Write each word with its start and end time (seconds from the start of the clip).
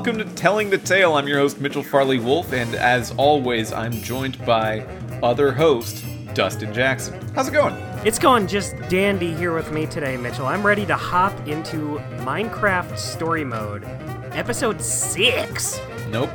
welcome 0.00 0.16
to 0.16 0.34
Telling 0.34 0.70
the 0.70 0.78
Tale. 0.78 1.12
I'm 1.12 1.28
your 1.28 1.40
host, 1.40 1.60
Mitchell 1.60 1.82
Farley 1.82 2.18
Wolf, 2.18 2.54
and 2.54 2.74
as 2.74 3.10
always, 3.18 3.70
I'm 3.70 3.92
joined 3.92 4.42
by 4.46 4.80
other 5.22 5.52
host, 5.52 6.02
Dustin 6.32 6.72
Jackson. 6.72 7.20
How's 7.34 7.48
it 7.48 7.50
going? 7.50 7.74
It's 8.02 8.18
going 8.18 8.46
just 8.46 8.78
dandy 8.88 9.34
here 9.34 9.52
with 9.52 9.72
me 9.72 9.84
today, 9.84 10.16
Mitchell. 10.16 10.46
I'm 10.46 10.66
ready 10.66 10.86
to 10.86 10.96
hop 10.96 11.46
into 11.46 11.98
Minecraft 12.20 12.96
Story 12.96 13.44
Mode, 13.44 13.84
Episode 14.32 14.80
6. 14.80 15.78
Nope. 16.08 16.30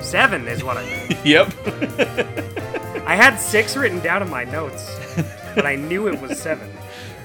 7 0.00 0.46
is 0.46 0.62
what 0.62 0.76
I 0.76 1.18
Yep. 1.24 1.52
I 3.08 3.16
had 3.16 3.38
6 3.38 3.76
written 3.76 3.98
down 3.98 4.22
in 4.22 4.30
my 4.30 4.44
notes, 4.44 4.88
but 5.56 5.66
I 5.66 5.74
knew 5.74 6.06
it 6.06 6.20
was 6.20 6.38
7. 6.38 6.70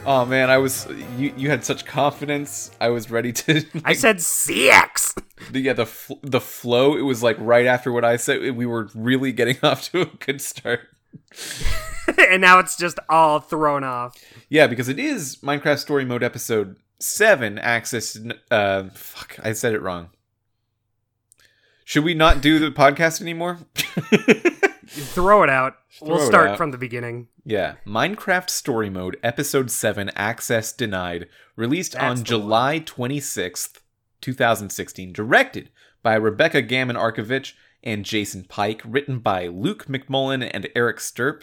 oh 0.09 0.25
man, 0.25 0.49
I 0.49 0.57
was 0.57 0.87
you. 1.17 1.33
You 1.37 1.49
had 1.49 1.63
such 1.63 1.85
confidence. 1.85 2.71
I 2.81 2.89
was 2.89 3.09
ready 3.09 3.31
to. 3.31 3.63
I 3.85 3.93
said 3.93 4.17
CX. 4.17 5.21
the, 5.51 5.61
yeah, 5.61 5.73
the 5.73 5.85
fl- 5.85 6.15
the 6.21 6.41
flow. 6.41 6.97
It 6.97 7.03
was 7.03 7.23
like 7.23 7.37
right 7.39 7.67
after 7.67 7.93
what 7.93 8.03
I 8.03 8.17
said. 8.17 8.55
We 8.57 8.65
were 8.65 8.89
really 8.93 9.31
getting 9.31 9.57
off 9.63 9.83
to 9.91 10.01
a 10.01 10.05
good 10.05 10.41
start. 10.41 10.81
and 12.29 12.41
now 12.41 12.59
it's 12.59 12.75
just 12.75 12.99
all 13.07 13.39
thrown 13.39 13.83
off. 13.83 14.17
Yeah, 14.49 14.67
because 14.67 14.89
it 14.89 14.99
is 14.99 15.37
Minecraft 15.37 15.79
Story 15.79 16.03
Mode 16.03 16.23
episode 16.23 16.75
seven. 16.99 17.59
Access. 17.59 18.19
Uh, 18.51 18.89
fuck, 18.93 19.39
I 19.43 19.53
said 19.53 19.73
it 19.73 19.81
wrong. 19.81 20.09
Should 21.89 22.03
we 22.03 22.13
not 22.13 22.41
do 22.41 22.59
the 22.59 22.69
podcast 22.69 23.19
anymore? 23.19 23.57
Throw 24.85 25.41
it 25.41 25.49
out. 25.49 25.77
we'll 25.99 26.23
start 26.23 26.49
out. 26.49 26.57
from 26.57 26.69
the 26.69 26.77
beginning. 26.77 27.29
yeah, 27.43 27.77
Minecraft 27.83 28.47
Story 28.51 28.91
Mode 28.91 29.17
episode 29.23 29.71
seven. 29.71 30.11
Access 30.15 30.71
denied. 30.71 31.27
Released 31.55 31.93
That's 31.93 32.19
on 32.19 32.23
July 32.23 32.77
twenty 32.77 33.19
sixth, 33.19 33.81
two 34.21 34.33
thousand 34.33 34.69
sixteen. 34.69 35.11
Directed 35.11 35.71
by 36.03 36.13
Rebecca 36.13 36.61
Gammon 36.61 36.95
Arkovich 36.95 37.53
and 37.83 38.05
Jason 38.05 38.43
Pike. 38.43 38.83
Written 38.85 39.17
by 39.17 39.47
Luke 39.47 39.87
McMullen 39.87 40.47
and 40.53 40.69
Eric 40.75 40.97
Stirpe. 40.97 41.41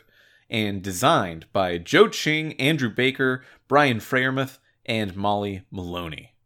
And 0.49 0.81
designed 0.81 1.47
by 1.53 1.79
Joe 1.79 2.07
Ching, 2.07 2.53
Andrew 2.53 2.89
Baker, 2.89 3.43
Brian 3.67 3.99
Freyermuth, 3.99 4.59
and 4.85 5.17
Molly 5.17 5.63
Maloney. 5.73 6.37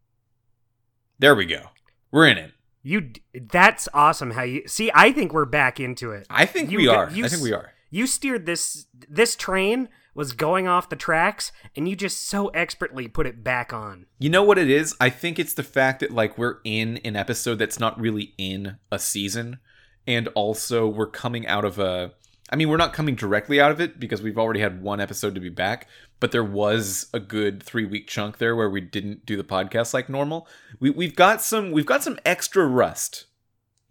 There 1.19 1.34
we 1.34 1.44
go. 1.44 1.64
We're 2.11 2.28
in 2.28 2.39
it. 2.39 2.52
You 2.83 3.11
that's 3.34 3.89
awesome 3.92 4.33
how 4.33 4.42
you 4.42 4.67
See, 4.67 4.91
I 4.95 5.12
think 5.12 5.33
we're 5.33 5.45
back 5.45 5.78
into 5.81 6.12
it. 6.12 6.27
I 6.31 6.47
think 6.47 6.70
You 6.70 6.78
we 6.78 6.89
are. 6.89 7.11
you 7.11 7.25
I 7.25 7.28
think 7.28 7.42
we 7.42 7.53
are. 7.53 7.73
You 7.91 8.06
steered 8.06 8.47
this 8.47 8.86
this 9.09 9.36
train 9.36 9.89
was 10.14 10.33
going 10.33 10.67
off 10.67 10.89
the 10.89 10.97
tracks 10.97 11.53
and 11.77 11.89
you 11.89 11.95
just 11.95 12.27
so 12.27 12.48
expertly 12.48 13.06
put 13.06 13.27
it 13.27 13.45
back 13.45 13.73
on. 13.73 14.06
You 14.19 14.31
know 14.31 14.42
what 14.42 14.58
it 14.58 14.69
is? 14.69 14.97
I 15.01 15.11
think 15.11 15.39
it's 15.39 15.55
the 15.55 15.62
fact 15.62 16.01
that 16.01 16.11
like 16.11 16.36
we're 16.36 16.58
in 16.64 16.98
an 16.98 17.17
episode 17.17 17.56
that's 17.56 17.78
not 17.78 18.01
really 18.01 18.34
in 18.39 18.77
a 18.91 18.98
season 18.98 19.58
and 20.06 20.28
also 20.28 20.89
we're 20.89 21.06
coming 21.11 21.47
out 21.47 21.64
of 21.64 21.78
a 21.78 22.12
I 22.50 22.56
mean, 22.56 22.68
we're 22.68 22.76
not 22.76 22.92
coming 22.92 23.14
directly 23.14 23.60
out 23.60 23.70
of 23.70 23.80
it 23.80 24.00
because 24.00 24.22
we've 24.22 24.38
already 24.38 24.60
had 24.60 24.82
one 24.82 25.00
episode 25.00 25.36
to 25.36 25.40
be 25.40 25.48
back, 25.48 25.86
but 26.18 26.32
there 26.32 26.44
was 26.44 27.06
a 27.14 27.20
good 27.20 27.60
3-week 27.60 28.08
chunk 28.08 28.38
there 28.38 28.56
where 28.56 28.68
we 28.68 28.80
didn't 28.80 29.24
do 29.24 29.36
the 29.36 29.44
podcast 29.44 29.94
like 29.94 30.08
normal. 30.08 30.48
We 30.80 30.90
we've 30.90 31.14
got 31.14 31.40
some 31.42 31.70
we've 31.70 31.86
got 31.86 32.02
some 32.02 32.18
extra 32.24 32.66
rust 32.66 33.26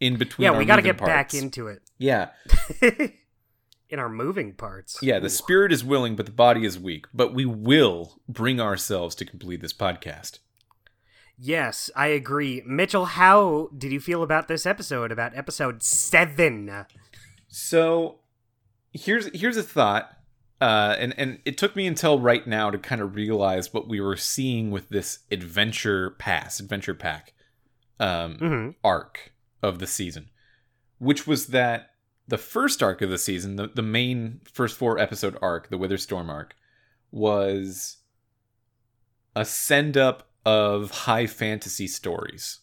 in 0.01 0.17
between 0.17 0.43
yeah, 0.43 0.57
we 0.57 0.65
got 0.65 0.75
to 0.75 0.81
get 0.81 0.97
back 0.97 1.33
into 1.33 1.67
it. 1.67 1.81
Yeah. 1.97 2.29
in 3.89 3.97
our 3.97 4.09
moving 4.09 4.53
parts. 4.53 4.99
Yeah, 5.01 5.19
the 5.19 5.27
Ooh. 5.27 5.29
spirit 5.29 5.71
is 5.71 5.83
willing 5.83 6.17
but 6.17 6.25
the 6.25 6.31
body 6.33 6.65
is 6.65 6.77
weak, 6.77 7.05
but 7.13 7.33
we 7.33 7.45
will 7.45 8.19
bring 8.27 8.59
ourselves 8.59 9.15
to 9.15 9.25
complete 9.25 9.61
this 9.61 9.73
podcast. 9.73 10.39
Yes, 11.41 11.89
I 11.95 12.07
agree. 12.07 12.61
Mitchell, 12.65 13.05
how 13.05 13.69
did 13.77 13.93
you 13.93 14.01
feel 14.01 14.21
about 14.21 14.49
this 14.49 14.65
episode 14.65 15.09
about 15.09 15.37
episode 15.37 15.81
7? 15.81 16.85
So 17.47 18.19
here's 18.93 19.27
here's 19.39 19.57
a 19.57 19.63
thought, 19.63 20.17
uh, 20.61 20.95
and 20.97 21.13
and 21.17 21.39
it 21.45 21.57
took 21.57 21.75
me 21.75 21.87
until 21.87 22.19
right 22.19 22.45
now 22.47 22.69
to 22.69 22.77
kind 22.77 23.01
of 23.01 23.15
realize 23.15 23.73
what 23.73 23.87
we 23.87 23.99
were 23.99 24.17
seeing 24.17 24.71
with 24.71 24.89
this 24.89 25.19
adventure 25.31 26.11
pass, 26.11 26.59
adventure 26.59 26.93
pack, 26.95 27.33
um, 27.99 28.37
Mhm. 28.37 28.75
arc 28.83 29.33
of 29.61 29.79
the 29.79 29.87
season, 29.87 30.29
which 30.97 31.27
was 31.27 31.47
that 31.47 31.91
the 32.27 32.37
first 32.37 32.83
arc 32.83 33.01
of 33.01 33.09
the 33.09 33.17
season, 33.17 33.55
the 33.55 33.67
the 33.67 33.81
main 33.81 34.41
first 34.51 34.77
four 34.77 34.97
episode 34.99 35.37
arc, 35.41 35.69
the 35.69 35.77
Witherstorm 35.77 36.29
arc, 36.29 36.55
was 37.11 37.97
a 39.35 39.45
send 39.45 39.97
up 39.97 40.29
of 40.45 40.91
high 40.91 41.27
fantasy 41.27 41.87
stories. 41.87 42.59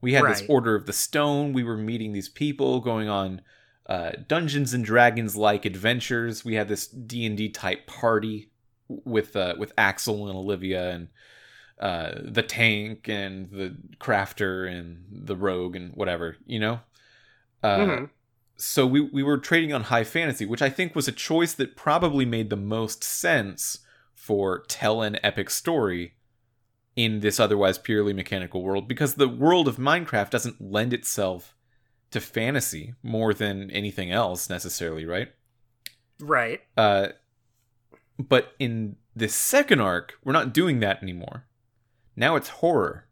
We 0.00 0.14
had 0.14 0.24
this 0.24 0.42
Order 0.48 0.74
of 0.74 0.86
the 0.86 0.92
Stone. 0.92 1.52
We 1.52 1.62
were 1.62 1.76
meeting 1.76 2.12
these 2.12 2.28
people, 2.28 2.80
going 2.80 3.08
on 3.08 3.40
uh, 3.86 4.12
Dungeons 4.28 4.72
and 4.74 4.84
Dragons 4.84 5.36
like 5.36 5.64
adventures. 5.64 6.44
We 6.44 6.54
had 6.54 6.68
this 6.68 6.86
D 6.86 7.26
and 7.26 7.36
D 7.36 7.48
type 7.48 7.86
party 7.86 8.50
with 8.88 9.34
uh, 9.36 9.54
with 9.58 9.72
Axel 9.76 10.28
and 10.28 10.36
Olivia 10.36 10.90
and 10.90 11.08
uh, 11.80 12.12
the 12.22 12.42
tank 12.42 13.08
and 13.08 13.50
the 13.50 13.76
crafter 13.98 14.70
and 14.70 15.04
the 15.10 15.36
rogue 15.36 15.74
and 15.76 15.92
whatever 15.94 16.36
you 16.46 16.58
know. 16.60 16.80
Uh, 17.62 17.78
Mhm. 17.78 18.10
So 18.56 18.86
we 18.86 19.00
we 19.00 19.22
were 19.22 19.38
trading 19.38 19.72
on 19.72 19.84
high 19.84 20.04
fantasy, 20.04 20.46
which 20.46 20.62
I 20.62 20.70
think 20.70 20.94
was 20.94 21.08
a 21.08 21.12
choice 21.12 21.52
that 21.54 21.74
probably 21.74 22.24
made 22.24 22.50
the 22.50 22.56
most 22.56 23.02
sense 23.02 23.78
for 24.14 24.62
tell 24.68 25.02
an 25.02 25.18
epic 25.24 25.50
story 25.50 26.14
in 26.94 27.20
this 27.20 27.40
otherwise 27.40 27.78
purely 27.78 28.12
mechanical 28.12 28.62
world 28.62 28.86
because 28.86 29.14
the 29.14 29.28
world 29.28 29.66
of 29.66 29.76
Minecraft 29.78 30.30
doesn't 30.30 30.60
lend 30.60 30.92
itself 30.92 31.56
to 32.12 32.20
fantasy 32.20 32.94
more 33.02 33.34
than 33.34 33.70
anything 33.70 34.10
else 34.10 34.48
necessarily, 34.50 35.04
right? 35.04 35.32
Right. 36.20 36.60
Uh, 36.76 37.08
but 38.18 38.52
in 38.58 38.96
this 39.14 39.34
second 39.34 39.80
arc, 39.80 40.14
we're 40.24 40.32
not 40.32 40.52
doing 40.54 40.80
that 40.80 41.02
anymore. 41.02 41.44
Now 42.16 42.36
it's 42.36 42.48
horror. 42.48 43.06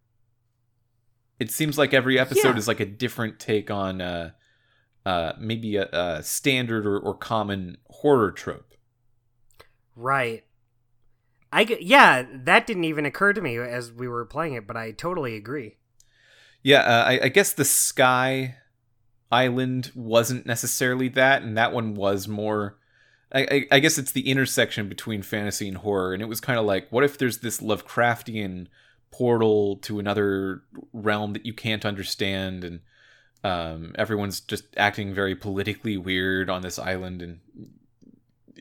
It 1.39 1.51
seems 1.51 1.79
like 1.79 1.95
every 1.95 2.19
episode 2.19 2.51
Yeah. 2.51 2.57
is 2.57 2.69
like 2.69 2.81
a 2.81 2.87
different 2.87 3.41
take 3.41 3.71
on 3.71 4.01
uh, 4.01 4.31
uh, 5.07 5.33
maybe 5.39 5.77
a, 5.77 5.89
a 5.91 6.23
standard 6.23 6.87
or, 6.87 6.99
or 6.99 7.15
common 7.15 7.79
horror 7.89 8.31
trope. 8.31 8.75
Right. 9.97 10.45
I 11.53 11.65
g- 11.65 11.79
yeah, 11.81 12.25
that 12.45 12.67
didn't 12.67 12.85
even 12.85 13.07
occur 13.07 13.33
to 13.33 13.41
me 13.41 13.57
as 13.57 13.91
we 13.91 14.07
were 14.07 14.25
playing 14.25 14.55
it, 14.55 14.67
but 14.67 14.77
I 14.77 14.93
totally 14.93 15.35
agree. 15.35 15.79
Yeah, 16.63 16.81
uh, 16.83 17.05
I, 17.07 17.21
I 17.25 17.29
guess 17.29 17.53
the 17.55 17.65
Sky 17.65 18.57
Island 19.31 19.93
wasn't 19.95 20.47
necessarily 20.47 21.09
that, 21.09 21.43
and 21.43 21.57
that 21.57 21.73
one 21.73 21.95
was 21.95 22.27
more. 22.27 22.77
I, 23.33 23.41
I, 23.43 23.67
I 23.73 23.79
guess 23.79 23.97
it's 23.97 24.13
the 24.13 24.29
intersection 24.29 24.89
between 24.89 25.23
fantasy 25.23 25.69
and 25.69 25.79
horror, 25.79 26.13
and 26.13 26.23
it 26.23 26.27
was 26.27 26.41
kind 26.41 26.59
of 26.59 26.65
like, 26.65 26.89
what 26.91 27.05
if 27.05 27.17
there's 27.17 27.39
this 27.39 27.61
Lovecraftian 27.61 28.67
portal 29.13 29.77
to 29.77 29.99
another 29.99 30.63
realm 30.93 31.33
that 31.35 31.47
you 31.47 31.55
can't 31.55 31.85
understand, 31.85 32.65
and 32.65 32.81
um, 33.45 33.93
everyone's 33.97 34.41
just 34.41 34.65
acting 34.77 35.15
very 35.15 35.37
politically 35.37 35.97
weird 35.97 36.51
on 36.51 36.63
this 36.63 36.79
island, 36.79 37.23
and 37.23 37.41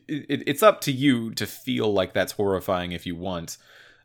it, 0.06 0.26
it, 0.28 0.42
it's 0.46 0.62
up 0.62 0.80
to 0.82 0.92
you 0.92 1.32
to 1.34 1.46
feel 1.46 1.92
like 1.92 2.12
that's 2.12 2.32
horrifying 2.32 2.92
if 2.92 3.06
you 3.06 3.16
want. 3.16 3.58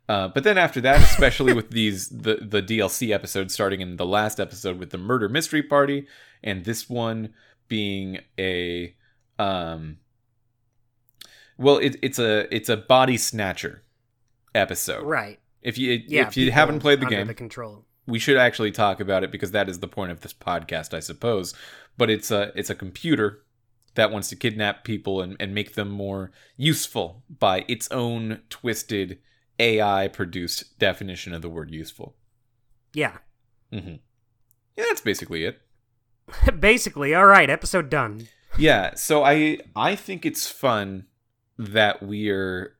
Uh, 0.08 0.28
but 0.28 0.44
then 0.44 0.58
after 0.58 0.80
that, 0.82 1.02
especially 1.02 1.54
with 1.54 1.70
these 1.72 2.10
the 2.10 2.38
the 2.42 2.62
DLC 2.62 3.12
episodes 3.12 3.54
starting 3.54 3.82
in 3.82 3.98
the 3.98 4.06
last 4.06 4.40
episode 4.40 4.80
with 4.80 4.92
the 4.92 4.98
murder 4.98 5.28
mystery 5.30 5.64
party, 5.64 6.08
and 6.46 6.64
this 6.64 6.90
one 6.90 7.34
being 7.68 8.20
a 8.40 8.96
um, 9.38 9.98
well, 11.58 11.78
it, 11.78 11.98
it's 12.02 12.20
a 12.20 12.54
it's 12.56 12.70
a 12.70 12.78
body 12.78 13.18
snatcher 13.18 13.84
episode. 14.54 15.04
Right. 15.06 15.40
If 15.62 15.78
you 15.78 16.02
Yeah. 16.08 16.28
if 16.28 16.38
you 16.38 16.52
haven't 16.52 16.80
played 16.80 17.00
the 17.02 17.06
game, 17.08 17.28
the 17.28 17.34
control. 17.34 17.86
we 18.06 18.20
should 18.20 18.38
actually 18.38 18.72
talk 18.72 19.00
about 19.00 19.24
it 19.24 19.32
because 19.32 19.52
that 19.52 19.68
is 19.70 19.80
the 19.80 19.88
point 19.88 20.12
of 20.12 20.22
this 20.22 20.34
podcast, 20.34 20.94
I 20.94 21.00
suppose. 21.00 21.54
But 21.98 22.10
it's 22.10 22.32
a 22.32 22.52
it's 22.56 22.70
a 22.70 22.76
computer 22.76 23.42
that 23.96 24.12
wants 24.12 24.28
to 24.30 24.36
kidnap 24.36 24.84
people 24.84 25.22
and, 25.22 25.38
and 25.40 25.56
make 25.56 25.74
them 25.74 25.90
more 25.90 26.32
useful 26.58 27.24
by 27.40 27.64
its 27.70 27.90
own 27.92 28.42
twisted 28.50 29.20
AI 29.58 30.10
produced 30.10 30.78
definition 30.80 31.34
of 31.34 31.42
the 31.42 31.50
word 31.50 31.72
useful. 31.72 32.16
Yeah. 32.94 33.18
hmm 33.72 33.96
Yeah, 34.76 34.84
that's 34.90 35.00
basically 35.02 35.46
it. 35.46 35.62
Basically, 36.60 37.14
all 37.14 37.26
right, 37.26 37.50
episode 37.50 37.90
done. 37.90 38.28
Yeah, 38.58 38.96
so 38.96 39.24
I 39.24 39.60
I 39.76 39.96
think 39.96 40.26
it's 40.26 40.50
fun 40.50 41.06
that 41.58 42.02
we're 42.04 42.76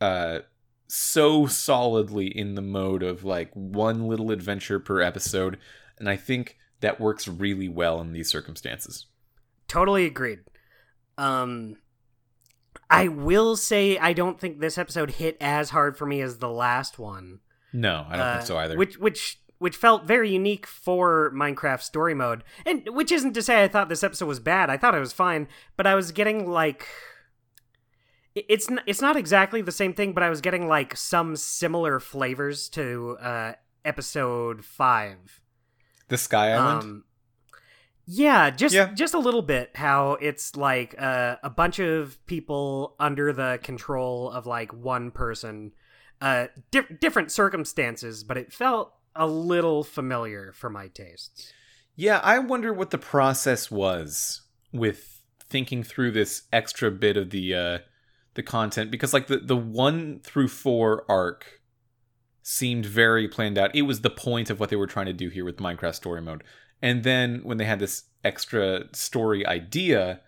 uh 0.00 0.40
so 0.86 1.46
solidly 1.46 2.26
in 2.26 2.54
the 2.54 2.62
mode 2.62 3.02
of 3.02 3.24
like 3.24 3.50
one 3.54 4.06
little 4.06 4.30
adventure 4.30 4.78
per 4.78 5.00
episode, 5.00 5.58
and 5.98 6.08
I 6.08 6.16
think 6.16 6.58
that 6.80 7.00
works 7.00 7.26
really 7.26 7.68
well 7.68 8.00
in 8.00 8.12
these 8.12 8.28
circumstances. 8.28 9.06
Totally 9.68 10.06
agreed. 10.06 10.40
Um 11.18 11.76
I 12.90 13.08
will 13.08 13.56
say 13.56 13.98
I 13.98 14.12
don't 14.12 14.38
think 14.38 14.60
this 14.60 14.78
episode 14.78 15.12
hit 15.12 15.36
as 15.40 15.70
hard 15.70 15.96
for 15.96 16.06
me 16.06 16.20
as 16.20 16.38
the 16.38 16.50
last 16.50 16.98
one. 16.98 17.40
No, 17.72 18.06
I 18.08 18.16
don't 18.16 18.26
Uh, 18.26 18.34
think 18.36 18.46
so 18.46 18.56
either. 18.58 18.76
Which 18.76 18.98
which 18.98 19.40
which 19.64 19.76
felt 19.76 20.04
very 20.06 20.28
unique 20.30 20.66
for 20.66 21.32
Minecraft 21.34 21.80
story 21.80 22.12
mode. 22.14 22.44
And 22.66 22.86
which 22.90 23.10
isn't 23.10 23.32
to 23.32 23.42
say 23.42 23.64
I 23.64 23.68
thought 23.68 23.88
this 23.88 24.04
episode 24.04 24.26
was 24.26 24.38
bad. 24.38 24.68
I 24.68 24.76
thought 24.76 24.94
it 24.94 25.00
was 25.00 25.14
fine, 25.14 25.48
but 25.78 25.86
I 25.86 25.94
was 25.94 26.12
getting 26.12 26.50
like 26.50 26.86
it's 28.34 28.68
n- 28.70 28.82
it's 28.86 29.00
not 29.00 29.16
exactly 29.16 29.62
the 29.62 29.72
same 29.72 29.94
thing, 29.94 30.12
but 30.12 30.22
I 30.22 30.28
was 30.28 30.40
getting 30.42 30.68
like 30.68 30.96
some 30.96 31.34
similar 31.36 31.98
flavors 32.00 32.68
to 32.70 33.16
uh 33.20 33.52
episode 33.84 34.64
5. 34.64 35.40
The 36.08 36.18
Sky 36.18 36.52
Island. 36.52 36.82
Um, 36.82 37.04
yeah, 38.06 38.50
just 38.50 38.74
Yeah. 38.74 38.92
just 38.92 39.14
a 39.14 39.18
little 39.18 39.40
bit. 39.42 39.70
How 39.76 40.18
it's 40.20 40.56
like 40.56 40.94
uh, 40.98 41.36
a 41.42 41.48
bunch 41.50 41.78
of 41.78 42.18
people 42.26 42.96
under 43.00 43.32
the 43.32 43.58
control 43.62 44.30
of 44.30 44.46
like 44.46 44.74
one 44.74 45.10
person, 45.10 45.72
uh, 46.20 46.48
di- 46.70 46.96
different 47.00 47.32
circumstances, 47.32 48.22
but 48.24 48.36
it 48.36 48.52
felt 48.52 48.92
a 49.16 49.26
little 49.26 49.84
familiar 49.84 50.52
for 50.52 50.70
my 50.70 50.88
tastes. 50.88 51.52
Yeah, 51.96 52.20
I 52.22 52.38
wonder 52.38 52.72
what 52.72 52.90
the 52.90 52.98
process 52.98 53.70
was 53.70 54.42
with 54.72 55.22
thinking 55.48 55.82
through 55.82 56.10
this 56.10 56.42
extra 56.52 56.90
bit 56.90 57.16
of 57.16 57.30
the 57.30 57.54
uh 57.54 57.78
the 58.34 58.42
content 58.42 58.90
because 58.90 59.12
like 59.12 59.28
the 59.28 59.38
the 59.38 59.56
1 59.56 60.20
through 60.24 60.48
4 60.48 61.04
arc 61.08 61.60
seemed 62.42 62.84
very 62.84 63.28
planned 63.28 63.56
out. 63.56 63.74
It 63.74 63.82
was 63.82 64.00
the 64.00 64.10
point 64.10 64.50
of 64.50 64.58
what 64.58 64.68
they 64.70 64.76
were 64.76 64.86
trying 64.86 65.06
to 65.06 65.12
do 65.12 65.28
here 65.28 65.44
with 65.44 65.56
Minecraft 65.56 65.94
story 65.94 66.20
mode. 66.20 66.42
And 66.82 67.04
then 67.04 67.40
when 67.44 67.56
they 67.58 67.64
had 67.64 67.78
this 67.78 68.04
extra 68.24 68.84
story 68.92 69.46
idea, 69.46 70.20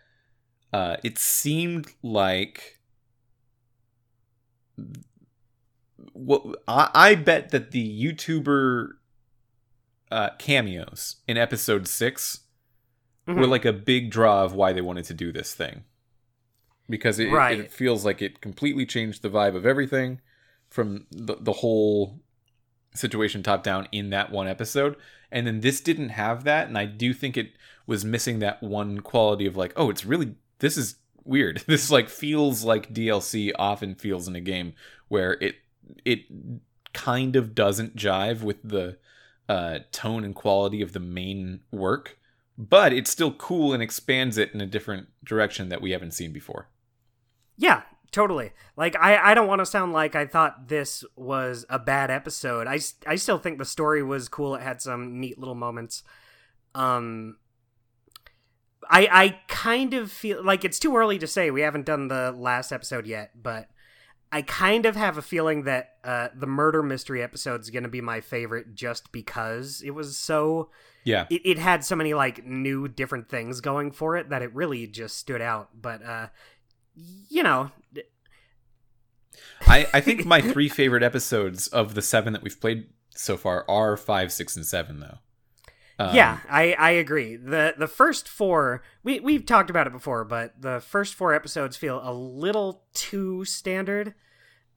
uh 0.72 0.96
it 1.02 1.18
seemed 1.18 1.92
like 2.02 2.78
well, 6.16 6.54
I, 6.66 6.90
I 6.94 7.14
bet 7.14 7.50
that 7.50 7.70
the 7.72 8.04
YouTuber 8.04 8.88
uh, 10.10 10.30
cameos 10.38 11.16
in 11.26 11.36
episode 11.36 11.86
6 11.88 12.40
Mhm. 13.28 13.36
were 13.40 13.46
like 13.48 13.64
a 13.64 13.72
big 13.72 14.10
draw 14.10 14.44
of 14.44 14.52
why 14.52 14.72
they 14.72 14.80
wanted 14.80 15.04
to 15.06 15.14
do 15.14 15.32
this 15.32 15.52
thing 15.52 15.82
because 16.88 17.18
it, 17.18 17.28
Right. 17.32 17.58
it 17.58 17.72
feels 17.72 18.04
like 18.04 18.22
it 18.22 18.40
completely 18.40 18.86
changed 18.86 19.22
the 19.22 19.28
vibe 19.28 19.56
of 19.56 19.66
everything 19.66 20.20
from 20.68 21.06
the, 21.10 21.34
the 21.40 21.54
whole 21.54 22.20
situation 22.94 23.42
top 23.42 23.64
down 23.64 23.88
in 23.90 24.10
that 24.10 24.30
one 24.30 24.46
episode 24.46 24.94
and 25.32 25.44
then 25.44 25.60
this 25.60 25.80
didn't 25.80 26.10
have 26.10 26.44
that 26.44 26.68
and 26.68 26.78
i 26.78 26.86
do 26.86 27.12
think 27.12 27.36
it 27.36 27.50
was 27.86 28.04
missing 28.04 28.38
that 28.38 28.62
one 28.62 29.00
quality 29.00 29.44
of 29.44 29.56
like 29.56 29.72
oh 29.76 29.90
it's 29.90 30.04
really 30.06 30.36
this 30.60 30.76
is 30.76 30.94
weird 31.24 31.62
this 31.66 31.90
like 31.90 32.08
feels 32.08 32.62
like 32.62 32.94
dlc 32.94 33.50
often 33.58 33.94
feels 33.96 34.28
in 34.28 34.36
a 34.36 34.40
game 34.40 34.72
where 35.08 35.32
it 35.42 35.56
it 36.04 36.20
kind 36.92 37.36
of 37.36 37.54
doesn't 37.54 37.96
jive 37.96 38.42
with 38.42 38.56
the 38.62 38.96
uh, 39.48 39.80
tone 39.92 40.24
and 40.24 40.34
quality 40.34 40.82
of 40.82 40.92
the 40.92 41.00
main 41.00 41.60
work 41.70 42.18
but 42.58 42.92
it's 42.92 43.10
still 43.10 43.32
cool 43.32 43.72
and 43.72 43.82
expands 43.82 44.38
it 44.38 44.52
in 44.54 44.60
a 44.60 44.66
different 44.66 45.08
direction 45.24 45.68
that 45.68 45.82
we 45.82 45.90
haven't 45.90 46.12
seen 46.12 46.32
before. 46.32 46.68
Yeah, 47.56 47.82
totally. 48.10 48.52
Like 48.76 48.96
I, 48.96 49.32
I 49.32 49.34
don't 49.34 49.46
want 49.46 49.60
to 49.60 49.66
sound 49.66 49.92
like 49.92 50.14
I 50.14 50.26
thought 50.26 50.68
this 50.68 51.04
was 51.16 51.66
a 51.68 51.78
bad 51.78 52.10
episode. 52.10 52.66
I, 52.66 52.78
I 53.06 53.16
still 53.16 53.38
think 53.38 53.58
the 53.58 53.64
story 53.64 54.02
was 54.02 54.28
cool. 54.28 54.54
It 54.54 54.62
had 54.62 54.80
some 54.80 55.20
neat 55.20 55.38
little 55.38 55.54
moments. 55.54 56.02
Um 56.74 57.36
I 58.88 59.08
I 59.10 59.40
kind 59.48 59.94
of 59.94 60.12
feel 60.12 60.44
like 60.44 60.64
it's 60.64 60.78
too 60.78 60.96
early 60.96 61.18
to 61.18 61.26
say. 61.26 61.50
We 61.50 61.62
haven't 61.62 61.86
done 61.86 62.08
the 62.08 62.32
last 62.32 62.72
episode 62.72 63.06
yet, 63.06 63.42
but 63.42 63.68
I 64.32 64.42
kind 64.42 64.86
of 64.86 64.96
have 64.96 65.16
a 65.16 65.22
feeling 65.22 65.64
that 65.64 65.90
uh, 66.04 66.28
the 66.34 66.46
murder 66.46 66.82
mystery 66.82 67.22
episode 67.22 67.60
is 67.60 67.70
going 67.70 67.84
to 67.84 67.88
be 67.88 68.00
my 68.00 68.20
favorite 68.20 68.74
just 68.74 69.12
because 69.12 69.82
it 69.84 69.92
was 69.92 70.16
so 70.16 70.70
Yeah. 71.04 71.26
it, 71.30 71.42
it 71.44 71.58
had 71.58 71.84
so 71.84 71.96
many 71.96 72.12
like 72.12 72.44
new 72.44 72.88
different 72.88 73.28
things 73.28 73.60
going 73.60 73.92
for 73.92 74.16
it 74.16 74.28
that 74.30 74.42
it 74.42 74.54
really 74.54 74.86
just 74.86 75.16
stood 75.16 75.40
out 75.40 75.70
but 75.80 76.04
uh 76.04 76.26
you 77.28 77.42
know 77.42 77.70
I, 79.66 79.86
I 79.92 80.00
think 80.00 80.24
my 80.26 80.40
three 80.40 80.68
favorite 80.68 81.02
episodes 81.02 81.68
of 81.68 81.94
the 81.94 82.02
seven 82.02 82.32
that 82.32 82.42
we've 82.42 82.60
played 82.60 82.88
so 83.10 83.36
far 83.36 83.64
are 83.68 83.96
five, 83.96 84.32
six, 84.32 84.56
and 84.56 84.66
seven, 84.66 85.00
though. 85.00 85.18
Um, 85.98 86.14
yeah 86.14 86.40
i 86.50 86.74
i 86.74 86.90
agree. 86.90 87.36
The 87.36 87.74
the 87.78 87.86
first 87.86 88.28
four 88.28 88.82
we 89.02 89.20
we've 89.20 89.46
talked 89.46 89.70
about 89.70 89.86
it 89.86 89.92
before 89.92 90.24
but 90.24 90.60
the 90.60 90.80
first 90.80 91.14
four 91.14 91.32
episodes 91.32 91.76
feel 91.76 92.00
a 92.02 92.12
little 92.12 92.84
too 92.92 93.44
standard. 93.44 94.14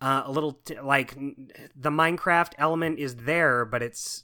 Uh 0.02 0.24
a 0.26 0.32
little 0.32 0.54
t- 0.54 0.80
like 0.80 1.14
the 1.76 1.90
minecraft 1.90 2.54
element 2.58 3.00
is 3.00 3.16
there 3.18 3.66
but 3.66 3.82
it's 3.82 4.24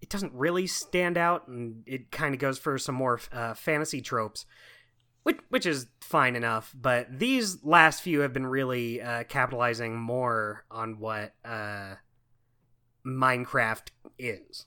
it 0.00 0.08
doesn't 0.08 0.32
really 0.34 0.66
stand 0.66 1.16
out 1.16 1.46
and 1.46 1.84
it 1.86 2.10
kind 2.10 2.34
of 2.34 2.40
goes 2.40 2.58
for 2.58 2.76
some 2.76 2.96
more 2.96 3.20
uh, 3.30 3.54
fantasy 3.54 4.00
tropes 4.00 4.44
which 5.22 5.38
which 5.48 5.64
is 5.64 5.86
fine 6.00 6.34
enough 6.34 6.74
but 6.74 7.06
these 7.20 7.62
last 7.62 8.02
few 8.02 8.18
have 8.20 8.32
been 8.32 8.46
really 8.46 9.00
uh, 9.00 9.22
capitalizing 9.24 9.96
more 9.96 10.64
on 10.72 10.98
what 10.98 11.34
uh 11.44 11.94
minecraft 13.06 13.90
is 14.18 14.66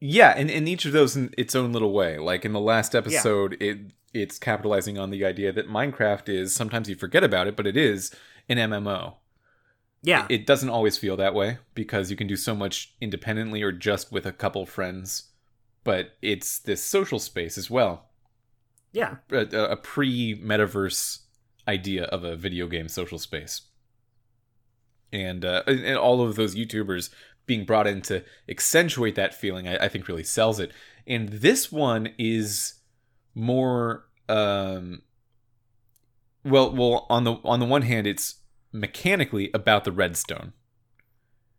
Yeah, 0.00 0.32
and, 0.36 0.50
and 0.50 0.68
each 0.68 0.84
of 0.84 0.92
those 0.92 1.16
in 1.16 1.34
its 1.36 1.54
own 1.54 1.72
little 1.72 1.92
way. 1.92 2.18
Like 2.18 2.44
in 2.44 2.52
the 2.52 2.60
last 2.60 2.94
episode, 2.94 3.56
it 3.60 3.78
it's 4.14 4.38
capitalizing 4.38 4.98
on 4.98 5.10
the 5.10 5.24
idea 5.24 5.52
that 5.52 5.68
Minecraft 5.68 6.28
is 6.28 6.54
sometimes 6.54 6.88
you 6.88 6.94
forget 6.94 7.24
about 7.24 7.46
it, 7.46 7.56
but 7.56 7.66
it 7.66 7.76
is 7.76 8.10
an 8.48 8.56
MMO. 8.56 9.16
yeah 10.02 10.26
It 10.28 10.46
doesn't 10.46 10.70
always 10.70 10.96
feel 10.96 11.16
that 11.16 11.34
way 11.34 11.58
because 11.74 12.10
you 12.10 12.16
can 12.16 12.26
do 12.26 12.36
so 12.36 12.54
much 12.54 12.94
independently 13.00 13.62
or 13.62 13.72
just 13.72 14.10
with 14.10 14.24
a 14.24 14.32
couple 14.32 14.64
friends, 14.66 15.30
but 15.84 16.16
it's 16.22 16.58
this 16.58 16.82
social 16.82 17.18
space 17.18 17.58
as 17.58 17.70
well. 17.70 18.08
yeah 18.92 19.16
a, 19.30 19.72
a 19.72 19.76
pre 19.76 20.40
metaverse 20.40 21.20
idea 21.66 22.04
of 22.04 22.24
a 22.24 22.34
video 22.36 22.66
game 22.66 22.88
social 22.88 23.18
space, 23.18 23.62
and 25.12 25.44
uh, 25.44 25.62
and 25.66 25.98
all 25.98 26.22
of 26.22 26.36
those 26.36 26.54
YouTubers 26.56 27.10
being 27.48 27.64
brought 27.64 27.88
in 27.88 28.00
to 28.02 28.22
accentuate 28.48 29.16
that 29.16 29.34
feeling, 29.34 29.66
I, 29.66 29.86
I 29.86 29.88
think 29.88 30.06
really 30.06 30.22
sells 30.22 30.60
it. 30.60 30.70
And 31.04 31.28
this 31.30 31.72
one 31.72 32.10
is 32.18 32.74
more, 33.34 34.06
um, 34.28 35.02
well, 36.44 36.72
well 36.72 37.06
on 37.10 37.24
the 37.24 37.32
on 37.44 37.58
the 37.58 37.66
one 37.66 37.82
hand, 37.82 38.06
it's 38.06 38.36
mechanically 38.72 39.50
about 39.52 39.82
the 39.82 39.90
redstone. 39.90 40.52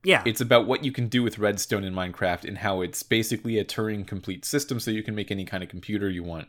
Yeah. 0.06 0.24
It's 0.26 0.40
about 0.40 0.66
what 0.66 0.86
you 0.86 0.94
can 0.94 1.10
do 1.10 1.24
with 1.24 1.40
redstone 1.40 1.84
in 1.84 1.94
minecraft 1.94 2.46
and 2.48 2.60
how 2.60 2.80
it's 2.80 3.04
basically 3.04 3.58
a 3.58 3.66
turing 3.66 4.08
complete 4.08 4.46
system 4.46 4.80
so 4.80 4.92
you 4.92 5.04
can 5.04 5.14
make 5.14 5.30
any 5.30 5.44
kind 5.44 5.62
of 5.62 5.70
computer 5.70 6.10
you 6.10 6.24
want. 6.24 6.48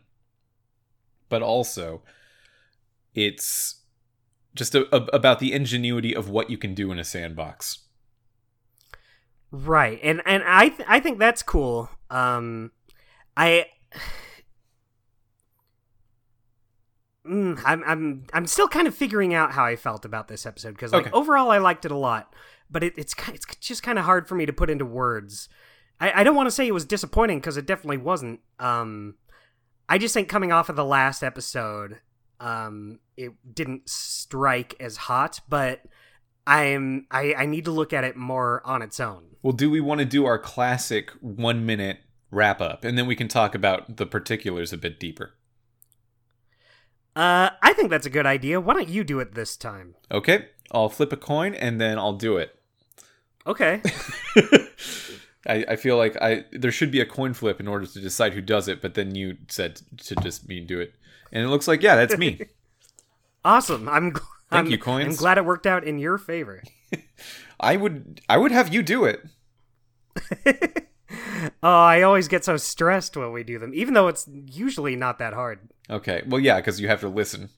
But 1.29 1.43
also 1.43 2.03
it's 3.12 3.81
just 4.55 4.75
a, 4.75 4.95
a- 4.95 5.09
about 5.12 5.41
the 5.41 5.53
ingenuity 5.53 6.15
of 6.15 6.29
what 6.29 6.50
you 6.50 6.59
can 6.59 6.75
do 6.75 6.93
in 6.93 6.99
a 7.00 7.05
sandbox 7.05 7.87
Right, 9.52 9.99
and 10.02 10.23
and 10.26 10.42
I 10.47 10.69
th- 10.69 10.88
I 10.88 11.00
think 11.00 11.19
that's 11.19 11.42
cool. 11.42 11.90
Um, 12.11 12.73
I. 13.37 13.66
Mm, 17.26 17.61
I'm 17.66 17.85
I'm 17.85 18.25
I'm 18.33 18.47
still 18.47 18.66
kind 18.66 18.88
of 18.88 18.95
figuring 18.95 19.35
out 19.35 19.52
how 19.52 19.62
I 19.64 19.76
felt 19.76 20.07
about 20.07 20.28
this 20.28 20.47
episode 20.47 20.73
because 20.73 20.92
like 20.95 21.04
Okay. 21.07 21.11
overall 21.12 21.50
I 21.50 21.59
liked 21.59 21.85
it 21.85 21.90
a 21.90 21.97
lot, 21.97 22.35
but 22.71 22.83
it, 22.83 22.95
it's 22.97 23.14
it's 23.28 23.45
just 23.57 23.83
kind 23.83 23.99
of 23.99 24.07
hard 24.07 24.26
for 24.26 24.35
me 24.35 24.47
to 24.47 24.54
put 24.54 24.71
into 24.71 24.87
words. 24.87 25.49
I, 26.00 26.21
I 26.21 26.25
don't 26.25 26.35
want 26.35 26.47
to 26.47 26.50
say 26.50 26.66
it 26.66 26.73
was 26.73 26.87
disappointing 26.87 27.38
because 27.38 27.59
it 27.59 27.66
definitely 27.66 27.99
wasn't. 27.99 28.40
Um, 28.59 29.16
I 29.87 29.99
just 29.99 30.14
think 30.14 30.28
coming 30.30 30.50
off 30.50 30.71
of 30.71 30.76
the 30.76 30.85
last 30.85 31.23
episode, 31.23 31.99
um, 32.40 33.00
it 33.19 33.33
didn't 33.54 33.90
strike 33.90 34.75
as 34.80 34.97
hot, 34.97 35.40
but 35.47 35.83
I'm 36.50 37.07
I, 37.11 37.35
I 37.35 37.47
need 37.47 37.64
to 37.66 37.71
look 37.71 37.92
at 37.92 38.04
it 38.04 38.16
more 38.16 38.61
on 38.64 38.83
its 38.83 38.99
own. 39.00 39.23
well 39.42 39.52
do 39.52 39.71
we 39.71 39.80
want 39.80 40.00
to 40.00 40.04
do 40.04 40.26
our 40.26 40.38
classic 40.38 41.11
one 41.21 41.64
minute 41.64 41.99
wrap 42.30 42.61
up 42.61 42.85
and 42.85 42.97
then 42.99 43.07
we 43.07 43.16
can 43.16 43.28
talk 43.28 43.54
about 43.54 43.97
the 43.97 44.07
particulars 44.07 44.73
a 44.73 44.76
bit 44.78 44.99
deeper 45.00 45.35
Uh, 47.16 47.50
I 47.61 47.73
think 47.75 47.90
that's 47.90 48.07
a 48.07 48.11
good 48.11 48.26
idea. 48.26 48.61
Why 48.61 48.75
don't 48.75 48.88
you 48.88 49.02
do 49.04 49.19
it 49.21 49.35
this 49.35 49.57
time? 49.57 49.95
okay 50.11 50.49
i'll 50.73 50.88
flip 50.88 51.12
a 51.12 51.16
coin 51.16 51.52
and 51.54 51.80
then 51.80 51.99
i'll 51.99 52.12
do 52.28 52.37
it 52.37 52.54
Okay. 53.47 53.80
I, 55.47 55.64
I 55.73 55.76
feel 55.76 55.97
like 55.97 56.14
I 56.21 56.45
there 56.52 56.71
should 56.71 56.90
be 56.90 57.00
a 57.00 57.07
coin 57.07 57.33
flip 57.33 57.59
in 57.59 57.66
order 57.66 57.87
to 57.87 58.00
decide 58.00 58.35
who 58.35 58.42
does 58.42 58.69
it, 58.69 58.83
but 58.83 58.92
then 58.95 59.14
you 59.14 59.38
said 59.49 59.80
to 60.09 60.14
just 60.16 60.47
me 60.47 60.61
do 60.61 60.78
it, 60.78 60.92
and 61.33 61.42
it 61.42 61.49
looks 61.49 61.66
like 61.66 61.83
yeah, 61.83 61.97
that's 61.97 62.19
me. 62.19 62.42
awesome. 63.45 63.88
I'm. 63.88 64.12
Gl- 64.12 64.21
Thank 64.50 64.66
I'm, 64.66 64.71
you, 64.73 64.78
coins. 64.78 65.07
I'm 65.07 65.16
glad 65.16 65.38
it 65.38 65.45
worked 65.45 65.66
out 65.66 65.85
in 65.85 65.99
your 65.99 66.19
favor. 66.19 66.62
I 67.61 67.76
would 67.76 68.21
I 68.28 68.37
would 68.37 68.52
have 68.52 68.73
you 68.73 68.83
do 68.83 69.04
it. 69.04 69.23
oh, 71.62 71.69
I 71.69 72.02
always 72.02 72.28
get 72.28 72.45
so 72.45 72.57
stressed 72.57 73.16
when 73.16 73.33
we 73.33 73.42
do 73.45 73.59
them, 73.59 73.73
even 73.75 73.95
though 73.95 74.09
it's 74.09 74.26
usually 74.28 74.97
not 74.97 75.19
that 75.19 75.35
hard. 75.35 75.61
Okay, 75.88 76.23
well 76.26 76.40
yeah, 76.40 76.57
because 76.57 76.80
you 76.80 76.88
have 76.88 77.00
to 77.00 77.09
listen 77.09 77.50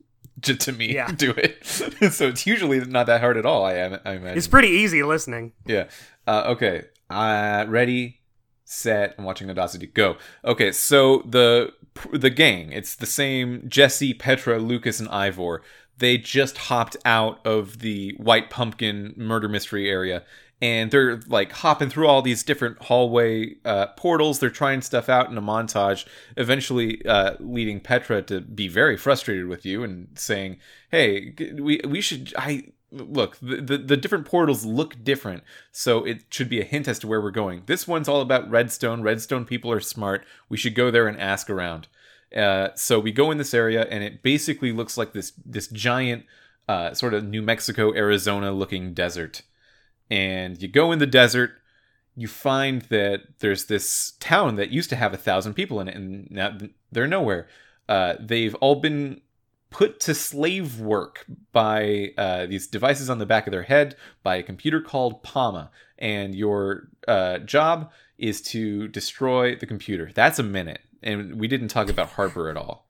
to, 0.43 0.55
to 0.55 0.73
me 0.73 0.95
Yeah. 0.95 1.11
do 1.17 1.31
it. 1.31 1.65
so 1.65 2.29
it's 2.29 2.47
usually 2.47 2.81
not 2.85 3.07
that 3.07 3.21
hard 3.21 3.37
at 3.37 3.47
all. 3.47 3.65
I, 3.65 3.73
I 3.73 4.13
imagine. 4.15 4.37
It's 4.39 4.49
pretty 4.49 4.69
easy 4.69 5.03
listening. 5.03 5.53
Yeah. 5.67 5.89
Uh, 6.27 6.45
okay. 6.49 6.85
Uh, 7.11 7.65
ready, 7.69 8.21
set. 8.65 9.15
I'm 9.19 9.25
watching 9.25 9.51
Audacity. 9.51 9.87
Go. 9.87 10.17
Okay. 10.45 10.73
So 10.73 11.23
the 11.27 11.73
the 12.13 12.31
gang. 12.31 12.73
It's 12.73 12.95
the 12.95 13.07
same. 13.07 13.69
Jesse, 13.69 14.15
Petra, 14.15 14.59
Lucas, 14.59 15.01
and 15.01 15.09
Ivor. 15.11 15.63
They 15.99 16.19
just 16.19 16.59
hopped 16.59 16.97
out 17.05 17.45
of 17.47 17.79
the 17.81 18.15
White 18.17 18.51
Pumpkin 18.51 19.15
murder 19.17 19.49
mystery 19.49 19.89
area, 19.89 20.25
and 20.61 20.91
they're 20.91 21.21
like 21.27 21.53
hopping 21.53 21.91
through 21.91 22.07
all 22.07 22.23
these 22.23 22.43
different 22.43 22.81
hallway 22.85 23.57
uh, 23.65 23.89
portals. 23.89 24.39
They're 24.39 24.49
trying 24.51 24.81
stuff 24.83 25.09
out 25.09 25.29
in 25.29 25.37
a 25.37 25.43
montage. 25.43 26.07
Eventually, 26.37 27.05
uh, 27.05 27.35
leading 27.41 27.81
Petra 27.81 28.23
to 28.23 28.41
be 28.41 28.69
very 28.69 28.97
frustrated 28.97 29.47
with 29.47 29.67
you 29.67 29.83
and 29.83 30.09
saying, 30.15 30.59
"Hey, 30.91 31.35
we 31.59 31.81
we 31.87 32.01
should 32.01 32.33
I." 32.39 32.65
Look, 32.95 33.39
the, 33.41 33.57
the 33.57 33.79
the 33.79 33.97
different 33.97 34.27
portals 34.27 34.67
look 34.67 35.03
different, 35.03 35.45
so 35.71 36.05
it 36.05 36.25
should 36.29 36.51
be 36.51 36.61
a 36.61 36.65
hint 36.65 36.87
as 36.87 36.99
to 36.99 37.07
where 37.07 37.23
we're 37.23 37.31
going. 37.31 37.63
This 37.65 37.89
one's 37.89 38.07
all 38.07 38.21
about 38.21 38.51
Redstone. 38.51 39.03
Redstone 39.03 39.47
people 39.47 39.73
are 39.73 39.81
smart. 39.81 40.27
We 40.51 40.59
should 40.59 40.75
go 40.75 40.91
there 40.91 41.09
and 41.09 41.19
ask 41.19 41.49
around. 41.49 41.89
Uh, 42.37 42.69
so 42.75 42.99
we 42.99 43.13
go 43.13 43.31
in 43.31 43.39
this 43.39 43.55
area, 43.55 43.87
and 43.91 44.03
it 44.03 44.23
basically 44.23 44.73
looks 44.73 44.97
like 44.97 45.13
this 45.13 45.33
this 45.45 45.69
giant, 45.69 46.25
uh, 46.69 46.95
sort 46.95 47.15
of 47.15 47.25
New 47.25 47.43
Mexico, 47.43 47.95
Arizona 47.95 48.53
looking 48.53 48.95
desert. 48.95 49.43
And 50.11 50.61
you 50.61 50.69
go 50.69 50.93
in 50.93 50.99
the 50.99 51.07
desert, 51.07 51.53
you 52.17 52.29
find 52.29 52.83
that 52.83 53.21
there's 53.39 53.67
this 53.67 54.13
town 54.21 54.57
that 54.57 54.71
used 54.71 54.91
to 54.91 54.97
have 54.97 55.15
a 55.15 55.17
thousand 55.17 55.55
people 55.55 55.81
in 55.81 55.89
it, 55.89 55.97
and 55.97 56.31
now 56.31 56.59
they're 56.91 57.07
nowhere. 57.07 57.49
Uh, 57.89 58.15
they've 58.21 58.55
all 58.57 58.77
been 58.77 59.21
put 59.71 59.99
to 60.01 60.15
slave 60.15 60.79
work 60.79 61.25
by 61.53 62.13
uh, 62.19 62.47
these 62.47 62.67
devices 62.67 63.09
on 63.09 63.19
the 63.19 63.27
back 63.27 63.47
of 63.47 63.51
their 63.51 63.63
head 63.63 63.97
by 64.23 64.37
a 64.37 64.43
computer 64.43 64.81
called 64.81 65.23
Pama, 65.23 65.71
and 65.99 66.35
your 66.35 66.89
uh, 67.09 67.39
job 67.39 67.91
is 68.19 68.43
to 68.43 68.87
destroy 68.89 69.57
the 69.57 69.67
computer. 69.67 70.11
That's 70.15 70.39
a 70.39 70.43
minute, 70.43 70.83
and 71.03 71.41
we 71.41 71.49
didn't 71.49 71.69
talk 71.69 71.89
about 71.89 72.11
Harper 72.11 72.49
at 72.49 72.57
all. 72.57 72.89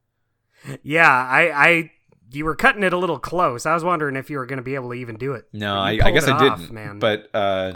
Yeah, 0.82 1.08
I, 1.08 1.68
I, 1.68 1.90
you 2.30 2.44
were 2.44 2.54
cutting 2.54 2.82
it 2.82 2.92
a 2.92 2.96
little 2.98 3.18
close. 3.18 3.66
I 3.66 3.74
was 3.74 3.82
wondering 3.84 4.16
if 4.16 4.30
you 4.30 4.38
were 4.38 4.46
going 4.46 4.58
to 4.58 4.62
be 4.62 4.74
able 4.74 4.90
to 4.90 4.94
even 4.94 5.16
do 5.16 5.32
it. 5.32 5.46
No, 5.52 5.76
I, 5.76 5.98
I 6.02 6.10
guess 6.12 6.24
it 6.24 6.30
I 6.30 6.48
off, 6.48 6.60
didn't. 6.60 6.72
man. 6.72 6.98
But 6.98 7.28
uh, 7.34 7.74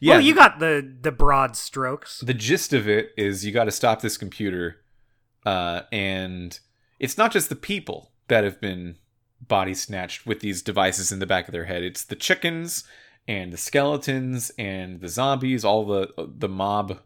yeah, 0.00 0.14
well, 0.14 0.20
you 0.20 0.34
got 0.34 0.58
the 0.58 0.96
the 1.02 1.12
broad 1.12 1.56
strokes. 1.56 2.20
the 2.20 2.34
gist 2.34 2.72
of 2.72 2.88
it 2.88 3.10
is 3.16 3.44
you 3.44 3.52
got 3.52 3.64
to 3.64 3.70
stop 3.70 4.00
this 4.00 4.16
computer, 4.16 4.80
uh, 5.44 5.82
and 5.92 6.58
it's 6.98 7.18
not 7.18 7.32
just 7.32 7.48
the 7.48 7.56
people 7.56 8.12
that 8.28 8.44
have 8.44 8.60
been 8.60 8.96
body 9.46 9.74
snatched 9.74 10.24
with 10.26 10.40
these 10.40 10.62
devices 10.62 11.12
in 11.12 11.18
the 11.18 11.26
back 11.26 11.46
of 11.46 11.52
their 11.52 11.66
head. 11.66 11.82
It's 11.82 12.04
the 12.04 12.16
chickens 12.16 12.84
and 13.28 13.52
the 13.52 13.58
skeletons 13.58 14.50
and 14.58 15.00
the 15.00 15.08
zombies. 15.08 15.64
All 15.64 15.84
the 15.84 16.08
the 16.16 16.48
mob 16.48 17.00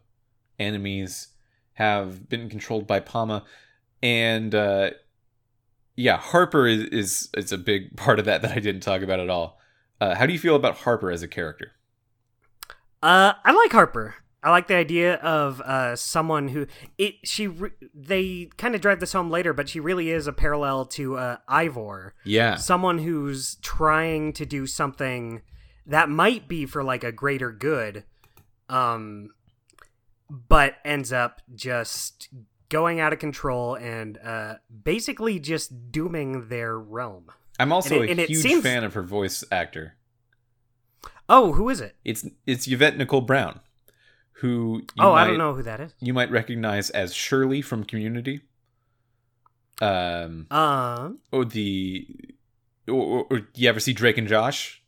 enemies 0.57 1.27
have 1.79 2.29
been 2.29 2.49
controlled 2.49 2.85
by 2.85 2.99
Pama, 2.99 3.45
and 4.03 4.53
uh, 4.53 4.91
yeah, 5.95 6.17
Harper 6.17 6.67
is, 6.67 6.83
is 6.83 7.29
is 7.35 7.51
a 7.51 7.57
big 7.57 7.97
part 7.97 8.19
of 8.19 8.25
that 8.25 8.43
that 8.43 8.51
I 8.51 8.59
didn't 8.59 8.81
talk 8.81 9.01
about 9.01 9.19
at 9.19 9.29
all. 9.29 9.59
Uh, 9.99 10.13
how 10.15 10.25
do 10.25 10.33
you 10.33 10.39
feel 10.39 10.55
about 10.55 10.75
Harper 10.77 11.09
as 11.09 11.23
a 11.23 11.27
character? 11.27 11.71
Uh, 13.01 13.33
I 13.43 13.51
like 13.51 13.71
Harper. 13.71 14.15
I 14.41 14.51
like 14.51 14.67
the 14.67 14.75
idea 14.75 15.15
of 15.15 15.59
uh 15.61 15.97
someone 15.97 16.47
who 16.49 16.65
it 16.97 17.15
she 17.25 17.47
re- 17.47 17.71
they 17.93 18.49
kind 18.57 18.73
of 18.73 18.79
drive 18.79 19.01
this 19.01 19.11
home 19.11 19.29
later, 19.29 19.51
but 19.53 19.67
she 19.67 19.81
really 19.81 20.11
is 20.11 20.27
a 20.27 20.33
parallel 20.33 20.85
to 20.85 21.17
uh 21.17 21.37
Ivor, 21.47 22.13
Yeah, 22.23 22.55
someone 22.55 22.99
who's 22.99 23.55
trying 23.55 24.31
to 24.33 24.45
do 24.45 24.65
something 24.65 25.41
that 25.85 26.07
might 26.07 26.47
be 26.47 26.65
for 26.65 26.83
like 26.83 27.03
a 27.03 27.11
greater 27.11 27.51
good, 27.51 28.05
um, 28.69 29.31
but 30.29 30.75
ends 30.85 31.11
up 31.11 31.41
just 31.55 32.29
going 32.69 32.99
out 32.99 33.11
of 33.13 33.19
control 33.19 33.75
and 33.75 34.17
uh 34.19 34.55
basically 34.83 35.39
just 35.39 35.91
dooming 35.91 36.49
their 36.49 36.77
realm. 36.77 37.25
I'm 37.59 37.71
also 37.71 38.01
it- 38.01 38.19
a 38.19 38.25
huge 38.25 38.41
seems- 38.41 38.63
fan 38.63 38.83
of 38.83 38.93
her 38.93 39.03
voice 39.03 39.43
actor. 39.51 39.95
Oh, 41.27 41.53
who 41.53 41.69
is 41.69 41.79
it? 41.81 41.95
It's 42.03 42.25
it's 42.47 42.67
Yvette 42.67 42.97
Nicole 42.97 43.21
Brown, 43.21 43.59
who 44.33 44.81
you 44.95 45.03
oh, 45.03 45.11
might, 45.13 45.23
I 45.23 45.27
don't 45.27 45.37
know 45.37 45.53
who 45.53 45.63
that 45.63 45.79
is. 45.79 45.93
you 45.99 46.13
might 46.13 46.31
recognize 46.31 46.89
as 46.89 47.13
Shirley 47.13 47.61
from 47.61 47.83
Community. 47.83 48.41
Um, 49.81 50.47
Um, 50.51 51.19
or 51.31 51.45
the, 51.45 52.05
or, 52.87 52.93
or, 52.93 53.25
or 53.29 53.47
you 53.55 53.69
ever 53.69 53.79
see 53.79 53.93
Drake 53.93 54.17
and 54.17 54.27
Josh? 54.27 54.81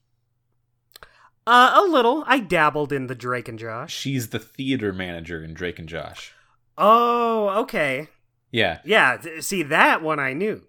Uh, 1.48 1.81
a 1.83 1.89
little. 1.89 2.24
I 2.27 2.39
dabbled 2.39 2.91
in 2.93 3.07
the 3.07 3.15
Drake 3.15 3.48
and 3.48 3.57
Josh. 3.60 3.93
She's 3.93 4.29
the 4.29 4.39
theater 4.39 4.93
manager 4.93 5.43
in 5.43 5.53
Drake 5.53 5.79
and 5.79 5.89
Josh. 5.89 6.33
Oh, 6.77 7.50
okay. 7.62 8.07
Yeah, 8.51 8.79
Yeah, 8.83 9.17
th- 9.17 9.43
see 9.43 9.63
that 9.63 10.01
one 10.01 10.19
I 10.19 10.33
knew. 10.33 10.63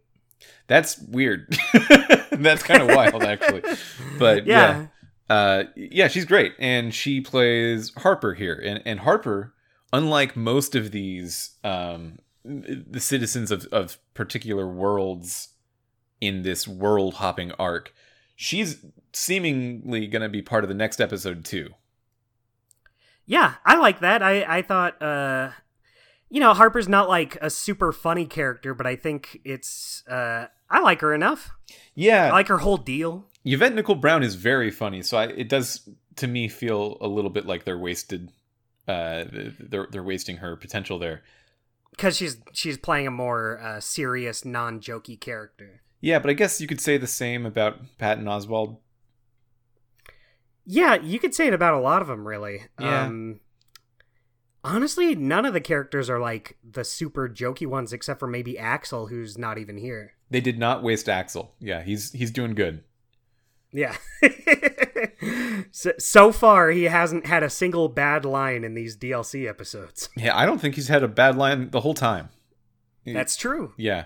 that's 0.69 0.99
weird. 0.99 1.57
that's 2.33 2.63
kind 2.63 2.83
of 2.83 2.89
wild, 2.95 3.23
actually. 3.25 3.63
But 4.19 4.47
yeah. 4.47 4.87
Yeah. 5.31 5.35
uh, 5.35 5.65
yeah, 5.77 6.09
she's 6.09 6.25
great, 6.25 6.53
and 6.59 6.95
she 6.95 7.21
plays 7.21 7.93
Harper 7.99 8.35
here. 8.35 8.55
And 8.65 8.83
and 8.85 9.01
Harper, 9.01 9.55
unlike 9.93 10.37
most 10.37 10.75
of 10.77 10.91
these 10.93 11.57
um, 11.65 12.19
the 12.45 13.01
citizens 13.01 13.51
of 13.51 13.67
of 13.73 13.99
particular 14.15 14.67
worlds 14.69 15.49
in 16.21 16.43
this 16.43 16.69
world 16.69 17.15
hopping 17.15 17.51
arc, 17.53 17.93
she's 18.37 18.85
seemingly 19.13 20.07
going 20.07 20.23
to 20.23 20.29
be 20.29 20.43
part 20.43 20.65
of 20.65 20.69
the 20.69 20.75
next 20.75 21.01
episode 21.01 21.45
too. 21.45 21.71
Yeah, 23.27 23.55
I 23.65 23.77
like 23.77 24.01
that. 24.01 24.23
I 24.23 24.59
I 24.59 24.63
thought 24.63 25.01
uh 25.01 25.51
you 26.29 26.41
know, 26.41 26.55
Harper's 26.55 26.89
not 26.89 27.09
like 27.09 27.37
a 27.43 27.51
super 27.51 27.93
funny 27.93 28.25
character, 28.25 28.75
but 28.75 28.87
I 28.87 28.97
think 28.97 29.41
it's 29.45 30.03
uh 30.09 30.47
I 30.69 30.81
like 30.81 31.01
her 31.03 31.15
enough. 31.15 31.51
Yeah, 31.95 32.29
I 32.29 32.31
like 32.33 32.49
her 32.49 32.59
whole 32.59 32.79
deal. 32.79 33.29
Yvette 33.45 33.75
Nicole 33.75 33.97
Brown 33.97 34.23
is 34.23 34.35
very 34.35 34.71
funny, 34.71 35.03
so 35.03 35.19
I, 35.19 35.27
it 35.27 35.49
does 35.49 35.89
to 36.17 36.27
me 36.27 36.49
feel 36.49 36.97
a 37.01 37.09
little 37.09 37.31
bit 37.31 37.47
like 37.47 37.65
they're 37.65 37.79
wasted. 37.79 38.31
Uh, 38.89 39.25
they're 39.61 39.87
they're 39.91 40.03
wasting 40.03 40.39
her 40.39 40.57
potential 40.57 40.99
there. 40.99 41.23
Cuz 41.99 42.17
she's 42.17 42.39
she's 42.53 42.79
playing 42.79 43.07
a 43.07 43.11
more 43.11 43.61
uh 43.61 43.81
serious, 43.81 44.45
non-jokey 44.45 45.21
character. 45.21 45.83
Yeah, 46.01 46.19
but 46.19 46.31
I 46.31 46.33
guess 46.33 46.61
you 46.61 46.67
could 46.67 46.81
say 46.81 46.97
the 46.97 47.07
same 47.07 47.47
about 47.47 47.99
Patton 47.99 48.25
Oswalt. 48.25 48.79
Yeah, 50.65 50.95
you 50.95 51.19
could 51.19 51.35
say 51.35 51.47
it 51.47 51.55
about 51.55 51.75
a 51.75 51.81
lot 51.81 52.03
of 52.03 52.09
them 52.09 52.27
really. 52.27 52.63
Yeah. 52.81 53.07
Um 53.07 53.41
Honestly, 54.65 55.17
none 55.17 55.45
of 55.45 55.55
the 55.55 55.61
characters 55.61 56.09
are 56.09 56.21
like 56.21 56.57
the 56.63 56.85
super 56.85 57.29
jokey 57.29 57.67
ones 57.67 57.93
except 57.93 58.21
for 58.21 58.29
maybe 58.29 58.57
Axel 58.57 59.09
who's 59.09 59.37
not 59.37 59.59
even 59.59 59.77
here. 59.77 60.13
They 60.31 60.41
did 60.41 60.59
not 60.59 60.85
waste 60.85 61.09
Axel. 61.09 61.55
Yeah, 61.59 61.83
he's 61.83 62.13
he's 62.13 62.31
doing 62.31 62.55
good. 62.55 62.85
Yeah. 63.73 63.97
so, 65.73 65.93
so 65.99 66.31
far, 66.31 66.71
he 66.71 66.85
hasn't 66.85 67.27
had 67.27 67.43
a 67.43 67.51
single 67.51 67.89
bad 67.89 68.25
line 68.25 68.65
in 68.65 68.75
these 68.75 68.97
DLC 68.97 69.49
episodes. 69.49 70.09
Yeah, 70.17 70.37
I 70.37 70.47
don't 70.47 70.61
think 70.61 70.75
he's 70.75 70.89
had 70.89 71.03
a 71.03 71.09
bad 71.09 71.37
line 71.37 71.71
the 71.71 71.81
whole 71.81 71.95
time. 71.95 72.29
That's 73.05 73.35
true. 73.35 73.73
Yeah. 73.77 74.05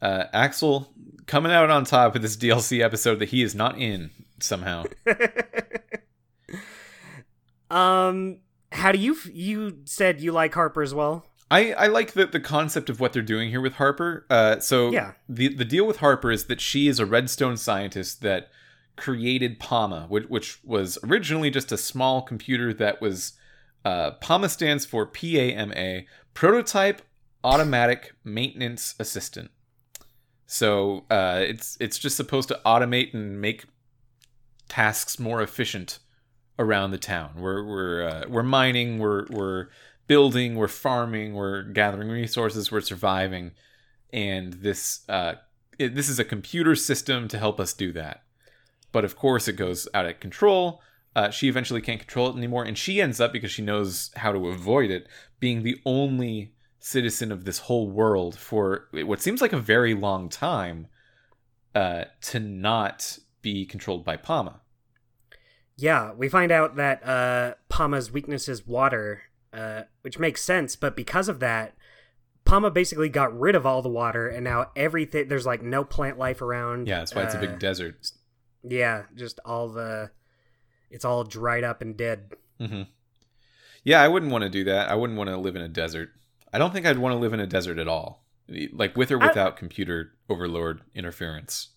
Uh, 0.00 0.24
Axel 0.32 0.92
coming 1.26 1.52
out 1.52 1.68
on 1.68 1.84
top 1.84 2.14
with 2.14 2.22
this 2.22 2.36
DLC 2.36 2.80
episode 2.80 3.18
that 3.18 3.28
he 3.28 3.42
is 3.42 3.54
not 3.54 3.78
in 3.78 4.10
somehow. 4.40 4.84
um, 7.72 8.38
how 8.70 8.92
do 8.92 8.98
you 8.98 9.12
f- 9.14 9.28
you 9.32 9.78
said 9.84 10.20
you 10.20 10.32
like 10.32 10.54
Harper 10.54 10.82
as 10.82 10.94
well? 10.94 11.26
I, 11.50 11.72
I 11.74 11.86
like 11.88 12.12
the, 12.12 12.26
the 12.26 12.40
concept 12.40 12.88
of 12.88 12.98
what 13.00 13.12
they're 13.12 13.20
doing 13.22 13.50
here 13.50 13.60
with 13.60 13.74
Harper. 13.74 14.24
Uh, 14.30 14.58
so 14.60 14.90
Yeah. 14.90 15.12
the 15.28 15.48
the 15.54 15.64
deal 15.64 15.86
with 15.86 15.98
Harper 15.98 16.30
is 16.30 16.46
that 16.46 16.60
she 16.60 16.88
is 16.88 16.98
a 16.98 17.04
redstone 17.06 17.56
scientist 17.56 18.22
that 18.22 18.48
created 18.96 19.58
PAMA, 19.58 20.06
which, 20.08 20.24
which 20.28 20.58
was 20.64 20.98
originally 21.04 21.50
just 21.50 21.72
a 21.72 21.76
small 21.78 22.22
computer 22.22 22.72
that 22.74 23.00
was 23.02 23.32
uh, 23.84 24.12
PAMA 24.12 24.48
stands 24.48 24.86
for 24.86 25.04
PAMA, 25.06 26.02
Prototype 26.34 27.02
Automatic 27.44 28.12
Maintenance 28.24 28.94
Assistant. 28.98 29.50
So 30.46 31.04
uh, 31.10 31.40
it's 31.46 31.76
it's 31.80 31.98
just 31.98 32.16
supposed 32.16 32.48
to 32.48 32.60
automate 32.64 33.12
and 33.14 33.40
make 33.40 33.64
tasks 34.68 35.18
more 35.18 35.42
efficient 35.42 35.98
around 36.58 36.90
the 36.90 36.98
town. 36.98 37.32
We're 37.36 37.64
we're 37.64 38.08
uh, 38.08 38.24
we're 38.28 38.42
mining, 38.42 38.98
we're 38.98 39.26
we're 39.30 39.68
building, 40.06 40.56
we're 40.56 40.68
farming, 40.68 41.34
we're 41.34 41.62
gathering 41.62 42.08
resources, 42.08 42.70
we're 42.72 42.80
surviving, 42.82 43.52
and 44.12 44.54
this 44.54 45.08
uh, 45.08 45.34
it, 45.78 45.94
this 45.94 46.08
is 46.08 46.18
a 46.18 46.24
computer 46.24 46.74
system 46.76 47.28
to 47.28 47.38
help 47.38 47.60
us 47.60 47.72
do 47.72 47.92
that. 47.92 48.22
But 48.92 49.04
of 49.04 49.16
course, 49.16 49.48
it 49.48 49.56
goes 49.56 49.88
out 49.94 50.06
of 50.06 50.20
control. 50.20 50.82
Uh, 51.16 51.30
she 51.30 51.48
eventually 51.48 51.80
can't 51.82 52.00
control 52.00 52.30
it 52.30 52.36
anymore, 52.36 52.64
and 52.64 52.76
she 52.78 53.00
ends 53.00 53.20
up 53.20 53.32
because 53.32 53.50
she 53.52 53.62
knows 53.62 54.10
how 54.16 54.32
to 54.32 54.48
avoid 54.48 54.90
it, 54.90 55.06
being 55.40 55.62
the 55.62 55.80
only 55.84 56.54
citizen 56.78 57.30
of 57.32 57.44
this 57.44 57.58
whole 57.60 57.90
world 57.90 58.36
for 58.38 58.88
what 58.92 59.20
seems 59.22 59.40
like 59.40 59.52
a 59.52 59.58
very 59.58 59.94
long 59.94 60.28
time. 60.28 60.88
uh, 61.74 62.04
to 62.22 62.40
not 62.40 63.18
be 63.42 63.66
controlled 63.66 64.04
by 64.04 64.16
Pama. 64.16 64.61
Yeah, 65.82 66.12
we 66.12 66.28
find 66.28 66.52
out 66.52 66.76
that 66.76 67.04
uh, 67.04 67.54
Pama's 67.68 68.12
weakness 68.12 68.48
is 68.48 68.64
water, 68.64 69.22
uh, 69.52 69.82
which 70.02 70.16
makes 70.16 70.40
sense. 70.40 70.76
But 70.76 70.94
because 70.94 71.28
of 71.28 71.40
that, 71.40 71.74
Pama 72.44 72.70
basically 72.70 73.08
got 73.08 73.36
rid 73.36 73.56
of 73.56 73.66
all 73.66 73.82
the 73.82 73.88
water, 73.88 74.28
and 74.28 74.44
now 74.44 74.70
everything 74.76 75.26
there's 75.26 75.44
like 75.44 75.60
no 75.60 75.82
plant 75.82 76.18
life 76.18 76.40
around. 76.40 76.86
Yeah, 76.86 76.98
that's 76.98 77.16
why 77.16 77.24
it's 77.24 77.34
a 77.34 77.38
Uh, 77.38 77.40
big 77.40 77.58
desert. 77.58 77.96
Yeah, 78.62 79.06
just 79.16 79.40
all 79.44 79.68
the 79.70 80.12
it's 80.88 81.04
all 81.04 81.24
dried 81.24 81.64
up 81.64 81.82
and 81.82 81.96
dead. 81.96 82.30
hmm 82.58 82.82
Yeah, 83.82 84.00
I 84.00 84.06
wouldn't 84.06 84.30
want 84.30 84.42
to 84.42 84.50
do 84.50 84.62
that. 84.64 84.88
I 84.88 84.94
wouldn't 84.94 85.18
want 85.18 85.30
to 85.30 85.36
live 85.36 85.56
in 85.56 85.62
a 85.62 85.68
desert. 85.68 86.10
I 86.52 86.58
don't 86.58 86.72
think 86.72 86.86
I'd 86.86 86.98
want 86.98 87.12
to 87.14 87.18
live 87.18 87.32
in 87.32 87.40
a 87.40 87.46
desert 87.46 87.78
at 87.80 87.88
all, 87.88 88.24
like 88.72 88.96
with 88.96 89.10
or 89.10 89.20
I- 89.20 89.26
without 89.26 89.56
computer 89.56 90.12
overlord 90.28 90.82
interference. 90.94 91.70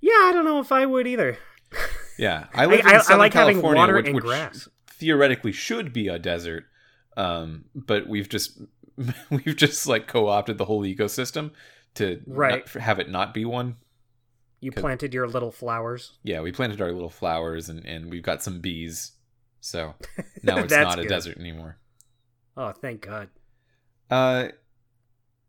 Yeah, 0.00 0.12
I 0.22 0.30
don't 0.32 0.46
know 0.46 0.58
if 0.60 0.72
I 0.72 0.86
would 0.86 1.06
either. 1.06 1.36
Yeah, 2.18 2.46
I 2.54 2.66
live 2.66 2.84
I- 2.84 2.90
in 2.90 2.96
I 2.96 2.98
Southern 3.00 3.18
like 3.18 3.32
having 3.34 3.54
California, 3.56 3.78
water 3.80 3.94
which, 3.96 4.06
and 4.06 4.14
which 4.14 4.24
grass. 4.24 4.68
theoretically 4.90 5.52
should 5.52 5.92
be 5.92 6.08
a 6.08 6.18
desert, 6.18 6.64
um, 7.16 7.64
but 7.74 8.06
we've 8.08 8.28
just 8.28 8.60
we've 9.30 9.56
just 9.56 9.86
like 9.86 10.06
co-opted 10.06 10.58
the 10.58 10.64
whole 10.66 10.82
ecosystem 10.82 11.52
to 11.94 12.20
Right. 12.26 12.64
not, 12.74 12.82
have 12.82 12.98
it 12.98 13.10
not 13.10 13.32
be 13.34 13.44
one. 13.44 13.76
You 14.60 14.70
planted 14.70 15.12
your 15.12 15.26
little 15.26 15.50
flowers. 15.50 16.18
Yeah, 16.22 16.40
we 16.40 16.52
planted 16.52 16.80
our 16.80 16.92
little 16.92 17.10
flowers 17.10 17.68
and 17.68 17.84
and 17.86 18.10
we've 18.10 18.22
got 18.22 18.42
some 18.42 18.60
bees, 18.60 19.12
so 19.60 19.94
now 20.42 20.58
it's 20.58 20.72
not 20.72 20.98
a 20.98 21.02
good. 21.02 21.08
desert 21.08 21.38
anymore. 21.38 21.78
Oh, 22.56 22.70
thank 22.72 23.00
God. 23.00 23.28
Uh, 24.10 24.48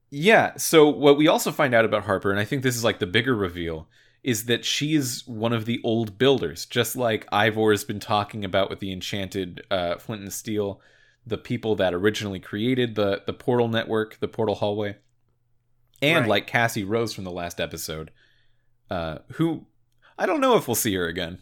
yeah. 0.09 0.53
So 0.57 0.87
what 0.89 1.17
we 1.17 1.27
also 1.27 1.51
find 1.51 1.73
out 1.73 1.85
about 1.85 2.03
Harper, 2.05 2.31
and 2.31 2.39
I 2.39 2.45
think 2.45 2.63
this 2.63 2.75
is 2.75 2.83
like 2.83 2.99
the 2.99 3.05
bigger 3.07 3.35
reveal, 3.35 3.87
is 4.23 4.45
that 4.45 4.63
she's 4.63 5.27
one 5.27 5.51
of 5.53 5.65
the 5.65 5.81
old 5.83 6.17
builders, 6.17 6.65
just 6.65 6.95
like 6.95 7.27
Ivor 7.31 7.71
has 7.71 7.83
been 7.83 7.99
talking 7.99 8.45
about 8.45 8.69
with 8.69 8.79
the 8.79 8.91
enchanted 8.91 9.65
uh, 9.69 9.97
Flint 9.97 10.21
and 10.21 10.31
Steel, 10.33 10.79
the 11.25 11.37
people 11.37 11.75
that 11.75 11.93
originally 11.93 12.39
created 12.39 12.95
the 12.95 13.21
the 13.25 13.33
portal 13.33 13.67
network, 13.67 14.19
the 14.19 14.27
portal 14.27 14.55
hallway, 14.55 14.97
and 16.01 16.21
Right. 16.21 16.29
like 16.29 16.47
Cassie 16.47 16.83
Rose 16.83 17.13
from 17.13 17.23
the 17.25 17.31
last 17.31 17.59
episode, 17.59 18.11
uh, 18.89 19.19
who 19.33 19.65
I 20.17 20.25
don't 20.25 20.41
know 20.41 20.55
if 20.57 20.67
we'll 20.67 20.75
see 20.75 20.95
her 20.95 21.07
again. 21.07 21.39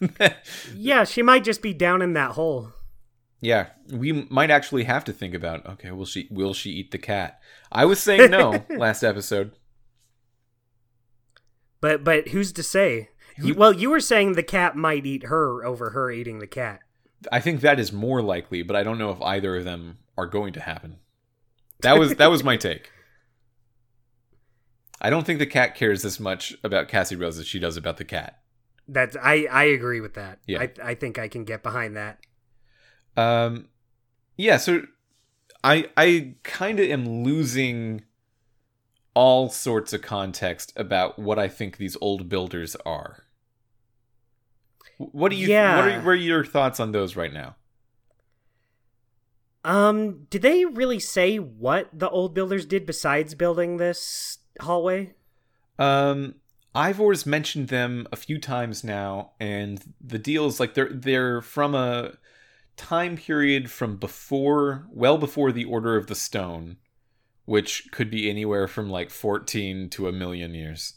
Yeah, 0.74 1.04
she 1.04 1.22
might 1.22 1.44
just 1.44 1.62
be 1.62 1.72
down 1.72 2.02
in 2.02 2.12
that 2.14 2.32
hole. 2.32 2.72
Yeah, 3.40 3.68
we 3.90 4.12
might 4.30 4.50
actually 4.50 4.84
have 4.84 5.04
to 5.04 5.12
think 5.12 5.34
about 5.34 5.64
okay, 5.66 5.90
will 5.90 6.06
she 6.06 6.28
will 6.30 6.54
she 6.54 6.70
eat 6.70 6.90
the 6.90 6.98
cat? 6.98 7.40
I 7.70 7.84
was 7.84 8.00
saying 8.00 8.30
no 8.30 8.64
last 8.70 9.02
episode. 9.02 9.52
But 11.84 12.02
but 12.02 12.28
who's 12.28 12.50
to 12.54 12.62
say? 12.62 13.10
You, 13.36 13.54
well, 13.54 13.70
you 13.70 13.90
were 13.90 14.00
saying 14.00 14.32
the 14.32 14.42
cat 14.42 14.74
might 14.74 15.04
eat 15.04 15.24
her 15.24 15.62
over 15.66 15.90
her 15.90 16.10
eating 16.10 16.38
the 16.38 16.46
cat. 16.46 16.80
I 17.30 17.40
think 17.40 17.60
that 17.60 17.78
is 17.78 17.92
more 17.92 18.22
likely, 18.22 18.62
but 18.62 18.74
I 18.74 18.82
don't 18.82 18.96
know 18.96 19.10
if 19.10 19.20
either 19.20 19.58
of 19.58 19.66
them 19.66 19.98
are 20.16 20.24
going 20.24 20.54
to 20.54 20.60
happen. 20.60 20.96
That 21.82 21.98
was 21.98 22.14
that 22.14 22.30
was 22.30 22.42
my 22.42 22.56
take. 22.56 22.90
I 24.98 25.10
don't 25.10 25.26
think 25.26 25.38
the 25.38 25.44
cat 25.44 25.74
cares 25.74 26.06
as 26.06 26.18
much 26.18 26.56
about 26.64 26.88
Cassie 26.88 27.16
Rose 27.16 27.38
as 27.38 27.46
she 27.46 27.58
does 27.58 27.76
about 27.76 27.98
the 27.98 28.04
cat. 28.06 28.38
That's 28.88 29.14
I 29.22 29.46
I 29.50 29.64
agree 29.64 30.00
with 30.00 30.14
that. 30.14 30.38
Yeah. 30.46 30.62
I 30.62 30.70
I 30.82 30.94
think 30.94 31.18
I 31.18 31.28
can 31.28 31.44
get 31.44 31.62
behind 31.62 31.98
that. 31.98 32.18
Um, 33.14 33.68
yeah. 34.38 34.56
So 34.56 34.84
I 35.62 35.90
I 35.98 36.36
kind 36.44 36.80
of 36.80 36.88
am 36.88 37.24
losing 37.24 38.04
all 39.14 39.48
sorts 39.48 39.92
of 39.92 40.02
context 40.02 40.72
about 40.76 41.18
what 41.18 41.38
I 41.38 41.48
think 41.48 41.76
these 41.76 41.96
old 42.00 42.28
builders 42.28 42.76
are. 42.84 43.24
What 44.98 45.30
do 45.30 45.36
you? 45.36 45.48
Yeah. 45.48 45.76
What 45.76 45.88
are 45.88 46.00
what 46.00 46.10
are 46.10 46.14
your 46.14 46.44
thoughts 46.44 46.80
on 46.80 46.92
those 46.92 47.16
right 47.16 47.32
now? 47.32 47.56
Um, 49.64 50.26
did 50.28 50.42
they 50.42 50.64
really 50.66 51.00
say 51.00 51.38
what 51.38 51.88
the 51.92 52.10
old 52.10 52.34
builders 52.34 52.66
did 52.66 52.84
besides 52.84 53.34
building 53.34 53.78
this 53.78 54.38
hallway? 54.60 55.14
Um, 55.78 56.34
Ivor's 56.74 57.24
mentioned 57.24 57.68
them 57.68 58.06
a 58.12 58.16
few 58.16 58.38
times 58.38 58.84
now, 58.84 59.32
and 59.40 59.94
the 60.00 60.18
deal 60.18 60.46
is 60.46 60.60
like 60.60 60.74
they're 60.74 60.92
they're 60.92 61.40
from 61.40 61.74
a 61.74 62.12
time 62.76 63.16
period 63.16 63.70
from 63.70 63.96
before, 63.96 64.86
well 64.90 65.16
before 65.16 65.50
the 65.50 65.64
Order 65.64 65.96
of 65.96 66.08
the 66.08 66.14
Stone, 66.14 66.76
which 67.46 67.90
could 67.92 68.10
be 68.10 68.28
anywhere 68.30 68.68
from 68.68 68.90
like 68.90 69.10
fourteen 69.10 69.88
to 69.90 70.08
a 70.08 70.12
million 70.12 70.54
years, 70.54 70.94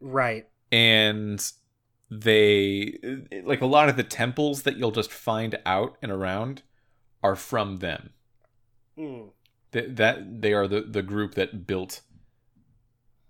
Right. 0.00 0.46
and 0.70 1.52
they 2.10 2.98
like 3.44 3.60
a 3.60 3.66
lot 3.66 3.88
of 3.88 3.96
the 3.96 4.04
temples 4.04 4.62
that 4.62 4.76
you'll 4.76 4.90
just 4.92 5.10
find 5.12 5.58
out 5.66 5.96
and 6.02 6.12
around 6.12 6.62
are 7.22 7.36
from 7.36 7.76
them. 7.78 8.10
Mm. 8.98 9.30
that 9.72 9.96
that 9.96 10.40
they 10.42 10.52
are 10.52 10.68
the 10.68 10.82
the 10.82 11.02
group 11.02 11.34
that 11.34 11.66
built 11.66 12.02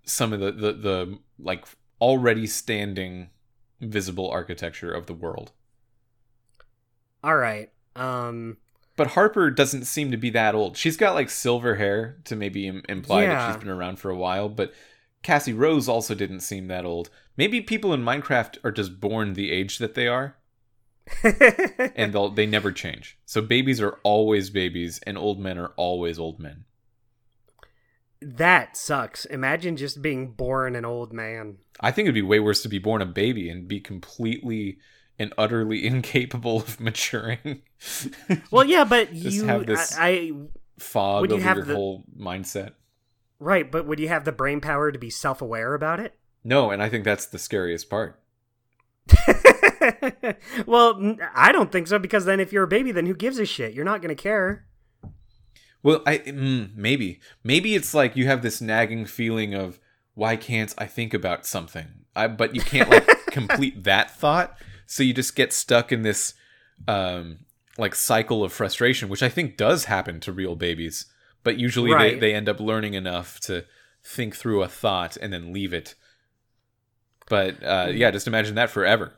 some 0.05 0.33
of 0.33 0.39
the 0.39 0.51
the, 0.51 0.73
the 0.73 1.19
like 1.39 1.65
already 2.01 2.45
standing 2.47 3.29
visible 3.81 4.29
architecture 4.29 4.91
of 4.91 5.05
the 5.07 5.13
world 5.13 5.51
All 7.23 7.35
right. 7.35 7.71
Um. 7.95 8.57
But 8.95 9.07
harper 9.07 9.49
doesn't 9.51 9.85
seem 9.85 10.11
to 10.11 10.17
be 10.17 10.29
that 10.31 10.55
old. 10.55 10.77
She's 10.77 10.97
got 10.97 11.15
like 11.15 11.29
silver 11.29 11.75
hair 11.75 12.17
to 12.25 12.35
maybe 12.35 12.67
Im- 12.67 12.83
imply 12.87 13.25
that 13.25 13.47
she's 13.47 13.63
been 13.63 13.69
around 13.69 13.99
for 13.99 14.09
a 14.09 14.17
while 14.17 14.49
but 14.49 14.73
cassie 15.25 15.53
rose 15.53 15.89
also 15.89 16.13
didn't 16.13 16.41
seem 16.41 16.67
that 16.67 16.85
old. 16.85 17.09
Maybe 17.35 17.59
people 17.59 17.93
in 17.93 18.03
minecraft 18.03 18.57
are 18.63 18.71
just 18.71 18.99
born 18.99 19.33
the 19.33 19.51
age 19.51 19.79
that 19.79 19.95
they 19.95 20.07
are. 20.07 20.37
And 21.95 22.13
they'll 22.13 22.29
they 22.29 22.45
never 22.45 22.71
change. 22.71 23.17
So 23.25 23.41
babies 23.41 23.81
are 23.81 23.99
always 24.03 24.49
babies 24.49 24.99
and 25.05 25.17
old 25.17 25.39
men 25.39 25.57
are 25.57 25.71
always 25.77 26.19
old 26.19 26.39
men. 26.39 26.65
That 28.21 28.75
sucks. 28.77 29.25
Imagine 29.25 29.77
just 29.77 30.01
being 30.01 30.31
born 30.31 30.75
an 30.75 30.85
old 30.85 31.13
man. 31.13 31.57
I 31.79 31.91
think 31.91 32.05
it'd 32.05 32.15
be 32.15 32.21
way 32.21 32.39
worse 32.39 32.61
to 32.63 32.69
be 32.69 32.79
born 32.79 33.01
a 33.01 33.05
baby 33.05 33.49
and 33.49 33.67
be 33.67 33.79
completely 33.79 34.79
and 35.19 35.33
utterly 35.37 35.85
incapable 35.87 36.57
of 36.61 36.79
maturing. 36.79 37.61
Well, 38.49 38.65
yeah, 38.65 38.83
but 38.83 39.13
Just 39.13 39.35
you, 39.35 39.45
have 39.45 39.65
this- 39.67 39.95
I, 39.97 40.07
I 40.09 40.31
fog 40.79 41.21
Would 41.21 41.29
you 41.31 41.37
over 41.37 41.55
your 41.55 41.65
the- 41.65 41.75
whole 41.75 42.03
mindset. 42.17 42.71
right, 43.39 43.69
but 43.71 43.85
would 43.85 43.99
you 43.99 44.07
have 44.07 44.25
the 44.25 44.31
brain 44.31 44.59
power 44.61 44.91
to 44.91 44.97
be 44.97 45.09
self-aware 45.11 45.73
about 45.75 45.99
it? 45.99 46.15
No, 46.43 46.71
and 46.71 46.81
I 46.81 46.89
think 46.89 47.03
that's 47.05 47.25
the 47.27 47.37
scariest 47.37 47.89
part. 47.89 48.19
well, 50.65 51.15
I 51.35 51.51
don't 51.51 51.71
think 51.71 51.87
so 51.87 51.99
because 51.99 52.25
then 52.25 52.39
if 52.39 52.51
you're 52.51 52.63
a 52.63 52.67
baby, 52.67 52.91
then 52.91 53.05
who 53.05 53.13
gives 53.13 53.37
a 53.39 53.45
shit? 53.45 53.73
You're 53.73 53.85
not 53.85 54.01
gonna 54.01 54.15
care. 54.15 54.65
Well, 55.83 56.01
I 56.05 56.17
mm, 56.19 56.75
maybe 56.75 57.19
maybe 57.43 57.75
it's 57.75 57.93
like 57.93 58.15
you 58.15 58.25
have 58.25 58.41
this 58.41 58.61
nagging 58.61 59.05
feeling 59.05 59.53
of 59.53 59.79
why 60.15 60.35
can't 60.35 60.73
I 60.77 60.87
think 60.87 61.13
about 61.13 61.45
something? 61.45 62.05
I, 62.15 62.27
but 62.27 62.55
you 62.55 62.61
can't 62.61 62.89
like 62.89 63.07
complete 63.27 63.83
that 63.83 64.09
thought, 64.09 64.57
so 64.85 65.03
you 65.03 65.13
just 65.13 65.35
get 65.35 65.51
stuck 65.53 65.91
in 65.91 66.01
this 66.03 66.33
um 66.87 67.39
like 67.77 67.95
cycle 67.95 68.43
of 68.43 68.53
frustration, 68.53 69.09
which 69.09 69.23
I 69.23 69.29
think 69.29 69.57
does 69.57 69.85
happen 69.85 70.19
to 70.21 70.31
real 70.31 70.55
babies. 70.55 71.05
But 71.43 71.59
usually 71.59 71.91
they, 71.91 71.95
Right. 71.95 72.19
they 72.19 72.33
end 72.33 72.47
up 72.49 72.59
learning 72.59 72.93
enough 72.95 73.39
to 73.41 73.65
think 74.03 74.35
through 74.35 74.63
a 74.63 74.67
thought 74.67 75.17
and 75.17 75.31
then 75.33 75.51
leave 75.53 75.73
it. 75.73 75.95
But 77.27 77.61
uh, 77.63 77.87
yeah, 77.91 78.11
just 78.11 78.27
imagine 78.27 78.55
that 78.55 78.69
forever. 78.69 79.13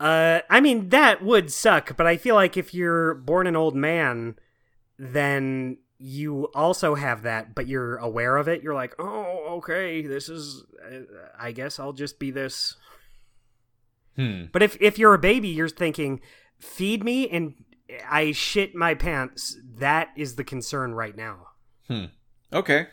Uh, 0.00 0.40
I 0.50 0.60
mean 0.60 0.88
that 0.88 1.22
would 1.22 1.52
suck, 1.52 1.96
but 1.96 2.06
I 2.06 2.16
feel 2.16 2.34
like 2.34 2.56
if 2.56 2.74
you're 2.74 3.14
born 3.14 3.46
an 3.46 3.54
old 3.56 3.76
man, 3.76 4.36
then 4.98 5.78
you 5.98 6.46
also 6.54 6.96
have 6.96 7.22
that, 7.22 7.54
but 7.54 7.68
you're 7.68 7.96
aware 7.98 8.36
of 8.36 8.48
it. 8.48 8.62
You're 8.62 8.74
like, 8.74 8.94
oh, 8.98 9.58
okay, 9.58 10.02
this 10.04 10.28
is. 10.28 10.64
Uh, 10.84 11.00
I 11.38 11.52
guess 11.52 11.78
I'll 11.78 11.92
just 11.92 12.18
be 12.18 12.32
this. 12.32 12.74
Hmm. 14.16 14.44
But 14.52 14.62
if 14.62 14.76
if 14.80 14.98
you're 14.98 15.14
a 15.14 15.18
baby, 15.18 15.48
you're 15.48 15.68
thinking, 15.68 16.20
feed 16.58 17.04
me 17.04 17.28
and 17.28 17.54
I 18.08 18.32
shit 18.32 18.74
my 18.74 18.94
pants. 18.94 19.56
That 19.78 20.08
is 20.16 20.36
the 20.36 20.44
concern 20.44 20.94
right 20.94 21.16
now. 21.16 21.48
Okay. 22.52 22.88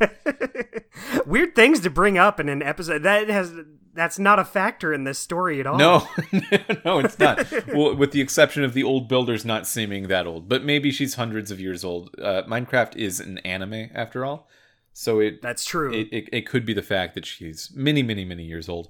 Weird 1.26 1.54
things 1.54 1.80
to 1.80 1.90
bring 1.90 2.18
up 2.18 2.40
in 2.40 2.48
an 2.48 2.62
episode 2.62 3.02
that 3.04 3.28
has 3.28 3.54
that's 3.94 4.18
not 4.18 4.38
a 4.38 4.44
factor 4.44 4.92
in 4.92 5.04
this 5.04 5.18
story 5.18 5.60
at 5.60 5.66
all. 5.66 5.76
No, 5.76 6.06
no, 6.84 7.00
it's 7.00 7.18
not. 7.18 7.50
well, 7.68 7.94
with 7.96 8.12
the 8.12 8.20
exception 8.20 8.62
of 8.64 8.72
the 8.72 8.84
old 8.84 9.08
builders 9.08 9.44
not 9.44 9.66
seeming 9.66 10.08
that 10.08 10.26
old, 10.26 10.48
but 10.48 10.64
maybe 10.64 10.90
she's 10.90 11.14
hundreds 11.14 11.50
of 11.50 11.60
years 11.60 11.84
old. 11.84 12.14
Uh, 12.20 12.42
Minecraft 12.46 12.96
is 12.96 13.20
an 13.20 13.38
anime 13.38 13.90
after 13.94 14.24
all, 14.24 14.48
so 14.92 15.20
it 15.20 15.42
that's 15.42 15.64
true. 15.64 15.92
it, 15.92 16.08
it 16.12 16.28
it 16.32 16.46
could 16.46 16.64
be 16.64 16.74
the 16.74 16.82
fact 16.82 17.14
that 17.14 17.26
she's 17.26 17.70
many, 17.74 18.02
many, 18.02 18.24
many 18.24 18.44
years 18.44 18.68
old. 18.68 18.88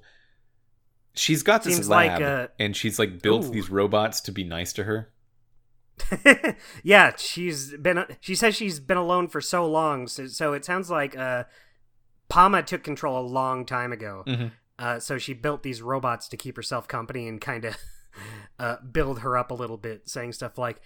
She's 1.19 1.43
got 1.43 1.65
this 1.65 1.75
Seems 1.75 1.89
lab, 1.89 2.21
like, 2.21 2.23
uh, 2.23 2.49
and 2.59 2.77
she's 2.77 2.99
like 2.99 3.21
built 3.23 3.47
Ooh. 3.47 3.51
these 3.51 3.71
robots 3.71 4.21
to 4.23 4.33
be 4.33 4.45
nice 4.45 4.73
to 4.75 4.85
her. 4.85 5.11
yeah, 6.83 7.13
she's 7.17 7.77
been. 7.77 8.05
She 8.21 8.35
says 8.35 8.55
she's 8.55 8.81
been 8.81 8.97
alone 8.97 9.29
for 9.29 9.41
so 9.41 9.67
long, 9.67 10.07
so, 10.07 10.27
so 10.27 10.53
it 10.53 10.65
sounds 10.65 10.91
like 10.91 11.17
uh, 11.17 11.45
Pama 12.29 12.63
took 12.63 12.83
control 12.83 13.19
a 13.19 13.27
long 13.27 13.67
time 13.67 13.93
ago. 13.93 14.23
Mhm. 14.27 14.53
Uh, 14.79 15.01
so 15.01 15.19
she 15.19 15.35
built 15.35 15.65
these 15.65 15.83
robots 15.83 16.29
to 16.29 16.37
keep 16.37 16.55
herself 16.55 16.87
company 16.87 17.27
and 17.27 17.41
kind 17.41 17.65
of 17.65 17.77
uh, 18.61 18.77
build 18.93 19.21
her 19.21 19.37
up 19.37 19.51
a 19.51 19.55
little 19.55 19.77
bit, 19.77 20.09
saying 20.09 20.33
stuff 20.33 20.57
like, 20.57 20.81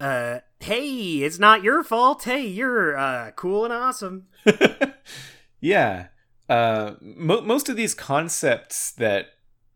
uh, 0.00 0.40
"Hey, 0.60 1.22
it's 1.22 1.38
not 1.38 1.62
your 1.62 1.82
fault. 1.82 2.24
Hey, 2.24 2.46
you're 2.46 2.96
uh, 2.96 3.30
cool 3.32 3.64
and 3.64 3.72
awesome." 3.72 4.26
yeah. 5.60 6.08
Uh, 6.48 6.96
mo- 7.00 7.40
most 7.40 7.70
of 7.70 7.76
these 7.76 7.94
concepts 7.94 8.90
that 8.92 9.28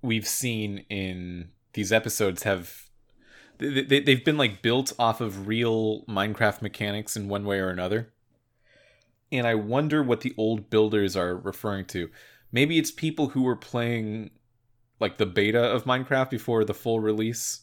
we've 0.06 0.26
seen 0.26 0.84
in 0.88 1.50
these 1.74 1.92
episodes 1.92 2.44
have 2.44 2.86
they, 3.58 3.82
they, 3.82 4.00
they've 4.00 4.24
been 4.24 4.36
like 4.36 4.62
built 4.62 4.92
off 4.98 5.20
of 5.20 5.46
real 5.48 6.04
Minecraft 6.06 6.62
mechanics 6.62 7.16
in 7.16 7.28
one 7.28 7.44
way 7.44 7.58
or 7.58 7.68
another. 7.68 8.12
And 9.32 9.46
I 9.46 9.54
wonder 9.54 10.02
what 10.02 10.20
the 10.20 10.34
old 10.36 10.70
builders 10.70 11.16
are 11.16 11.36
referring 11.36 11.86
to. 11.86 12.10
Maybe 12.52 12.78
it's 12.78 12.90
people 12.90 13.28
who 13.28 13.42
were 13.42 13.56
playing 13.56 14.30
like 15.00 15.18
the 15.18 15.26
beta 15.26 15.60
of 15.62 15.84
Minecraft 15.84 16.30
before 16.30 16.64
the 16.64 16.74
full 16.74 17.00
release. 17.00 17.62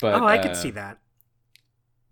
But 0.00 0.14
oh, 0.14 0.24
I 0.24 0.38
uh, 0.38 0.42
could 0.42 0.56
see 0.56 0.70
that. 0.72 0.98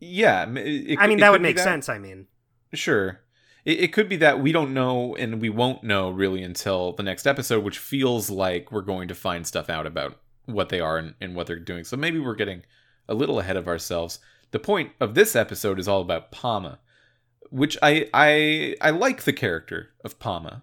Yeah, 0.00 0.42
it- 0.56 0.98
I 0.98 1.06
mean, 1.06 1.18
it 1.18 1.20
that 1.20 1.32
would 1.32 1.42
make 1.42 1.59
sense. 1.59 1.88
I 1.88 1.98
mean, 1.98 2.26
Sure. 2.74 3.20
It, 3.66 3.81
it 3.81 3.92
could 3.92 4.09
be 4.09 4.16
that 4.16 4.40
we 4.40 4.52
don't 4.52 4.72
know 4.72 5.14
and 5.16 5.42
we 5.42 5.50
won't 5.50 5.85
know 5.85 6.09
really 6.09 6.42
until 6.42 6.92
the 6.94 7.02
next 7.02 7.26
episode, 7.26 7.62
which 7.64 7.79
feels 7.79 8.31
like 8.31 8.72
we're 8.72 8.81
going 8.81 9.09
to 9.09 9.14
find 9.14 9.46
stuff 9.46 9.68
out 9.68 9.87
about 9.87 10.18
what 10.46 10.70
they 10.70 10.81
are 10.81 10.96
and, 10.96 11.14
and 11.20 11.35
what 11.35 11.46
they're 11.46 11.59
doing. 11.59 11.85
So 11.85 11.96
maybe 11.98 12.18
we're 12.18 12.35
getting 12.37 12.62
a 13.09 13.14
little 13.14 13.40
ahead 13.40 13.57
of 13.59 13.68
ourselves. 13.68 14.20
The 14.52 14.59
point 14.61 14.92
of 15.00 15.14
this 15.14 15.37
episode 15.37 15.79
is 15.79 15.88
all 15.88 16.00
about 16.00 16.31
Palma, 16.31 16.79
which 17.50 17.76
I 17.83 18.09
I 18.14 18.76
I 18.81 18.90
like 18.90 19.24
the 19.24 19.33
character 19.33 19.90
of 20.05 20.18
Palma. 20.18 20.62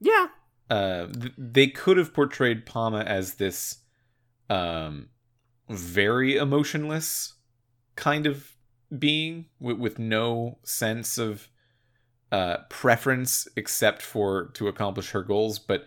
yeah, 0.00 0.26
Uh, 0.68 1.06
th- 1.06 1.34
they 1.38 1.68
could 1.68 1.96
have 1.96 2.12
portrayed 2.12 2.66
Palma 2.66 3.00
as 3.00 3.34
this 3.34 3.78
um 4.48 5.08
very 5.68 6.36
emotionless 6.36 7.34
kind 7.94 8.26
of 8.26 8.56
being 8.98 9.46
with, 9.60 9.78
with 9.78 9.98
no 10.00 10.58
sense 10.64 11.16
of 11.16 11.48
uh 12.32 12.58
preference 12.68 13.48
except 13.56 14.02
for 14.02 14.46
to 14.54 14.68
accomplish 14.68 15.10
her 15.10 15.22
goals 15.22 15.58
but 15.58 15.86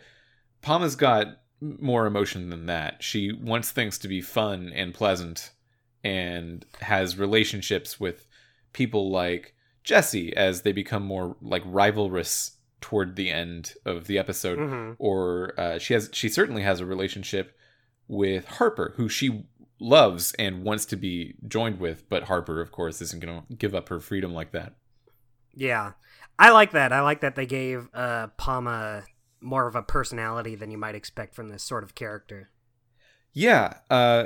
Palma's 0.61 0.95
got 0.95 1.39
more 1.61 2.05
emotion 2.05 2.49
than 2.49 2.65
that 2.65 3.01
she 3.01 3.31
wants 3.31 3.71
things 3.71 3.97
to 3.99 4.07
be 4.07 4.21
fun 4.21 4.71
and 4.73 4.93
pleasant 4.93 5.51
and 6.03 6.65
has 6.81 7.17
relationships 7.17 7.99
with 7.99 8.27
people 8.73 9.09
like 9.09 9.55
Jesse 9.83 10.35
as 10.35 10.61
they 10.61 10.71
become 10.71 11.03
more 11.03 11.37
like 11.41 11.63
rivalrous 11.63 12.51
toward 12.81 13.15
the 13.15 13.29
end 13.29 13.73
of 13.85 14.07
the 14.07 14.17
episode 14.17 14.57
hmm 14.57 14.91
or 14.99 15.53
uh, 15.57 15.79
she 15.79 15.93
has 15.93 16.09
she 16.13 16.27
certainly 16.29 16.61
has 16.63 16.79
a 16.79 16.85
relationship 16.85 17.57
with 18.07 18.45
Harper, 18.45 18.93
who 18.97 19.09
she 19.09 19.45
loves 19.79 20.33
and 20.37 20.63
wants 20.63 20.85
to 20.85 20.95
be 20.95 21.35
joined 21.47 21.79
with, 21.79 22.07
but 22.09 22.23
Harper, 22.23 22.61
of 22.61 22.71
course, 22.71 23.01
isn't 23.01 23.23
going 23.23 23.41
to 23.41 23.55
give 23.55 23.73
up 23.73 23.89
her 23.89 23.99
freedom 23.99 24.33
like 24.33 24.51
that. 24.51 24.73
yeah. 25.55 25.93
I 26.43 26.49
like 26.49 26.71
that. 26.71 26.91
I 26.91 26.99
like 26.99 27.21
that 27.21 27.35
they 27.35 27.45
gave 27.45 27.87
uh, 27.93 28.27
Palma 28.35 29.03
more 29.39 29.65
of 29.65 29.77
a 29.77 29.81
personality 29.81 30.55
than 30.55 30.71
you 30.71 30.77
might 30.77 30.93
expect 30.93 31.35
from 31.35 31.47
this 31.47 31.63
sort 31.63 31.85
of 31.85 31.95
character. 31.95 32.49
Yeah. 33.31 33.75
Uh, 33.89 34.25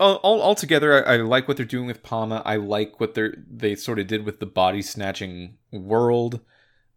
all, 0.00 0.16
all 0.16 0.42
altogether, 0.42 1.06
I, 1.06 1.14
I 1.14 1.16
like 1.18 1.46
what 1.46 1.56
they're 1.56 1.66
doing 1.66 1.86
with 1.86 2.02
Palma. 2.02 2.42
I 2.44 2.56
like 2.56 2.98
what 2.98 3.14
they're 3.14 3.36
they 3.48 3.76
sort 3.76 4.00
of 4.00 4.08
did 4.08 4.24
with 4.24 4.40
the 4.40 4.46
body 4.46 4.82
snatching 4.82 5.58
world. 5.70 6.40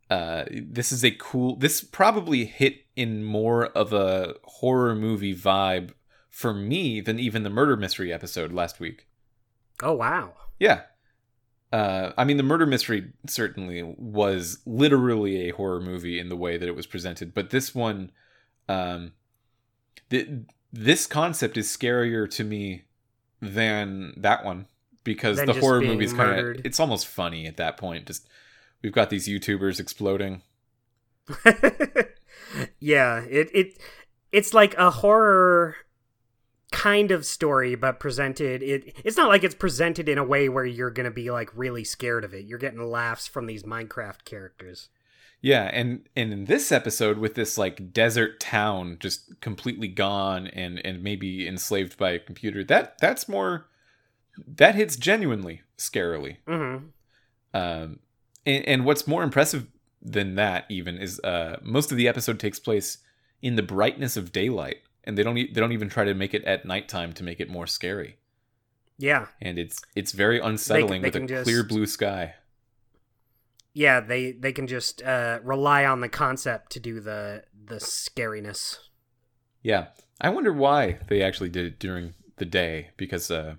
Uh, 0.10 0.46
this 0.50 0.92
is 0.92 1.06
a 1.06 1.12
cool. 1.12 1.56
This 1.56 1.84
probably 1.84 2.46
hit 2.46 2.86
in 2.96 3.24
more 3.24 3.68
of 3.68 3.94
a 3.94 4.34
horror 4.46 4.96
movie 4.96 5.36
vibe 5.36 5.92
for 6.32 6.56
me 6.56 7.02
than 7.02 7.20
even 7.20 7.44
the 7.44 7.52
murder 7.52 7.78
mystery 7.78 8.12
episode 8.12 8.52
last 8.52 8.80
week. 8.80 9.06
Oh 9.84 9.94
wow. 9.94 10.34
Yeah. 10.58 10.82
Uh, 11.72 12.12
I 12.18 12.24
mean, 12.24 12.38
the 12.38 12.44
murder 12.44 12.66
mystery 12.66 13.12
certainly 13.28 13.84
was 13.84 14.60
literally 14.66 15.50
a 15.50 15.54
horror 15.54 15.82
movie 15.82 16.20
in 16.20 16.30
the 16.30 16.36
way 16.36 16.58
that 16.58 16.68
it 16.68 16.76
was 16.76 16.88
presented, 16.88 17.34
but 17.34 17.50
this 17.50 17.76
one, 17.76 18.12
um, 18.70 19.12
th- 20.10 20.30
this 20.72 21.06
concept 21.06 21.58
is 21.58 21.68
scarier 21.68 22.30
to 22.32 22.44
me 22.44 22.84
than 23.42 24.14
that 24.18 24.46
one 24.46 24.68
because 25.04 25.38
the 25.38 25.54
horror 25.54 25.80
being 25.80 25.94
movie's 25.94 26.14
kind 26.14 26.40
of 26.40 26.66
it's 26.66 26.80
almost 26.80 27.08
funny 27.08 27.48
at 27.48 27.58
that 27.58 27.78
point. 27.78 28.08
Just 28.08 28.28
we've 28.82 28.92
got 28.92 29.10
these 29.10 29.28
YouTubers 29.28 29.80
exploding. 29.80 30.42
yeah, 32.80 33.22
it 33.30 33.50
it 33.54 33.78
it's 34.32 34.54
like 34.54 34.76
a 34.78 34.90
horror 34.92 35.76
kind 36.72 37.12
of 37.12 37.26
story 37.26 37.76
but 37.76 37.98
presented 37.98 38.62
it 38.62 38.94
it's 39.06 39.16
not 39.16 39.30
like 39.30 39.44
it's 39.44 39.56
presented 39.56 40.10
in 40.10 40.18
a 40.18 40.24
way 40.24 40.50
where 40.50 40.66
you're 40.66 40.92
going 40.92 41.06
to 41.06 41.12
be 41.12 41.32
like 41.32 41.50
really 41.56 41.84
scared 41.84 42.26
of 42.26 42.34
it. 42.34 42.46
You're 42.46 42.60
getting 42.60 42.82
laughs 42.82 43.26
from 43.26 43.46
these 43.46 43.64
Minecraft 43.64 44.26
characters. 44.26 44.90
Yeah, 45.42 45.70
and 45.72 46.08
and 46.16 46.34
in 46.34 46.46
this 46.46 46.72
episode 46.72 47.20
with 47.20 47.36
this 47.36 47.58
like 47.58 47.94
desert 47.94 48.40
town 48.40 48.98
just 49.00 49.40
completely 49.40 49.88
gone 49.88 50.48
and 50.48 50.84
and 50.86 51.04
maybe 51.04 51.48
enslaved 51.48 51.98
by 51.98 52.12
a 52.12 52.20
computer, 52.20 52.64
that 52.66 52.98
that's 53.00 53.30
more 53.30 53.68
that 54.46 54.76
hits 54.76 54.96
genuinely 54.96 55.62
scarily. 55.78 56.38
Mhm. 56.48 56.90
Um, 57.54 58.00
and, 58.46 58.66
and 58.66 58.86
what's 58.86 59.08
more 59.08 59.24
impressive 59.24 59.68
than 60.02 60.36
that 60.36 60.66
even 60.70 60.98
is 60.98 61.20
uh 61.22 61.58
most 61.62 61.92
of 61.92 61.98
the 61.98 62.08
episode 62.08 62.40
takes 62.40 62.60
place 62.60 63.00
in 63.42 63.56
the 63.56 63.64
brightness 63.64 64.18
of 64.18 64.32
daylight, 64.32 64.78
and 65.08 65.18
they 65.18 65.24
don't 65.24 65.38
e- 65.38 65.52
they 65.52 65.60
don't 65.60 65.72
even 65.72 65.90
try 65.90 66.04
to 66.04 66.14
make 66.14 66.34
it 66.36 66.44
at 66.44 66.66
nighttime 66.66 67.14
to 67.14 67.24
make 67.24 67.40
it 67.40 67.50
more 67.50 67.66
scary. 67.66 68.18
Yeah. 69.00 69.28
And 69.42 69.58
it's 69.58 69.80
it's 69.96 70.12
very 70.12 70.40
unsettling 70.40 71.02
they 71.02 71.08
with 71.10 71.16
a 71.16 71.26
just- 71.26 71.44
clear 71.46 71.64
blue 71.64 71.86
sky. 71.88 72.36
Yeah, 73.74 74.00
they 74.00 74.32
they 74.32 74.52
can 74.54 74.68
just 74.68 75.02
uh 75.04 75.40
rely 75.44 75.86
on 75.86 76.02
the 76.02 76.10
concept 76.10 76.72
to 76.74 76.80
do 76.80 77.00
the 77.00 77.44
the 77.66 77.76
scariness. 77.76 78.78
Yeah, 79.62 79.88
I 80.22 80.30
wonder 80.30 80.52
why 80.54 81.00
they 81.08 81.22
actually 81.22 81.50
did 81.50 81.66
it 81.66 81.80
during 81.80 82.14
the 82.38 82.46
day 82.46 82.92
because 82.98 83.30
uh, 83.30 83.56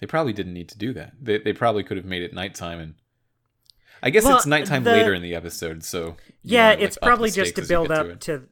they 0.00 0.06
probably 0.06 0.32
didn't 0.32 0.54
need 0.54 0.68
to 0.70 0.78
do 0.78 0.92
that. 0.94 1.12
They 1.20 1.38
they 1.38 1.52
probably 1.52 1.82
could 1.82 1.96
have 1.96 2.06
made 2.06 2.22
it 2.22 2.34
nighttime 2.34 2.78
and. 2.80 2.94
I 4.04 4.10
guess 4.10 4.24
Well, 4.24 4.36
it's 4.36 4.46
nighttime 4.46 4.82
the- 4.82 4.90
later 4.90 5.14
in 5.14 5.22
the 5.22 5.36
episode, 5.36 5.84
so 5.84 6.16
Yeah, 6.42 6.70
like, 6.70 6.80
it's 6.80 6.98
probably 7.00 7.30
just 7.30 7.54
to 7.54 7.62
build 7.62 7.92
up 7.92 8.06
it. 8.06 8.20
to 8.22 8.42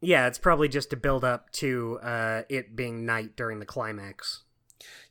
Yeah, 0.00 0.26
it's 0.26 0.38
probably 0.38 0.68
just 0.68 0.90
to 0.90 0.96
build 0.96 1.24
up 1.24 1.50
to 1.52 1.98
uh 2.02 2.42
it 2.48 2.76
being 2.76 3.06
night 3.06 3.36
during 3.36 3.58
the 3.58 3.66
climax. 3.66 4.42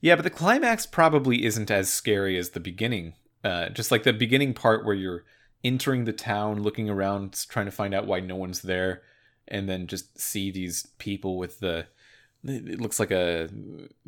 Yeah, 0.01 0.15
but 0.15 0.23
the 0.23 0.29
climax 0.29 0.85
probably 0.85 1.45
isn't 1.45 1.71
as 1.71 1.91
scary 1.91 2.37
as 2.37 2.51
the 2.51 2.59
beginning. 2.59 3.15
Uh, 3.43 3.69
just 3.69 3.91
like 3.91 4.03
the 4.03 4.13
beginning 4.13 4.53
part 4.53 4.85
where 4.85 4.95
you're 4.95 5.23
entering 5.63 6.05
the 6.05 6.13
town, 6.13 6.61
looking 6.61 6.89
around, 6.89 7.45
trying 7.49 7.65
to 7.65 7.71
find 7.71 7.93
out 7.93 8.07
why 8.07 8.19
no 8.19 8.35
one's 8.35 8.61
there, 8.61 9.01
and 9.47 9.69
then 9.69 9.87
just 9.87 10.19
see 10.19 10.51
these 10.51 10.87
people 10.97 11.37
with 11.37 11.59
the. 11.59 11.87
It 12.43 12.79
looks 12.79 12.99
like 12.99 13.09
a 13.09 13.49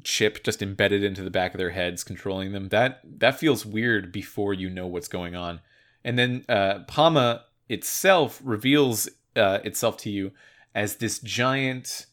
chip 0.04 0.44
just 0.44 0.62
embedded 0.62 1.04
into 1.04 1.24
the 1.24 1.32
back 1.32 1.56
of 1.56 1.58
their 1.58 1.72
heads, 1.72 2.04
controlling 2.04 2.52
them. 2.52 2.70
That 2.70 3.02
that 3.20 3.40
feels 3.40 3.66
weird 3.66 4.12
before 4.12 4.54
you 4.54 4.70
know 4.70 4.86
what's 4.86 5.08
going 5.08 5.36
on, 5.36 5.62
and 6.04 6.18
then 6.18 6.46
uh, 6.48 6.80
Pama 6.88 7.46
itself 7.68 8.40
reveals 8.44 9.10
uh, 9.36 9.60
itself 9.64 9.98
to 9.98 10.10
you 10.10 10.32
as 10.78 10.98
this 10.98 11.18
giant 11.18 12.06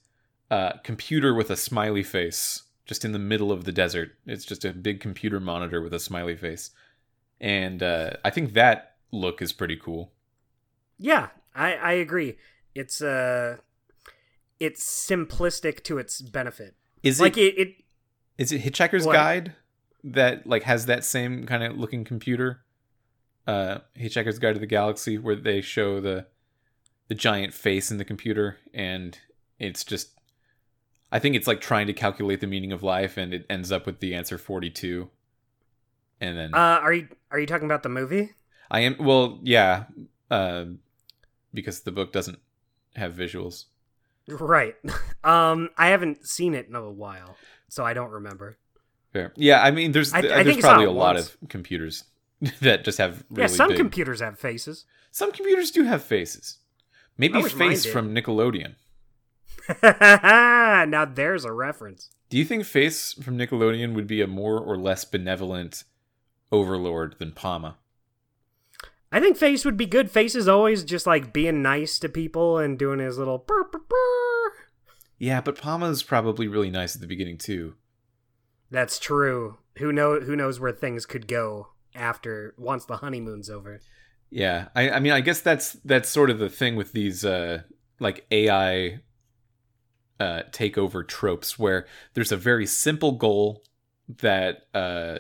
uh, 0.51 0.73
computer 0.83 1.35
with 1.35 1.51
a 1.51 1.57
smiley 1.57 2.03
face 2.03 2.63
just 2.87 3.05
in 3.05 3.13
the 3.13 3.19
middle 3.19 3.53
of 3.53 3.65
the 3.65 3.73
desert. 3.73 4.13
It's 4.27 4.47
just 4.47 4.65
a 4.65 4.73
big 4.73 5.01
computer 5.01 5.39
monitor 5.39 5.83
with 5.83 5.93
a 5.93 6.01
smiley 6.01 6.35
face. 6.35 6.71
And 7.39 7.83
uh, 7.83 8.13
I 8.25 8.31
think 8.31 8.55
that 8.55 8.95
look 9.13 9.43
is 9.43 9.53
pretty 9.53 9.77
cool. 9.77 10.13
Yeah, 10.97 11.29
I 11.55 11.75
I 11.75 11.93
agree. 11.93 12.39
It's 12.75 13.03
uh 13.03 13.59
it's 14.59 14.83
simplistic 14.83 15.85
to 15.85 15.99
its 15.99 16.23
benefit. 16.23 16.75
Is 17.03 17.21
like 17.21 17.37
it, 17.37 17.59
it, 17.59 17.69
it 17.69 17.75
is 18.39 18.51
it 18.51 18.63
Hitchhiker's 18.63 19.05
What? 19.05 19.13
Guide 19.13 19.55
that 20.05 20.47
like 20.47 20.63
has 20.63 20.87
that 20.87 21.05
same 21.05 21.45
kind 21.45 21.63
of 21.63 21.77
looking 21.77 22.03
computer? 22.03 22.61
Uh, 23.47 23.81
Hitchhiker's 23.99 24.39
Guide 24.39 24.55
to 24.55 24.61
the 24.61 24.67
Galaxy, 24.67 25.19
where 25.19 25.37
they 25.37 25.61
show 25.61 26.01
the 26.01 26.27
the 27.09 27.15
giant 27.15 27.53
face 27.55 27.91
in 27.91 27.99
the 27.99 28.05
computer, 28.05 28.59
and 28.73 29.19
it's 29.59 29.85
just. 29.85 30.11
I 31.13 31.19
think 31.21 31.37
it's 31.37 31.47
like 31.47 31.61
trying 31.61 31.87
to 31.87 31.93
calculate 31.93 32.41
the 32.41 32.47
meaning 32.49 32.73
of 32.73 32.83
life, 32.83 33.17
and 33.17 33.33
it 33.33 33.47
ends 33.49 33.71
up 33.71 33.87
with 33.87 34.01
the 34.01 34.15
answer 34.15 34.37
forty-two. 34.39 35.11
And 36.21 36.37
then 36.39 36.55
uh 36.55 36.79
are 36.83 36.93
you 36.93 37.09
are 37.31 37.39
you 37.39 37.47
talking 37.47 37.67
about 37.67 37.83
the 37.83 37.89
movie? 37.89 38.33
I 38.71 38.81
am 38.81 38.97
well, 38.99 39.39
yeah, 39.43 39.85
uh, 40.31 40.65
because 41.53 41.81
the 41.83 41.93
book 41.93 42.13
doesn't 42.13 42.39
have 42.97 43.13
visuals. 43.15 43.67
Right. 44.29 44.75
Um 45.25 45.71
I 45.79 45.89
haven't 45.89 46.27
seen 46.27 46.55
it 46.55 46.69
in 46.69 46.75
a 46.75 46.91
while, 46.91 47.37
so 47.69 47.83
I 47.85 47.95
don't 47.95 48.11
remember. 48.11 48.59
Fair. 49.13 49.33
Yeah, 49.37 49.63
I 49.63 49.71
mean, 49.71 49.93
there's 49.93 50.13
I- 50.13 50.19
I 50.19 50.23
there's 50.23 50.47
think 50.47 50.59
I 50.65 50.69
probably 50.69 50.85
a 50.85 50.91
lot 50.91 51.15
once. 51.15 51.35
of 51.43 51.49
computers 51.49 52.05
that 52.61 52.85
just 52.85 52.99
have 52.99 53.25
really 53.31 53.43
yeah, 53.43 53.47
some 53.57 53.69
big. 53.69 53.77
computers 53.79 54.21
have 54.21 54.39
faces. 54.39 54.85
some 55.11 55.33
computers 55.33 55.71
do 55.71 55.85
have 55.85 56.03
faces. 56.03 56.59
Maybe 57.17 57.35
I 57.35 57.43
wish 57.43 57.55
mine 57.55 57.71
Face 57.71 57.87
from 57.87 58.15
Nickelodeon. 58.15 58.75
now 59.83 61.05
there's 61.05 61.45
a 61.45 61.53
reference. 61.53 62.11
Do 62.29 62.39
you 62.39 62.45
think 62.45 62.65
Face 62.65 63.13
from 63.13 63.39
Nickelodeon 63.39 63.95
would 63.95 64.07
be 64.07 64.21
a 64.21 64.27
more 64.27 64.59
or 64.59 64.77
less 64.77 65.05
benevolent 65.05 65.85
overlord 66.51 67.17
than 67.19 67.33
Palma? 67.33 67.77
I 69.13 69.21
think 69.21 69.37
Face 69.37 69.65
would 69.65 69.77
be 69.77 69.87
good. 69.87 70.11
Face 70.11 70.35
is 70.35 70.49
always 70.49 70.83
just 70.83 71.07
like 71.07 71.33
being 71.33 71.63
nice 71.63 72.01
to 72.01 72.09
people 72.09 72.59
and 72.59 72.79
doing 72.79 72.99
his 72.99 73.17
little 73.17 73.39
burr, 73.39 73.65
burr, 73.65 73.79
burr. 73.89 74.53
Yeah, 75.19 75.41
but 75.41 75.57
Palma's 75.57 76.03
probably 76.03 76.49
really 76.49 76.71
nice 76.71 76.97
at 76.97 77.01
the 77.01 77.07
beginning 77.07 77.39
too. 77.39 77.75
That's 78.71 78.99
true. 78.99 79.59
Who 79.79 79.93
know 79.93 80.21
who 80.21 80.35
knows 80.35 80.59
where 80.59 80.73
things 80.73 81.07
could 81.07 81.29
go 81.29 81.69
after 81.95 82.55
once 82.59 82.85
the 82.85 82.97
honeymoon's 82.97 83.49
over. 83.49 83.81
Yeah, 84.31 84.69
I, 84.75 84.91
I 84.91 84.99
mean, 85.01 85.13
I 85.13 85.21
guess 85.21 85.41
that's 85.41 85.75
that's 85.85 86.09
sort 86.09 86.31
of 86.31 86.39
the 86.39 86.49
thing 86.49 86.75
with 86.77 86.93
these 86.93 87.25
uh, 87.25 87.63
like 88.01 88.27
AI 88.31 89.01
uh, 90.19 90.43
takeover 90.51 91.07
tropes, 91.07 91.59
where 91.59 91.87
there's 92.15 92.33
a 92.33 92.37
very 92.37 92.67
simple 92.67 93.13
goal 93.13 93.63
that 94.09 94.67
uh, 94.75 95.19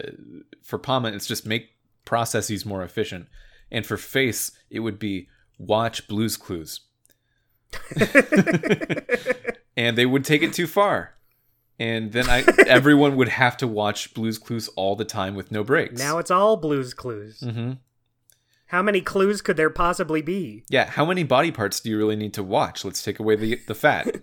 for 0.62 0.78
Palma 0.78 1.08
it's 1.08 1.26
just 1.26 1.46
make 1.46 1.70
processes 2.04 2.66
more 2.66 2.82
efficient, 2.82 3.28
and 3.70 3.86
for 3.86 3.96
Face 3.96 4.50
it 4.68 4.80
would 4.80 4.98
be 4.98 5.28
watch 5.58 6.08
Blue's 6.08 6.36
Clues, 6.36 6.80
and 9.76 9.96
they 9.98 10.06
would 10.06 10.24
take 10.24 10.42
it 10.42 10.52
too 10.52 10.66
far, 10.66 11.14
and 11.78 12.12
then 12.12 12.28
I 12.28 12.44
everyone 12.66 13.16
would 13.16 13.28
have 13.28 13.56
to 13.58 13.66
watch 13.66 14.14
Blue's 14.14 14.38
Clues 14.38 14.68
all 14.76 14.96
the 14.96 15.04
time 15.04 15.34
with 15.34 15.50
no 15.52 15.62
breaks. 15.64 15.98
now 16.00 16.18
it's 16.18 16.30
all 16.30 16.56
blues 16.56 16.94
clues. 16.94 17.40
hmm 17.40 17.72
How 18.66 18.82
many 18.82 19.00
clues 19.00 19.42
could 19.42 19.56
there 19.56 19.70
possibly 19.70 20.22
be? 20.22 20.64
Yeah, 20.68 20.86
how 20.86 21.04
many 21.04 21.22
body 21.22 21.50
parts 21.50 21.80
do 21.80 21.90
you 21.90 21.98
really 21.98 22.16
need 22.16 22.34
to 22.34 22.42
watch? 22.42 22.84
Let's 22.84 23.02
take 23.02 23.18
away 23.18 23.36
the 23.36 23.60
the 23.66 23.74
fat. 23.74 24.22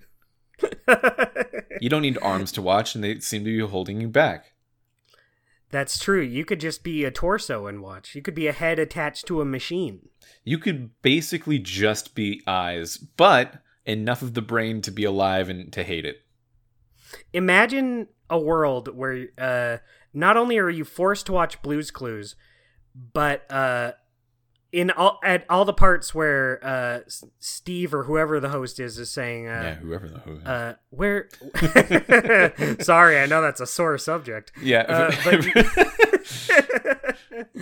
you 1.82 1.90
don't 1.90 2.02
need 2.02 2.18
arms 2.22 2.52
to 2.54 2.62
watch, 2.62 2.96
and 2.96 3.04
they 3.04 3.20
seem 3.20 3.44
to 3.46 3.58
be 3.58 3.68
holding 3.68 4.02
you 4.02 4.08
back. 4.08 4.54
That's 5.70 5.98
true. 5.98 6.22
You 6.22 6.44
could 6.44 6.60
just 6.60 6.84
be 6.84 7.06
a 7.06 7.12
torso 7.12 7.66
and 7.66 7.82
watch. 7.82 8.14
You 8.14 8.22
could 8.22 8.36
be 8.36 8.48
a 8.48 8.52
head 8.52 8.78
attached 8.78 9.26
to 9.28 9.42
a 9.42 9.46
machine. 9.46 10.10
You 10.44 10.58
could 10.58 10.92
basically 11.02 11.60
just 11.60 12.14
be 12.14 12.42
eyes, 12.46 12.98
but 12.98 13.62
enough 13.86 14.22
of 14.22 14.34
the 14.34 14.42
brain 14.42 14.82
to 14.82 14.92
be 14.92 15.06
alive 15.06 15.50
and 15.50 15.72
to 15.74 15.84
hate 15.84 16.06
it. 16.06 16.18
Imagine 17.34 18.08
a 18.30 18.40
world 18.40 18.96
where 18.96 19.28
uh, 19.38 19.78
not 20.14 20.36
only 20.36 20.58
are 20.58 20.70
you 20.70 20.84
forced 20.84 21.26
to 21.28 21.34
watch 21.34 21.62
Blue's 21.62 21.90
Clues, 21.90 22.36
but 23.14 23.50
uh, 23.50 23.94
in 24.72 24.92
all 24.92 25.20
at 25.24 25.46
all 25.50 25.66
the 25.66 25.74
parts 25.74 26.16
where 26.16 26.60
uh, 26.64 27.00
Steve 27.40 27.94
or 27.94 28.04
whoever 28.04 28.40
the 28.40 28.50
host 28.50 28.80
is 28.80 28.98
is 28.98 29.10
saying, 29.10 29.46
yeah, 29.46 29.62
uh, 29.62 29.76
whoever 29.76 30.08
the 30.08 30.20
who. 30.20 30.40
uh, 30.46 30.74
where. 30.90 31.30
Sorry, 32.82 33.20
I 33.20 33.26
know 33.26 33.42
that's 33.42 33.62
a 33.62 33.68
sore 33.68 33.98
subject. 33.98 34.52
yeah, 34.62 34.82
uh, 34.88 35.12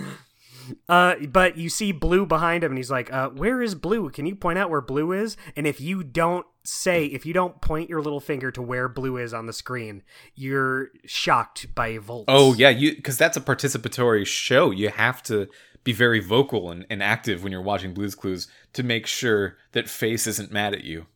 Uh, 0.88 1.14
but 1.28 1.56
you 1.56 1.68
see 1.68 1.92
Blue 1.92 2.26
behind 2.26 2.62
him, 2.62 2.72
and 2.72 2.78
he's 2.78 2.90
like, 2.90 3.12
uh, 3.12 3.28
"Where 3.30 3.62
is 3.62 3.74
Blue? 3.74 4.08
Can 4.10 4.26
you 4.26 4.36
point 4.36 4.58
out 4.58 4.70
where 4.70 4.80
Blue 4.80 5.12
is?" 5.12 5.36
And 5.56 5.66
if 5.66 5.80
you 5.80 6.02
don't 6.04 6.46
say, 6.64 7.06
if 7.06 7.26
you 7.26 7.32
don't 7.32 7.60
point 7.60 7.88
your 7.88 8.02
little 8.02 8.20
finger 8.20 8.50
to 8.52 8.62
where 8.62 8.88
Blue 8.88 9.16
is 9.16 9.34
on 9.34 9.46
the 9.46 9.52
screen, 9.52 10.02
you're 10.34 10.90
shocked 11.06 11.74
by 11.74 11.98
Volts. 11.98 12.26
oh 12.28 12.54
yeah, 12.54 12.68
you 12.68 12.94
because 12.94 13.18
that's 13.18 13.36
a 13.36 13.40
participatory 13.40 14.26
show. 14.26 14.70
You 14.70 14.90
have 14.90 15.22
to 15.24 15.48
be 15.84 15.92
very 15.92 16.20
vocal 16.20 16.70
and, 16.70 16.84
and 16.90 17.02
active 17.02 17.42
when 17.42 17.52
you're 17.52 17.62
watching 17.62 17.94
Blue's 17.94 18.14
Clues 18.14 18.48
to 18.74 18.82
make 18.82 19.06
sure 19.06 19.56
that 19.72 19.88
Face 19.88 20.26
isn't 20.26 20.52
mad 20.52 20.74
at 20.74 20.84
you. 20.84 21.06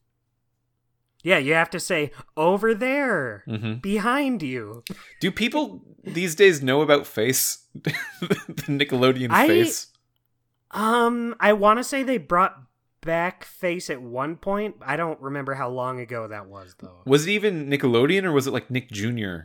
yeah. 1.23 1.39
You 1.39 1.55
have 1.55 1.71
to 1.71 1.81
say 1.81 2.11
over 2.37 2.75
there, 2.75 3.43
hmm 3.47 3.75
behind 3.75 4.43
you. 4.43 4.83
Do 5.21 5.31
people 5.31 5.83
these 6.03 6.35
days 6.35 6.63
know 6.63 6.81
about 6.83 7.07
Face, 7.07 7.65
the 7.75 7.93
Nickelodeon 8.69 9.29
I- 9.31 9.47
Face? 9.47 9.89
Um, 10.71 11.37
I 11.39 11.53
want 11.53 11.79
to 11.79 11.85
say 11.85 12.03
they 12.03 12.19
brought 12.19 12.61
back 13.01 13.45
Face 13.45 13.91
at 13.91 14.03
one 14.03 14.37
point. 14.37 14.77
I 14.85 14.97
don't 14.97 15.21
remember 15.21 15.55
how 15.55 15.69
long 15.69 16.01
ago 16.01 16.27
that 16.29 16.47
was, 16.47 16.75
though. 16.81 17.03
Was 17.07 17.27
it 17.27 17.31
even 17.31 17.69
Nickelodeon 17.71 18.25
or 18.25 18.33
was 18.33 18.47
it 18.47 18.53
like 18.53 18.71
Nick 18.71 18.91
Jr.? 18.91 19.37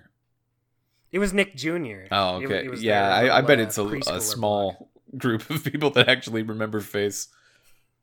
It 1.12 1.20
was 1.20 1.34
Nick 1.34 1.56
Jr. 1.56 2.06
Oh, 2.12 2.36
okay. 2.44 2.66
it 2.66 2.70
was 2.72 2.84
yeah, 2.84 3.10
I, 3.14 3.40
I 3.40 3.42
bet 3.42 3.60
uh, 3.60 3.64
it's 3.64 3.78
a, 3.78 3.86
a 3.86 4.22
small 4.22 4.90
group 5.18 5.50
of 5.50 5.64
people 5.64 5.90
that 5.92 6.08
actually 6.08 6.44
remember 6.44 6.80
Face. 6.82 7.28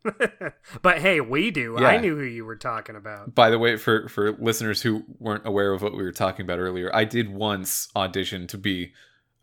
but 0.83 0.99
hey, 0.99 1.21
we 1.21 1.51
do. 1.51 1.77
Yeah. 1.81 1.89
I 1.89 1.97
knew 1.99 2.17
who 2.17 2.23
you 2.23 2.45
were 2.45 2.57
talking 2.57 2.97
about. 2.97 3.35
By 3.35 3.51
the 3.51 3.59
way, 3.59 3.77
for 3.77 4.09
for 4.09 4.33
listeners 4.33 4.83
who 4.83 5.05
weren't 5.19 5.47
aware 5.47 5.73
of 5.73 5.83
what 5.83 5.97
we 5.97 6.03
were 6.03 6.13
talking 6.13 6.45
about 6.45 6.59
earlier, 6.59 6.95
I 6.95 7.05
did 7.05 7.31
once 7.33 7.89
audition 7.97 8.47
to 8.49 8.59
be 8.59 8.93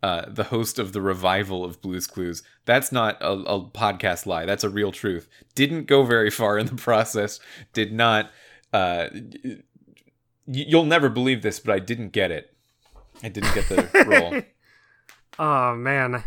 uh, 0.01 0.25
the 0.27 0.45
host 0.45 0.79
of 0.79 0.93
the 0.93 1.01
revival 1.01 1.63
of 1.63 1.81
Blue's 1.81 2.07
Clues. 2.07 2.43
That's 2.65 2.91
not 2.91 3.21
a, 3.21 3.31
a 3.31 3.65
podcast 3.69 4.25
lie. 4.25 4.45
That's 4.45 4.63
a 4.63 4.69
real 4.69 4.91
truth. 4.91 5.27
Didn't 5.55 5.85
go 5.85 6.03
very 6.03 6.29
far 6.29 6.57
in 6.57 6.65
the 6.65 6.75
process. 6.81 7.39
Did 7.73 7.93
not. 7.93 8.29
Uh, 8.71 9.07
y- 9.43 9.57
you'll 10.45 10.85
never 10.85 11.09
believe 11.09 11.41
this, 11.41 11.59
but 11.59 11.73
I 11.73 11.79
didn't 11.79 12.09
get 12.09 12.31
it. 12.31 12.53
I 13.21 13.29
didn't 13.29 13.53
get 13.53 13.69
the 13.69 14.05
role. 14.07 14.41
Oh 15.39 15.75
man, 15.75 16.23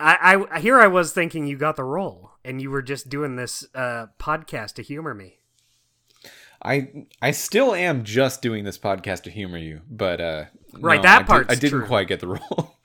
I, 0.00 0.44
I 0.50 0.60
here 0.60 0.80
I 0.80 0.86
was 0.86 1.12
thinking 1.12 1.46
you 1.46 1.56
got 1.56 1.76
the 1.76 1.84
role, 1.84 2.32
and 2.44 2.60
you 2.60 2.70
were 2.70 2.82
just 2.82 3.08
doing 3.08 3.36
this 3.36 3.66
uh, 3.74 4.06
podcast 4.18 4.74
to 4.74 4.82
humor 4.82 5.14
me. 5.14 5.36
I 6.62 7.06
I 7.22 7.30
still 7.30 7.74
am 7.74 8.04
just 8.04 8.42
doing 8.42 8.64
this 8.64 8.78
podcast 8.78 9.22
to 9.22 9.30
humor 9.30 9.58
you, 9.58 9.80
but 9.90 10.20
uh, 10.20 10.44
Right, 10.72 10.96
no, 10.96 11.02
that 11.02 11.30
I 11.30 11.38
did- 11.38 11.50
I 11.50 11.54
didn't 11.54 11.78
true. 11.80 11.86
quite 11.86 12.08
get 12.08 12.20
the 12.20 12.28
role. 12.50 12.76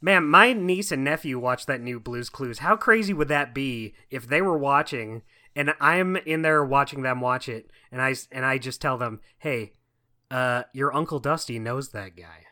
Man, 0.00 0.26
my 0.28 0.52
niece 0.52 0.92
and 0.92 1.02
nephew 1.02 1.38
watched 1.38 1.66
that 1.66 1.80
new 1.80 1.98
Blues 1.98 2.28
Clues. 2.30 2.60
How 2.60 2.76
crazy 2.76 3.12
would 3.12 3.28
that 3.28 3.52
be 3.54 3.94
if 4.10 4.28
they 4.28 4.40
were 4.40 4.56
watching 4.58 5.22
and 5.56 5.74
I'm 5.80 6.14
in 6.16 6.42
there 6.42 6.64
watching 6.64 7.02
them 7.02 7.20
watch 7.20 7.48
it, 7.48 7.70
and 7.90 8.00
I 8.00 8.14
and 8.30 8.44
I 8.44 8.58
just 8.58 8.80
tell 8.80 8.96
them, 8.96 9.20
"Hey, 9.38 9.72
uh, 10.30 10.64
your 10.72 10.94
Uncle 10.94 11.18
Dusty 11.18 11.58
knows 11.58 11.88
that 11.90 12.16
guy." 12.16 12.44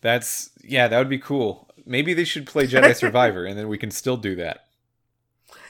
That's 0.00 0.50
yeah, 0.62 0.88
that 0.88 0.98
would 0.98 1.08
be 1.08 1.18
cool. 1.18 1.70
Maybe 1.86 2.14
they 2.14 2.24
should 2.24 2.46
play 2.46 2.66
Jedi 2.68 2.94
Survivor, 2.94 3.44
and 3.44 3.58
then 3.58 3.68
we 3.68 3.78
can 3.78 3.90
still 3.90 4.16
do 4.16 4.34
that. 4.36 4.66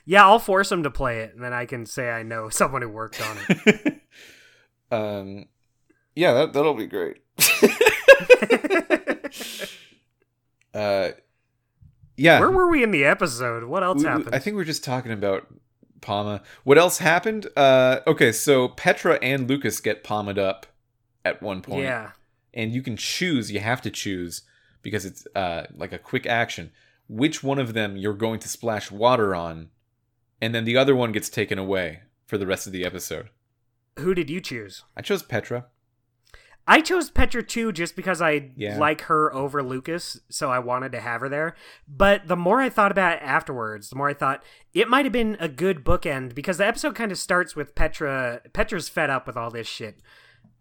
Yeah, 0.07 0.25
I'll 0.27 0.39
force 0.39 0.69
them 0.69 0.83
to 0.83 0.91
play 0.91 1.21
it, 1.21 1.35
and 1.35 1.43
then 1.43 1.53
I 1.53 1.65
can 1.67 1.87
say 1.87 2.11
I 2.11 2.23
know 2.23 2.49
someone 2.51 2.83
who 2.83 2.89
worked 2.89 3.21
on 3.21 3.37
it. 3.49 4.01
um, 4.93 5.47
yeah, 6.15 6.33
that 6.35 6.53
that'll 6.53 6.75
be 6.75 6.87
great. 6.87 7.19
uh, 10.75 11.11
yeah. 12.17 12.41
Where 12.41 12.51
were 12.51 12.71
we 12.71 12.83
in 12.83 12.91
the 12.91 13.05
episode? 13.05 13.65
What 13.65 13.83
else 13.83 13.99
We- 13.99 14.05
we- 14.05 14.09
happened? 14.11 14.35
I 14.35 14.39
think 14.39 14.57
we're 14.57 14.65
just 14.65 14.85
talking 14.85 15.13
about 15.13 15.47
Palma. 16.01 16.43
What 16.65 16.79
else 16.79 16.99
happened? 16.99 17.47
Uh, 17.57 18.01
okay, 18.07 18.31
so 18.33 18.69
Petra 18.69 19.19
and 19.23 19.49
Lucas 19.49 19.81
get 19.81 20.05
palmed 20.05 20.39
up 20.39 20.67
at 21.25 21.43
one 21.43 21.63
point. 21.63 21.85
yeah. 21.85 22.11
and 22.53 22.73
you 22.73 22.83
can 22.83 22.97
choose 22.97 23.51
you 23.51 23.59
have 23.61 23.81
to 23.83 23.91
choose 23.91 24.43
because 24.85 25.05
it's 25.05 25.27
uh, 25.35 25.65
like 25.77 25.93
a 25.93 25.99
quick 25.99 26.27
action 26.27 26.71
which 27.09 27.43
one 27.43 27.59
of 27.59 27.75
them 27.75 27.97
you're 27.97 28.15
going 28.15 28.39
to 28.39 28.49
splash 28.49 28.91
water 28.93 29.35
on 29.35 29.69
and 30.41 30.55
then 30.55 30.65
the 30.65 30.77
other 30.77 30.95
one 30.95 31.11
gets 31.13 31.29
taken 31.29 31.59
away 31.59 32.01
for 32.27 32.39
the 32.39 32.47
rest 32.47 32.67
of 32.69 32.73
the 32.73 32.85
episode 32.85 33.29
Who 33.99 34.15
did 34.15 34.31
you 34.31 34.41
choose? 34.41 34.85
i 34.97 35.03
chose 35.03 35.23
petra 35.25 35.67
I 36.67 36.81
chose 36.81 37.11
Petra 37.11 37.43
too 37.43 37.73
just 37.73 37.95
because 37.95 38.23
I 38.23 38.53
Yeah. 38.57 38.79
like 38.79 39.03
her 39.03 39.31
over 39.35 39.63
Lucas, 39.63 40.21
so 40.31 40.51
I 40.51 40.61
wanted 40.61 40.93
to 40.93 41.01
have 41.03 41.21
her 41.21 41.29
there. 41.29 41.55
But 41.87 42.27
the 42.27 42.37
more 42.37 42.59
I 42.63 42.71
thought 42.71 42.91
about 42.91 43.19
it 43.19 43.23
afterwards, 43.23 43.91
the 43.91 43.97
more 43.97 44.09
I 44.09 44.15
thought 44.15 44.43
it 44.73 44.89
might 44.89 45.05
have 45.05 45.13
been 45.13 45.37
a 45.39 45.47
good 45.49 45.85
bookend 45.85 46.35
because 46.35 46.57
the 46.57 46.67
episode 46.67 46.95
kind 46.95 47.13
of 47.13 47.19
starts 47.19 47.55
with 47.55 47.75
Petra. 47.75 48.41
Petra's 48.55 48.89
fed 48.89 49.11
up 49.11 49.27
with 49.27 49.37
all 49.37 49.51
this 49.51 49.67
shit. 49.67 50.01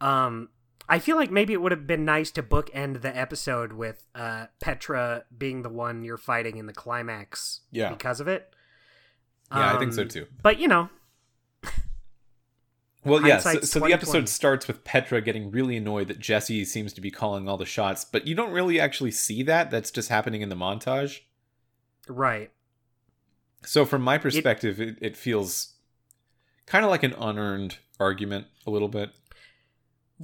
Um, 0.02 0.50
I 0.90 1.00
feel 1.00 1.16
like 1.16 1.32
maybe 1.32 1.54
it 1.54 1.62
would 1.62 1.72
have 1.72 1.88
been 1.88 2.04
nice 2.06 2.30
to 2.32 2.44
bookend 2.44 3.02
the 3.02 3.16
episode 3.18 3.74
with 3.74 4.06
uh, 4.14 4.48
Petra 4.60 5.24
being 5.36 5.62
the 5.62 5.70
one 5.70 6.04
you're 6.04 6.18
fighting 6.18 6.58
in 6.58 6.66
the 6.66 6.74
climax 6.74 7.62
Yeah. 7.72 7.90
because 7.90 8.20
of 8.20 8.28
it. 8.28 8.54
yeah 9.52 9.76
i 9.76 9.80
think 9.80 9.94
so 9.94 10.02
Um, 10.04 10.08
too 10.08 10.28
But 10.42 10.60
you 10.60 10.68
know, 10.68 10.90
well 13.06 13.26
yeah 13.26 13.38
so, 13.40 13.60
so 13.62 13.80
the 13.80 13.94
episode 13.94 14.30
starts 14.30 14.68
with 14.68 14.84
petra 14.84 15.22
getting 15.22 15.52
really 15.52 15.76
annoyed 15.78 16.08
that 16.08 16.20
jesse 16.20 16.64
seems 16.66 16.94
to 16.94 17.02
be 17.02 17.12
calling 17.12 17.48
all 17.50 17.58
the 17.58 17.66
shots 17.66 18.06
but 18.06 18.26
you 18.26 18.34
don't 18.36 18.52
really 18.52 18.80
actually 18.80 19.12
see 19.12 19.44
that 19.44 19.70
that's 19.70 19.92
just 19.92 20.10
happening 20.10 20.42
in 20.42 20.50
the 20.50 20.56
montage 20.56 21.20
right. 22.08 22.52
So 23.66 23.86
from 23.86 24.02
my 24.02 24.18
perspective, 24.18 24.82
it, 24.82 24.98
it 25.02 25.16
feels 25.16 25.76
kind 26.66 26.84
of 26.84 26.92
like 26.92 27.02
an 27.04 27.14
unearned 27.18 27.78
argument 27.98 28.48
a 28.68 28.70
little 28.72 28.90
bit. 28.90 29.12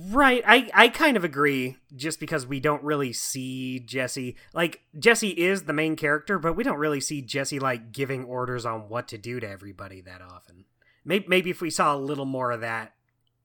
Right. 0.08 0.42
I, 0.48 0.70
I 0.74 0.88
kind 0.88 1.18
of 1.18 1.26
agree 1.26 1.76
just 1.94 2.20
because 2.20 2.48
we 2.48 2.60
don't 2.60 2.84
really 2.84 3.12
see 3.12 3.80
Jesse. 3.80 4.38
Like, 4.54 4.82
Jesse 4.98 5.32
is 5.32 5.64
the 5.64 5.74
main 5.74 5.96
character, 5.98 6.40
but 6.40 6.56
we 6.56 6.64
don't 6.64 6.78
really 6.78 7.02
see 7.02 7.22
Jesse, 7.22 7.60
like, 7.60 7.92
giving 7.92 8.24
orders 8.24 8.66
on 8.66 8.88
what 8.88 9.08
to 9.10 9.18
do 9.18 9.40
to 9.42 9.50
everybody 9.50 10.00
that 10.02 10.22
often. 10.22 10.66
Maybe, 11.04 11.26
maybe 11.28 11.50
if 11.50 11.60
we 11.60 11.70
saw 11.70 11.94
a 11.94 11.98
little 11.98 12.26
more 12.26 12.52
of 12.52 12.62
that 12.62 12.94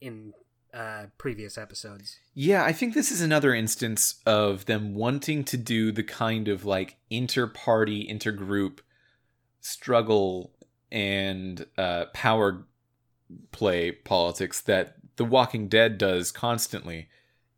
in 0.01 0.33
uh, 0.73 1.07
previous 1.19 1.59
episodes. 1.59 2.19
Yeah, 2.35 2.65
I 2.65 2.73
think 2.73 2.95
this 2.95 3.11
is 3.11 3.21
another 3.21 3.55
instance 3.55 4.21
of 4.25 4.67
them 4.67 4.95
wanting 4.95 5.45
to 5.45 5.57
do 5.57 5.91
the 5.91 6.05
kind 6.05 6.47
of, 6.47 6.65
like, 6.65 6.99
inter 7.11 7.49
party, 7.49 8.09
inter 8.09 8.33
group 8.33 8.81
struggle 9.61 10.53
and 10.93 11.67
uh, 11.77 12.05
power 12.13 12.67
play 13.51 13.91
politics 13.91 14.61
that 14.61 14.97
The 15.17 15.25
Walking 15.25 15.69
Dead 15.69 15.99
does 15.99 16.31
constantly 16.33 17.09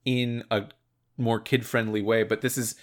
in 0.05 0.45
a 0.51 0.65
more 1.17 1.41
kid 1.41 1.65
friendly 1.67 2.03
way. 2.03 2.23
But 2.23 2.41
this 2.43 2.59
is, 2.59 2.75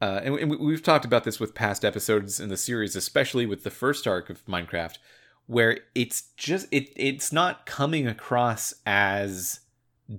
uh, 0.00 0.20
and, 0.22 0.34
and 0.38 0.58
we've 0.58 0.82
talked 0.82 1.04
about 1.04 1.24
this 1.24 1.40
with 1.40 1.54
past 1.54 1.84
episodes 1.84 2.38
in 2.40 2.48
the 2.48 2.56
series, 2.56 2.96
especially 2.96 3.46
with 3.46 3.64
the 3.64 3.70
first 3.70 4.06
arc 4.06 4.30
of 4.30 4.44
Minecraft, 4.46 4.98
where 5.46 5.78
it's 5.94 6.22
just 6.36 6.68
it 6.70 6.90
it's 6.96 7.32
not 7.32 7.66
coming 7.66 8.06
across 8.06 8.72
as 8.86 9.60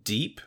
deep 0.03 0.41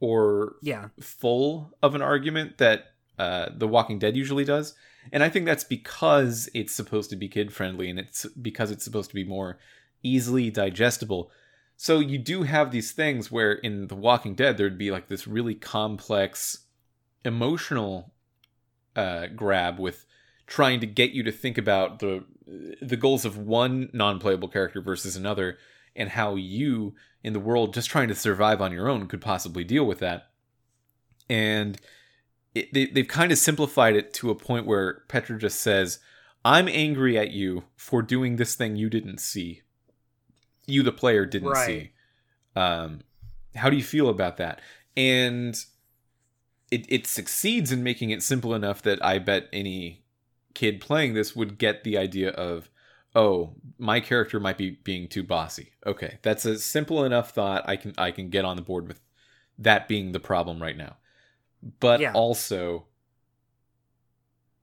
or 0.00 0.56
Yeah. 0.62 0.88
full 1.00 1.72
of 1.82 1.94
an 1.94 2.02
argument 2.02 2.58
that 2.58 2.92
uh, 3.18 3.48
The 3.56 3.66
Walking 3.68 3.98
Dead 3.98 4.16
usually 4.16 4.44
does. 4.44 4.74
And 5.12 5.22
I 5.22 5.28
think 5.28 5.46
that's 5.46 5.64
because 5.64 6.48
it's 6.52 6.74
supposed 6.74 7.10
to 7.10 7.16
be 7.16 7.28
kid 7.28 7.52
friendly 7.52 7.88
and 7.88 7.98
it's 7.98 8.26
because 8.40 8.70
it's 8.70 8.84
supposed 8.84 9.08
to 9.10 9.14
be 9.14 9.24
more 9.24 9.58
easily 10.02 10.50
digestible. 10.50 11.30
So 11.76 11.98
you 11.98 12.18
do 12.18 12.42
have 12.44 12.70
these 12.70 12.92
things 12.92 13.30
where 13.30 13.52
in 13.52 13.88
The 13.88 13.94
Walking 13.94 14.34
Dead 14.34 14.56
there'd 14.56 14.78
be 14.78 14.90
like 14.90 15.08
this 15.08 15.26
really 15.26 15.54
complex 15.54 16.64
emotional 17.24 18.12
uh, 18.94 19.26
grab 19.34 19.78
with 19.78 20.06
trying 20.46 20.80
to 20.80 20.86
get 20.86 21.10
you 21.10 21.22
to 21.22 21.32
think 21.32 21.58
about 21.58 21.98
the 21.98 22.24
the 22.80 22.96
goals 22.96 23.24
of 23.24 23.36
one 23.36 23.90
non-playable 23.92 24.46
character 24.46 24.80
versus 24.80 25.16
another 25.16 25.58
and 25.96 26.10
how 26.10 26.36
you 26.36 26.94
in 27.24 27.32
the 27.32 27.40
world 27.40 27.74
just 27.74 27.90
trying 27.90 28.06
to 28.06 28.14
survive 28.14 28.60
on 28.60 28.70
your 28.70 28.88
own 28.88 29.08
could 29.08 29.20
possibly 29.20 29.64
deal 29.64 29.84
with 29.84 29.98
that. 29.98 30.28
And 31.28 31.76
it, 32.56 32.72
they, 32.72 32.86
they've 32.86 33.06
kind 33.06 33.32
of 33.32 33.38
simplified 33.38 33.96
it 33.96 34.14
to 34.14 34.30
a 34.30 34.34
point 34.34 34.66
where 34.66 35.02
petra 35.08 35.38
just 35.38 35.60
says 35.60 35.98
i'm 36.44 36.68
angry 36.68 37.18
at 37.18 37.30
you 37.30 37.64
for 37.76 38.00
doing 38.00 38.36
this 38.36 38.54
thing 38.54 38.76
you 38.76 38.88
didn't 38.88 39.18
see 39.18 39.60
you 40.66 40.82
the 40.82 40.92
player 40.92 41.26
didn't 41.26 41.50
Right. 41.50 41.66
see. 41.66 41.92
Um, 42.54 43.00
how 43.54 43.70
do 43.70 43.76
you 43.76 43.84
feel 43.84 44.08
about 44.08 44.36
that? 44.38 44.60
And 44.96 45.58
it, 46.70 46.84
it 46.88 47.06
succeeds 47.06 47.72
in 47.72 47.82
making 47.82 48.10
it 48.10 48.22
simple 48.22 48.54
enough 48.54 48.82
that 48.82 49.04
i 49.04 49.18
bet 49.18 49.48
any 49.52 50.04
kid 50.54 50.80
playing 50.80 51.14
this 51.14 51.36
would 51.36 51.58
get 51.58 51.84
the 51.84 51.96
idea 51.96 52.30
of 52.30 52.70
oh 53.14 53.54
my 53.78 54.00
character 54.00 54.40
might 54.40 54.58
be 54.58 54.70
being 54.84 55.08
too 55.08 55.22
bossy. 55.22 55.72
Okay 55.86 56.18
that's 56.22 56.44
a 56.44 56.58
simple 56.58 57.04
enough 57.04 57.30
thought. 57.30 57.68
I 57.68 57.76
can 57.76 57.94
i 57.98 58.10
can 58.10 58.30
get 58.30 58.44
on 58.44 58.56
the 58.56 58.62
board 58.62 58.88
with 58.88 59.00
that 59.58 59.88
being 59.88 60.12
the 60.12 60.20
problem 60.20 60.60
right 60.60 60.76
now. 60.76 60.96
But 61.80 62.00
Yeah. 62.00 62.12
also 62.12 62.86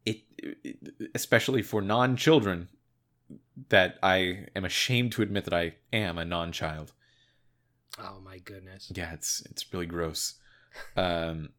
it, 0.06 0.22
it 0.38 0.78
especially 1.16 1.62
for 1.62 1.82
non-children 1.82 2.70
that 3.70 3.98
i 4.04 4.46
am 4.56 4.66
ashamed 4.66 5.12
to 5.12 5.22
admit 5.22 5.46
that 5.46 5.54
i 5.54 5.74
am 5.92 6.18
a 6.18 6.26
non-child 6.26 6.94
Oh, 8.00 8.20
my 8.24 8.40
goodness. 8.40 8.92
yeah 8.94 9.14
it's 9.14 9.44
it's 9.50 9.72
really 9.72 9.86
gross 9.86 10.36
um 10.98 11.50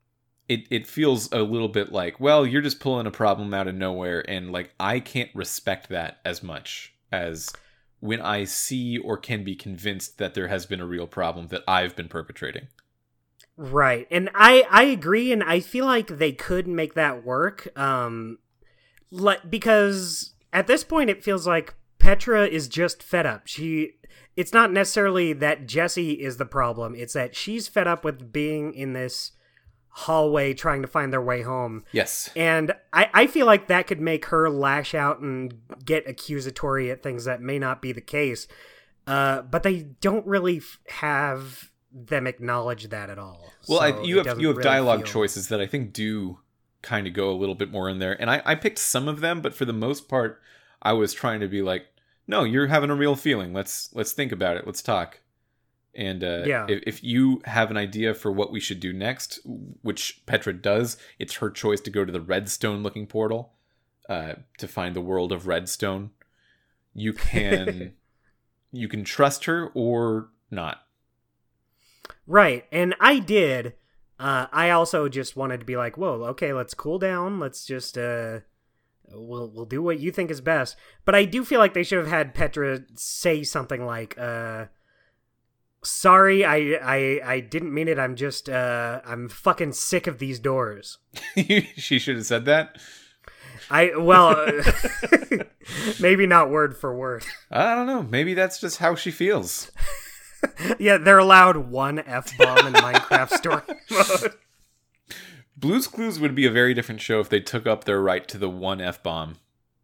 it 0.49 0.67
it 0.71 0.87
feels 0.87 1.31
a 1.33 1.39
little 1.43 1.69
bit 1.69 1.93
like 1.93 2.19
well 2.19 2.45
you're 2.45 2.61
just 2.63 2.81
pulling 2.81 3.07
a 3.07 3.11
problem 3.11 3.55
out 3.55 3.69
of 3.69 3.75
nowhere 3.75 4.29
and 4.29 4.51
like 4.51 4.75
i 4.81 4.99
can't 4.99 5.31
respect 5.35 5.89
that 5.89 6.19
as 6.25 6.43
much 6.43 6.93
as 7.13 7.51
when 8.01 8.21
i 8.21 8.43
see 8.45 8.99
or 8.99 9.17
can 9.17 9.45
be 9.45 9.55
convinced 9.55 10.19
that 10.19 10.35
there 10.35 10.49
has 10.49 10.67
been 10.67 10.81
a 10.81 10.87
real 10.87 11.07
problem 11.07 11.47
that 11.49 11.63
i've 11.69 11.95
been 11.97 12.09
perpetrating 12.09 12.67
Right. 13.57 14.09
And 14.11 14.31
I 14.35 14.67
I 14.69 14.83
agree 14.85 15.31
and 15.31 15.41
I 15.45 15.61
feel 15.61 15.87
like 15.87 16.09
they 16.09 16.33
could 16.33 16.67
make 16.67 16.95
that 16.95 17.25
work 17.25 17.69
um 17.79 18.39
like 19.13 19.49
because 19.49 20.34
at 20.55 20.67
this 20.67 20.85
point 20.85 21.11
it 21.11 21.23
feels 21.23 21.47
like 21.47 21.75
Petra 21.99 22.47
is 22.47 22.69
just 22.69 23.03
fed 23.03 23.27
up. 23.27 23.47
She 23.47 23.93
it's 24.37 24.53
not 24.53 24.73
necessarily 24.73 25.33
that 25.35 25.67
Jesse 25.67 26.13
is 26.13 26.39
the 26.39 26.47
problem. 26.47 26.95
It's 26.97 27.13
that 27.13 27.37
she's 27.37 27.69
fed 27.69 27.87
up 27.87 28.05
with 28.05 28.33
being 28.33 28.73
in 28.75 28.93
this 28.95 29.33
hallway 29.89 30.53
trying 30.55 30.83
to 30.83 30.89
find 30.89 31.13
their 31.13 31.23
way 31.23 31.43
home. 31.43 31.85
yes 31.93 32.29
And 32.35 32.75
I, 32.93 33.09
I 33.15 33.27
feel 33.29 33.47
like 33.47 33.69
that 33.69 33.87
could 33.87 34.01
make 34.01 34.25
her 34.27 34.51
lash 34.51 34.93
out 34.93 35.21
and 35.21 35.55
get 35.85 36.09
accusatory 36.09 36.91
at 36.91 37.01
things 37.03 37.27
that 37.27 37.41
may 37.41 37.61
not 37.61 37.81
be 37.81 37.93
the 37.93 38.01
case. 38.01 38.49
Uh, 39.07 39.43
but 39.43 39.63
they 39.63 39.83
don't 40.01 40.27
really 40.27 40.57
f- 40.57 40.81
have 40.89 41.71
them 41.93 42.27
acknowledge 42.27 42.89
that 42.89 43.09
at 43.09 43.21
all. 43.21 43.53
well 43.69 43.79
So 43.79 43.85
I, 43.85 44.03
you 44.03 44.19
have 44.19 44.41
you 44.41 44.49
have 44.49 44.57
really 44.57 44.65
dialogue 44.69 45.01
feel- 45.01 45.07
choices 45.13 45.47
that 45.49 45.61
i 45.61 45.67
think 45.67 45.93
do 45.93 46.41
kind 46.85 47.07
of 47.09 47.13
go 47.13 47.31
a 47.31 47.35
little 47.41 47.55
bit 47.57 47.71
more 47.73 47.89
in 47.89 47.99
there 47.99 48.13
and 48.21 48.31
I, 48.31 48.43
I 48.45 48.55
picked 48.55 48.79
some 48.79 49.09
of 49.09 49.21
them 49.21 49.41
but 49.41 49.55
for 49.55 49.65
the 49.65 49.73
most 49.73 50.09
part 50.09 50.41
i 50.83 50.93
was 50.93 51.13
trying 51.13 51.41
to 51.41 51.49
be 51.49 51.63
like 51.63 51.87
no 52.29 52.45
you're 52.45 52.67
having 52.69 52.91
a 52.91 52.95
real 52.95 53.17
feeling 53.17 53.53
let's 53.53 53.91
let's 53.95 54.13
think 54.13 54.31
about 54.33 54.57
it 54.57 54.67
let's 54.67 54.83
talk 54.83 55.21
and 55.97 56.23
uh, 56.23 56.43
Yeah. 56.45 56.67
if, 56.69 56.83
if 56.87 57.05
you 57.05 57.41
have 57.47 57.71
an 57.71 57.77
idea 57.77 58.15
for 58.15 58.31
what 58.31 58.53
we 58.53 58.61
should 58.61 58.81
do 58.81 58.93
next 58.93 59.41
which 59.83 60.23
petra 60.27 60.53
does 60.53 60.97
it's 61.19 61.37
her 61.37 61.51
choice 61.51 61.81
to 61.81 61.91
go 61.91 62.05
to 62.05 62.13
the 62.13 62.21
redstone 62.21 62.83
looking 62.83 63.07
portal 63.07 63.55
uh, 64.09 64.35
to 64.59 64.69
find 64.69 64.95
the 64.95 65.01
world 65.01 65.33
of 65.33 65.47
redstone 65.47 66.11
you 66.93 67.13
can 67.15 67.95
you 68.73 68.89
can 68.89 69.03
trust 69.05 69.47
her 69.47 69.71
or 69.75 70.29
not 70.51 70.83
Right. 72.27 72.65
And 72.73 72.95
I 73.01 73.19
did. 73.19 73.75
Uh, 74.25 74.47
I 74.55 74.71
also 74.71 75.07
just 75.11 75.37
wanted 75.37 75.61
to 75.61 75.67
be 75.67 75.77
like, 75.77 75.99
whoa, 75.99 76.25
okay, 76.29 76.55
let's 76.55 76.73
cool 76.73 76.99
down. 76.99 77.39
Let's 77.39 77.67
just, 77.67 77.99
uh, 77.99 78.41
we'll, 79.11 79.49
we'll 79.49 79.67
do 79.67 79.83
what 79.83 80.01
you 80.01 80.11
think 80.11 80.31
is 80.31 80.41
best. 80.41 80.77
But 81.05 81.15
I 81.15 81.27
do 81.27 81.45
feel 81.45 81.61
like 81.61 81.75
they 81.75 81.83
should 81.83 81.99
have 81.99 82.09
had 82.09 82.33
Petra 82.33 82.81
say 82.95 83.43
something 83.43 83.85
like, 83.85 84.17
uh, 84.19 84.65
sorry, 85.83 86.43
I, 86.43 86.79
I, 86.83 87.21
I 87.23 87.41
didn't 87.41 87.75
mean 87.75 87.87
it. 87.87 87.99
I'm 87.99 88.17
just, 88.17 88.49
uh, 88.49 89.03
I'm 89.05 89.29
fucking 89.29 89.73
sick 89.73 90.07
of 90.07 90.21
these 90.21 90.39
doors. 90.39 90.97
she 91.77 91.99
should 91.99 92.17
have 92.17 92.25
said 92.25 92.47
that 92.47 92.79
I, 93.71 93.93
well, 93.95 94.37
maybe 96.01 96.27
not 96.27 96.49
word 96.49 96.77
for 96.77 96.97
word. 96.97 97.25
i 97.51 97.75
don't 97.75 97.87
know 97.87 98.03
maybe 98.03 98.35
that's 98.35 98.59
just 98.59 98.79
how 98.79 98.95
she 98.95 99.11
feels 99.11 99.71
yeah, 100.79 100.99
they're 100.99 101.19
allowed 101.19 101.57
one 101.57 101.99
F 102.01 102.37
bomb 102.39 102.67
in 102.67 102.73
Minecraft 102.73 103.31
story 103.37 103.63
mode. 103.91 104.35
blues 105.57 105.87
clues 105.87 106.19
would 106.19 106.35
be 106.35 106.47
a 106.47 106.51
very 106.51 106.75
different 106.75 107.01
show 107.01 107.21
if 107.21 107.29
they 107.29 107.41
took 107.41 107.67
up 107.67 107.85
their 107.85 108.01
right 108.01 108.27
to 108.29 108.39
the 108.39 108.51
one 108.51 108.81
f-bomb 108.81 109.37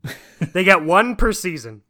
They 0.53 0.65
get 0.65 0.83
one 0.83 1.17
per 1.17 1.33
season. 1.33 1.83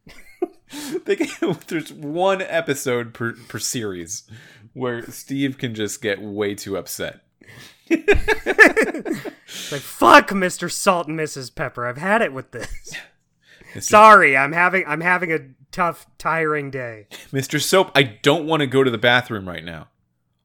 they 1.05 1.15
can, 1.15 1.57
there's 1.67 1.91
one 1.91 2.41
episode 2.41 3.13
per, 3.13 3.33
per 3.33 3.59
series 3.59 4.23
where 4.73 5.03
steve 5.11 5.57
can 5.57 5.75
just 5.75 6.01
get 6.01 6.21
way 6.21 6.55
too 6.55 6.77
upset 6.77 7.21
like 9.71 9.81
fuck 9.81 10.29
Mr. 10.29 10.71
Salt 10.71 11.07
and 11.07 11.19
Mrs. 11.19 11.53
Pepper. 11.53 11.85
I've 11.85 11.97
had 11.97 12.21
it 12.21 12.33
with 12.33 12.51
this. 12.51 12.95
Sorry, 13.79 14.35
I'm 14.37 14.53
having 14.53 14.85
I'm 14.87 15.01
having 15.01 15.31
a 15.31 15.39
tough, 15.71 16.05
tiring 16.17 16.71
day. 16.71 17.07
Mr. 17.31 17.61
Soap, 17.61 17.91
I 17.95 18.03
don't 18.03 18.45
want 18.45 18.61
to 18.61 18.67
go 18.67 18.83
to 18.83 18.91
the 18.91 18.97
bathroom 18.97 19.47
right 19.47 19.63
now. 19.63 19.87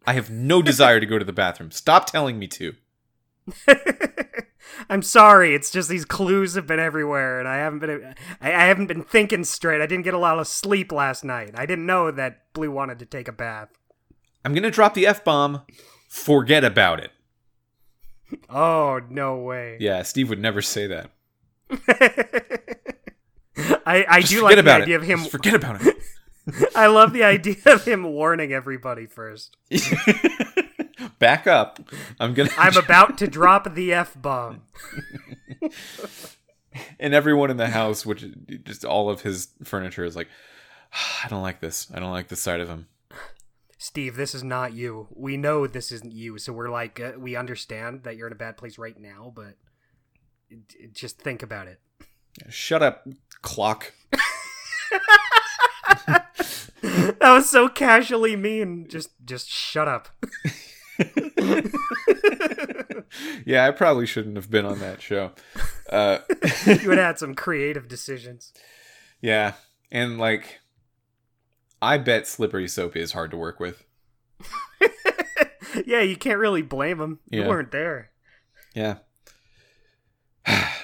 I 0.06 0.12
have 0.12 0.30
no 0.30 0.62
desire 0.62 1.00
to 1.00 1.06
go 1.06 1.18
to 1.18 1.24
the 1.24 1.32
bathroom. 1.32 1.70
Stop 1.72 2.06
telling 2.06 2.38
me 2.38 2.46
to. 2.48 2.74
I'm 4.88 5.02
sorry. 5.02 5.54
It's 5.54 5.70
just 5.70 5.88
these 5.88 6.04
clues 6.04 6.54
have 6.54 6.66
been 6.66 6.78
everywhere, 6.78 7.38
and 7.38 7.48
I 7.48 7.56
haven't 7.56 7.78
been 7.80 8.14
I, 8.40 8.52
I 8.52 8.66
haven't 8.66 8.86
been 8.86 9.02
thinking 9.02 9.44
straight. 9.44 9.80
I 9.80 9.86
didn't 9.86 10.04
get 10.04 10.14
a 10.14 10.18
lot 10.18 10.38
of 10.38 10.46
sleep 10.46 10.92
last 10.92 11.24
night. 11.24 11.52
I 11.54 11.66
didn't 11.66 11.86
know 11.86 12.10
that 12.10 12.52
Blue 12.52 12.70
wanted 12.70 12.98
to 13.00 13.06
take 13.06 13.28
a 13.28 13.32
bath. 13.32 13.70
I'm 14.44 14.52
going 14.52 14.62
to 14.62 14.70
drop 14.70 14.94
the 14.94 15.06
F 15.06 15.24
bomb. 15.24 15.62
Forget 16.08 16.62
about 16.64 17.00
it. 17.00 17.10
Oh 18.48 19.00
no 19.08 19.36
way. 19.38 19.76
Yeah, 19.80 20.02
Steve 20.02 20.28
would 20.28 20.40
never 20.40 20.62
say 20.62 20.86
that. 20.86 21.10
I 23.86 24.04
I 24.08 24.20
Just 24.20 24.32
do 24.32 24.42
like 24.42 24.56
the 24.62 24.70
idea 24.70 24.96
it. 24.96 25.02
of 25.02 25.02
him. 25.04 25.18
Just 25.20 25.30
forget 25.30 25.54
about 25.54 25.80
it. 25.86 25.96
I 26.76 26.86
love 26.86 27.12
the 27.12 27.24
idea 27.24 27.56
of 27.66 27.84
him 27.84 28.04
warning 28.04 28.52
everybody 28.52 29.06
first. 29.06 29.56
Back 31.18 31.46
up. 31.46 31.80
I'm 32.20 32.34
to. 32.34 32.48
I'm 32.58 32.76
about 32.84 33.16
to 33.18 33.26
drop 33.26 33.74
the 33.74 33.92
f 33.92 34.14
bomb. 34.20 34.62
and 37.00 37.14
everyone 37.14 37.50
in 37.50 37.56
the 37.56 37.68
house, 37.68 38.04
which 38.04 38.24
just 38.64 38.84
all 38.84 39.08
of 39.08 39.22
his 39.22 39.48
furniture 39.64 40.04
is 40.04 40.14
like, 40.16 40.28
I 41.24 41.28
don't 41.28 41.42
like 41.42 41.60
this. 41.60 41.88
I 41.94 42.00
don't 42.00 42.12
like 42.12 42.28
this 42.28 42.42
side 42.42 42.60
of 42.60 42.68
him. 42.68 42.88
Steve, 43.78 44.16
this 44.16 44.34
is 44.34 44.42
not 44.42 44.72
you. 44.72 45.06
We 45.14 45.36
know 45.36 45.66
this 45.66 45.92
isn't 45.92 46.12
you, 46.12 46.38
so 46.38 46.52
we're 46.52 46.70
like, 46.70 46.98
uh, 46.98 47.12
we 47.18 47.36
understand 47.36 48.04
that 48.04 48.16
you're 48.16 48.26
in 48.26 48.32
a 48.32 48.36
bad 48.36 48.56
place 48.56 48.78
right 48.78 48.98
now, 48.98 49.32
but 49.34 49.54
just 50.92 51.20
think 51.20 51.42
about 51.42 51.68
it. 51.68 51.78
Shut 52.48 52.82
up, 52.82 53.06
clock. 53.42 53.92
that 56.92 57.20
was 57.22 57.48
so 57.48 57.68
casually 57.68 58.36
mean. 58.36 58.86
Just, 58.88 59.10
just 59.24 59.48
shut 59.48 59.88
up. 59.88 60.08
yeah, 63.44 63.66
I 63.66 63.70
probably 63.70 64.06
shouldn't 64.06 64.36
have 64.36 64.50
been 64.50 64.64
on 64.64 64.78
that 64.80 65.02
show. 65.02 65.32
Uh, 65.90 66.18
you 66.66 66.88
would 66.88 66.98
have 66.98 67.06
had 67.06 67.18
some 67.18 67.34
creative 67.34 67.88
decisions. 67.88 68.52
Yeah, 69.20 69.54
and 69.90 70.18
like, 70.18 70.60
I 71.80 71.98
bet 71.98 72.26
slippery 72.26 72.68
soap 72.68 72.96
is 72.96 73.12
hard 73.12 73.30
to 73.32 73.36
work 73.36 73.60
with. 73.60 73.84
yeah, 75.86 76.00
you 76.00 76.16
can't 76.16 76.38
really 76.38 76.62
blame 76.62 76.98
them. 76.98 77.20
You 77.30 77.44
weren't 77.44 77.72
there. 77.72 78.10
Yeah. 78.74 78.98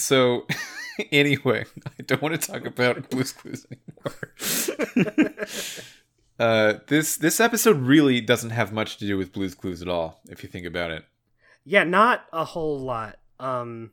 so, 0.00 0.46
anyway, 1.12 1.64
I 1.86 2.02
don't 2.02 2.22
want 2.22 2.40
to 2.40 2.52
talk 2.52 2.66
about 2.66 3.10
Blue's 3.10 3.32
Clues 3.32 3.66
anymore. 3.70 5.34
uh, 6.38 6.80
this 6.86 7.16
this 7.16 7.40
episode 7.40 7.78
really 7.78 8.20
doesn't 8.20 8.50
have 8.50 8.72
much 8.72 8.96
to 8.98 9.06
do 9.06 9.16
with 9.16 9.32
Blue's 9.32 9.54
Clues 9.54 9.82
at 9.82 9.88
all, 9.88 10.20
if 10.28 10.42
you 10.42 10.48
think 10.48 10.66
about 10.66 10.90
it. 10.90 11.04
Yeah, 11.64 11.84
not 11.84 12.24
a 12.32 12.44
whole 12.44 12.78
lot. 12.80 13.18
Um, 13.38 13.90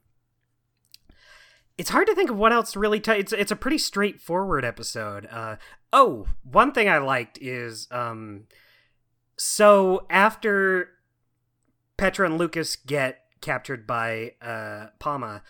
it's 1.78 1.90
hard 1.90 2.08
to 2.08 2.16
think 2.16 2.30
of 2.30 2.38
what 2.38 2.54
else 2.54 2.72
to 2.74 2.80
really 2.80 3.00
tell. 3.00 3.18
It's 3.18 3.34
it's 3.34 3.52
a 3.52 3.56
pretty 3.56 3.78
straightforward 3.78 4.64
episode. 4.64 5.28
Uh, 5.30 5.58
oh, 5.92 6.28
one 6.44 6.72
thing 6.72 6.88
I 6.88 7.00
liked 7.00 7.38
is 7.42 7.88
um, 7.92 8.46
so 9.38 10.06
after 10.10 10.92
Petra 11.98 12.26
and 12.28 12.38
Lucas 12.38 12.76
get 12.76 13.22
captured 13.42 13.86
by 13.86 14.34
uh 14.42 14.88
Pama, 15.00 15.44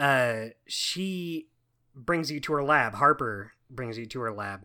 uh, 0.00 0.46
she 0.66 1.46
brings 1.94 2.30
you 2.30 2.40
to 2.40 2.52
her 2.54 2.62
lab. 2.64 2.94
Harper 2.94 3.52
brings 3.70 3.98
you 3.98 4.06
to 4.06 4.20
her 4.20 4.32
lab. 4.32 4.64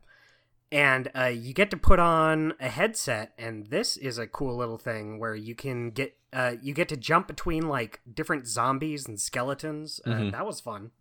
And 0.71 1.11
uh, 1.15 1.25
you 1.25 1.53
get 1.53 1.69
to 1.71 1.77
put 1.77 1.99
on 1.99 2.53
a 2.59 2.69
headset, 2.69 3.33
and 3.37 3.67
this 3.67 3.97
is 3.97 4.17
a 4.17 4.25
cool 4.25 4.55
little 4.57 4.79
thing 4.79 5.19
where 5.19 5.35
you 5.35 5.53
can 5.53 5.91
get 5.91 6.17
uh, 6.33 6.55
you 6.61 6.73
get 6.73 6.89
to 6.89 6.97
jump 6.97 7.27
between 7.27 7.69
like 7.69 8.01
different 8.11 8.47
zombies 8.47 9.07
and 9.07 9.19
skeletons. 9.21 10.01
Uh, 10.05 10.09
Mhm. 10.09 10.31
That 10.31 10.45
was 10.45 10.59
fun. 10.59 10.91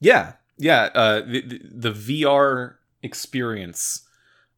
Yeah, 0.00 0.32
yeah. 0.56 0.88
Uh, 0.94 1.20
the, 1.20 1.42
the 1.42 1.90
the 1.90 2.22
VR 2.24 2.76
experience 3.02 4.05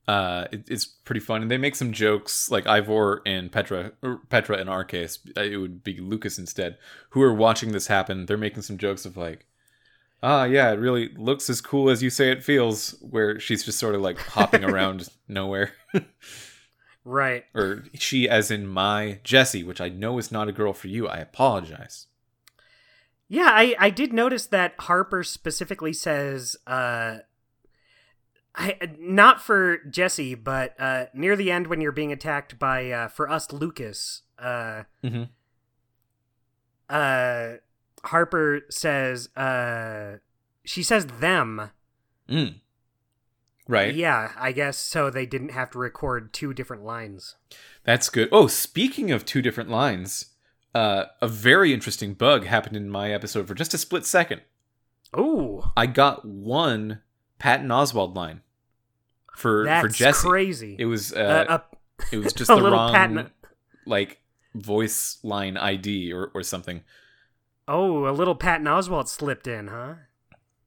uh, 0.09 0.47
it, 0.51 0.65
it's 0.69 0.87
pretty 0.87 1.21
fun, 1.21 1.43
and 1.43 1.51
they 1.51 1.59
make 1.59 1.77
some 1.77 1.93
jokes 1.93 2.51
like 2.51 2.67
Ivor 2.67 3.23
and 3.27 3.53
Petra, 3.53 3.93
or 4.03 4.23
Petra 4.31 4.57
in 4.59 4.69
our 4.69 4.83
case, 4.83 5.19
uh, 5.37 5.43
it 5.43 5.59
would 5.59 5.85
be 5.85 6.01
Lucas 6.01 6.39
instead, 6.39 6.79
who 7.11 7.23
are 7.23 7.35
watching 7.35 7.73
this 7.73 7.87
happen. 7.89 8.25
They're 8.27 8.37
making 8.39 8.63
some 8.63 8.79
jokes 8.79 9.05
of 9.05 9.17
like, 9.19 9.47
ah, 10.23 10.45
yeah, 10.45 10.73
it 10.73 10.79
really 10.81 11.11
looks 11.17 11.49
as 11.51 11.61
cool 11.61 11.91
as 11.91 12.03
you 12.03 12.09
say 12.11 12.31
it 12.33 12.43
feels. 12.43 12.97
Where 13.03 13.39
she's 13.39 13.65
just 13.65 13.79
sort 13.79 13.95
of 13.95 14.01
like 14.01 14.19
hopping 14.19 14.65
around 14.71 15.09
nowhere, 15.29 15.73
Right. 17.05 17.45
or 17.55 17.85
she, 17.95 18.29
as 18.29 18.51
in 18.51 18.67
my 18.67 19.21
Jessie, 19.25 19.63
which 19.65 19.81
I 19.81 19.89
know 19.91 20.19
is 20.19 20.33
not 20.33 20.49
a 20.49 20.53
girl 20.53 20.73
for 20.73 20.89
you. 20.89 21.07
I 21.07 21.19
apologize. 21.19 22.07
Yeah, 23.29 23.49
I, 23.51 23.75
I 23.79 23.91
did 23.91 24.13
notice 24.15 24.47
that 24.47 24.75
Harper 24.79 25.23
specifically 25.23 25.93
says, 25.93 26.57
uh, 26.67 27.19
I, 28.59 28.77
not 28.99 29.41
for 29.41 29.79
Jesse, 29.89 30.35
but 30.35 30.75
uh, 30.81 31.07
near 31.15 31.37
the 31.37 31.53
end 31.53 31.69
when 31.69 31.81
you're 31.81 31.93
being 31.93 32.13
attacked 32.13 32.59
by, 32.59 32.91
uh, 32.91 33.09
for 33.09 33.31
us, 33.31 33.53
Lucas, 33.53 34.23
uh, 34.39 34.83
hmm 35.03 35.25
uh, 36.89 37.55
Harper 38.05 38.63
says, 38.71 39.29
uh, 39.37 40.19
she 40.65 40.83
says 40.83 41.07
them. 41.07 41.71
Mm. 42.29 42.61
Right. 43.67 43.95
Yeah, 43.95 44.33
I 44.39 44.53
guess 44.53 44.79
so 44.79 45.11
they 45.11 45.27
didn't 45.27 45.51
have 45.51 45.71
to 45.73 45.79
record 45.79 46.33
two 46.33 46.55
different 46.55 46.85
lines. 46.85 47.37
That's 47.85 48.09
good. 48.09 48.29
Oh, 48.33 48.47
speaking 48.47 49.11
of 49.11 49.27
two 49.27 49.43
different 49.43 49.69
lines, 49.69 50.27
uh, 50.75 51.05
a 51.21 51.29
very 51.29 51.75
interesting 51.75 52.15
bug 52.15 52.45
happened 52.45 52.77
in 52.77 52.89
my 52.89 53.13
episode 53.13 53.47
for 53.47 53.55
just 53.55 53.75
a 53.75 53.79
split 53.79 54.07
second. 54.07 54.41
Oh, 55.13 55.73
I 55.77 55.87
got 55.87 56.25
one 56.25 57.03
Patton 57.39 57.69
Oswalt 57.69 58.15
line 58.15 58.41
for 59.39 59.65
that's 59.65 59.83
for 59.83 59.89
Jesse. 59.89 60.29
crazy. 60.29 60.77
It 60.79 60.85
was 60.87 61.13
uh, 61.13 61.47
Uh, 61.49 61.59
a, 61.59 62.05
it 62.15 62.19
was 62.19 62.33
just 62.41 62.49
the 62.49 62.61
wrong 62.61 62.93
Patton- 62.93 63.31
like 63.87 64.21
voice 64.55 65.19
line 65.23 65.57
ID 65.57 66.13
or 66.13 66.31
or 66.35 66.43
something. 66.43 66.83
oh, 67.67 68.09
a 68.09 68.13
little 68.13 68.35
Patton 68.35 68.67
Oswalt 68.67 69.09
slipped 69.09 69.47
in, 69.47 69.69
huh? 69.69 69.95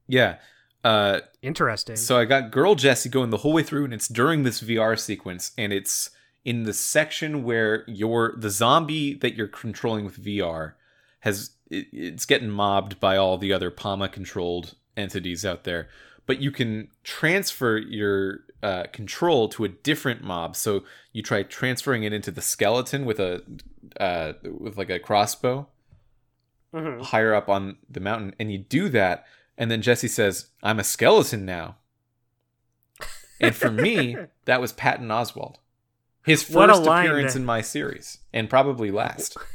Yeah. 0.07 0.37
Uh, 0.83 1.19
Interesting. 1.41 1.95
So 1.95 2.17
I 2.17 2.25
got 2.25 2.49
girl 2.51 2.73
Jessie 2.75 3.09
going 3.09 3.29
the 3.29 3.37
whole 3.37 3.53
way 3.53 3.63
through, 3.63 3.85
and 3.85 3.93
it's 3.93 4.07
during 4.07 4.43
this 4.43 4.61
VR 4.61 4.99
sequence, 4.99 5.51
and 5.57 5.71
it's 5.71 6.09
in 6.43 6.63
the 6.63 6.73
section 6.73 7.43
where 7.43 7.83
you're 7.87 8.35
the 8.37 8.49
zombie 8.49 9.13
that 9.15 9.35
you're 9.35 9.47
controlling 9.47 10.05
with 10.05 10.23
VR 10.23 10.73
has 11.19 11.51
it, 11.69 11.85
it's 11.93 12.25
getting 12.25 12.49
mobbed 12.49 12.99
by 12.99 13.15
all 13.15 13.37
the 13.37 13.53
other 13.53 13.69
Pama 13.69 14.09
controlled 14.09 14.73
entities 14.97 15.45
out 15.45 15.63
there, 15.65 15.87
but 16.25 16.41
you 16.41 16.49
can 16.51 16.87
transfer 17.03 17.77
your 17.77 18.39
uh, 18.63 18.83
control 18.93 19.49
to 19.49 19.63
a 19.63 19.67
different 19.69 20.23
mob. 20.23 20.55
So 20.55 20.83
you 21.13 21.21
try 21.23 21.43
transferring 21.43 22.03
it 22.03 22.13
into 22.13 22.31
the 22.31 22.41
skeleton 22.41 23.05
with 23.05 23.19
a 23.19 23.43
uh, 23.99 24.33
with 24.43 24.77
like 24.77 24.89
a 24.89 24.99
crossbow 24.99 25.67
Mhm. 26.73 27.01
higher 27.03 27.33
up 27.33 27.49
on 27.49 27.77
the 27.89 27.99
mountain, 27.99 28.33
and 28.39 28.49
you 28.51 28.57
do 28.57 28.87
that, 28.89 29.25
and 29.57 29.69
then 29.69 29.81
Jesse 29.81 30.07
says, 30.07 30.51
"I'm 30.63 30.79
a 30.79 30.83
skeleton 30.85 31.45
now." 31.45 31.77
And 33.39 33.55
for 33.55 33.71
me, 33.71 34.15
that 34.45 34.61
was 34.61 34.71
Patton 34.71 35.07
Oswalt, 35.09 35.55
his 36.25 36.43
first 36.43 36.81
appearance 36.85 37.33
to- 37.33 37.39
in 37.39 37.45
my 37.45 37.61
series, 37.61 38.19
and 38.33 38.49
probably 38.49 38.91
last. 38.91 39.37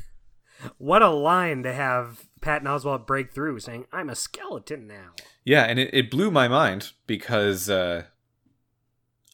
What 0.79 1.03
a 1.03 1.11
line 1.11 1.63
to 1.65 1.73
have 1.73 2.27
Patton 2.41 2.67
Oswalt 2.67 3.07
break 3.07 3.31
through 3.31 3.61
saying, 3.61 3.85
I'm 3.93 4.09
a 4.09 4.15
skeleton 4.15 4.87
now. 4.87 5.11
Yeah, 5.45 5.65
and 5.65 5.79
it, 5.79 5.91
it 5.93 6.11
blew 6.11 6.31
my 6.31 6.49
mind 6.49 6.93
because 7.07 7.69
uh, 7.69 8.05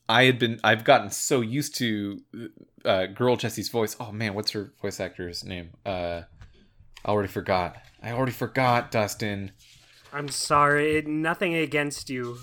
I 0.09 0.25
had 0.25 0.39
been 0.39 0.61
I've 0.65 0.85
gotten 0.85 1.11
so 1.11 1.41
used 1.41 1.75
to 1.77 2.21
uh, 2.85 3.07
girl 3.07 3.37
Jesse's 3.37 3.69
voice. 3.69 3.97
Oh 4.01 4.13
man, 4.13 4.35
what's 4.35 4.51
her 4.53 4.73
voice 4.81 5.01
actor's 5.01 5.45
name? 5.45 5.71
Uh, 5.87 6.23
I 7.05 7.09
already 7.09 7.29
forgot. 7.29 7.77
I 8.03 8.13
already 8.13 8.33
forgot, 8.33 8.91
Dustin. 8.91 9.53
I'm 10.13 10.29
sorry, 10.29 10.97
it- 10.97 11.07
nothing 11.07 11.55
against 11.55 12.11
you. 12.11 12.39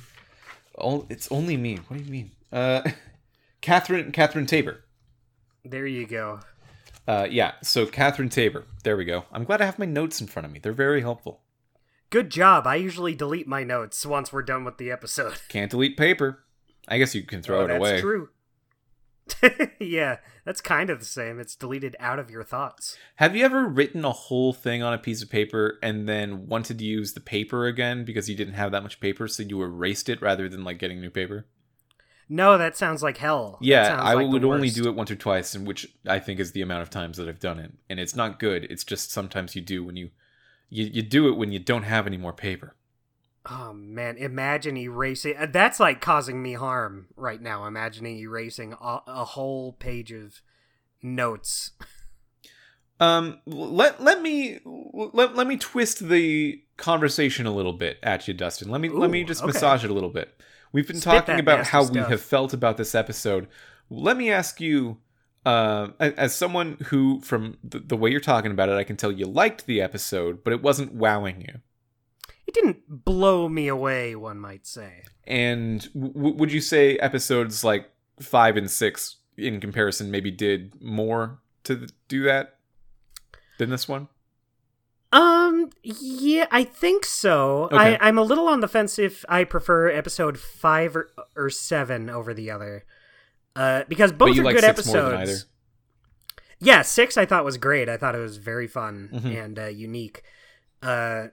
Oh, 0.77 1.05
it's 1.09 1.31
only 1.31 1.57
me. 1.57 1.77
What 1.87 1.97
do 1.97 2.03
you 2.03 2.11
mean? 2.11 2.31
Uh, 2.51 2.81
Catherine 3.61 4.11
Catherine 4.11 4.45
Taber. 4.45 4.85
There 5.65 5.85
you 5.85 6.07
go. 6.07 6.39
Uh, 7.07 7.27
yeah, 7.29 7.53
so 7.63 7.85
Catherine 7.85 8.29
Taber. 8.29 8.65
There 8.83 8.95
we 8.95 9.03
go. 9.03 9.25
I'm 9.31 9.43
glad 9.43 9.61
I 9.61 9.65
have 9.65 9.79
my 9.79 9.85
notes 9.85 10.21
in 10.21 10.27
front 10.27 10.45
of 10.45 10.51
me. 10.51 10.59
They're 10.59 10.71
very 10.73 11.01
helpful. 11.01 11.41
Good 12.09 12.29
job. 12.29 12.65
I 12.65 12.75
usually 12.75 13.13
delete 13.15 13.47
my 13.47 13.63
notes 13.63 14.05
once 14.05 14.31
we're 14.31 14.41
done 14.43 14.63
with 14.63 14.77
the 14.77 14.89
episode. 14.91 15.39
Can't 15.49 15.69
delete 15.71 15.97
paper. 15.97 16.43
I 16.89 16.97
guess 16.97 17.15
you 17.15 17.23
can 17.23 17.41
throw 17.41 17.61
Oh, 17.61 17.65
it 17.65 17.67
that's 17.67 17.79
away. 17.79 18.01
true. 18.01 18.29
yeah, 19.79 20.17
that's 20.43 20.59
kind 20.59 20.89
of 20.89 20.99
the 20.99 21.05
same. 21.05 21.39
It's 21.39 21.55
deleted 21.55 21.95
out 21.99 22.17
of 22.19 22.31
your 22.31 22.43
thoughts. 22.43 22.97
Have 23.17 23.35
you 23.35 23.45
ever 23.45 23.67
written 23.67 24.03
a 24.03 24.11
whole 24.11 24.53
thing 24.53 24.81
on 24.81 24.93
a 24.93 24.97
piece 24.97 25.21
of 25.21 25.29
paper 25.29 25.77
and 25.83 26.09
then 26.09 26.47
wanted 26.47 26.79
to 26.79 26.85
use 26.85 27.13
the 27.13 27.19
paper 27.19 27.67
again 27.67 28.03
because 28.05 28.27
you 28.27 28.35
didn't 28.35 28.55
have 28.55 28.71
that 28.71 28.83
much 28.83 28.99
paper, 28.99 29.27
so 29.27 29.43
you 29.43 29.61
erased 29.61 30.09
it 30.09 30.21
rather 30.21 30.49
than 30.49 30.63
like 30.63 30.79
getting 30.79 30.99
new 30.99 31.11
paper? 31.11 31.45
No, 32.27 32.57
that 32.57 32.77
sounds 32.77 33.01
like 33.01 33.17
hell. 33.17 33.57
Yeah, 33.61 33.99
I 33.99 34.13
like 34.13 34.29
would 34.31 34.45
only 34.45 34.69
do 34.69 34.87
it 34.87 34.95
once 34.95 35.09
or 35.09 35.15
twice, 35.15 35.55
and 35.55 35.65
which 35.65 35.87
I 36.07 36.19
think 36.19 36.39
is 36.39 36.51
the 36.51 36.61
amount 36.61 36.83
of 36.83 36.89
times 36.89 37.17
that 37.17 37.27
I've 37.27 37.39
done 37.39 37.59
it. 37.59 37.71
And 37.89 37.99
it's 37.99 38.15
not 38.15 38.39
good. 38.39 38.65
It's 38.65 38.83
just 38.83 39.11
sometimes 39.11 39.55
you 39.55 39.61
do 39.61 39.83
when 39.83 39.95
you 39.95 40.11
you, 40.69 40.85
you 40.85 41.01
do 41.01 41.27
it 41.27 41.37
when 41.37 41.51
you 41.51 41.57
don't 41.59 41.83
have 41.83 42.05
any 42.05 42.17
more 42.17 42.33
paper. 42.33 42.75
Oh 43.51 43.73
man, 43.73 44.17
imagine 44.17 44.77
erasing. 44.77 45.35
uh, 45.37 45.47
That's 45.51 45.79
like 45.79 46.01
causing 46.01 46.41
me 46.41 46.53
harm 46.53 47.07
right 47.15 47.41
now. 47.41 47.65
Imagining 47.65 48.17
erasing 48.17 48.73
a, 48.73 48.99
a 49.07 49.25
whole 49.25 49.73
page 49.73 50.11
of 50.11 50.41
notes. 51.01 51.71
Um, 52.99 53.39
let 53.45 54.01
let 54.03 54.21
me 54.21 54.59
let, 54.65 55.35
let 55.35 55.47
me 55.47 55.57
twist 55.57 56.07
the 56.07 56.61
conversation 56.77 57.45
a 57.45 57.51
little 57.51 57.73
bit 57.73 57.97
at 58.03 58.27
you, 58.27 58.33
Dustin. 58.33 58.69
Let 58.69 58.81
me 58.81 58.89
let 58.89 59.09
me 59.09 59.23
just 59.23 59.41
okay. 59.41 59.47
massage 59.47 59.83
it 59.83 59.89
a 59.89 59.93
little 59.93 60.09
bit. 60.09 60.39
We've 60.71 60.87
been 60.87 60.97
Spit 60.97 61.25
talking 61.25 61.39
about 61.39 61.65
how 61.67 61.87
we 61.87 61.99
have 61.99 62.21
felt 62.21 62.53
about 62.53 62.77
this 62.77 62.93
episode. 62.93 63.47
Let 63.89 64.17
me 64.17 64.31
ask 64.31 64.61
you, 64.61 64.97
uh, 65.43 65.89
as 65.99 66.35
someone 66.35 66.77
who, 66.87 67.21
from 67.21 67.57
the, 67.63 67.79
the 67.79 67.97
way 67.97 68.11
you're 68.11 68.19
talking 68.19 68.51
about 68.51 68.69
it, 68.69 68.73
I 68.73 68.83
can 68.83 68.95
tell 68.95 69.11
you 69.11 69.25
liked 69.25 69.65
the 69.65 69.81
episode, 69.81 70.43
but 70.43 70.53
it 70.53 70.61
wasn't 70.61 70.93
wowing 70.93 71.41
you. 71.41 71.61
It 72.49 72.55
didn't 72.55 73.05
blow 73.05 73.47
me 73.47 73.67
away, 73.67 74.15
one 74.15 74.39
might 74.39 74.65
say. 74.65 75.03
And 75.27 75.81
w- 75.93 76.33
would 76.35 76.51
you 76.51 76.61
say 76.61 76.97
episodes 76.97 77.63
like 77.63 77.91
five 78.19 78.57
and 78.57 78.71
six 78.71 79.17
in 79.37 79.59
comparison 79.61 80.09
maybe 80.09 80.31
did 80.31 80.81
more 80.81 81.37
to 81.65 81.87
do 82.07 82.23
that 82.23 82.55
than 83.59 83.69
this 83.69 83.87
one. 83.87 84.07
Um, 85.11 85.69
yeah, 85.83 86.47
I 86.49 86.63
think 86.63 87.05
so. 87.05 87.65
Okay. 87.65 87.77
I, 87.77 88.07
I'm 88.07 88.17
a 88.17 88.23
little 88.23 88.47
on 88.47 88.61
the 88.61 88.67
fence 88.67 88.97
if 88.97 89.23
I 89.29 89.43
prefer 89.43 89.89
episode 89.89 90.39
five 90.39 90.95
or, 90.95 91.11
or 91.35 91.51
seven 91.51 92.09
over 92.09 92.33
the 92.33 92.49
other. 92.49 92.83
Uh, 93.55 93.83
because 93.87 94.11
both 94.11 94.37
are 94.39 94.43
like 94.43 94.55
good 94.55 94.63
episodes. 94.63 94.93
more 94.95 95.11
than 95.11 95.21
either. 95.21 95.37
Yeah, 96.59 96.81
six 96.81 97.15
I 97.15 97.27
thought 97.27 97.45
was 97.45 97.57
great. 97.57 97.89
I 97.89 97.97
thought 97.97 98.15
it 98.15 98.19
was 98.19 98.37
very 98.37 98.65
fun 98.67 99.09
Mhm. 99.13 99.43
and 99.45 99.59
uh, 99.59 99.65
unique. 99.67 100.23
Uh, 100.81 101.27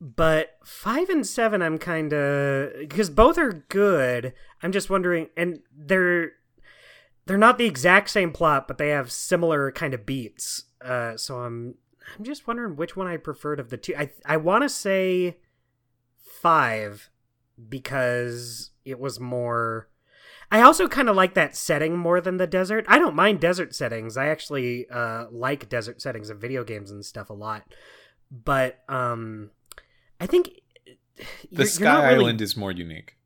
but 0.00 0.56
five 0.64 1.10
and 1.10 1.26
seven, 1.26 1.60
I'm 1.60 1.78
kind 1.78 2.12
of 2.12 2.72
because 2.78 3.10
both 3.10 3.36
are 3.36 3.64
good. 3.68 4.32
I'm 4.62 4.72
just 4.72 4.88
wondering, 4.88 5.28
and 5.36 5.60
they're 5.76 6.32
they're 7.26 7.36
not 7.36 7.58
the 7.58 7.66
exact 7.66 8.10
same 8.10 8.32
plot, 8.32 8.66
but 8.66 8.78
they 8.78 8.88
have 8.88 9.12
similar 9.12 9.70
kind 9.70 9.92
of 9.92 10.06
beats. 10.06 10.64
Uh, 10.82 11.16
so 11.16 11.40
I'm 11.40 11.74
I'm 12.16 12.24
just 12.24 12.46
wondering 12.46 12.76
which 12.76 12.96
one 12.96 13.06
I 13.06 13.18
preferred 13.18 13.60
of 13.60 13.68
the 13.68 13.76
two. 13.76 13.94
I 13.96 14.10
I 14.24 14.38
want 14.38 14.62
to 14.62 14.68
say 14.68 15.36
five 16.16 17.10
because 17.68 18.70
it 18.84 18.98
was 18.98 19.20
more. 19.20 19.88
I 20.50 20.62
also 20.62 20.88
kind 20.88 21.08
of 21.08 21.14
like 21.14 21.34
that 21.34 21.54
setting 21.54 21.96
more 21.96 22.20
than 22.20 22.38
the 22.38 22.46
desert. 22.46 22.84
I 22.88 22.98
don't 22.98 23.14
mind 23.14 23.40
desert 23.40 23.74
settings. 23.74 24.16
I 24.16 24.28
actually 24.28 24.88
uh, 24.90 25.26
like 25.30 25.68
desert 25.68 26.02
settings 26.02 26.30
of 26.30 26.40
video 26.40 26.64
games 26.64 26.90
and 26.90 27.04
stuff 27.04 27.30
a 27.30 27.34
lot. 27.34 27.64
But 28.32 28.80
um, 28.88 29.50
I 30.20 30.26
think 30.26 30.60
The 31.52 31.66
Sky 31.66 31.84
not 31.84 32.04
really- 32.04 32.14
Island 32.24 32.40
is 32.40 32.56
more 32.56 32.72
unique. 32.72 33.16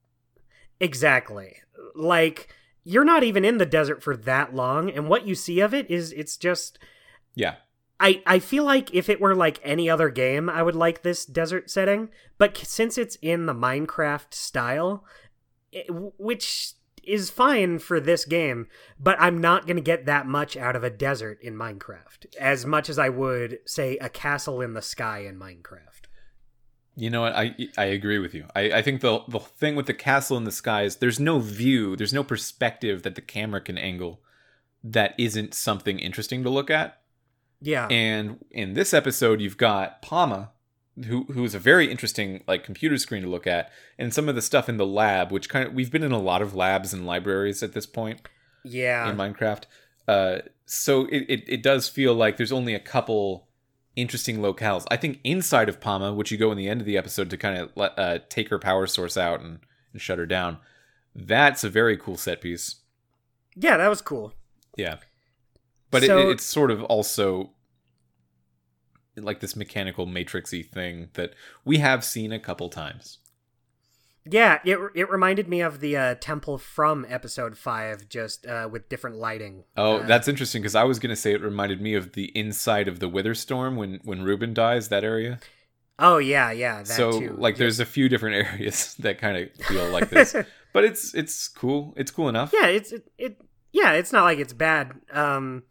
Exactly. 0.81 1.57
Like 1.95 2.49
you're 2.85 3.05
not 3.05 3.23
even 3.23 3.45
in 3.45 3.59
the 3.59 3.67
desert 3.67 4.03
for 4.03 4.17
that 4.17 4.55
long 4.55 4.91
and 4.91 5.09
what 5.09 5.27
you 5.27 5.35
see 5.35 5.61
of 5.61 5.73
it 5.73 5.91
is 5.91 6.13
it's 6.13 6.37
just 6.37 6.79
Yeah. 7.35 7.57
I 8.01 8.23
I 8.27 8.39
feel 8.41 8.65
like 8.65 8.93
if 8.95 9.09
it 9.09 9.21
were 9.21 9.35
like 9.35 9.61
any 9.63 9.89
other 9.89 10.11
game 10.11 10.51
I 10.51 10.63
would 10.63 10.75
like 10.75 11.03
this 11.03 11.25
desert 11.25 11.71
setting, 11.71 12.09
but 12.39 12.57
since 12.57 12.99
it's 12.99 13.17
in 13.23 13.47
the 13.47 13.55
Minecraft 13.55 14.35
style, 14.35 15.05
it, 15.73 15.87
which 16.19 16.75
is 17.05 17.31
fine 17.31 17.79
for 17.79 18.01
this 18.01 18.25
game, 18.25 18.67
but 18.99 19.17
I'm 19.21 19.39
not 19.41 19.67
going 19.67 19.77
to 19.77 19.83
get 19.83 20.07
that 20.07 20.27
much 20.27 20.57
out 20.57 20.75
of 20.75 20.83
a 20.83 20.91
desert 20.91 21.39
in 21.43 21.55
Minecraft 21.55 22.35
as 22.41 22.65
much 22.67 22.89
as 22.89 22.99
I 22.99 23.11
would 23.11 23.59
say 23.67 23.97
a 23.99 24.09
castle 24.09 24.61
in 24.61 24.73
the 24.75 24.83
sky 24.83 25.19
in 25.21 25.39
Minecraft. 25.39 25.94
You 26.97 27.11
know 27.11 27.23
what? 27.23 27.35
I 27.35 27.55
I 27.77 27.85
agree 27.85 28.19
with 28.19 28.35
you. 28.35 28.47
I, 28.55 28.73
I 28.73 28.83
think 28.83 29.01
the 29.01 29.21
the 29.29 29.41
thing 29.41 29.75
with 29.75 29.87
the 29.87 29.95
castle 29.95 30.37
in 30.37 30.45
the 30.45 30.53
sky 30.53 30.83
is 30.83 30.97
there's 30.97 31.19
no 31.19 31.41
view, 31.41 31.97
there's 31.97 32.13
no 32.13 32.23
perspective 32.23 33.03
that 33.03 33.15
the 33.15 33.21
camera 33.21 33.61
can 33.61 33.77
angle 33.77 34.21
that 34.85 35.15
isn't 35.19 35.55
something 35.55 35.99
interesting 35.99 36.43
to 36.45 36.51
look 36.51 36.71
at. 36.71 37.01
Yeah. 37.61 37.89
And 37.89 38.45
in 38.51 38.75
this 38.75 38.93
episode, 38.93 39.41
you've 39.41 39.57
got 39.57 40.03
Pama, 40.03 40.51
who 41.07 41.25
who's 41.25 41.55
a 41.55 41.59
very 41.59 41.91
interesting 41.91 42.45
like 42.47 42.63
computer 42.63 42.99
screen 42.99 43.23
to 43.23 43.29
look 43.29 43.47
at, 43.47 43.73
and 43.99 44.15
some 44.15 44.29
of 44.29 44.35
the 44.35 44.43
stuff 44.43 44.69
in 44.69 44.77
the 44.77 44.87
lab, 44.87 45.33
which 45.33 45.49
kind 45.49 45.67
of 45.67 45.75
we've 45.75 45.91
been 45.91 46.03
in 46.03 46.13
a 46.13 46.21
lot 46.21 46.43
of 46.43 46.55
labs 46.55 46.93
and 46.93 47.07
libraries 47.07 47.63
at 47.63 47.73
this 47.73 47.87
point 47.87 48.21
yeah. 48.65 49.09
in 49.09 49.17
Minecraft. 49.17 49.65
Uh, 50.07 50.39
so 50.67 51.07
it, 51.07 51.25
it 51.29 51.45
it 51.47 51.63
does 51.63 51.89
feel 51.89 52.15
like 52.15 52.37
there's 52.37 52.53
only 52.53 52.75
a 52.75 52.81
couple 52.81 53.49
interesting 53.97 54.39
locales. 54.39 54.85
I 54.91 54.97
think 54.97 55.21
inside 55.25 55.69
of 55.69 55.81
Pama, 55.81 56.13
which 56.13 56.31
you 56.31 56.39
go 56.39 56.51
in 56.51 56.59
the 56.59 56.69
end 56.69 56.81
of 56.81 56.87
the 56.87 56.97
episode 56.99 57.31
to 57.31 57.37
kind 57.37 57.59
of 57.59 57.71
let 57.77 57.99
uh, 57.99 58.19
take 58.29 58.49
her 58.49 58.59
power 58.59 58.87
source 58.87 59.17
out 59.17 59.41
and, 59.41 59.61
and 59.93 60.01
shut 60.03 60.19
her 60.19 60.27
down. 60.27 60.59
That's 61.15 61.63
a 61.65 61.71
very 61.71 61.97
cool 61.97 62.17
set 62.17 62.41
piece. 62.41 62.77
yeah, 63.55 63.77
that 63.77 63.89
was 63.89 64.03
cool. 64.03 64.33
Yeah, 64.77 64.97
but 65.91 66.03
So- 66.03 66.19
it, 66.19 66.33
it's 66.33 66.45
sort 66.45 66.71
of 66.73 66.83
also 66.85 67.51
like 69.17 69.39
this 69.39 69.55
mechanical 69.55 70.07
matrixy 70.09 70.69
thing 70.69 71.09
that 71.15 71.35
we 71.65 71.79
have 71.79 72.05
seen 72.05 72.33
a 72.33 72.41
couple 72.41 72.69
times. 72.69 73.19
Yeah, 74.31 74.59
it 74.65 74.79
it 74.95 75.11
reminded 75.11 75.49
me 75.49 75.61
of 75.61 75.81
the 75.81 75.97
uh, 75.97 76.15
temple 76.15 76.57
from 76.59 77.05
episode 77.09 77.59
five, 77.59 78.09
just 78.09 78.47
uh, 78.47 78.69
with 78.71 78.89
different 78.89 79.17
lighting. 79.17 79.65
Oh, 79.77 79.97
Uh, 79.99 80.07
that's 80.07 80.29
interesting 80.29 80.63
because 80.63 80.75
I 80.75 80.85
was 80.85 80.99
gonna 80.99 81.17
say 81.17 81.33
it 81.35 81.43
reminded 81.43 81.81
me 81.81 81.95
of 81.95 82.13
the 82.13 82.27
inside 82.37 82.89
of 82.89 83.01
the 83.01 83.09
Witherstorm 83.11 83.77
when 83.77 84.01
when 84.05 84.23
Reuben 84.23 84.55
dies. 84.55 84.89
That 84.89 85.05
area. 85.05 85.39
oh 85.99 86.19
yeah, 86.19 86.51
yeah. 86.51 86.79
That 86.79 86.87
so 86.87 87.21
too. 87.21 87.35
like, 87.39 87.57
there's 87.57 87.81
a 87.81 87.85
few 87.87 88.09
different 88.09 88.47
areas 88.49 88.95
that 89.01 89.19
kind 89.19 89.37
of 89.37 89.67
feel 89.67 89.89
like 89.91 90.09
this, 90.11 90.35
but 90.73 90.85
it's 90.85 91.15
it's 91.15 91.47
cool. 91.49 91.93
It's 91.97 92.11
cool 92.11 92.29
enough. 92.31 92.53
yeah, 92.53 92.67
it's 92.69 92.93
it, 92.93 93.11
it. 93.19 93.41
Yeah, 93.73 93.93
it's 93.93 94.13
not 94.13 94.25
like 94.25 94.39
it's 94.39 94.53
bad. 94.55 94.93
Um, 95.13 95.65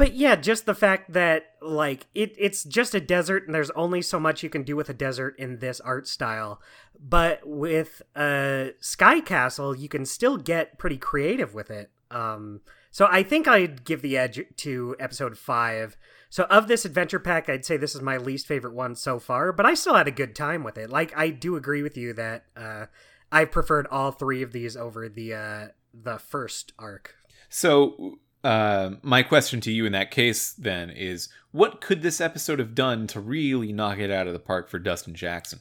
but 0.00 0.14
yeah, 0.14 0.34
just 0.34 0.64
the 0.64 0.74
fact 0.74 1.12
that 1.12 1.50
like 1.60 2.06
it 2.14 2.34
it's 2.38 2.64
just 2.64 2.94
a 2.94 3.00
desert 3.02 3.44
and 3.44 3.54
there's 3.54 3.68
only 3.72 4.00
so 4.00 4.18
much 4.18 4.42
you 4.42 4.48
can 4.48 4.62
do 4.62 4.74
with 4.74 4.88
a 4.88 4.94
desert 4.94 5.38
in 5.38 5.58
this 5.58 5.78
art 5.78 6.08
style. 6.08 6.62
But 6.98 7.42
with 7.44 8.00
uh 8.16 8.68
Sky 8.80 9.20
Castle, 9.20 9.76
you 9.76 9.90
can 9.90 10.06
still 10.06 10.38
get 10.38 10.78
pretty 10.78 10.96
creative 10.96 11.52
with 11.52 11.70
it. 11.70 11.90
Um 12.10 12.62
so 12.90 13.08
I 13.10 13.22
think 13.22 13.46
I'd 13.46 13.84
give 13.84 14.00
the 14.00 14.16
edge 14.16 14.42
to 14.56 14.96
episode 14.98 15.36
5. 15.36 15.98
So 16.30 16.44
of 16.44 16.66
this 16.66 16.86
adventure 16.86 17.20
pack, 17.20 17.50
I'd 17.50 17.66
say 17.66 17.76
this 17.76 17.94
is 17.94 18.00
my 18.00 18.16
least 18.16 18.46
favorite 18.46 18.72
one 18.72 18.96
so 18.96 19.18
far, 19.18 19.52
but 19.52 19.66
I 19.66 19.74
still 19.74 19.96
had 19.96 20.08
a 20.08 20.12
good 20.12 20.34
time 20.34 20.64
with 20.64 20.78
it. 20.78 20.88
Like 20.88 21.12
I 21.14 21.28
do 21.28 21.56
agree 21.56 21.82
with 21.82 21.98
you 21.98 22.14
that 22.14 22.46
uh 22.56 22.86
I 23.30 23.44
preferred 23.44 23.86
all 23.88 24.12
3 24.12 24.40
of 24.40 24.52
these 24.52 24.78
over 24.78 25.10
the 25.10 25.34
uh 25.34 25.68
the 25.92 26.18
first 26.18 26.72
arc. 26.78 27.16
So, 27.50 28.18
uh, 28.42 28.90
my 29.02 29.22
question 29.22 29.60
to 29.62 29.72
you 29.72 29.86
in 29.86 29.92
that 29.92 30.10
case 30.10 30.52
then 30.52 30.90
is, 30.90 31.28
what 31.52 31.80
could 31.80 32.02
this 32.02 32.20
episode 32.20 32.58
have 32.58 32.74
done 32.74 33.06
to 33.08 33.20
really 33.20 33.72
knock 33.72 33.98
it 33.98 34.10
out 34.10 34.26
of 34.26 34.32
the 34.32 34.38
park 34.38 34.68
for 34.68 34.78
Dustin 34.78 35.14
Jackson? 35.14 35.60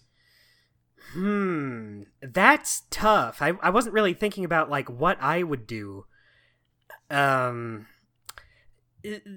Hmm, 1.13 2.03
that's 2.21 2.83
tough. 2.91 3.41
I 3.41 3.53
I 3.61 3.71
wasn't 3.71 3.95
really 3.95 4.13
thinking 4.13 4.45
about 4.45 4.69
like 4.69 4.89
what 4.89 5.17
I 5.21 5.41
would 5.41 5.65
do. 5.65 6.05
Um, 7.09 7.87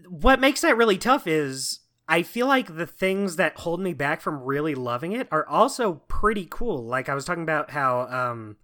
what 0.09 0.41
makes 0.41 0.61
that 0.61 0.77
really 0.77 0.99
tough 0.99 1.27
is 1.27 1.81
I 2.09 2.23
feel 2.23 2.47
like 2.47 2.77
the 2.77 2.87
things 2.87 3.37
that 3.37 3.59
hold 3.59 3.81
me 3.81 3.95
back 3.95 4.21
from 4.21 4.43
really 4.43 4.75
loving 4.75 5.13
it 5.13 5.29
are 5.31 5.49
also 5.49 6.03
pretty 6.09 6.47
cool. 6.51 6.85
Like 6.85 7.09
I 7.09 7.15
was 7.15 7.25
talking 7.25 7.43
about 7.43 7.71
how 7.71 8.03
um 8.03 8.57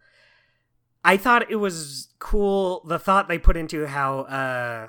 I 1.08 1.16
thought 1.16 1.50
it 1.50 1.56
was 1.56 2.08
cool 2.18 2.82
the 2.86 2.98
thought 2.98 3.28
they 3.28 3.38
put 3.38 3.56
into 3.56 3.86
how 3.86 4.20
uh 4.20 4.88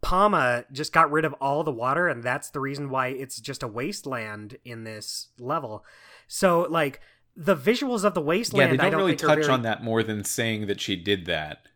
Pama 0.00 0.64
just 0.70 0.92
got 0.92 1.10
rid 1.10 1.24
of 1.24 1.32
all 1.40 1.64
the 1.64 1.72
water 1.72 2.06
and 2.06 2.22
that's 2.22 2.50
the 2.50 2.60
reason 2.60 2.90
why 2.90 3.08
it's 3.08 3.40
just 3.40 3.64
a 3.64 3.66
wasteland 3.66 4.56
in 4.64 4.84
this 4.84 5.30
level. 5.40 5.84
So 6.28 6.68
like 6.70 7.00
the 7.34 7.56
visuals 7.56 8.04
of 8.04 8.14
the 8.14 8.20
wasteland 8.20 8.70
yeah, 8.70 8.76
they 8.76 8.90
don't, 8.90 8.92
don't 8.92 9.00
really 9.00 9.16
touch 9.16 9.40
very- 9.40 9.48
on 9.52 9.62
that 9.62 9.82
more 9.82 10.04
than 10.04 10.22
saying 10.22 10.68
that 10.68 10.80
she 10.80 10.94
did 10.94 11.26
that. 11.26 11.66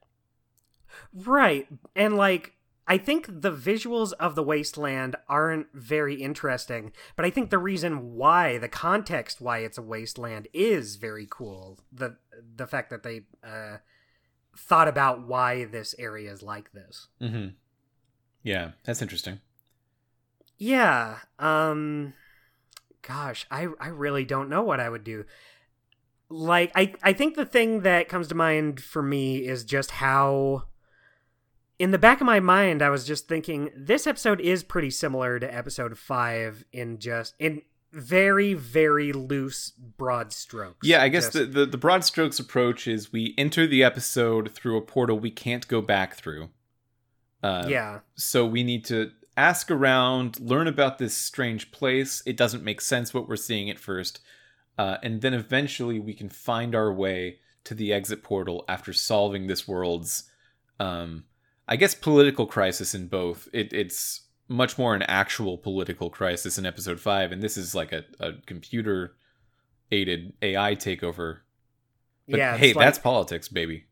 Right. 1.13 1.67
And 1.97 2.17
like 2.17 2.53
I 2.87 2.99
think 2.99 3.27
the 3.29 3.53
visuals 3.53 4.13
of 4.19 4.35
the 4.35 4.43
wasteland 4.43 5.15
aren't 5.29 5.69
very 5.73 6.17
interesting, 6.17 6.93
but 7.17 7.25
I 7.25 7.31
think 7.31 7.51
the 7.51 7.59
reason 7.59 8.15
why, 8.15 8.59
the 8.59 8.69
context 8.69 9.41
why 9.41 9.59
it's 9.59 9.79
a 9.79 9.83
wasteland 9.83 10.49
is 10.53 10.97
very 10.97 11.27
cool. 11.31 11.79
The 11.93 12.17
the 12.57 12.67
fact 12.67 12.91
that 12.91 13.03
they 13.03 13.23
uh 13.45 13.79
thought 14.57 14.89
about 14.89 15.27
why 15.27 15.65
this 15.65 15.95
area 15.99 16.33
is 16.33 16.43
like 16.43 16.73
this. 16.73 17.09
hmm 17.21 17.49
Yeah, 18.43 18.73
that's 18.85 19.01
interesting. 19.03 19.41
Yeah. 20.59 21.19
Um 21.39 22.15
gosh, 23.03 23.47
I 23.51 23.69
I 23.81 23.89
really 23.89 24.25
don't 24.25 24.49
know 24.49 24.63
what 24.63 24.81
I 24.81 24.89
would 24.89 25.05
do. 25.05 25.25
Like 26.29 26.73
I 26.75 26.95
I 27.03 27.13
think 27.13 27.37
the 27.37 27.47
thing 27.47 27.83
that 27.83 28.09
comes 28.09 28.29
to 28.29 28.35
mind 28.35 28.81
for 28.81 29.03
me 29.03 29.47
is 29.47 29.65
just 29.65 29.93
how 29.93 30.65
in 31.83 31.91
the 31.91 31.99
back 31.99 32.21
of 32.21 32.27
my 32.27 32.39
mind 32.39 32.81
I 32.81 32.91
was 32.91 33.05
just 33.05 33.27
thinking 33.27 33.69
this 33.77 34.07
episode 34.07 34.41
is 34.41 34.63
pretty 34.63 34.91
similar 34.91 35.41
to 35.41 35.53
episode 35.53 35.99
5 35.99 36.65
in 36.73 36.99
just 36.99 37.35
in 37.41 37.63
very 37.93 38.55
very 38.55 39.13
loose 39.13 39.71
broad 39.71 40.33
strokes. 40.33 40.87
Yeah, 40.87 41.03
I 41.03 41.09
guess 41.09 41.25
Just- 41.25 41.33
the, 41.33 41.45
the, 41.45 41.67
the 41.67 41.77
broad 41.77 42.05
strokes 42.05 42.39
approach 42.39 42.87
is 42.87 43.13
we 43.13 43.35
enter 43.37 43.67
the 43.67 43.83
episode 43.83 44.53
through 44.53 44.77
a 44.77 44.81
portal 44.81 45.19
we 45.19 45.33
can't 45.33 45.67
go 45.67 45.83
back 45.83 46.15
through. 46.15 46.51
Uh, 47.43 47.67
Yeah. 47.69 47.99
So 48.15 48.47
we 48.47 48.63
need 48.63 48.85
to 48.85 49.11
ask 49.37 49.69
around, 49.69 50.39
learn 50.39 50.69
about 50.69 50.99
this 50.99 51.17
strange 51.17 51.73
place. 51.73 52.23
It 52.25 52.37
doesn't 52.37 52.63
make 52.63 52.81
sense 52.81 53.13
what 53.13 53.29
we're 53.29 53.35
seeing 53.37 53.69
at 53.69 53.79
first. 53.81 54.21
Uh, 54.79 54.99
and 55.03 55.21
then 55.21 55.35
eventually 55.35 55.99
we 55.99 56.15
can 56.15 56.29
find 56.29 56.77
our 56.77 56.93
way 56.93 57.41
to 57.65 57.75
the 57.75 57.93
exit 57.93 58.23
portal 58.23 58.65
after 58.69 58.93
solving 58.93 59.49
this 59.49 59.67
world's, 59.67 60.31
um, 60.79 61.25
I 61.73 61.77
guess, 61.77 61.95
political 61.95 62.45
crisis 62.45 62.95
in 62.95 63.07
both. 63.09 63.49
It, 63.51 63.73
it's 63.73 64.27
much 64.47 64.77
more 64.77 64.95
an 64.95 65.01
actual 65.05 65.57
political 65.57 66.11
crisis 66.11 66.59
in 66.59 66.67
episode 66.67 67.01
five, 67.01 67.33
and 67.33 67.43
this 67.43 67.57
is 67.57 67.75
like 67.75 67.93
a, 67.93 68.05
a 68.21 68.33
computer 68.45 69.17
aided 69.91 70.35
AI 70.43 70.77
takeover. 70.77 71.39
But 72.29 72.41
yeah, 72.41 72.59
hey, 72.59 72.75
like- 72.75 72.85
that's 72.85 72.99
politics, 72.99 73.49
baby. 73.49 73.87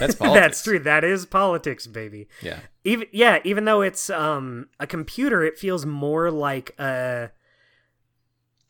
That's 0.00 0.14
politics. 0.14 0.40
That's 0.40 0.62
true. 0.64 0.78
That 0.78 1.04
is 1.04 1.26
politics, 1.26 1.86
baby. 1.86 2.28
Yeah. 2.40 2.60
Even 2.84 3.06
yeah, 3.12 3.40
even 3.44 3.66
though 3.66 3.82
it's 3.82 4.08
um 4.08 4.70
a 4.80 4.86
computer, 4.86 5.44
it 5.44 5.58
feels 5.58 5.84
more 5.84 6.30
like 6.30 6.74
a 6.80 7.32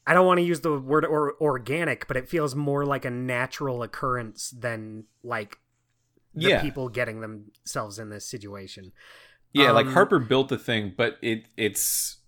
I 0.09 0.13
don't 0.13 0.27
want 0.27 0.39
to 0.39 0.45
use 0.45 0.63
the 0.63 0.77
word 0.77 1.05
or 1.05 1.35
organic, 1.41 2.09
but 2.09 2.17
it 2.17 2.29
feels 2.29 2.57
more 2.57 2.85
like 2.85 3.05
a 3.05 3.11
natural 3.11 3.85
occurrence 3.85 4.51
than 4.51 5.05
like 5.23 5.59
the 6.35 6.51
Yeah. 6.51 6.61
people 6.61 6.89
getting 6.89 7.21
themselves 7.21 7.99
in 7.99 8.09
this 8.11 8.27
situation. 8.27 8.93
Yeah, 9.53 9.73
like 9.73 9.87
Um, 9.87 9.93
Harper 9.93 10.19
built 10.19 10.49
the 10.49 10.59
thing, 10.59 10.95
but 10.97 11.19
it 11.23 11.47
it's 11.57 12.19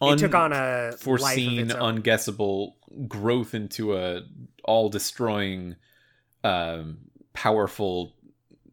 it 0.00 0.18
took 0.18 0.34
on 0.34 0.52
a 0.52 0.92
foreseen, 0.98 1.68
unguessable 1.68 2.74
growth 3.08 3.54
into 3.54 3.96
a 3.96 4.22
all 4.64 4.88
destroying, 4.88 5.76
um, 6.42 6.98
powerful 7.32 8.14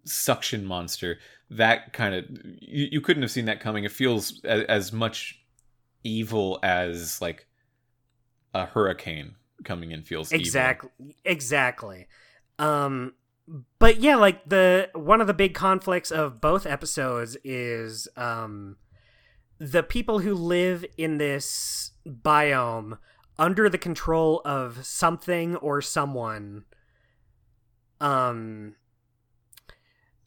suction 0.05 0.65
monster. 0.65 1.19
That 1.49 1.93
kind 1.93 2.15
of 2.15 2.26
you, 2.61 2.88
you 2.91 3.01
couldn't 3.01 3.24
have 3.24 3.32
seen 3.32 3.45
that 3.45 3.59
coming. 3.59 3.84
It 3.84 3.91
feels 3.91 4.41
as, 4.45 4.63
as 4.65 4.93
much 4.93 5.43
evil 6.03 6.59
as 6.63 7.22
like 7.22 7.47
a 8.53 8.65
hurricane 8.65 9.36
coming 9.63 9.91
in 9.91 10.03
feels 10.03 10.36
evil. 10.36 10.41
exactly 10.41 10.89
exactly 11.26 12.07
um 12.59 13.13
but 13.80 13.99
yeah 13.99 14.16
like 14.16 14.47
the 14.47 14.89
one 14.93 15.22
of 15.22 15.28
the 15.28 15.34
big 15.34 15.54
conflicts 15.54 16.12
of 16.12 16.39
both 16.39 16.66
episodes 16.66 17.36
is 17.43 18.08
um 18.16 18.78
the 19.60 19.84
people 19.84 20.20
who 20.20 20.34
live 20.34 20.86
in 20.97 21.18
this 21.18 21.91
biome 22.08 22.97
under 23.38 23.70
the 23.70 23.78
control 23.78 24.41
of 24.45 24.86
something 24.86 25.56
or 25.58 25.82
someone 25.82 26.64
um 27.99 28.76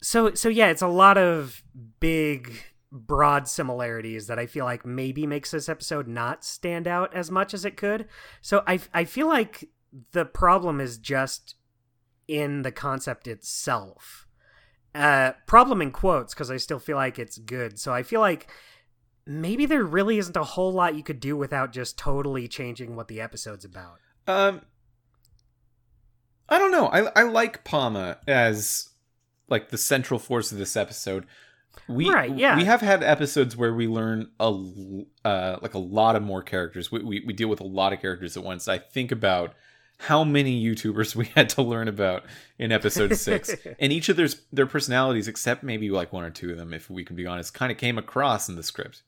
so 0.01 0.33
so 0.33 0.49
yeah 0.49 0.67
it's 0.67 0.81
a 0.81 0.87
lot 0.87 1.17
of 1.17 1.63
big 1.99 2.51
broad 2.91 3.47
similarities 3.47 4.27
that 4.27 4.39
i 4.39 4.45
feel 4.45 4.65
like 4.65 4.85
maybe 4.85 5.25
makes 5.25 5.51
this 5.51 5.67
episode 5.67 6.07
not 6.07 6.45
stand 6.45 6.87
out 6.87 7.13
as 7.13 7.31
much 7.31 7.53
as 7.53 7.65
it 7.65 7.75
could. 7.75 8.07
So 8.41 8.63
i 8.67 8.79
i 8.93 9.03
feel 9.03 9.27
like 9.27 9.69
the 10.11 10.25
problem 10.25 10.79
is 10.79 10.97
just 10.97 11.55
in 12.27 12.61
the 12.63 12.71
concept 12.71 13.27
itself 13.27 14.27
uh 14.93 15.31
problem 15.45 15.81
in 15.81 15.91
quotes 15.91 16.33
because 16.33 16.49
i 16.49 16.57
still 16.57 16.79
feel 16.79 16.95
like 16.95 17.19
it's 17.19 17.37
good 17.37 17.79
so 17.79 17.93
i 17.93 18.01
feel 18.01 18.21
like 18.21 18.49
maybe 19.27 19.65
there 19.65 19.83
really 19.83 20.17
isn't 20.17 20.37
a 20.37 20.43
whole 20.43 20.71
lot 20.71 20.95
you 20.95 21.03
could 21.03 21.19
do 21.19 21.35
without 21.35 21.71
just 21.71 21.97
totally 21.97 22.47
changing 22.47 22.95
what 22.95 23.07
the 23.07 23.19
episode's 23.19 23.65
about 23.65 23.99
Um, 24.27 24.61
I 26.49 26.59
don't 26.59 26.71
know. 26.71 26.87
I 26.87 27.11
I 27.15 27.23
like 27.23 27.63
Pama 27.63 28.17
as 28.27 28.89
like 29.47 29.69
the 29.69 29.77
central 29.77 30.19
force 30.19 30.51
of 30.51 30.57
this 30.57 30.75
episode. 30.75 31.25
We 31.87 32.09
Right, 32.09 32.35
yeah. 32.35 32.55
we 32.55 32.65
have 32.65 32.81
had 32.81 33.03
episodes 33.03 33.57
where 33.57 33.73
we 33.73 33.87
learn 33.87 34.29
a 34.39 34.53
uh 35.25 35.57
like 35.61 35.73
a 35.73 35.79
lot 35.79 36.15
of 36.15 36.23
more 36.23 36.41
characters. 36.41 36.91
We 36.91 36.99
we, 37.03 37.23
we 37.25 37.33
deal 37.33 37.47
with 37.47 37.59
a 37.59 37.65
lot 37.65 37.93
of 37.93 37.99
characters 37.99 38.37
at 38.37 38.43
once. 38.43 38.67
I 38.67 38.77
think 38.77 39.11
about 39.11 39.53
how 39.97 40.23
many 40.23 40.63
YouTubers 40.63 41.15
we 41.15 41.25
had 41.27 41.49
to 41.49 41.61
learn 41.61 41.87
about 41.87 42.23
in 42.57 42.71
episode 42.71 43.15
six, 43.15 43.53
and 43.79 43.91
each 43.91 44.09
of 44.09 44.17
their 44.17 44.29
their 44.51 44.67
personalities, 44.67 45.27
except 45.27 45.63
maybe 45.63 45.89
like 45.89 46.13
one 46.13 46.23
or 46.23 46.31
two 46.31 46.51
of 46.51 46.57
them, 46.57 46.73
if 46.73 46.89
we 46.89 47.03
can 47.03 47.15
be 47.15 47.25
honest, 47.25 47.53
kind 47.53 47.71
of 47.71 47.77
came 47.77 47.97
across 47.97 48.49
in 48.49 48.55
the 48.55 48.63
script. 48.63 49.03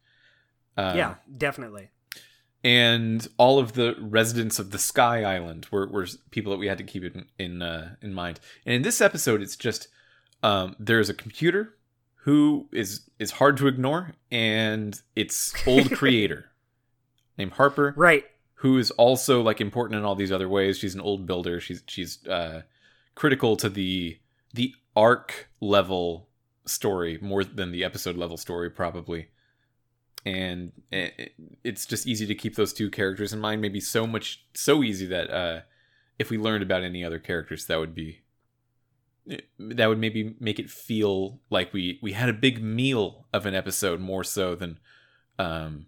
Um, 0.79 0.95
yeah 0.95 1.15
definitely 1.35 1.89
and 2.63 3.27
all 3.37 3.59
of 3.59 3.73
the 3.73 3.95
residents 3.99 4.59
of 4.59 4.71
the 4.71 4.77
Sky 4.77 5.23
Island 5.23 5.67
were, 5.71 5.87
were 5.87 6.07
people 6.31 6.51
that 6.51 6.57
we 6.57 6.67
had 6.67 6.77
to 6.79 6.83
keep 6.83 7.03
in 7.03 7.25
in, 7.37 7.61
uh, 7.61 7.95
in 8.01 8.13
mind. 8.13 8.39
And 8.65 8.75
in 8.75 8.81
this 8.81 8.99
episode, 8.99 9.41
it's 9.41 9.55
just 9.55 9.87
um, 10.43 10.75
there's 10.79 11.09
a 11.09 11.13
computer 11.13 11.75
who 12.23 12.67
is 12.73 13.09
is 13.19 13.31
hard 13.31 13.57
to 13.57 13.67
ignore, 13.67 14.15
and 14.31 15.01
its 15.15 15.53
old 15.65 15.91
creator 15.95 16.51
named 17.37 17.53
Harper, 17.53 17.93
right 17.95 18.25
who 18.61 18.77
is 18.77 18.91
also 18.91 19.41
like 19.41 19.61
important 19.61 19.99
in 19.99 20.05
all 20.05 20.15
these 20.15 20.31
other 20.31 20.49
ways. 20.49 20.77
She's 20.77 20.95
an 20.95 21.01
old 21.01 21.25
builder. 21.25 21.59
She's 21.59 21.83
she's 21.87 22.25
uh, 22.27 22.63
critical 23.15 23.55
to 23.57 23.69
the 23.69 24.19
the 24.53 24.73
arc 24.95 25.49
level 25.59 26.27
story 26.65 27.17
more 27.21 27.43
than 27.43 27.71
the 27.71 27.83
episode 27.83 28.17
level 28.17 28.37
story 28.37 28.69
probably 28.69 29.29
and 30.25 30.71
it's 31.63 31.85
just 31.85 32.05
easy 32.05 32.25
to 32.25 32.35
keep 32.35 32.55
those 32.55 32.73
two 32.73 32.89
characters 32.89 33.31
in 33.31 33.39
mind 33.39 33.61
maybe 33.61 33.79
so 33.79 34.05
much 34.05 34.45
so 34.53 34.83
easy 34.83 35.05
that 35.05 35.29
uh 35.31 35.61
if 36.19 36.29
we 36.29 36.37
learned 36.37 36.63
about 36.63 36.83
any 36.83 37.03
other 37.03 37.19
characters 37.19 37.65
that 37.67 37.79
would 37.79 37.95
be 37.95 38.21
that 39.59 39.87
would 39.87 39.99
maybe 39.99 40.35
make 40.39 40.59
it 40.59 40.69
feel 40.69 41.39
like 41.49 41.73
we 41.73 41.99
we 42.01 42.13
had 42.13 42.29
a 42.29 42.33
big 42.33 42.61
meal 42.61 43.27
of 43.33 43.45
an 43.45 43.55
episode 43.55 43.99
more 43.99 44.23
so 44.23 44.55
than 44.55 44.79
um 45.39 45.85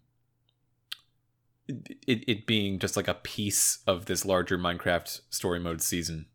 it, 2.08 2.24
it 2.28 2.46
being 2.48 2.80
just 2.80 2.98
like 2.98 3.08
a 3.08 3.14
piece 3.14 3.80
of 3.86 4.06
this 4.06 4.26
larger 4.26 4.58
minecraft 4.58 5.22
story 5.30 5.60
mode 5.60 5.82
season 5.82 6.26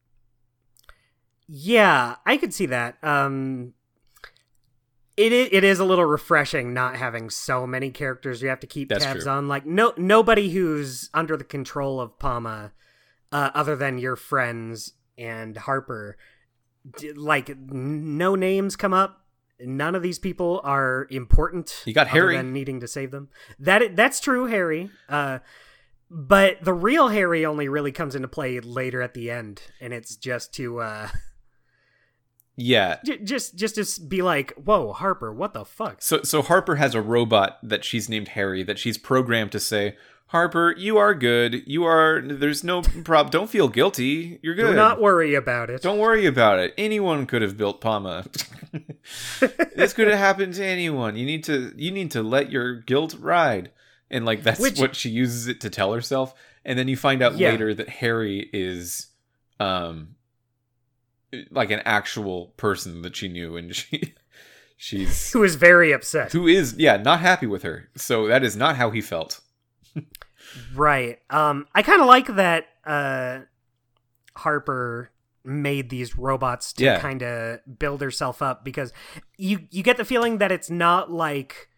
Yeah, 1.46 2.16
I 2.24 2.36
could 2.36 2.54
see 2.54 2.66
that. 2.66 2.96
Um, 3.02 3.74
it 5.16 5.32
is, 5.32 5.48
it 5.52 5.62
is 5.64 5.78
a 5.78 5.84
little 5.84 6.04
refreshing 6.06 6.72
not 6.74 6.96
having 6.96 7.30
so 7.30 7.66
many 7.66 7.90
characters 7.90 8.42
you 8.42 8.48
have 8.48 8.60
to 8.60 8.66
keep 8.66 8.88
That's 8.88 9.04
tabs 9.04 9.24
true. 9.24 9.32
on. 9.32 9.46
Like 9.48 9.64
no 9.66 9.92
nobody 9.96 10.50
who's 10.50 11.10
under 11.14 11.36
the 11.36 11.44
control 11.44 12.00
of 12.00 12.18
Pama, 12.18 12.72
uh, 13.30 13.50
other 13.54 13.76
than 13.76 13.98
your 13.98 14.16
friends 14.16 14.92
and 15.16 15.56
Harper. 15.56 16.16
D- 16.98 17.12
Like 17.12 17.48
n- 17.50 18.18
no 18.18 18.34
names 18.34 18.74
come 18.76 18.92
up. 18.92 19.23
None 19.60 19.94
of 19.94 20.02
these 20.02 20.18
people 20.18 20.60
are 20.64 21.06
important. 21.10 21.82
You 21.84 21.94
got 21.94 22.08
Harry. 22.08 22.42
needing 22.42 22.80
to 22.80 22.88
save 22.88 23.10
them. 23.10 23.28
That 23.58 23.96
that's 23.96 24.20
true, 24.20 24.46
Harry. 24.46 24.90
Uh, 25.08 25.38
but 26.10 26.62
the 26.62 26.72
real 26.72 27.08
Harry 27.08 27.46
only 27.46 27.68
really 27.68 27.92
comes 27.92 28.14
into 28.14 28.28
play 28.28 28.60
later 28.60 29.00
at 29.00 29.14
the 29.14 29.30
end, 29.30 29.62
and 29.80 29.92
it's 29.92 30.16
just 30.16 30.52
to. 30.54 30.80
Uh, 30.80 31.08
yeah 32.56 32.98
J- 33.04 33.18
just 33.18 33.56
just 33.56 33.74
to 33.76 34.02
be 34.02 34.22
like, 34.22 34.52
"Whoa, 34.54 34.92
Harper, 34.92 35.32
what 35.32 35.54
the 35.54 35.64
fuck?" 35.64 36.02
So 36.02 36.22
so 36.22 36.42
Harper 36.42 36.76
has 36.76 36.94
a 36.94 37.02
robot 37.02 37.58
that 37.62 37.84
she's 37.84 38.08
named 38.08 38.28
Harry 38.28 38.62
that 38.62 38.78
she's 38.78 38.98
programmed 38.98 39.52
to 39.52 39.60
say, 39.60 39.96
"Harper, 40.28 40.74
you 40.76 40.96
are 40.98 41.14
good. 41.14 41.62
You 41.66 41.84
are 41.84 42.20
there's 42.24 42.64
no 42.64 42.82
prob 42.82 43.30
don't 43.30 43.48
feel 43.50 43.68
guilty. 43.68 44.38
You're 44.42 44.54
good. 44.54 44.70
Do 44.70 44.74
not 44.74 45.00
worry 45.00 45.34
about 45.34 45.70
it. 45.70 45.82
Don't 45.82 45.98
worry 45.98 46.26
about 46.26 46.58
it. 46.58 46.74
Anyone 46.78 47.26
could 47.26 47.42
have 47.42 47.56
built 47.56 47.80
Pama. 47.80 48.24
this 49.76 49.92
could 49.92 50.08
have 50.08 50.18
happened 50.18 50.54
to 50.54 50.64
anyone. 50.64 51.16
You 51.16 51.26
need 51.26 51.44
to 51.44 51.72
you 51.76 51.90
need 51.90 52.10
to 52.12 52.22
let 52.22 52.50
your 52.50 52.74
guilt 52.74 53.16
ride." 53.20 53.70
And 54.10 54.24
like 54.24 54.42
that's 54.42 54.60
Which- 54.60 54.78
what 54.78 54.94
she 54.96 55.10
uses 55.10 55.46
it 55.48 55.60
to 55.62 55.70
tell 55.70 55.92
herself. 55.92 56.34
And 56.64 56.78
then 56.78 56.88
you 56.88 56.96
find 56.96 57.22
out 57.22 57.36
Yeah. 57.36 57.50
later 57.50 57.74
that 57.74 57.88
Harry 57.88 58.48
is 58.52 59.08
um 59.60 60.14
like 61.50 61.70
an 61.70 61.80
actual 61.84 62.46
person 62.56 63.02
that 63.02 63.16
she 63.16 63.28
knew 63.28 63.56
and 63.56 63.74
she 63.74 64.14
she's 64.76 65.30
Who 65.32 65.42
is 65.42 65.56
very 65.56 65.92
upset. 65.92 66.32
who 66.32 66.46
is 66.46 66.74
yeah 66.78 66.96
not 66.96 67.20
happy 67.20 67.46
with 67.46 67.62
her 67.64 67.88
so 67.96 68.26
that 68.28 68.44
is 68.44 68.56
not 68.56 68.76
how 68.76 68.90
he 68.90 69.00
felt 69.00 69.40
Right. 70.74 71.18
Um, 71.30 71.66
I 71.74 71.82
kind 71.82 72.00
of 72.00 72.06
like 72.06 72.26
that. 72.36 72.66
Uh, 72.84 73.40
Harper 74.36 75.10
made 75.44 75.90
these 75.90 76.16
robots 76.16 76.72
to 76.74 76.84
Yeah. 76.84 77.00
kind 77.00 77.22
of 77.22 77.60
build 77.78 78.00
herself 78.00 78.40
up 78.42 78.64
because 78.64 78.92
you 79.36 79.60
you 79.70 79.82
get 79.82 79.96
the 79.96 80.04
feeling 80.04 80.38
that 80.38 80.50
it's 80.50 80.70
not 80.70 81.10
like 81.10 81.68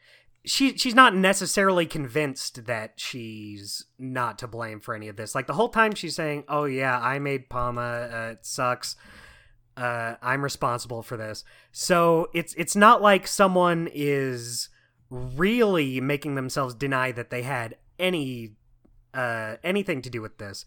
she 0.45 0.77
she's 0.79 0.95
not 0.95 1.15
necessarily 1.15 1.85
convinced 1.87 2.67
that 2.67 2.93
she's 2.97 3.85
not 3.99 4.39
to 4.39 4.47
blame 4.47 4.79
for 4.81 4.95
any 4.95 5.09
of 5.09 5.17
this. 5.17 5.35
Like 5.35 5.49
the 5.49 5.55
whole 5.55 5.69
time 5.69 5.95
she's 5.95 6.15
saying, 6.15 6.45
"Oh 6.49 6.65
yeah, 6.65 6.99
I 7.01 7.19
made 7.19 7.49
Pama. 7.51 7.81
Uh, 8.13 8.31
it 8.33 8.47
sucks. 8.47 8.95
Uh, 9.77 10.15
I'm 10.23 10.43
responsible 10.43 11.03
for 11.03 11.17
this." 11.17 11.45
So 11.73 12.29
it's 12.33 12.55
it's 12.55 12.77
not 12.77 13.03
like 13.03 13.27
someone 13.27 13.89
is 13.93 14.69
really 15.11 16.01
making 16.01 16.37
themselves 16.37 16.75
deny 16.75 17.11
that 17.13 17.31
they 17.31 17.43
had 17.43 17.77
any 17.99 18.53
uh, 19.17 19.57
anything 19.65 20.03
to 20.03 20.11
do 20.11 20.21
with 20.23 20.39
this. 20.39 20.65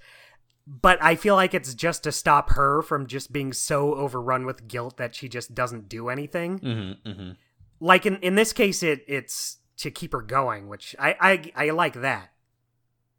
But 0.67 1.01
I 1.01 1.15
feel 1.15 1.35
like 1.35 1.53
it's 1.53 1.73
just 1.73 2.03
to 2.03 2.11
stop 2.11 2.51
her 2.51 2.81
from 2.81 3.07
just 3.07 3.31
being 3.31 3.53
so 3.53 3.95
overrun 3.95 4.45
with 4.45 4.67
guilt 4.67 4.97
that 4.97 5.15
she 5.15 5.27
just 5.29 5.55
doesn't 5.55 5.89
do 5.89 6.09
anything. 6.09 6.59
mm-hmm, 6.59 7.09
mm-hmm. 7.09 7.31
Like 7.79 8.05
in 8.05 8.17
in 8.17 8.35
this 8.35 8.53
case, 8.53 8.83
it 8.83 9.03
it's 9.07 9.57
to 9.77 9.89
keep 9.91 10.11
her 10.11 10.21
going, 10.21 10.67
which 10.67 10.95
I 10.99 11.15
I, 11.55 11.67
I 11.67 11.69
like 11.71 12.01
that. 12.01 12.31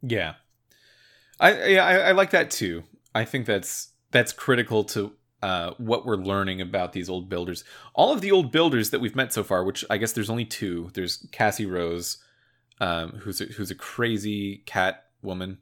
yeah 0.02 0.34
i 1.38 1.66
yeah 1.66 1.84
I, 1.84 1.96
I 1.96 2.12
like 2.12 2.30
that 2.30 2.50
too 2.50 2.84
i 3.14 3.24
think 3.24 3.46
that's 3.46 3.90
that's 4.10 4.32
critical 4.32 4.84
to 4.84 5.12
uh, 5.42 5.72
what 5.78 6.04
we're 6.04 6.16
learning 6.16 6.60
about 6.60 6.92
these 6.92 7.08
old 7.08 7.30
builders 7.30 7.64
all 7.94 8.12
of 8.12 8.20
the 8.20 8.30
old 8.30 8.52
builders 8.52 8.90
that 8.90 9.00
we've 9.00 9.16
met 9.16 9.32
so 9.32 9.42
far 9.42 9.64
which 9.64 9.84
i 9.88 9.96
guess 9.96 10.12
there's 10.12 10.28
only 10.28 10.44
two 10.44 10.90
there's 10.94 11.26
cassie 11.32 11.66
rose 11.66 12.18
um, 12.80 13.12
who's 13.20 13.40
a, 13.40 13.44
who's 13.44 13.70
a 13.70 13.74
crazy 13.74 14.62
cat 14.66 15.04
woman 15.22 15.58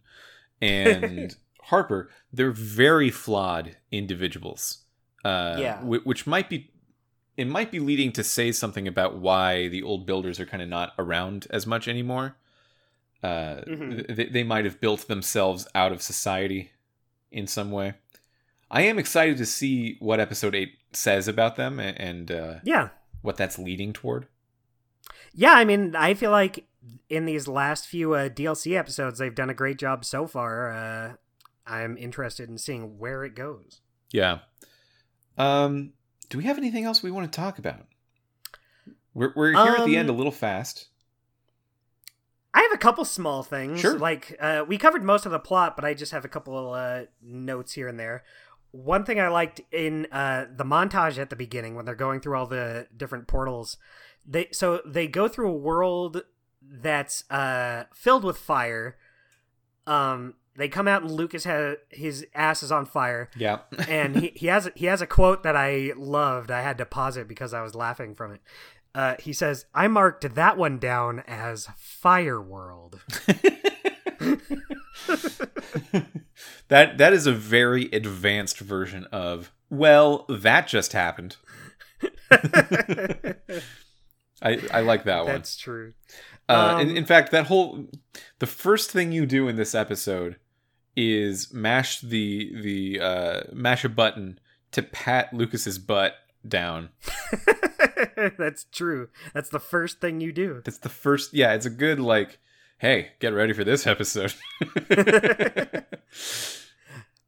and 0.60 1.36
harper 1.64 2.10
they're 2.32 2.50
very 2.50 3.10
flawed 3.10 3.76
individuals 3.90 4.84
uh, 5.24 5.56
Yeah. 5.58 5.78
whi- 5.80 6.00
which 6.04 6.26
might 6.26 6.48
be 6.48 6.70
it 7.36 7.46
might 7.46 7.70
be 7.70 7.78
leading 7.78 8.10
to 8.12 8.24
say 8.24 8.50
something 8.50 8.88
about 8.88 9.18
why 9.18 9.68
the 9.68 9.82
old 9.82 10.06
builders 10.06 10.40
are 10.40 10.46
kind 10.46 10.60
of 10.62 10.68
not 10.68 10.92
around 10.98 11.46
as 11.50 11.68
much 11.68 11.86
anymore. 11.86 12.36
Uh, 13.22 13.62
Mhm. 13.66 14.16
they, 14.16 14.24
they 14.26 14.42
might 14.42 14.64
have 14.64 14.80
built 14.80 15.06
themselves 15.06 15.68
out 15.72 15.92
of 15.92 16.02
society 16.02 16.72
in 17.30 17.46
some 17.46 17.70
way. 17.70 17.94
I 18.72 18.82
am 18.82 18.98
excited 18.98 19.36
to 19.38 19.46
see 19.46 19.96
what 20.00 20.18
episode 20.18 20.56
eight 20.56 20.78
says 20.92 21.28
about 21.28 21.54
them 21.54 21.78
and, 21.78 21.96
and 22.00 22.30
uh, 22.32 22.54
Yeah. 22.64 22.88
what 23.22 23.36
that's 23.36 23.56
leading 23.56 23.92
toward. 23.92 24.26
Yeah, 25.32 25.52
I 25.52 25.64
mean, 25.64 25.94
I 25.94 26.14
feel 26.14 26.32
like 26.32 26.66
in 27.08 27.24
these 27.26 27.48
last 27.48 27.86
few 27.86 28.14
uh, 28.14 28.28
DLC 28.28 28.76
episodes, 28.76 29.18
they've 29.18 29.34
done 29.34 29.50
a 29.50 29.54
great 29.54 29.78
job 29.78 30.04
so 30.04 30.26
far. 30.26 30.72
Uh, 30.72 31.12
I'm 31.66 31.96
interested 31.96 32.48
in 32.48 32.58
seeing 32.58 32.98
where 32.98 33.24
it 33.24 33.34
goes. 33.34 33.80
Yeah. 34.12 34.38
Um, 35.36 35.92
do 36.28 36.38
we 36.38 36.44
have 36.44 36.58
anything 36.58 36.84
else 36.84 37.02
we 37.02 37.10
want 37.10 37.30
to 37.30 37.36
talk 37.36 37.58
about? 37.58 37.86
We're 39.14 39.32
we're 39.34 39.52
here 39.52 39.76
at 39.78 39.86
the 39.86 39.96
end 39.96 40.08
a 40.08 40.12
Um, 40.12 40.18
little 40.18 40.32
fast. 40.32 40.88
I 42.54 42.62
have 42.62 42.72
a 42.72 42.78
couple 42.78 43.04
small 43.04 43.42
things. 43.42 43.80
Sure. 43.80 43.98
Like, 43.98 44.36
uh, 44.40 44.64
we 44.66 44.78
covered 44.78 45.04
most 45.04 45.26
of 45.26 45.32
the 45.32 45.38
plot, 45.38 45.76
but 45.76 45.84
I 45.84 45.94
just 45.94 46.12
have 46.12 46.24
a 46.24 46.28
couple 46.28 46.72
uh, 46.72 47.02
notes 47.22 47.72
here 47.72 47.88
and 47.88 48.00
there. 48.00 48.24
One 48.70 49.04
thing 49.04 49.20
I 49.20 49.28
liked 49.28 49.60
in 49.70 50.06
uh, 50.10 50.46
the 50.54 50.64
montage 50.64 51.18
at 51.18 51.30
the 51.30 51.36
beginning 51.36 51.74
when 51.74 51.84
they're 51.84 51.94
going 51.94 52.20
through 52.20 52.36
all 52.36 52.46
the 52.46 52.86
different 52.96 53.28
portals, 53.28 53.76
they 54.26 54.48
so 54.52 54.80
they 54.84 55.06
go 55.06 55.28
through 55.28 55.50
a 55.50 55.56
world 55.56 56.22
that's 56.70 57.24
uh, 57.30 57.84
filled 57.94 58.24
with 58.24 58.38
fire. 58.38 58.96
Um, 59.86 60.34
they 60.56 60.68
come 60.68 60.88
out 60.88 61.02
and 61.02 61.10
Lucas 61.10 61.44
has 61.44 61.76
his 61.88 62.26
ass 62.34 62.62
is 62.62 62.72
on 62.72 62.84
fire, 62.84 63.30
Yeah. 63.36 63.58
and 63.88 64.16
he, 64.16 64.32
he 64.34 64.46
has 64.48 64.68
he 64.74 64.86
has 64.86 65.00
a 65.00 65.06
quote 65.06 65.42
that 65.44 65.56
I 65.56 65.92
loved. 65.96 66.50
I 66.50 66.62
had 66.62 66.78
to 66.78 66.84
pause 66.84 67.16
it 67.16 67.28
because 67.28 67.54
I 67.54 67.62
was 67.62 67.74
laughing 67.74 68.14
from 68.14 68.32
it. 68.32 68.40
Uh, 68.94 69.14
he 69.20 69.32
says, 69.32 69.66
"I 69.74 69.86
marked 69.86 70.34
that 70.34 70.56
one 70.56 70.78
down 70.78 71.22
as 71.26 71.68
Fire 71.76 72.40
World." 72.42 73.00
that 76.68 76.98
that 76.98 77.12
is 77.12 77.26
a 77.26 77.32
very 77.32 77.84
advanced 77.92 78.58
version 78.58 79.04
of 79.12 79.52
well, 79.70 80.24
that 80.28 80.66
just 80.66 80.92
happened. 80.92 81.36
I 82.30 83.36
I 84.72 84.80
like 84.80 85.04
that 85.04 85.24
one. 85.24 85.34
That's 85.34 85.56
true. 85.56 85.94
Uh, 86.48 86.78
in, 86.80 86.90
Um, 86.90 86.96
in 86.96 87.04
fact, 87.04 87.30
that 87.32 87.46
whole 87.46 87.86
the 88.38 88.46
first 88.46 88.90
thing 88.90 89.12
you 89.12 89.26
do 89.26 89.48
in 89.48 89.56
this 89.56 89.74
episode 89.74 90.36
is 90.96 91.52
mash 91.52 92.00
the 92.00 92.52
the 92.60 93.00
uh, 93.00 93.40
mash 93.52 93.84
a 93.84 93.88
button 93.88 94.38
to 94.72 94.82
pat 94.82 95.32
Lucas's 95.32 95.78
butt 95.78 96.14
down. 96.46 96.88
That's 98.38 98.64
true. 98.72 99.08
That's 99.34 99.50
the 99.50 99.60
first 99.60 100.00
thing 100.00 100.20
you 100.20 100.32
do. 100.32 100.62
That's 100.64 100.78
the 100.78 100.88
first. 100.88 101.34
Yeah, 101.34 101.54
it's 101.54 101.66
a 101.66 101.70
good 101.70 102.00
like. 102.00 102.38
Hey, 102.78 103.10
get 103.18 103.32
ready 103.34 103.52
for 103.52 103.64
this 103.64 103.86
episode. 103.88 104.34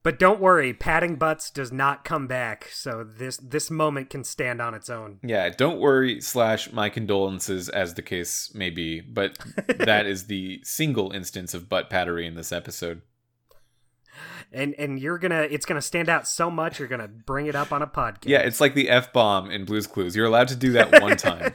But 0.03 0.19
don't 0.19 0.41
worry, 0.41 0.73
patting 0.73 1.17
butts 1.17 1.51
does 1.51 1.71
not 1.71 2.05
come 2.05 2.27
back. 2.27 2.69
So 2.73 3.05
this 3.05 3.37
this 3.37 3.71
moment 3.71 4.09
can 4.09 4.25
stand 4.25 4.63
on 4.63 4.75
its 4.75 4.89
own. 4.89 5.19
yeah, 5.23 5.51
don't 5.51 5.79
worry. 5.79 6.21
Slash 6.23 6.73
my 6.73 6.89
condolences, 6.89 7.69
as 7.69 7.95
the 7.95 8.03
case 8.03 8.51
may 8.55 8.71
be, 8.71 9.01
but 9.01 9.39
that 9.79 10.07
is 10.07 10.27
the 10.27 10.61
single 10.65 11.13
instance 11.13 11.53
of 11.53 11.69
butt 11.69 11.91
pattery 11.91 12.27
in 12.27 12.35
this 12.35 12.51
episode. 12.51 13.03
And 14.53 14.75
and 14.79 14.99
you're 14.99 15.19
gonna 15.19 15.43
it's 15.43 15.67
gonna 15.67 15.83
stand 15.83 16.09
out 16.09 16.27
so 16.27 16.51
much 16.51 16.79
you're 16.79 16.89
gonna 16.89 17.07
bring 17.07 17.47
it 17.47 17.55
up 17.55 17.71
on 17.71 17.83
a 17.83 17.87
podcast. 17.87 18.25
Yeah, 18.27 18.39
it's 18.41 18.61
like 18.61 18.75
the 18.75 18.89
f 18.89 19.13
bomb 19.13 19.51
in 19.51 19.65
Blue's 19.67 19.87
Clues. 19.87 20.17
You're 20.17 20.27
allowed 20.27 20.49
to 20.49 20.57
do 20.57 20.73
that 20.73 21.01
one 21.01 21.17
time. 21.17 21.55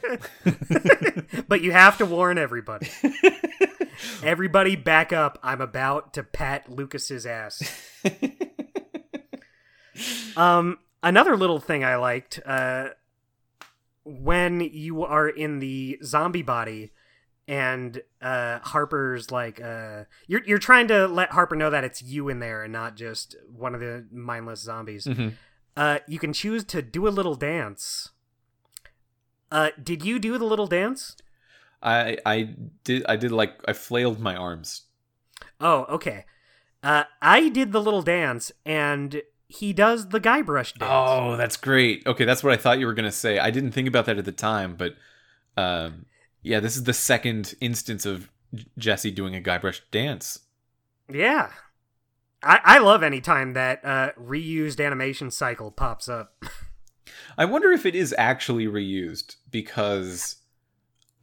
but 1.47 1.61
you 1.61 1.71
have 1.71 1.97
to 1.97 2.05
warn 2.05 2.37
everybody. 2.37 2.89
everybody 4.23 4.75
back 4.75 5.13
up. 5.13 5.37
I'm 5.43 5.61
about 5.61 6.13
to 6.13 6.23
pat 6.23 6.69
Lucas's 6.69 7.25
ass. 7.25 7.61
Um, 10.35 10.79
another 11.01 11.37
little 11.37 11.59
thing 11.61 11.85
I 11.85 11.95
liked, 11.95 12.41
uh, 12.45 12.89
when 14.03 14.59
you 14.59 15.05
are 15.05 15.29
in 15.29 15.59
the 15.59 15.97
zombie 16.03 16.41
body 16.41 16.91
and 17.47 18.01
uh 18.21 18.57
Harper's 18.59 19.31
like 19.31 19.61
uh 19.61 20.03
you're 20.27 20.43
you're 20.45 20.57
trying 20.57 20.87
to 20.89 21.07
let 21.07 21.29
Harper 21.31 21.55
know 21.55 21.69
that 21.69 21.83
it's 21.83 22.01
you 22.01 22.27
in 22.27 22.39
there 22.39 22.63
and 22.63 22.73
not 22.73 22.95
just 22.97 23.35
one 23.55 23.73
of 23.75 23.79
the 23.81 24.05
mindless 24.11 24.61
zombies. 24.61 25.05
Mhm. 25.05 25.33
Uh 25.77 25.99
you 26.07 26.17
can 26.19 26.33
choose 26.33 26.63
to 26.65 26.81
do 26.81 27.07
a 27.07 27.09
little 27.09 27.35
dance. 27.35 28.09
Uh 29.51 29.69
did 29.81 30.03
you 30.03 30.17
do 30.19 30.37
the 30.39 30.45
little 30.45 30.65
dance? 30.67 31.15
I 31.85 32.17
I 32.25 32.49
did 32.83 33.05
I 33.07 33.15
did 33.15 33.31
like 33.31 33.53
I 33.67 33.73
flailed 33.73 34.19
my 34.19 34.35
arms. 34.35 34.83
Oh, 35.61 35.85
okay. 35.89 36.25
Uh 36.83 37.03
I 37.21 37.49
did 37.49 37.71
the 37.71 37.81
little 37.81 38.01
dance 38.01 38.51
and 38.65 39.21
he 39.47 39.71
does 39.71 40.09
the 40.09 40.19
Guybrush 40.19 40.73
dance. 40.73 40.91
Oh, 40.91 41.37
that's 41.37 41.55
great. 41.55 42.05
Okay, 42.07 42.25
that's 42.25 42.43
what 42.43 42.51
I 42.51 42.57
thought 42.57 42.79
you 42.79 42.87
were 42.87 42.93
gonna 42.93 43.11
say. 43.11 43.39
I 43.39 43.51
didn't 43.51 43.71
think 43.71 43.87
about 43.87 44.05
that 44.07 44.17
at 44.17 44.25
the 44.25 44.31
time, 44.31 44.75
but 44.75 44.95
um, 45.55 46.07
yeah, 46.41 46.59
this 46.59 46.75
is 46.75 46.83
the 46.83 46.93
second 46.93 47.53
instance 47.61 48.05
of 48.05 48.29
Jesse 48.77 49.11
doing 49.11 49.35
a 49.35 49.41
Guybrush 49.41 49.81
dance. 49.91 50.39
Yeah. 51.11 51.51
I, 52.43 52.59
I 52.63 52.77
love 52.79 53.03
any 53.03 53.21
time 53.21 53.53
that 53.53 53.83
uh, 53.83 54.11
reused 54.19 54.83
animation 54.83 55.31
cycle 55.31 55.71
pops 55.71 56.09
up. 56.09 56.35
I 57.37 57.45
wonder 57.45 57.71
if 57.71 57.85
it 57.85 57.95
is 57.95 58.13
actually 58.17 58.65
reused 58.65 59.35
because 59.49 60.37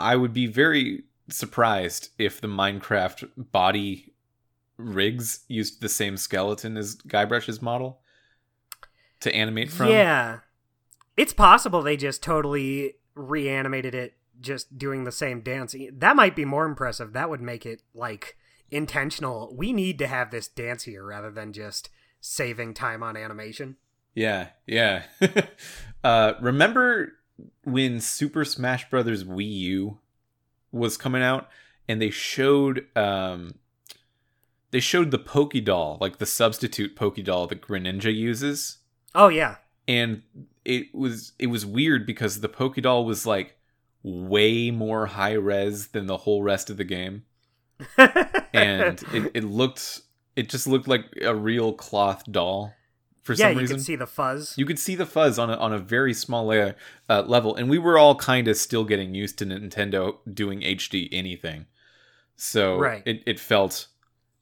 I 0.03 0.16
would 0.16 0.32
be 0.32 0.46
very 0.46 1.05
surprised 1.28 2.11
if 2.18 2.40
the 2.40 2.48
Minecraft 2.48 3.28
body 3.36 4.12
rigs 4.76 5.40
used 5.48 5.80
the 5.80 5.88
same 5.88 6.16
skeleton 6.16 6.76
as 6.76 6.96
Guybrush's 6.96 7.62
model 7.62 8.00
to 9.20 9.34
animate 9.34 9.70
from. 9.70 9.88
Yeah. 9.88 10.40
It's 11.16 11.32
possible 11.32 11.82
they 11.82 11.96
just 11.96 12.22
totally 12.22 12.94
reanimated 13.14 13.94
it 13.94 14.14
just 14.40 14.78
doing 14.78 15.05
the 15.05 15.12
same 15.12 15.40
dance. 15.40 15.74
That 15.92 16.16
might 16.16 16.34
be 16.34 16.44
more 16.44 16.64
impressive. 16.64 17.12
That 17.12 17.30
would 17.30 17.40
make 17.40 17.64
it 17.64 17.82
like 17.94 18.36
intentional. 18.70 19.55
We 19.55 19.72
need 19.72 19.98
to 19.98 20.07
have 20.07 20.30
this 20.30 20.48
dance 20.48 20.84
here 20.84 21.05
rather 21.05 21.30
than 21.30 21.53
just 21.53 21.90
saving 22.20 22.74
time 22.74 23.03
on 23.03 23.16
animation. 23.16 23.76
Yeah, 24.14 24.48
yeah. 24.66 25.05
uh, 26.05 26.34
remember 26.40 27.12
when 27.64 28.01
Super 28.01 28.45
Smash 28.45 28.88
Brothers 28.90 29.24
Wii 29.24 29.51
U 29.61 29.99
was 30.70 30.97
coming 30.97 31.22
out, 31.22 31.49
and 31.88 32.01
they 32.01 32.11
showed 32.11 32.86
um, 32.97 33.55
they 34.70 34.80
showed 34.80 35.11
the 35.11 35.18
Pokédoll, 35.18 36.01
like 36.01 36.18
the 36.18 36.26
substitute 36.26 36.97
Pokédoll 36.97 37.49
that 37.49 37.61
Greninja 37.62 38.14
uses, 38.14 38.78
Oh 39.14 39.28
yeah. 39.28 39.57
and 39.86 40.22
it 40.64 40.95
was 40.95 41.32
it 41.38 41.49
was 41.49 41.66
weird 41.66 42.07
because 42.07 42.40
the 42.40 42.49
Pokédoll 42.49 43.05
was 43.05 43.26
like 43.26 43.57
way 44.03 44.70
more 44.70 45.07
high 45.07 45.32
res 45.32 45.88
than 45.88 46.07
the 46.07 46.18
whole 46.18 46.43
rest 46.43 46.70
of 46.70 46.76
the 46.76 46.84
game, 46.84 47.24
and 47.99 49.03
it, 49.12 49.30
it 49.34 49.45
looked 49.45 50.01
it 50.36 50.49
just 50.49 50.66
looked 50.66 50.88
like 50.88 51.05
a 51.20 51.34
real 51.34 51.72
cloth 51.72 52.24
doll 52.30 52.72
for 53.23 53.33
yeah, 53.35 53.47
some 53.47 53.53
you 53.55 53.61
reason. 53.61 53.77
can 53.77 53.85
see 53.85 53.97
the 53.97 54.07
fuzz. 54.07 54.55
You 54.57 54.66
could 54.66 54.79
see 54.79 54.95
the 54.95 55.07
fuzz 55.07 55.39
on 55.39 55.49
a, 55.51 55.55
on 55.55 55.73
a 55.73 55.79
very 55.79 56.12
small 56.12 56.47
layer, 56.47 56.75
uh, 57.09 57.23
level, 57.23 57.55
and 57.57 57.70
we 57.70 57.79
were 57.79 57.97
all 57.99 58.14
kind 58.16 58.49
of 58.49 58.57
still 58.57 58.85
getting 58.85 59.14
used 59.14 59.39
to 59.39 59.47
Nintendo 59.47 60.16
doing 60.33 60.61
HD 60.61 61.09
anything, 61.12 61.66
so 62.37 62.79
Right. 62.79 63.03
it, 63.07 63.23
it 63.27 63.41
felt 63.41 63.87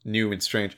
new 0.05 0.33
and 0.33 0.43
strange. 0.43 0.77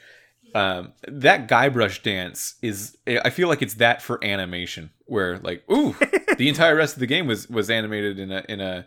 Um, 0.55 0.93
that 1.09 1.49
Guybrush 1.49 2.03
dance 2.03 2.57
is, 2.61 2.99
I 3.07 3.31
feel 3.31 3.49
like 3.49 3.63
it's 3.63 3.75
that 3.75 4.03
for 4.03 4.23
animation, 4.23 4.91
where 5.07 5.39
like, 5.39 5.63
ooh, 5.71 5.95
the 6.37 6.49
entire 6.49 6.77
rest 6.77 6.95
of 6.97 7.01
the 7.01 7.07
game 7.07 7.27
was 7.27 7.49
was 7.49 7.71
animated 7.71 8.19
in 8.19 8.31
a 8.31 8.45
in 8.51 8.61
a 8.61 8.87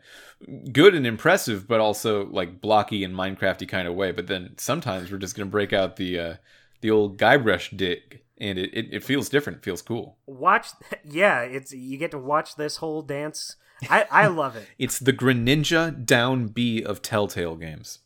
good 0.72 0.93
and 0.93 1.07
impressive, 1.07 1.68
but 1.68 1.80
also 1.80 2.28
like 2.28 2.61
blocky 2.61 3.03
and 3.03 3.16
Minecrafty 3.16 3.68
kind 3.68 3.88
of 3.88 3.95
way. 3.95 4.11
But 4.11 4.28
then 4.28 4.53
sometimes 4.57 5.11
we're 5.11 5.18
just 5.18 5.36
gonna 5.36 5.49
break 5.49 5.74
out 5.74 5.95
the 5.95 6.20
uh, 6.20 6.34
the 6.82 6.91
old 6.91 7.18
Guybrush 7.18 7.76
dig, 7.76 8.22
and 8.38 8.57
it, 8.59 8.69
it, 8.73 8.88
it 8.91 9.03
feels 9.03 9.29
different, 9.29 9.59
it 9.59 9.63
feels 9.63 9.81
cool. 9.81 10.17
watch 10.25 10.67
yeah, 11.03 11.41
it's 11.41 11.71
you 11.71 11.97
get 11.97 12.11
to 12.11 12.17
watch 12.17 12.55
this 12.55 12.77
whole 12.77 13.01
dance. 13.01 13.55
I 13.89 14.05
I 14.11 14.27
love 14.41 14.55
it. 14.55 14.67
It's 14.77 14.99
the 14.99 15.13
Greninja 15.13 16.05
down 16.05 16.47
B 16.47 16.83
of 16.83 17.01
Telltale 17.01 17.55
games. 17.55 17.99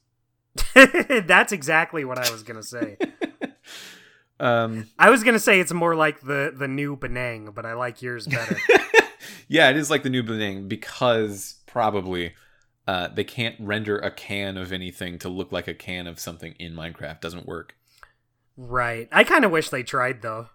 That's 0.74 1.52
exactly 1.52 2.04
what 2.06 2.18
I 2.18 2.32
was 2.32 2.44
gonna 2.44 2.64
say. 2.64 2.98
Um, 4.40 4.88
I 4.98 5.10
was 5.10 5.24
gonna 5.24 5.40
say 5.40 5.60
it's 5.60 5.74
more 5.74 5.96
like 5.96 6.22
the 6.22 6.54
the 6.56 6.68
new 6.68 6.96
Benang, 6.96 7.54
but 7.54 7.66
I 7.66 7.74
like 7.74 8.02
yours 8.02 8.26
better. 8.26 8.58
yeah, 9.48 9.70
it 9.70 9.76
is 9.76 9.90
like 9.90 10.04
the 10.04 10.10
new 10.10 10.24
Benang 10.24 10.70
because 10.70 11.56
probably 11.66 12.34
uh, 12.88 13.10
they 13.10 13.24
can't 13.24 13.56
render 13.60 13.98
a 14.00 14.10
can 14.10 14.58
of 14.58 14.72
anything 14.72 15.20
to 15.20 15.30
look 15.30 15.52
like 15.52 15.68
a 15.68 15.74
can 15.74 16.08
of 16.08 16.20
something 16.20 16.54
in 16.58 16.74
Minecraft. 16.74 17.20
Doesn't 17.20 17.46
work. 17.46 17.76
Right. 18.60 19.08
I 19.12 19.24
kind 19.24 19.46
of 19.46 19.52
wish 19.52 19.70
they 19.70 19.84
tried 19.84 20.22
though. 20.22 20.50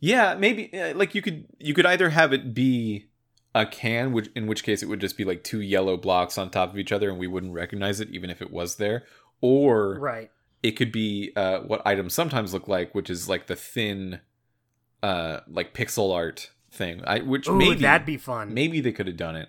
Yeah, 0.00 0.34
maybe 0.34 0.72
uh, 0.78 0.94
like 0.94 1.14
you 1.14 1.22
could 1.22 1.46
you 1.58 1.74
could 1.74 1.86
either 1.86 2.10
have 2.10 2.32
it 2.32 2.54
be 2.54 3.06
a 3.54 3.66
can, 3.66 4.12
which 4.12 4.28
in 4.34 4.46
which 4.46 4.62
case 4.62 4.82
it 4.82 4.86
would 4.88 5.00
just 5.00 5.16
be 5.16 5.24
like 5.24 5.44
two 5.44 5.60
yellow 5.60 5.96
blocks 5.96 6.38
on 6.38 6.50
top 6.50 6.70
of 6.70 6.78
each 6.78 6.92
other, 6.92 7.10
and 7.10 7.18
we 7.18 7.26
wouldn't 7.26 7.52
recognize 7.52 8.00
it 8.00 8.10
even 8.10 8.30
if 8.30 8.40
it 8.42 8.50
was 8.50 8.76
there. 8.76 9.04
Or 9.40 9.98
Right. 9.98 10.30
it 10.62 10.72
could 10.72 10.92
be 10.92 11.32
uh, 11.36 11.60
what 11.60 11.82
items 11.86 12.14
sometimes 12.14 12.52
look 12.52 12.68
like, 12.68 12.94
which 12.94 13.08
is 13.10 13.28
like 13.28 13.46
the 13.46 13.56
thin, 13.56 14.20
uh, 15.02 15.40
like 15.48 15.74
pixel 15.74 16.14
art 16.14 16.50
thing. 16.70 17.02
I 17.06 17.20
which 17.20 17.48
Ooh, 17.48 17.56
maybe 17.56 17.80
that'd 17.80 18.06
be 18.06 18.16
fun. 18.16 18.52
maybe 18.54 18.80
they 18.80 18.92
could 18.92 19.06
have 19.06 19.16
done 19.16 19.36
it. 19.36 19.48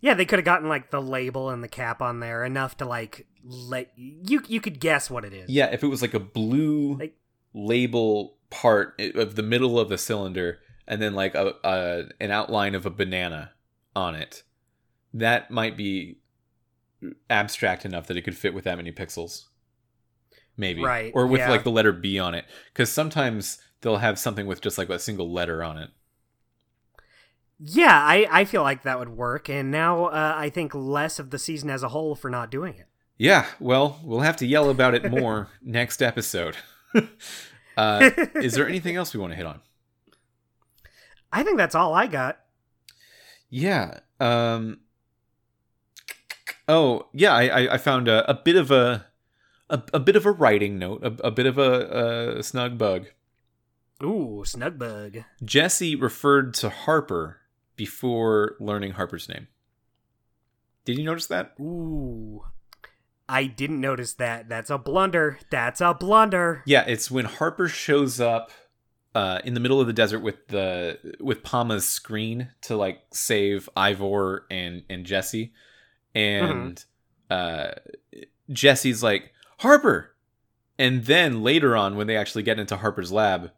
Yeah, 0.00 0.14
they 0.14 0.24
could 0.24 0.40
have 0.40 0.44
gotten 0.44 0.68
like 0.68 0.90
the 0.90 1.00
label 1.00 1.50
and 1.50 1.62
the 1.62 1.68
cap 1.68 2.02
on 2.02 2.18
there 2.20 2.44
enough 2.44 2.76
to 2.78 2.84
like 2.84 3.26
let 3.44 3.92
you 3.96 4.42
you 4.48 4.60
could 4.60 4.78
guess 4.80 5.10
what 5.10 5.24
it 5.24 5.32
is. 5.32 5.48
Yeah, 5.50 5.66
if 5.66 5.82
it 5.82 5.88
was 5.88 6.02
like 6.02 6.14
a 6.14 6.20
blue 6.20 6.96
Like- 6.98 7.16
label 7.54 8.36
part 8.50 9.00
of 9.14 9.34
the 9.36 9.42
middle 9.42 9.78
of 9.80 9.88
the 9.88 9.98
cylinder, 9.98 10.60
and 10.86 11.00
then 11.02 11.14
like 11.14 11.34
a, 11.34 11.54
a 11.64 12.04
an 12.20 12.30
outline 12.30 12.74
of 12.74 12.86
a 12.86 12.90
banana 12.90 13.52
on 13.96 14.14
it, 14.14 14.42
that 15.14 15.50
might 15.50 15.76
be 15.76 16.18
abstract 17.28 17.84
enough 17.84 18.06
that 18.06 18.16
it 18.16 18.22
could 18.22 18.36
fit 18.36 18.54
with 18.54 18.64
that 18.64 18.76
many 18.76 18.92
pixels. 18.92 19.46
Maybe, 20.56 20.82
Right, 20.84 21.10
Or 21.14 21.26
with 21.26 21.40
yeah. 21.40 21.50
like 21.50 21.64
the 21.64 21.70
letter 21.70 21.92
B 21.92 22.18
on 22.18 22.34
it, 22.34 22.44
because 22.72 22.92
sometimes 22.92 23.58
they'll 23.80 23.96
have 23.96 24.18
something 24.18 24.46
with 24.46 24.60
just 24.60 24.76
like 24.76 24.90
a 24.90 24.98
single 24.98 25.32
letter 25.32 25.64
on 25.64 25.78
it. 25.78 25.90
Yeah, 27.58 27.94
I 27.96 28.26
I 28.30 28.44
feel 28.44 28.62
like 28.62 28.82
that 28.82 28.98
would 28.98 29.08
work, 29.10 29.48
and 29.48 29.70
now 29.70 30.06
uh, 30.06 30.34
I 30.36 30.50
think 30.50 30.74
less 30.74 31.18
of 31.18 31.30
the 31.30 31.38
season 31.38 31.70
as 31.70 31.82
a 31.82 31.88
whole 31.88 32.14
for 32.14 32.28
not 32.28 32.50
doing 32.50 32.74
it. 32.74 32.86
Yeah, 33.18 33.46
well, 33.60 34.00
we'll 34.02 34.20
have 34.20 34.36
to 34.38 34.46
yell 34.46 34.70
about 34.70 34.94
it 34.94 35.10
more 35.10 35.48
next 35.62 36.02
episode. 36.02 36.56
uh, 37.76 38.10
is 38.34 38.54
there 38.54 38.68
anything 38.68 38.96
else 38.96 39.14
we 39.14 39.20
want 39.20 39.32
to 39.32 39.36
hit 39.36 39.46
on? 39.46 39.60
I 41.32 41.42
think 41.42 41.56
that's 41.56 41.74
all 41.74 41.94
I 41.94 42.06
got. 42.06 42.40
Yeah. 43.48 44.00
Um. 44.20 44.80
Oh, 46.68 47.06
yeah. 47.12 47.34
I 47.34 47.46
I, 47.46 47.74
I 47.74 47.78
found 47.78 48.08
a, 48.08 48.28
a 48.30 48.34
bit 48.34 48.56
of 48.56 48.70
a, 48.70 49.06
a 49.70 49.82
a 49.94 50.00
bit 50.00 50.16
of 50.16 50.26
a 50.26 50.32
writing 50.32 50.78
note, 50.78 51.02
a, 51.02 51.26
a 51.26 51.30
bit 51.30 51.46
of 51.46 51.58
a, 51.58 52.38
a 52.38 52.42
snug 52.42 52.76
bug. 52.76 53.06
Ooh, 54.02 54.42
snug 54.44 54.78
bug. 54.78 55.18
Jesse 55.44 55.94
referred 55.94 56.54
to 56.54 56.68
Harper 56.68 57.38
before 57.76 58.56
learning 58.58 58.92
Harper's 58.92 59.28
name. 59.28 59.48
Did 60.84 60.98
you 60.98 61.04
notice 61.04 61.26
that? 61.28 61.54
Ooh. 61.60 62.44
I 63.32 63.46
didn't 63.46 63.80
notice 63.80 64.12
that. 64.14 64.50
That's 64.50 64.68
a 64.68 64.76
blunder. 64.76 65.38
That's 65.50 65.80
a 65.80 65.94
blunder. 65.94 66.62
Yeah, 66.66 66.84
it's 66.86 67.10
when 67.10 67.24
Harper 67.24 67.66
shows 67.66 68.20
up 68.20 68.50
uh, 69.14 69.40
in 69.42 69.54
the 69.54 69.60
middle 69.60 69.80
of 69.80 69.86
the 69.86 69.94
desert 69.94 70.18
with 70.20 70.48
the 70.48 70.98
with 71.18 71.42
Pama's 71.42 71.88
screen 71.88 72.50
to 72.62 72.76
like 72.76 73.00
save 73.10 73.70
Ivor 73.74 74.44
and 74.50 74.82
and 74.90 75.06
Jesse, 75.06 75.54
and 76.14 76.84
uh, 77.30 77.68
Jesse's 78.50 79.02
like 79.02 79.32
Harper, 79.60 80.14
and 80.78 81.06
then 81.06 81.42
later 81.42 81.74
on 81.74 81.96
when 81.96 82.08
they 82.08 82.18
actually 82.18 82.42
get 82.42 82.58
into 82.58 82.76
Harper's 82.76 83.12
lab, 83.12 83.50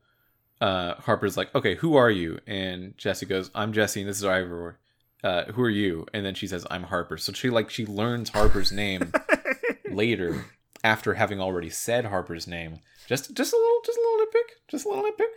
uh, 0.61 0.95
Harper's 1.01 1.37
like, 1.37 1.53
okay, 1.53 1.75
who 1.75 1.97
are 1.97 2.11
you? 2.13 2.39
And 2.47 2.97
Jesse 2.97 3.27
goes, 3.27 3.51
I'm 3.57 3.73
Jesse, 3.73 4.03
and 4.03 4.09
this 4.09 4.19
is 4.19 4.25
Ivor. 4.25 4.79
Uh, 5.25 5.47
who 5.47 5.63
are 5.63 5.71
you? 5.71 6.07
And 6.15 6.25
then 6.25 6.37
she 6.37 6.47
says, 6.47 6.65
I'm 6.71 6.85
Harper. 6.85 7.17
So 7.17 7.33
she 7.33 7.51
like 7.51 7.71
she 7.71 7.87
learns 7.87 8.29
Harper's 8.29 8.71
name 8.71 9.13
later 9.95 10.45
after 10.83 11.15
having 11.15 11.41
already 11.41 11.71
said 11.71 12.07
Harper's 12.07 12.47
name. 12.47 12.81
Just 13.07 13.35
just 13.35 13.53
a 13.53 13.57
little 13.57 13.81
just 13.85 13.99
a 13.99 14.01
little 14.01 14.27
nitpick. 14.27 14.51
Just 14.69 14.87
a 14.87 14.89
little 14.89 15.05
nitpick. 15.05 15.31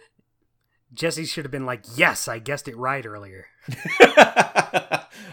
Jesse 0.94 1.26
should 1.26 1.44
have 1.46 1.52
been 1.52 1.66
like, 1.66 1.84
yes, 1.96 2.28
I 2.28 2.40
guessed 2.40 2.68
it 2.68 2.78
right 2.78 3.06
earlier. 3.06 3.48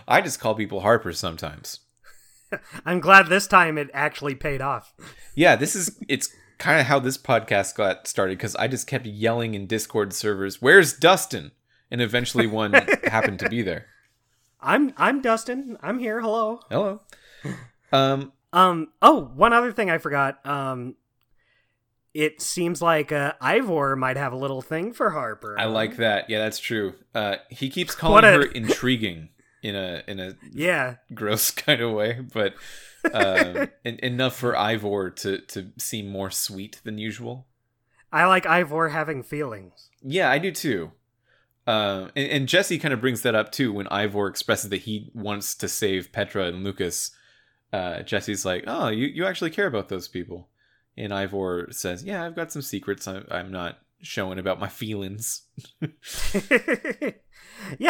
I 0.09 0.21
just 0.23 0.41
call 0.41 0.55
people 0.55 0.81
Harper 0.81 1.13
sometimes. 1.13 1.81
I'm 2.87 3.01
glad 3.01 3.29
this 3.29 3.47
time 3.47 3.79
it 3.79 3.91
actually 3.95 4.35
paid 4.35 4.61
off. 4.61 4.95
Yeah, 5.35 5.57
this 5.57 5.75
is 5.75 5.99
it's 6.09 6.35
kind 6.59 6.81
of 6.81 6.87
how 6.87 6.99
this 6.99 7.19
podcast 7.19 7.75
got 7.77 8.07
started 8.07 8.39
because 8.39 8.57
I 8.57 8.69
just 8.69 8.87
kept 8.87 9.07
yelling 9.07 9.55
in 9.55 9.67
Discord 9.67 10.13
servers, 10.13 10.61
"Where's 10.61 10.93
Dustin?" 10.93 11.53
And 11.91 12.01
eventually 12.01 12.47
one 12.47 12.73
happened 13.05 13.39
to 13.41 13.49
be 13.49 13.63
there. 13.63 13.87
I'm 14.61 14.93
I'm 14.97 15.21
Dustin. 15.21 15.77
I'm 15.83 15.99
here. 15.99 16.21
Hello. 16.21 16.61
Hello. 16.71 17.01
Um. 17.93 18.33
Um. 18.55 18.89
Oh, 19.03 19.31
one 19.35 19.53
other 19.53 19.73
thing 19.73 19.91
I 19.91 19.99
forgot. 19.99 20.45
Um. 20.47 20.95
It 22.15 22.41
seems 22.41 22.81
like 22.81 23.11
uh, 23.11 23.33
Ivor 23.41 23.97
might 23.97 24.17
have 24.17 24.33
a 24.33 24.37
little 24.37 24.63
thing 24.63 24.93
for 24.93 25.11
Harper. 25.11 25.59
I 25.59 25.65
like 25.65 25.97
that. 25.97 26.31
Yeah, 26.31 26.39
that's 26.39 26.61
true. 26.61 26.95
Uh, 27.13 27.37
he 27.51 27.69
keeps 27.69 27.95
calling 27.97 28.25
a- 28.25 28.31
her 28.33 28.43
intriguing 28.45 29.31
in 29.65 29.75
a 29.75 30.03
in 30.07 30.21
a 30.21 30.35
Yeah. 30.53 30.97
gross 31.13 31.51
kind 31.51 31.81
of 31.81 31.93
way, 31.93 32.21
but 32.33 32.55
um, 33.13 33.69
en- 33.85 33.99
enough 34.01 34.37
for 34.37 34.57
Ivor 34.57 35.11
to 35.11 35.39
to 35.41 35.73
seem 35.77 36.09
more 36.09 36.31
sweet 36.31 36.81
than 36.85 36.99
usual. 36.99 37.49
I 38.13 38.27
like 38.27 38.47
Ivor 38.47 38.91
having 38.91 39.25
feelings. 39.25 39.91
Yeah, 40.01 40.31
I 40.31 40.39
do 40.39 40.53
too. 40.53 40.93
Um, 41.67 42.13
and, 42.15 42.31
and 42.31 42.49
Jesse 42.49 42.79
kind 42.79 42.95
of 42.95 43.01
brings 43.01 43.23
that 43.23 43.35
up 43.35 43.51
too 43.51 43.73
when 43.73 43.89
Ivor 43.89 44.29
expresses 44.29 44.71
that 44.71 44.83
he 44.83 45.11
wants 45.15 45.57
to 45.57 45.67
save 45.67 46.13
Petra 46.13 46.45
and 46.45 46.63
Lucas. 46.63 47.11
Uh, 47.75 48.03
Jesse's 48.05 48.45
like, 48.45 48.63
"Oh, 48.69 48.89
you 48.89 49.09
you 49.09 49.27
actually 49.27 49.51
care 49.51 49.67
about 49.67 49.89
those 49.89 50.07
people," 50.07 50.49
and 50.97 51.13
Ivor 51.13 51.67
says, 51.73 52.05
"Yeah, 52.05 52.25
I've 52.25 52.37
got 52.37 52.53
some 52.53 52.63
secrets. 52.63 53.09
I'm, 53.09 53.27
I'm 53.33 53.51
not 53.51 53.81
showing 54.01 54.39
about 54.39 54.61
my 54.61 54.69
feelings." 54.69 55.43
yeah, 55.81 55.89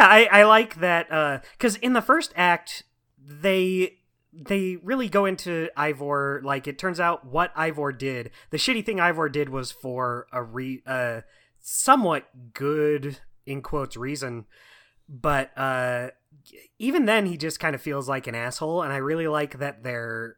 I, 0.09 0.27
I 0.33 0.45
like 0.45 0.77
that 0.77 1.45
because 1.53 1.77
in 1.77 1.93
the 1.93 2.01
first 2.01 2.33
act 2.35 2.85
they 3.23 3.99
they 4.33 4.77
really 4.77 5.11
go 5.11 5.27
into 5.27 5.69
Ivor 5.77 6.41
like 6.43 6.67
it 6.67 6.79
turns 6.79 6.99
out 6.99 7.27
what 7.27 7.53
Ivor 7.55 7.93
did. 7.93 8.31
The 8.49 8.57
shitty 8.57 8.87
thing 8.87 9.01
Ivor 9.01 9.29
did 9.29 9.51
was 9.51 9.71
for 9.71 10.29
a 10.33 10.43
re 10.43 10.83
uh 10.87 11.21
somewhat 11.61 12.55
good 12.55 13.19
in 13.45 13.61
quotes 13.61 13.99
reason, 13.99 14.47
but 15.11 15.51
uh 15.59 16.09
even 16.79 17.07
then 17.07 17.27
he 17.27 17.37
just 17.37 17.61
kind 17.61 17.75
of 17.75 17.81
feels 17.81 18.09
like 18.09 18.27
an 18.27 18.35
asshole 18.35 18.83
and 18.83 18.93
I 18.93 18.99
really 18.99 19.29
like 19.29 19.59
that 19.59 19.83
they're 19.83 20.37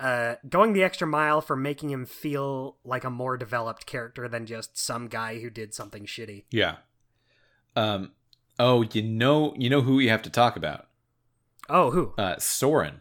uh, 0.00 0.34
going 0.48 0.72
the 0.72 0.82
extra 0.82 1.06
mile 1.06 1.40
for 1.40 1.56
making 1.56 1.90
him 1.90 2.04
feel 2.04 2.76
like 2.84 3.04
a 3.04 3.10
more 3.10 3.36
developed 3.36 3.86
character 3.86 4.28
than 4.28 4.46
just 4.46 4.76
some 4.76 5.08
guy 5.08 5.40
who 5.40 5.50
did 5.50 5.72
something 5.72 6.04
shitty. 6.04 6.44
Yeah. 6.50 6.76
Um. 7.76 8.12
Oh, 8.58 8.82
you 8.92 9.02
know, 9.02 9.54
you 9.56 9.68
know 9.68 9.80
who 9.80 9.96
we 9.96 10.08
have 10.08 10.22
to 10.22 10.30
talk 10.30 10.56
about? 10.56 10.86
Oh, 11.68 11.90
who? 11.90 12.12
Uh, 12.16 12.36
Soren. 12.38 13.00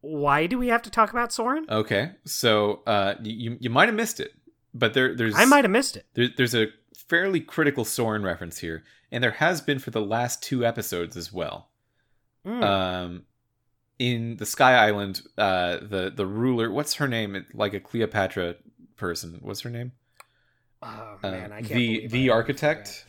Why 0.00 0.46
do 0.46 0.58
we 0.58 0.68
have 0.68 0.82
to 0.82 0.90
talk 0.90 1.10
about 1.10 1.32
Soren? 1.32 1.66
Okay, 1.68 2.12
so 2.24 2.82
uh, 2.86 3.14
you 3.22 3.58
you 3.60 3.68
might 3.68 3.88
have 3.88 3.94
missed 3.94 4.20
it, 4.20 4.32
but 4.72 4.94
there 4.94 5.14
there's 5.14 5.34
I 5.36 5.44
might 5.44 5.64
have 5.64 5.70
missed 5.70 5.96
it. 5.96 6.06
there, 6.14 6.28
there's 6.36 6.54
a 6.54 6.68
fairly 6.94 7.40
critical 7.40 7.84
Soren 7.84 8.22
reference 8.22 8.58
here, 8.58 8.84
and 9.10 9.22
there 9.22 9.32
has 9.32 9.60
been 9.60 9.78
for 9.78 9.90
the 9.90 10.00
last 10.00 10.42
two 10.42 10.64
episodes 10.64 11.16
as 11.16 11.32
well. 11.32 11.68
Mm. 12.46 12.62
Um, 12.62 13.22
in 13.98 14.36
the 14.36 14.46
Sky 14.46 14.74
Island, 14.74 15.22
uh, 15.36 15.78
the 15.82 16.12
the 16.14 16.26
ruler, 16.26 16.70
what's 16.70 16.94
her 16.94 17.08
name? 17.08 17.44
Like 17.54 17.74
a 17.74 17.80
Cleopatra 17.80 18.56
person. 18.96 19.38
What's 19.42 19.60
her 19.62 19.70
name? 19.70 19.92
oh 20.82 21.18
Uh, 21.22 21.30
man, 21.30 21.52
I 21.52 21.62
can't. 21.62 21.68
the 21.74 22.06
the 22.08 22.30
I 22.30 22.34
architect 22.34 23.04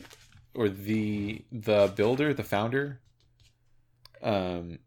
or 0.54 0.68
the 0.68 1.44
the 1.52 1.92
builder, 1.96 2.34
the 2.34 2.44
founder. 2.44 3.00
Um, 4.22 4.78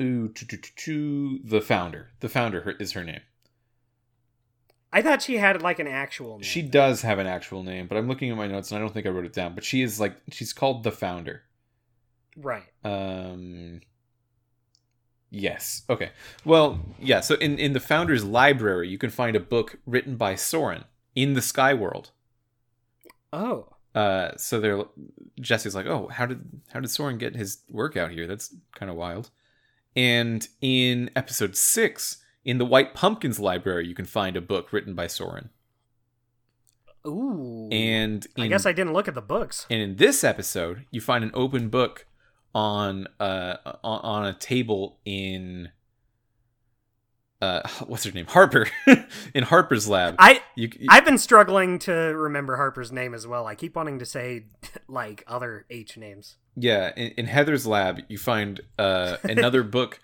ooh, 0.00 0.32
choo, 0.32 0.46
choo, 0.46 0.56
choo, 0.58 0.72
choo, 0.76 1.38
the 1.44 1.60
founder. 1.60 2.10
The 2.20 2.28
founder 2.28 2.76
is 2.78 2.92
her 2.92 3.04
name. 3.04 3.20
I 4.92 5.00
thought 5.02 5.22
she 5.22 5.38
had 5.38 5.62
like 5.62 5.78
an 5.78 5.86
actual. 5.86 6.32
Name. 6.38 6.42
She 6.42 6.62
does 6.62 7.02
have 7.02 7.18
an 7.18 7.26
actual 7.26 7.62
name, 7.62 7.86
but 7.86 7.96
I'm 7.96 8.08
looking 8.08 8.30
at 8.30 8.36
my 8.36 8.46
notes 8.46 8.70
and 8.70 8.78
I 8.78 8.80
don't 8.80 8.92
think 8.92 9.06
I 9.06 9.10
wrote 9.10 9.24
it 9.24 9.32
down. 9.32 9.54
But 9.54 9.64
she 9.64 9.82
is 9.82 9.98
like 9.98 10.16
she's 10.30 10.52
called 10.52 10.82
the 10.82 10.92
founder. 10.92 11.42
right. 12.36 12.64
Um. 12.84 13.80
Yes. 15.30 15.82
Okay. 15.88 16.10
Well, 16.44 16.80
yeah. 17.00 17.20
So 17.20 17.36
in 17.36 17.58
in 17.58 17.72
the 17.72 17.80
founder's 17.80 18.22
library, 18.24 18.88
you 18.88 18.98
can 18.98 19.10
find 19.10 19.34
a 19.34 19.40
book 19.40 19.78
written 19.86 20.16
by 20.16 20.34
Soren 20.34 20.84
in 21.14 21.32
the 21.32 21.42
Sky 21.42 21.72
World. 21.72 22.10
Oh, 23.32 23.68
Uh. 23.94 24.32
So 24.36 24.60
they're 24.60 24.84
Jesse's 25.40 25.74
like, 25.74 25.86
oh, 25.86 26.08
how 26.08 26.26
did 26.26 26.60
how 26.68 26.80
did 26.80 26.90
Soren 26.90 27.16
get 27.16 27.34
his 27.34 27.62
work 27.70 27.96
out 27.96 28.10
here? 28.10 28.26
That's 28.26 28.54
kind 28.74 28.90
of 28.90 28.96
wild. 28.96 29.30
And 29.96 30.46
in 30.60 31.10
episode 31.16 31.56
six, 31.56 32.21
in 32.44 32.58
the 32.58 32.64
White 32.64 32.94
Pumpkins 32.94 33.38
library, 33.38 33.86
you 33.86 33.94
can 33.94 34.04
find 34.04 34.36
a 34.36 34.40
book 34.40 34.72
written 34.72 34.94
by 34.94 35.06
Soren. 35.06 35.50
ooh. 37.06 37.68
And 37.70 38.26
in, 38.36 38.42
I 38.44 38.48
guess 38.48 38.66
I 38.66 38.72
didn't 38.72 38.92
look 38.92 39.08
at 39.08 39.14
the 39.14 39.22
books. 39.22 39.66
And 39.70 39.80
in 39.80 39.96
this 39.96 40.22
episode, 40.24 40.86
you 40.90 41.00
find 41.00 41.24
an 41.24 41.30
open 41.34 41.68
book 41.68 42.06
on 42.54 43.08
uh 43.18 43.56
on, 43.82 44.00
on 44.02 44.26
a 44.26 44.34
table 44.34 44.98
in 45.06 45.70
uh, 47.40 47.66
what's 47.86 48.04
her 48.04 48.12
name? 48.12 48.26
Harper 48.26 48.68
in 49.34 49.42
Harper's 49.44 49.88
lab. 49.88 50.14
I 50.18 50.42
you, 50.54 50.68
you- 50.78 50.86
I've 50.90 51.04
been 51.04 51.18
struggling 51.18 51.78
to 51.80 51.92
remember 51.92 52.56
Harper's 52.56 52.92
name 52.92 53.14
as 53.14 53.26
well. 53.26 53.46
I 53.46 53.54
keep 53.54 53.74
wanting 53.74 53.98
to 53.98 54.06
say 54.06 54.44
like 54.88 55.24
other 55.26 55.66
H 55.70 55.96
names. 55.96 56.36
yeah, 56.56 56.92
in, 56.96 57.08
in 57.12 57.26
Heather's 57.26 57.66
lab, 57.66 58.00
you 58.08 58.18
find 58.18 58.60
uh, 58.78 59.16
another 59.24 59.62
book, 59.64 59.98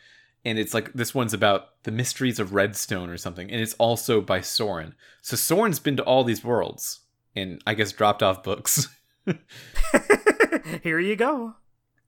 and 0.48 0.58
it's 0.58 0.72
like 0.72 0.92
this 0.94 1.14
one's 1.14 1.34
about 1.34 1.82
the 1.82 1.90
mysteries 1.90 2.38
of 2.38 2.54
Redstone 2.54 3.10
or 3.10 3.18
something, 3.18 3.50
and 3.50 3.60
it's 3.60 3.74
also 3.74 4.22
by 4.22 4.40
Soren. 4.40 4.94
So 5.20 5.36
Soren's 5.36 5.78
been 5.78 5.96
to 5.98 6.02
all 6.04 6.24
these 6.24 6.42
worlds, 6.42 7.00
and 7.36 7.60
I 7.66 7.74
guess 7.74 7.92
dropped 7.92 8.22
off 8.22 8.42
books. 8.42 8.88
Here 10.82 10.98
you 10.98 11.16
go. 11.16 11.56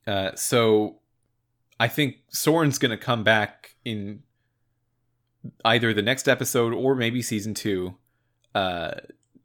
Uh, 0.06 0.34
so 0.36 1.00
I 1.78 1.88
think 1.88 2.16
Soren's 2.30 2.78
going 2.78 2.90
to 2.90 2.96
come 2.96 3.22
back 3.22 3.76
in 3.84 4.22
either 5.64 5.92
the 5.92 6.02
next 6.02 6.26
episode 6.26 6.72
or 6.72 6.94
maybe 6.94 7.20
season 7.20 7.52
two. 7.52 7.96
Uh, 8.54 8.92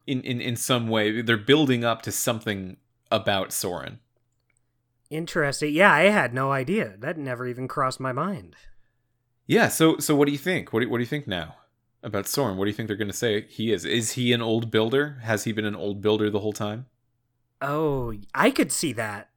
in, 0.08 0.22
in, 0.22 0.40
in 0.40 0.56
some 0.56 0.88
way, 0.88 1.22
they're 1.22 1.38
building 1.38 1.84
up 1.84 2.02
to 2.04 2.12
something 2.12 2.78
about 3.12 3.52
Soren. 3.52 4.00
Interesting. 5.10 5.74
Yeah, 5.74 5.92
I 5.92 6.04
had 6.04 6.34
no 6.34 6.52
idea. 6.52 6.96
That 6.98 7.18
never 7.18 7.46
even 7.46 7.68
crossed 7.68 8.00
my 8.00 8.14
mind. 8.14 8.56
Yeah. 9.48 9.68
So 9.68 9.98
so 9.98 10.16
what 10.16 10.26
do 10.26 10.32
you 10.32 10.38
think? 10.38 10.74
What 10.74 10.82
do, 10.82 10.90
what 10.90 10.98
do 10.98 11.04
you 11.04 11.08
think 11.08 11.28
now 11.28 11.56
about 12.04 12.28
Soren? 12.28 12.58
What 12.58 12.66
do 12.66 12.70
you 12.70 12.76
think 12.76 12.88
they're 12.88 12.98
going 12.98 13.08
to 13.10 13.14
say 13.14 13.46
he 13.48 13.72
is? 13.72 13.86
Is 13.86 14.14
he 14.14 14.34
an 14.34 14.42
old 14.42 14.72
builder? 14.72 15.20
Has 15.24 15.44
he 15.44 15.52
been 15.52 15.66
an 15.66 15.76
old 15.76 16.02
builder 16.02 16.30
the 16.30 16.40
whole 16.40 16.54
time? 16.54 16.88
Oh, 17.62 18.14
I 18.34 18.52
could 18.52 18.72
see 18.72 18.94
that. 18.94 19.30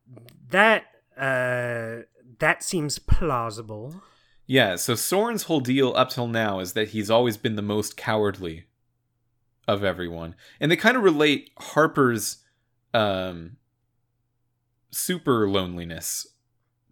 That 0.50 0.84
uh 1.16 2.02
that 2.38 2.62
seems 2.62 2.98
plausible. 2.98 4.02
Yeah. 4.46 4.76
So 4.76 4.94
Soren's 4.94 5.44
whole 5.44 5.60
deal 5.60 5.92
up 5.96 6.10
till 6.10 6.28
now 6.28 6.60
is 6.60 6.72
that 6.72 6.88
he's 6.88 7.10
always 7.10 7.36
been 7.36 7.56
the 7.56 7.62
most 7.62 7.96
cowardly 7.96 8.64
of 9.66 9.84
everyone, 9.84 10.34
and 10.58 10.70
they 10.70 10.76
kind 10.76 10.96
of 10.96 11.02
relate 11.02 11.50
Harper's 11.58 12.38
um 12.94 13.56
super 14.90 15.48
loneliness 15.48 16.26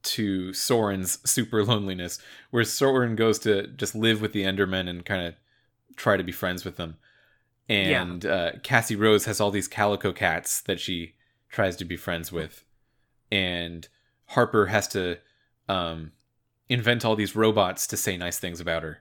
to 0.06 0.52
Soren's 0.52 1.18
super 1.28 1.64
loneliness, 1.64 2.18
where 2.50 2.64
Soren 2.64 3.16
goes 3.16 3.38
to 3.40 3.66
just 3.68 3.94
live 3.94 4.20
with 4.20 4.32
the 4.32 4.44
Endermen 4.44 4.88
and 4.88 5.04
kind 5.04 5.26
of 5.26 5.34
try 5.96 6.16
to 6.16 6.24
be 6.24 6.32
friends 6.32 6.64
with 6.64 6.76
them. 6.76 6.96
And 7.68 8.24
uh, 8.24 8.52
Cassie 8.62 8.96
Rose 8.96 9.24
has 9.24 9.40
all 9.40 9.50
these 9.50 9.68
calico 9.68 10.12
cats 10.12 10.60
that 10.62 10.78
she 10.78 11.14
tries 11.48 11.76
to 11.76 11.84
be 11.84 11.96
friends 11.96 12.30
with. 12.30 12.64
And 13.32 13.88
Harper 14.26 14.66
has 14.66 14.86
to 14.88 15.18
um, 15.68 16.12
invent 16.68 17.04
all 17.04 17.16
these 17.16 17.34
robots 17.34 17.86
to 17.88 17.96
say 17.96 18.16
nice 18.16 18.38
things 18.38 18.60
about 18.60 18.82
her. 18.84 18.98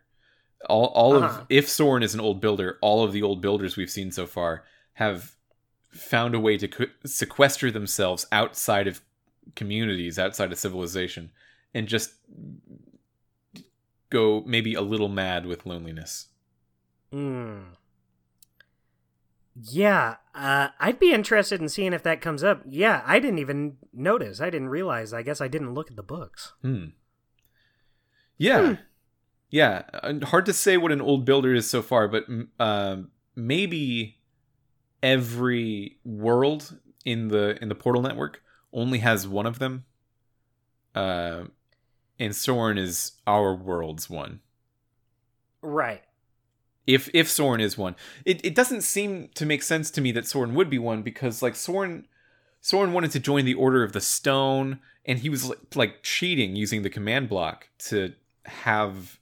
All, 0.67 0.85
all 0.87 1.17
Uh-huh. 1.17 1.41
of 1.41 1.45
if 1.49 1.69
Soren 1.69 2.01
is 2.01 2.15
an 2.15 2.19
old 2.19 2.41
builder, 2.41 2.79
all 2.81 3.03
of 3.03 3.11
the 3.13 3.21
old 3.21 3.39
builders 3.41 3.77
we've 3.77 3.89
seen 3.89 4.11
so 4.11 4.25
far 4.25 4.63
have 4.93 5.35
found 5.89 6.33
a 6.33 6.39
way 6.39 6.57
to 6.57 6.87
sequester 7.05 7.69
themselves 7.69 8.25
outside 8.31 8.87
of 8.87 9.01
communities, 9.55 10.17
outside 10.19 10.51
of 10.51 10.57
civilization, 10.57 11.31
and 11.73 11.87
just 11.87 12.13
go 14.09 14.43
maybe 14.45 14.73
a 14.73 14.81
little 14.81 15.09
mad 15.09 15.45
with 15.45 15.65
loneliness. 15.65 16.27
Hmm. 17.11 17.59
Yeah, 19.61 20.15
uh, 20.33 20.69
I'd 20.79 20.99
be 20.99 21.13
interested 21.13 21.61
in 21.61 21.69
seeing 21.69 21.93
if 21.93 22.03
that 22.03 22.19
comes 22.19 22.43
up. 22.43 22.63
Yeah, 22.67 23.01
I 23.05 23.19
didn't 23.19 23.39
even 23.39 23.77
notice. 23.93 24.41
I 24.41 24.49
didn't 24.49 24.69
realize. 24.69 25.13
I 25.13 25.21
guess 25.21 25.39
I 25.39 25.47
didn't 25.47 25.73
look 25.73 25.89
at 25.89 25.95
the 25.95 26.03
books. 26.03 26.53
Hmm. 26.61 26.87
Yeah. 28.37 28.67
Hmm. 28.67 28.73
Yeah. 29.49 29.83
Uh, 29.93 30.25
Hard 30.25 30.45
to 30.47 30.53
say 30.53 30.75
what 30.75 30.91
an 30.91 30.99
old 30.99 31.23
builder 31.23 31.53
is 31.53 31.69
so 31.69 31.81
far, 31.81 32.07
but 32.09 32.29
mm, 32.29 32.47
um 32.59 33.11
maybe 33.35 34.17
every 35.03 35.99
world 36.03 36.77
in 37.05 37.27
the 37.29 37.57
in 37.61 37.69
the 37.69 37.75
portal 37.75 38.01
network 38.01 38.41
only 38.75 38.99
has 38.99 39.27
one 39.27 39.47
of 39.47 39.57
them. 39.57 39.85
Uh, 40.93 41.45
and 42.19 42.35
Soren 42.35 42.77
is 42.77 43.13
our 43.25 43.55
world's 43.55 44.09
one. 44.09 44.41
Right. 45.61 46.03
If 46.85 47.09
if 47.13 47.27
Soren 47.27 47.61
is 47.61 47.77
one, 47.77 47.95
it 48.25 48.45
it 48.45 48.53
doesn't 48.53 48.81
seem 48.81 49.29
to 49.33 49.45
make 49.45 49.63
sense 49.63 49.89
to 49.91 50.01
me 50.01 50.11
that 50.11 50.27
Soren 50.27 50.53
would 50.53 50.69
be 50.69 50.77
one 50.77 51.01
because 51.01 51.41
like 51.41 51.55
Soren 51.55 52.07
Soren 52.61 52.93
wanted 52.93 53.11
to 53.11 53.19
join 53.19 53.45
the 53.45 53.55
Order 53.55 53.83
of 53.83 53.93
the 53.93 54.01
Stone, 54.01 54.79
and 55.03 55.19
he 55.19 55.29
was 55.29 55.49
like, 55.49 55.75
like 55.75 56.03
cheating 56.03 56.55
using 56.55 56.83
the 56.83 56.89
command 56.89 57.27
block 57.29 57.69
to 57.79 58.13
have 58.45 59.19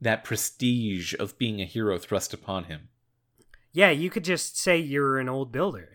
that 0.00 0.24
prestige 0.24 1.14
of 1.18 1.36
being 1.38 1.60
a 1.60 1.66
hero 1.66 1.98
thrust 1.98 2.32
upon 2.32 2.64
him. 2.64 2.88
Yeah, 3.72 3.90
you 3.90 4.08
could 4.08 4.24
just 4.24 4.58
say 4.58 4.78
you're 4.78 5.18
an 5.18 5.28
old 5.28 5.52
builder. 5.52 5.90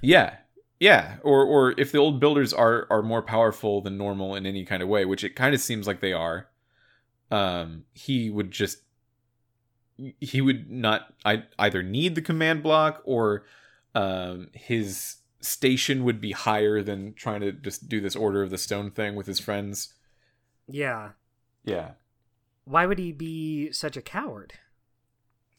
Yeah, 0.00 0.36
yeah. 0.80 1.16
Or 1.22 1.44
or 1.44 1.74
if 1.78 1.92
the 1.92 1.98
old 1.98 2.20
builders 2.20 2.52
are 2.52 2.86
are 2.90 3.02
more 3.02 3.22
powerful 3.22 3.80
than 3.80 3.96
normal 3.96 4.34
in 4.34 4.46
any 4.46 4.64
kind 4.64 4.82
of 4.82 4.88
way, 4.88 5.04
which 5.04 5.24
it 5.24 5.36
kind 5.36 5.54
of 5.54 5.60
seems 5.60 5.86
like 5.86 6.00
they 6.00 6.12
are, 6.12 6.48
um, 7.30 7.84
he 7.92 8.30
would 8.30 8.50
just 8.50 8.78
he 10.20 10.40
would 10.40 10.70
not 10.70 11.14
I, 11.24 11.44
either 11.58 11.82
need 11.82 12.14
the 12.14 12.22
command 12.22 12.62
block 12.62 13.02
or 13.04 13.44
um, 13.94 14.50
his 14.52 15.16
station 15.40 16.04
would 16.04 16.20
be 16.20 16.32
higher 16.32 16.82
than 16.82 17.14
trying 17.14 17.40
to 17.40 17.52
just 17.52 17.88
do 17.88 18.00
this 18.00 18.16
Order 18.16 18.42
of 18.42 18.50
the 18.50 18.58
Stone 18.58 18.92
thing 18.92 19.16
with 19.16 19.26
his 19.26 19.40
friends. 19.40 19.94
Yeah. 20.68 21.10
Yeah. 21.64 21.92
Why 22.64 22.86
would 22.86 22.98
he 22.98 23.12
be 23.12 23.72
such 23.72 23.96
a 23.96 24.02
coward? 24.02 24.54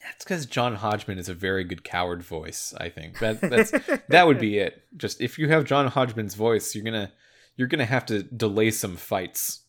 That's 0.02 0.24
because 0.24 0.46
John 0.46 0.76
Hodgman 0.76 1.18
is 1.18 1.30
a 1.30 1.34
very 1.34 1.64
good 1.64 1.84
coward 1.84 2.24
voice. 2.24 2.74
I 2.78 2.90
think 2.90 3.20
that 3.20 3.42
that's 3.42 3.72
that 4.08 4.28
would 4.28 4.40
be 4.40 4.58
it. 4.60 4.84
Just 4.96 5.22
if 5.22 5.38
you 5.38 5.50
have 5.50 5.66
John 5.66 5.88
Hodgman's 5.88 6.36
voice, 6.36 6.74
you're 6.74 6.84
gonna 6.84 7.12
you're 7.56 7.68
gonna 7.68 7.86
have 7.86 8.06
to 8.08 8.24
delay 8.24 8.72
some 8.72 8.96
fights. 8.96 9.62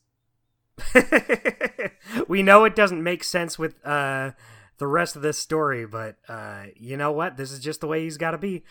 we 2.28 2.42
know 2.42 2.64
it 2.64 2.74
doesn't 2.74 3.02
make 3.02 3.24
sense 3.24 3.58
with 3.58 3.84
uh, 3.84 4.30
the 4.78 4.86
rest 4.86 5.16
of 5.16 5.22
this 5.22 5.38
story, 5.38 5.86
but 5.86 6.16
uh, 6.28 6.64
you 6.76 6.96
know 6.96 7.12
what? 7.12 7.36
This 7.36 7.52
is 7.52 7.60
just 7.60 7.80
the 7.80 7.86
way 7.86 8.02
he's 8.04 8.16
got 8.16 8.30
to 8.30 8.38
be. 8.38 8.64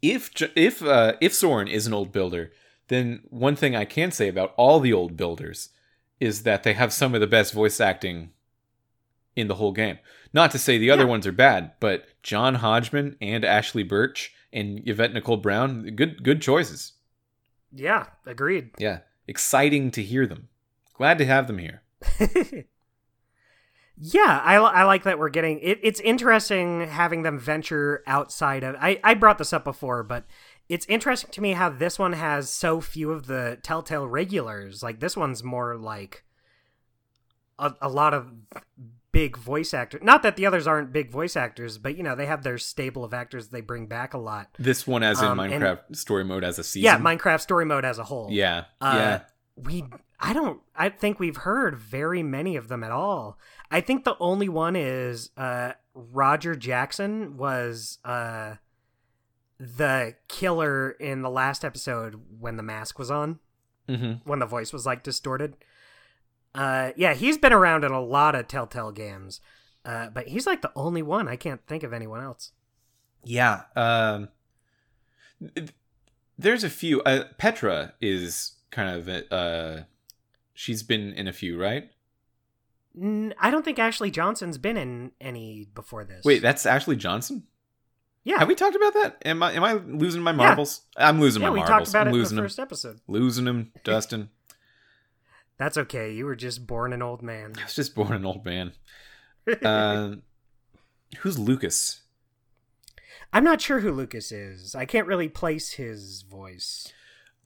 If 0.00 0.30
if 0.56 0.82
uh, 0.82 1.14
if 1.20 1.34
Soren 1.34 1.68
is 1.68 1.86
an 1.86 1.94
old 1.94 2.12
builder, 2.12 2.52
then 2.88 3.20
one 3.28 3.56
thing 3.56 3.76
I 3.76 3.84
can 3.84 4.10
say 4.10 4.28
about 4.28 4.54
all 4.56 4.80
the 4.80 4.92
old 4.92 5.16
builders 5.16 5.70
is 6.20 6.42
that 6.42 6.62
they 6.62 6.72
have 6.72 6.92
some 6.92 7.14
of 7.14 7.20
the 7.20 7.26
best 7.26 7.52
voice 7.52 7.80
acting 7.80 8.30
in 9.38 9.48
the 9.48 9.54
whole 9.56 9.72
game. 9.72 9.98
Not 10.32 10.50
to 10.50 10.58
say 10.58 10.76
the 10.78 10.90
other 10.90 11.04
Yeah. 11.04 11.08
ones 11.10 11.26
are 11.26 11.32
bad, 11.32 11.72
but 11.80 12.06
John 12.22 12.56
Hodgman 12.56 13.16
and 13.20 13.44
Ashley 13.44 13.82
Burch 13.82 14.32
and 14.52 14.82
Yvette 14.86 15.12
Nicole 15.14 15.36
Brown, 15.38 15.94
good 15.96 16.22
good 16.22 16.42
choices. 16.42 16.94
Yeah, 17.72 18.06
agreed. 18.26 18.70
Yeah, 18.78 19.00
exciting 19.26 19.90
to 19.92 20.02
hear 20.02 20.26
them. 20.26 20.48
Glad 20.94 21.18
to 21.18 21.26
have 21.26 21.46
them 21.46 21.58
here. 21.58 21.82
yeah, 24.00 24.40
I, 24.44 24.56
I 24.56 24.82
like 24.84 25.02
that 25.04 25.18
we're 25.18 25.28
getting 25.28 25.58
it. 25.60 25.78
It's 25.82 26.00
interesting 26.00 26.86
having 26.86 27.22
them 27.22 27.38
venture 27.38 28.02
outside 28.06 28.62
of. 28.62 28.76
I, 28.80 29.00
I 29.02 29.14
brought 29.14 29.38
this 29.38 29.52
up 29.52 29.64
before, 29.64 30.02
but 30.02 30.24
it's 30.68 30.86
interesting 30.86 31.30
to 31.32 31.40
me 31.40 31.52
how 31.52 31.68
this 31.70 31.98
one 31.98 32.12
has 32.12 32.48
so 32.50 32.80
few 32.80 33.10
of 33.10 33.26
the 33.26 33.58
Telltale 33.62 34.06
regulars. 34.06 34.82
Like 34.82 35.00
this 35.00 35.16
one's 35.16 35.42
more 35.42 35.76
like 35.76 36.24
a, 37.58 37.72
a 37.82 37.88
lot 37.88 38.14
of 38.14 38.30
big 39.18 39.36
voice 39.36 39.74
actor. 39.74 39.98
Not 40.02 40.22
that 40.22 40.36
the 40.36 40.46
others 40.46 40.66
aren't 40.66 40.92
big 40.92 41.10
voice 41.10 41.34
actors, 41.36 41.76
but 41.78 41.96
you 41.96 42.02
know 42.02 42.14
they 42.14 42.26
have 42.26 42.42
their 42.44 42.58
stable 42.58 43.04
of 43.04 43.12
actors 43.12 43.48
they 43.48 43.60
bring 43.60 43.86
back 43.86 44.14
a 44.14 44.18
lot. 44.18 44.48
This 44.58 44.86
one, 44.86 45.02
as 45.02 45.20
in 45.20 45.26
Um, 45.28 45.40
and- 45.40 45.52
Minecraft 45.62 45.96
story 45.96 46.24
mode, 46.24 46.44
as 46.44 46.58
a 46.58 46.64
season. 46.64 46.84
Yeah, 46.84 46.98
Minecraft 46.98 47.40
story 47.40 47.64
mode 47.64 47.84
as 47.84 47.98
a 47.98 48.04
whole. 48.04 48.28
Yeah, 48.30 48.64
Uh, 48.80 48.92
yeah. 48.96 49.20
we 49.56 49.84
I 50.20 50.32
don't 50.32 50.60
I 50.76 50.88
think 50.88 51.18
we've 51.18 51.36
heard 51.38 51.76
very 51.76 52.22
many 52.22 52.56
of 52.56 52.68
them 52.68 52.82
at 52.84 52.90
all. 52.92 53.38
I 53.70 53.80
think 53.80 54.04
the 54.04 54.16
only 54.20 54.48
one 54.48 54.76
is 54.76 55.30
uh 55.36 55.72
Roger 55.94 56.54
Jackson 56.54 57.36
was 57.36 57.98
uh 58.04 58.54
the 59.58 60.14
killer 60.28 60.90
in 60.92 61.22
the 61.22 61.30
last 61.30 61.64
episode 61.64 62.20
when 62.38 62.56
the 62.56 62.62
mask 62.62 62.98
was 62.98 63.10
on, 63.10 63.40
hmm 63.88 64.12
when 64.24 64.38
the 64.38 64.46
voice 64.46 64.72
was 64.72 64.86
like 64.86 65.02
distorted. 65.02 65.56
Uh 66.54 66.92
yeah, 66.96 67.14
he's 67.14 67.38
been 67.38 67.52
around 67.52 67.84
in 67.84 67.92
a 67.92 68.00
lot 68.00 68.34
of 68.34 68.48
Telltale 68.48 68.92
games. 68.92 69.40
Uh 69.84 70.08
but 70.10 70.28
he's 70.28 70.46
like 70.46 70.62
the 70.62 70.72
only 70.74 71.02
one. 71.02 71.28
I 71.28 71.36
can't 71.36 71.60
think 71.66 71.82
of 71.82 71.92
anyone 71.92 72.22
else. 72.22 72.52
Yeah. 73.24 73.62
Um, 73.76 74.28
there's 76.38 76.64
a 76.64 76.70
few. 76.70 77.02
Uh, 77.02 77.24
Petra 77.36 77.94
is 78.00 78.56
kind 78.70 78.96
of 78.96 79.08
a, 79.08 79.34
uh, 79.34 79.82
she's 80.54 80.82
been 80.82 81.12
in 81.14 81.26
a 81.28 81.32
few, 81.32 81.60
right? 81.60 81.90
I 83.00 83.50
don't 83.50 83.64
think 83.64 83.78
Ashley 83.78 84.10
Johnson's 84.10 84.58
been 84.58 84.76
in 84.76 85.12
any 85.20 85.68
before 85.74 86.04
this. 86.04 86.24
Wait, 86.24 86.42
that's 86.42 86.66
Ashley 86.66 86.96
Johnson. 86.96 87.44
yeah. 88.24 88.38
Have 88.38 88.48
we 88.48 88.54
talked 88.56 88.74
about 88.76 88.94
that? 88.94 89.22
Am 89.24 89.42
I 89.42 89.52
am 89.52 89.62
I 89.64 89.74
losing 89.74 90.22
my 90.22 90.32
marbles? 90.32 90.82
Yeah. 90.96 91.08
I'm 91.08 91.20
losing 91.20 91.42
yeah, 91.42 91.48
my 91.48 91.54
we 91.54 91.60
marbles. 91.60 91.78
talked 91.78 91.88
about 91.90 92.00
I'm 92.02 92.06
it 92.08 92.10
in 92.10 92.12
the 92.14 92.18
losing 92.18 92.36
them. 92.36 92.44
first 92.44 92.58
episode. 92.58 93.00
Losing 93.06 93.44
them, 93.44 93.72
Dustin. 93.84 94.30
That's 95.58 95.76
okay. 95.76 96.12
You 96.12 96.24
were 96.26 96.36
just 96.36 96.66
born 96.66 96.92
an 96.92 97.02
old 97.02 97.22
man. 97.22 97.54
I 97.58 97.64
was 97.64 97.74
just 97.74 97.94
born 97.94 98.12
an 98.12 98.24
old 98.24 98.44
man. 98.44 98.72
Uh, 99.62 100.16
who's 101.18 101.38
Lucas? 101.38 102.02
I'm 103.32 103.44
not 103.44 103.60
sure 103.60 103.80
who 103.80 103.92
Lucas 103.92 104.32
is. 104.32 104.74
I 104.74 104.84
can't 104.86 105.06
really 105.06 105.28
place 105.28 105.72
his 105.72 106.22
voice. 106.22 106.92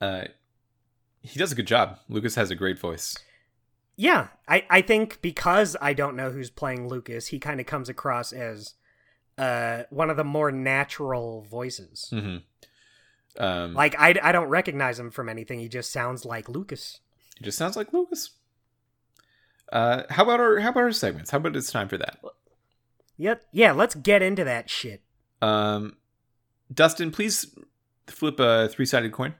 Uh, 0.01 0.25
he 1.23 1.39
does 1.39 1.53
a 1.53 1.55
good 1.57 1.67
job. 1.67 1.99
Lucas 2.09 2.35
has 2.35 2.51
a 2.51 2.55
great 2.57 2.79
voice. 2.79 3.17
Yeah, 3.97 4.29
I, 4.49 4.65
I 4.71 4.83
think 4.83 5.21
because 5.23 5.77
I 5.81 5.93
don't 5.93 6.17
know 6.17 6.31
who's 6.31 6.51
playing 6.51 6.89
Lucas, 6.89 7.29
he 7.29 7.39
kind 7.39 7.61
of 7.61 7.67
comes 7.67 7.89
across 7.89 8.33
as 8.33 8.75
uh, 9.39 9.85
one 9.91 10.11
of 10.11 10.17
the 10.17 10.25
more 10.25 10.51
natural 10.53 11.43
voices. 11.43 12.09
hmm 12.11 12.39
Um, 13.39 13.75
Like, 13.75 13.95
I, 13.99 14.15
I 14.23 14.33
don't 14.33 14.49
recognize 14.49 14.99
him 14.99 15.11
from 15.11 15.29
anything. 15.29 15.61
He 15.61 15.69
just 15.69 15.93
sounds 15.93 16.25
like 16.25 16.49
Lucas. 16.49 17.01
Just 17.43 17.59
sounds 17.59 17.77
like 17.77 17.93
Lucas. 17.93 18.31
Uh, 19.71 20.03
how 20.11 20.23
about 20.23 20.41
our 20.41 20.61
how 20.61 20.71
about 20.71 20.85
our 20.85 20.93
segments? 20.93 21.31
How 21.31 21.39
about 21.39 21.57
it's 21.57 21.73
time 21.73 21.89
for 21.89 21.99
that? 21.99 22.19
Yep. 23.17 23.43
Yeah, 23.53 23.73
let's 23.73 23.95
get 23.95 24.23
into 24.23 24.45
that 24.45 24.69
shit. 24.69 25.03
Um, 25.41 25.97
Dustin, 26.73 27.11
please 27.11 27.55
flip 28.07 28.39
a 28.39 28.69
three 28.69 28.87
sided 28.87 29.13
coin. 29.13 29.35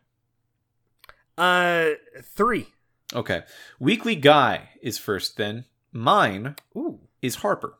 Uh, 1.37 1.91
three. 2.23 2.69
Okay, 3.15 3.43
Weekly 3.79 4.17
Guy 4.17 4.71
is 4.81 4.99
first. 4.99 5.37
Then 5.37 5.67
mine 5.93 6.57
Ooh. 6.77 7.01
is 7.21 7.37
Harper. 7.37 7.79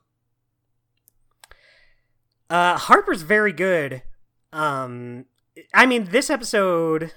Uh, 2.51 2.77
Harper's 2.77 3.23
very 3.23 3.53
good. 3.53 4.03
Um, 4.53 5.25
I 5.73 5.87
mean, 5.87 6.05
this 6.11 6.29
episode 6.29 7.13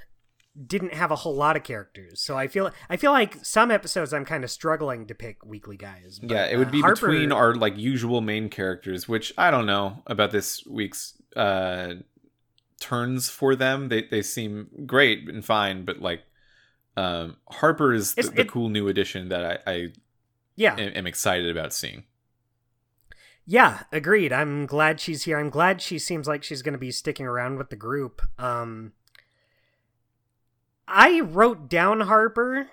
didn't 0.68 0.94
have 0.94 1.12
a 1.12 1.16
whole 1.18 1.36
lot 1.36 1.58
of 1.58 1.64
characters, 1.64 2.22
so 2.22 2.38
I 2.38 2.48
feel 2.48 2.72
I 2.90 2.96
feel 2.98 3.12
like 3.12 3.44
some 3.44 3.72
episodes 3.72 4.14
I'm 4.14 4.24
kind 4.26 4.44
of 4.44 4.50
struggling 4.52 5.06
to 5.08 5.14
pick 5.16 5.44
weekly 5.46 5.76
guys. 5.78 6.20
but, 6.20 6.32
yeah, 6.32 6.46
it 6.46 6.58
would 6.58 6.70
uh, 6.70 6.72
be 6.72 6.82
Harper- 6.82 7.08
between 7.08 7.32
our 7.32 7.56
like 7.56 7.78
usual 7.78 8.22
main 8.22 8.50
characters, 8.50 9.08
which 9.08 9.34
I 9.38 9.52
don't 9.52 9.66
know 9.66 10.04
about 10.08 10.32
this 10.32 10.66
week's 10.66 11.22
uh 11.36 11.96
turns 12.80 13.30
for 13.30 13.56
them. 13.56 13.90
They 13.90 14.04
they 14.04 14.22
seem 14.22 14.68
great 14.86 15.28
and 15.28 15.44
fine, 15.44 15.84
but 15.86 16.02
like 16.02 16.22
um 16.96 17.38
Harper 17.50 17.94
is 17.94 18.14
the, 18.16 18.22
It's- 18.22 18.36
the 18.36 18.46
cool 18.46 18.70
new 18.70 18.88
addition 18.88 19.30
that 19.30 19.62
I, 19.68 19.72
I 19.72 19.88
Yeah, 20.56 20.76
am, 20.78 20.94
am 20.96 21.08
excited 21.08 21.50
about 21.50 21.74
seeing. 21.74 22.04
yeah, 23.46 23.84
agreed. 23.92 24.34
I'm 24.34 24.66
glad 24.66 25.00
she's 25.00 25.24
here. 25.24 25.38
I'm 25.38 25.50
glad 25.50 25.82
she 25.82 26.00
seems 26.00 26.28
like 26.28 26.44
she's 26.44 26.62
going 26.62 26.74
to 26.74 26.80
be 26.80 26.92
sticking 26.92 27.26
around 27.28 27.58
with 27.58 27.70
the 27.70 27.76
group. 27.76 28.22
Um, 28.40 28.94
I 30.88 31.22
wrote 31.22 31.70
down 31.70 32.02
Harper, 32.02 32.68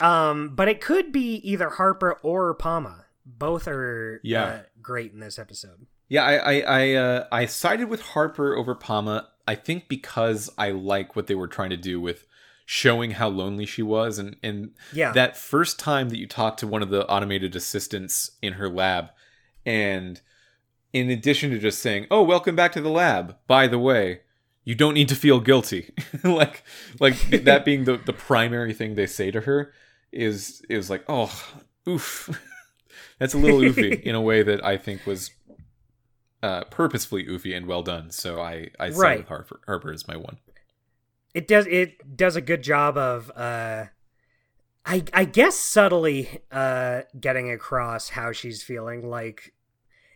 um, 0.00 0.54
but 0.54 0.68
it 0.68 0.80
could 0.80 1.12
be 1.12 1.36
either 1.36 1.70
Harper 1.70 2.18
or 2.22 2.54
Pama. 2.54 3.06
Both 3.24 3.68
are 3.68 4.20
Yeah. 4.24 4.44
uh, 4.44 4.62
great 4.80 5.12
in 5.12 5.20
this 5.20 5.38
episode. 5.38 5.86
Yeah, 6.08 6.24
I 6.24 6.34
I 6.36 6.60
I, 6.60 6.92
uh, 6.94 7.26
I 7.32 7.46
sided 7.46 7.88
with 7.88 8.02
Harper 8.02 8.54
over 8.56 8.74
Pama. 8.74 9.28
I 9.46 9.54
think 9.54 9.88
because 9.88 10.50
I 10.58 10.70
like 10.70 11.16
what 11.16 11.26
they 11.26 11.34
were 11.34 11.48
trying 11.48 11.70
to 11.70 11.76
do 11.76 12.00
with 12.00 12.26
showing 12.66 13.12
how 13.12 13.28
lonely 13.28 13.64
she 13.66 13.82
was, 13.82 14.18
and 14.18 14.36
and 14.42 14.72
Yeah, 14.92 15.12
that 15.12 15.36
first 15.36 15.78
time 15.78 16.08
that 16.10 16.18
you 16.18 16.26
talk 16.26 16.56
to 16.58 16.66
one 16.66 16.82
of 16.82 16.90
the 16.90 17.06
automated 17.08 17.54
assistants 17.56 18.32
in 18.42 18.54
her 18.54 18.68
lab, 18.68 19.10
and 19.64 20.20
in 20.92 21.08
addition 21.10 21.50
to 21.50 21.58
just 21.58 21.78
saying, 21.80 22.06
"Oh, 22.10 22.22
welcome 22.22 22.56
back 22.56 22.72
to 22.72 22.80
the 22.80 22.90
lab," 22.90 23.36
by 23.46 23.66
the 23.66 23.78
way, 23.78 24.20
you 24.64 24.74
don't 24.74 24.94
need 24.94 25.08
to 25.08 25.16
feel 25.16 25.40
guilty. 25.40 25.90
like 26.24 26.62
like 27.00 27.16
that 27.44 27.64
being 27.64 27.84
the 27.84 27.96
the 27.96 28.12
primary 28.12 28.72
thing 28.74 28.94
they 28.94 29.06
say 29.06 29.30
to 29.30 29.40
her 29.42 29.72
is 30.12 30.62
is 30.68 30.88
like, 30.90 31.04
"Oh, 31.08 31.32
oof." 31.88 32.30
That's 33.18 33.34
a 33.34 33.38
little 33.38 33.60
oofy 33.60 34.00
in 34.02 34.14
a 34.14 34.20
way 34.20 34.42
that 34.42 34.64
I 34.64 34.76
think 34.76 35.06
was 35.06 35.30
uh, 36.42 36.64
purposefully 36.64 37.24
oofy 37.26 37.56
and 37.56 37.66
well 37.66 37.82
done. 37.82 38.10
So 38.10 38.40
I 38.40 38.70
I 38.78 38.90
side 38.90 38.98
Right. 38.98 39.18
with 39.18 39.28
Harper. 39.28 39.60
Harper 39.66 39.92
is 39.92 40.08
my 40.08 40.16
one. 40.16 40.38
it 41.34 41.46
does 41.48 41.66
it 41.66 42.16
does 42.16 42.36
a 42.36 42.40
good 42.40 42.62
job 42.62 42.98
of 42.98 43.30
uh 43.36 43.86
i 44.84 45.02
i 45.14 45.24
guess 45.24 45.56
subtly 45.56 46.40
uh 46.50 47.02
getting 47.18 47.50
across 47.50 48.10
how 48.10 48.32
she's 48.32 48.62
feeling 48.62 49.08
like 49.08 49.54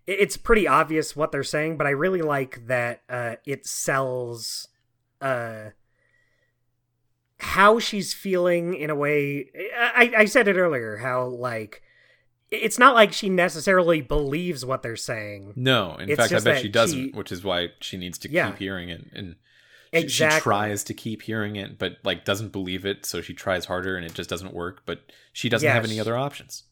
it's 0.07 0.37
pretty 0.37 0.69
obvious 0.69 1.17
what 1.17 1.33
they're 1.33 1.43
saying 1.43 1.77
but 1.77 1.87
i 1.87 1.91
really 1.91 2.23
like 2.23 2.67
that 2.67 3.03
uh 3.09 3.37
it 3.45 3.67
sells 3.67 4.69
uh 5.21 5.71
how 7.39 7.79
she's 7.79 8.15
feeling 8.15 8.75
in 8.75 8.89
a 8.91 8.95
way 8.95 9.51
i 9.95 10.13
i 10.19 10.25
said 10.25 10.49
it 10.49 10.57
earlier 10.57 10.97
how 10.99 11.25
like 11.27 11.83
it's 12.51 12.79
not 12.79 12.95
like 12.95 13.13
she 13.13 13.29
necessarily 13.29 14.01
believes 14.01 14.65
what 14.65 14.83
they're 14.83 14.95
saying 14.95 15.53
No, 15.57 15.97
in 15.97 16.09
It's 16.09 16.17
fact, 16.17 16.33
I 16.33 16.39
bet 16.39 16.63
she 16.63 16.69
doesn't, 16.69 16.99
she- 17.07 17.11
which 17.11 17.33
is 17.33 17.43
why 17.43 17.71
she 17.81 17.97
needs 17.97 18.19
to 18.19 18.31
Yeah. 18.31 18.51
keep 18.51 18.59
hearing 18.61 18.89
it. 18.89 19.05
And 19.13 19.35
she- 19.93 20.09
she 20.09 20.29
tries 20.39 20.85
to 20.85 20.95
keep 20.95 21.23
hearing 21.23 21.57
it, 21.57 21.77
but 21.77 21.97
like 22.05 22.25
doesn't 22.25 22.53
believe 22.53 22.87
it, 22.87 23.05
so 23.05 23.21
she 23.21 23.35
tries 23.35 23.65
harder, 23.65 23.97
and 23.97 24.07
it 24.07 24.15
just 24.15 24.31
doesn't 24.31 24.55
work. 24.55 24.83
But 24.87 25.11
she 25.33 25.49
doesn't 25.49 25.67
Yeah, 25.67 25.75
have 25.75 25.85
any 25.85 25.95
she- 25.95 26.01
other 26.01 26.17
options. 26.17 26.63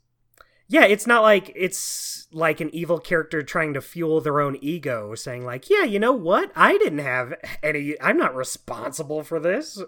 Yeah, 0.66 0.84
it's 0.84 1.06
not 1.06 1.22
like 1.22 1.52
it's 1.54 2.26
like 2.32 2.60
an 2.60 2.74
evil 2.74 2.98
character 2.98 3.42
trying 3.42 3.74
to 3.74 3.80
fuel 3.80 4.20
their 4.20 4.40
own 4.40 4.56
ego, 4.60 5.14
saying 5.14 5.44
like, 5.44 5.68
"Yeah, 5.68 5.84
you 5.84 5.98
know 5.98 6.12
what? 6.12 6.52
I 6.56 6.78
didn't 6.78 7.00
have 7.00 7.34
any. 7.62 8.00
I'm 8.00 8.16
not 8.16 8.34
responsible 8.34 9.22
for 9.22 9.38
this." 9.38 9.78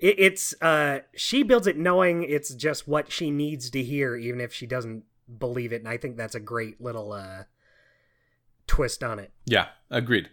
It, 0.00 0.16
it's 0.18 0.54
uh, 0.60 1.00
she 1.14 1.42
builds 1.42 1.66
it 1.66 1.76
knowing 1.78 2.24
it's 2.24 2.54
just 2.54 2.88
what 2.88 3.12
she 3.12 3.30
needs 3.30 3.70
to 3.70 3.82
hear, 3.82 4.16
even 4.16 4.40
if 4.40 4.52
she 4.52 4.66
doesn't 4.66 5.04
believe 5.38 5.72
it. 5.72 5.82
And 5.82 5.88
I 5.88 5.96
think 5.96 6.16
that's 6.16 6.34
a 6.34 6.40
great 6.40 6.80
little 6.80 7.12
uh, 7.12 7.44
twist 8.66 9.04
on 9.04 9.20
it. 9.20 9.32
Yeah, 9.44 9.68
agreed. 9.90 10.28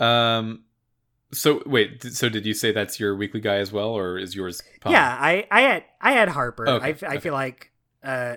Um, 0.00 0.64
so 1.32 1.62
wait, 1.64 2.02
so 2.02 2.28
did 2.28 2.44
you 2.44 2.54
say 2.54 2.72
that's 2.72 2.98
your 2.98 3.16
weekly 3.16 3.40
guy 3.40 3.56
as 3.56 3.72
well, 3.72 3.90
or 3.90 4.18
is 4.18 4.34
yours? 4.34 4.62
Yeah, 4.86 5.16
I 5.18 5.46
I 5.50 5.60
had 5.62 5.84
I 6.00 6.12
had 6.12 6.28
Harper. 6.28 6.68
Okay, 6.68 6.86
I, 6.86 6.90
f- 6.90 7.02
I 7.04 7.06
okay. 7.06 7.18
feel 7.20 7.34
like 7.34 7.71
uh, 8.02 8.36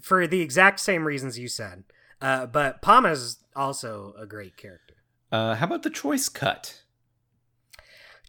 for 0.00 0.26
the 0.26 0.40
exact 0.40 0.80
same 0.80 1.06
reasons 1.06 1.38
you 1.38 1.48
said. 1.48 1.84
Uh, 2.20 2.46
but 2.46 2.82
Pama's 2.82 3.38
also 3.56 4.14
a 4.18 4.26
great 4.26 4.56
character. 4.56 4.94
Uh, 5.30 5.56
how 5.56 5.66
about 5.66 5.82
the 5.82 5.90
choice 5.90 6.28
cut? 6.28 6.82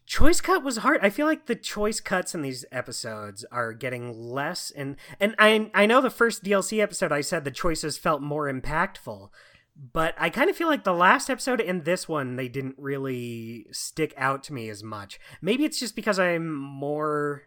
choice 0.05 0.41
cut 0.41 0.63
was 0.63 0.77
hard 0.77 0.99
i 1.01 1.09
feel 1.09 1.25
like 1.25 1.45
the 1.45 1.55
choice 1.55 1.99
cuts 1.99 2.35
in 2.35 2.41
these 2.41 2.65
episodes 2.71 3.45
are 3.51 3.71
getting 3.73 4.13
less 4.13 4.71
and 4.71 4.95
and 5.19 5.33
i 5.39 5.69
i 5.73 5.85
know 5.85 6.01
the 6.01 6.09
first 6.09 6.43
dlc 6.43 6.77
episode 6.81 7.11
i 7.11 7.21
said 7.21 7.43
the 7.43 7.51
choices 7.51 7.97
felt 7.97 8.21
more 8.21 8.51
impactful 8.51 9.29
but 9.93 10.13
i 10.17 10.29
kind 10.29 10.49
of 10.49 10.57
feel 10.57 10.67
like 10.67 10.83
the 10.83 10.93
last 10.93 11.29
episode 11.29 11.61
and 11.61 11.85
this 11.85 12.07
one 12.07 12.35
they 12.35 12.49
didn't 12.49 12.75
really 12.77 13.65
stick 13.71 14.13
out 14.17 14.43
to 14.43 14.53
me 14.53 14.69
as 14.69 14.83
much 14.83 15.19
maybe 15.41 15.63
it's 15.63 15.79
just 15.79 15.95
because 15.95 16.19
i'm 16.19 16.53
more 16.53 17.43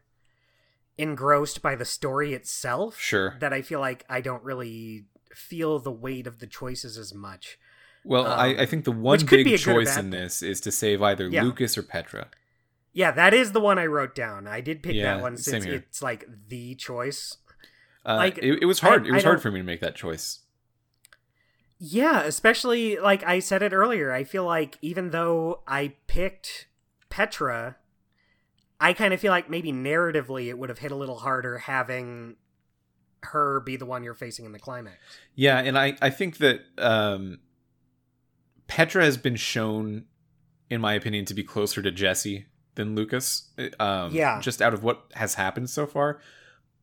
engrossed 0.98 1.60
by 1.62 1.74
the 1.74 1.84
story 1.84 2.32
itself 2.34 2.98
Sure. 2.98 3.36
that 3.40 3.52
i 3.52 3.62
feel 3.62 3.80
like 3.80 4.04
i 4.08 4.20
don't 4.20 4.42
really 4.42 5.04
feel 5.34 5.78
the 5.78 5.92
weight 5.92 6.26
of 6.26 6.38
the 6.38 6.46
choices 6.46 6.96
as 6.96 7.12
much 7.12 7.58
Well, 8.04 8.26
I, 8.26 8.54
Um, 8.54 8.60
I 8.60 8.66
think 8.66 8.84
the 8.84 8.92
one 8.92 9.18
big 9.18 9.28
be 9.28 9.40
a 9.54 9.58
good 9.58 9.68
or 9.68 9.74
choice 9.84 9.96
in 9.96 10.10
this 10.10 10.42
is 10.42 10.60
to 10.62 10.72
save 10.72 11.02
either 11.02 11.28
Yeah. 11.28 11.42
Lucas 11.42 11.76
or 11.76 11.82
Petra. 11.82 12.28
yeah 12.92 13.10
that 13.10 13.34
is 13.34 13.52
the 13.52 13.60
one 13.60 13.78
i 13.78 13.84
wrote 13.86 14.14
down 14.14 14.46
i 14.48 14.60
did 14.62 14.82
pick 14.82 14.94
Yeah, 14.94 15.16
that 15.16 15.22
one 15.22 15.36
since 15.36 15.64
it's 15.66 16.00
like 16.02 16.26
the 16.48 16.74
choice 16.76 17.36
Uh, 18.06 18.14
Like, 18.16 18.38
it, 18.38 18.62
it 18.62 18.66
was 18.66 18.78
hard. 18.80 19.04
I- 19.04 19.08
it 19.08 19.12
was 19.12 19.24
hard 19.24 19.42
for 19.42 19.50
me 19.50 19.58
to 19.58 19.64
make 19.64 19.80
that 19.80 19.96
choice. 19.96 20.38
Yeah, 21.78 22.22
especially 22.22 22.98
like 22.98 23.22
I 23.24 23.38
said 23.40 23.62
it 23.62 23.72
earlier. 23.72 24.12
I 24.12 24.24
feel 24.24 24.44
like 24.44 24.78
even 24.80 25.10
though 25.10 25.60
I 25.66 25.94
picked 26.06 26.68
Petra, 27.10 27.76
I 28.80 28.92
kind 28.92 29.14
of 29.14 29.20
feel 29.20 29.30
like 29.30 29.48
maybe 29.48 29.72
narratively 29.72 30.48
it 30.48 30.58
would 30.58 30.68
have 30.68 30.78
hit 30.78 30.92
a 30.92 30.96
little 30.96 31.18
harder 31.18 31.58
having 31.58 32.36
her 33.22 33.60
be 33.60 33.76
the 33.76 33.86
one 33.86 34.04
you're 34.04 34.14
facing 34.14 34.44
in 34.44 34.52
the 34.52 34.58
climax. 34.58 34.98
Yeah, 35.34 35.58
and 35.58 35.78
I, 35.78 35.96
I 36.00 36.10
think 36.10 36.38
that 36.38 36.60
um, 36.78 37.38
Petra 38.68 39.04
has 39.04 39.16
been 39.16 39.36
shown, 39.36 40.04
in 40.70 40.80
my 40.80 40.94
opinion, 40.94 41.24
to 41.26 41.34
be 41.34 41.42
closer 41.42 41.82
to 41.82 41.90
Jesse 41.90 42.46
than 42.74 42.94
Lucas. 42.94 43.50
Um, 43.80 44.12
Yeah. 44.12 44.40
Just 44.40 44.62
out 44.62 44.74
of 44.74 44.82
what 44.82 45.04
has 45.14 45.34
happened 45.34 45.70
so 45.70 45.86
far. 45.86 46.20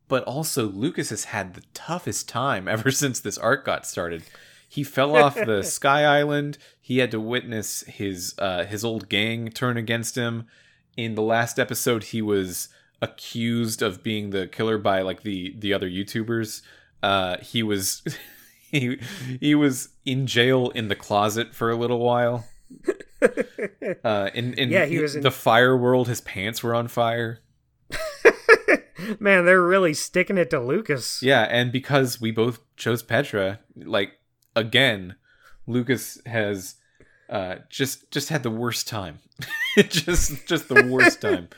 But 0.06 0.24
also, 0.24 0.66
Lucas 0.66 1.10
has 1.10 1.24
had 1.24 1.54
the 1.54 1.62
toughest 1.72 2.28
time 2.28 2.68
ever 2.74 2.90
since 2.90 3.20
this 3.20 3.38
arc 3.38 3.64
got 3.64 3.86
started. 3.86 4.24
He 4.68 4.84
fell 4.84 5.16
off 5.24 5.34
the 5.34 5.62
Sky 5.62 6.04
Island. 6.04 6.58
He 6.80 6.98
had 6.98 7.10
to 7.12 7.20
witness 7.20 7.82
his 7.82 8.34
uh, 8.38 8.64
his 8.64 8.84
old 8.84 9.08
gang 9.08 9.50
turn 9.50 9.76
against 9.76 10.16
him. 10.16 10.46
In 10.96 11.14
the 11.14 11.22
last 11.22 11.58
episode, 11.58 12.04
he 12.04 12.22
was 12.22 12.68
accused 13.02 13.82
of 13.82 14.02
being 14.02 14.30
the 14.30 14.46
killer 14.46 14.78
by 14.78 15.02
like 15.02 15.22
the 15.22 15.54
the 15.58 15.72
other 15.74 15.88
YouTubers. 15.88 16.62
Uh, 17.02 17.38
he 17.38 17.62
was 17.62 18.02
he 18.70 18.98
he 19.40 19.54
was 19.54 19.90
in 20.04 20.26
jail 20.26 20.70
in 20.70 20.88
the 20.88 20.94
closet 20.96 21.54
for 21.54 21.70
a 21.70 21.76
little 21.76 21.98
while. 22.00 22.46
Uh, 24.04 24.28
in 24.34 24.52
in 24.54 24.68
Yeah, 24.68 24.84
he 24.84 24.98
was 24.98 25.16
in- 25.16 25.22
the 25.22 25.30
fire 25.30 25.74
world. 25.74 26.08
His 26.08 26.20
pants 26.20 26.62
were 26.62 26.74
on 26.74 26.88
fire. 26.88 27.40
Man, 29.18 29.46
they're 29.46 29.62
really 29.62 29.94
sticking 29.94 30.36
it 30.36 30.50
to 30.50 30.60
Lucas. 30.60 31.22
Yeah, 31.22 31.42
and 31.42 31.72
because 31.72 32.20
we 32.20 32.30
both 32.30 32.60
chose 32.76 33.02
Petra, 33.02 33.60
like 33.76 34.12
again, 34.54 35.14
Lucas 35.66 36.20
has 36.26 36.74
uh 37.28 37.56
just 37.68 38.10
just 38.10 38.28
had 38.28 38.42
the 38.42 38.50
worst 38.50 38.88
time. 38.88 39.18
just 39.76 40.46
just 40.46 40.68
the 40.68 40.86
worst 40.86 41.20
time. 41.20 41.48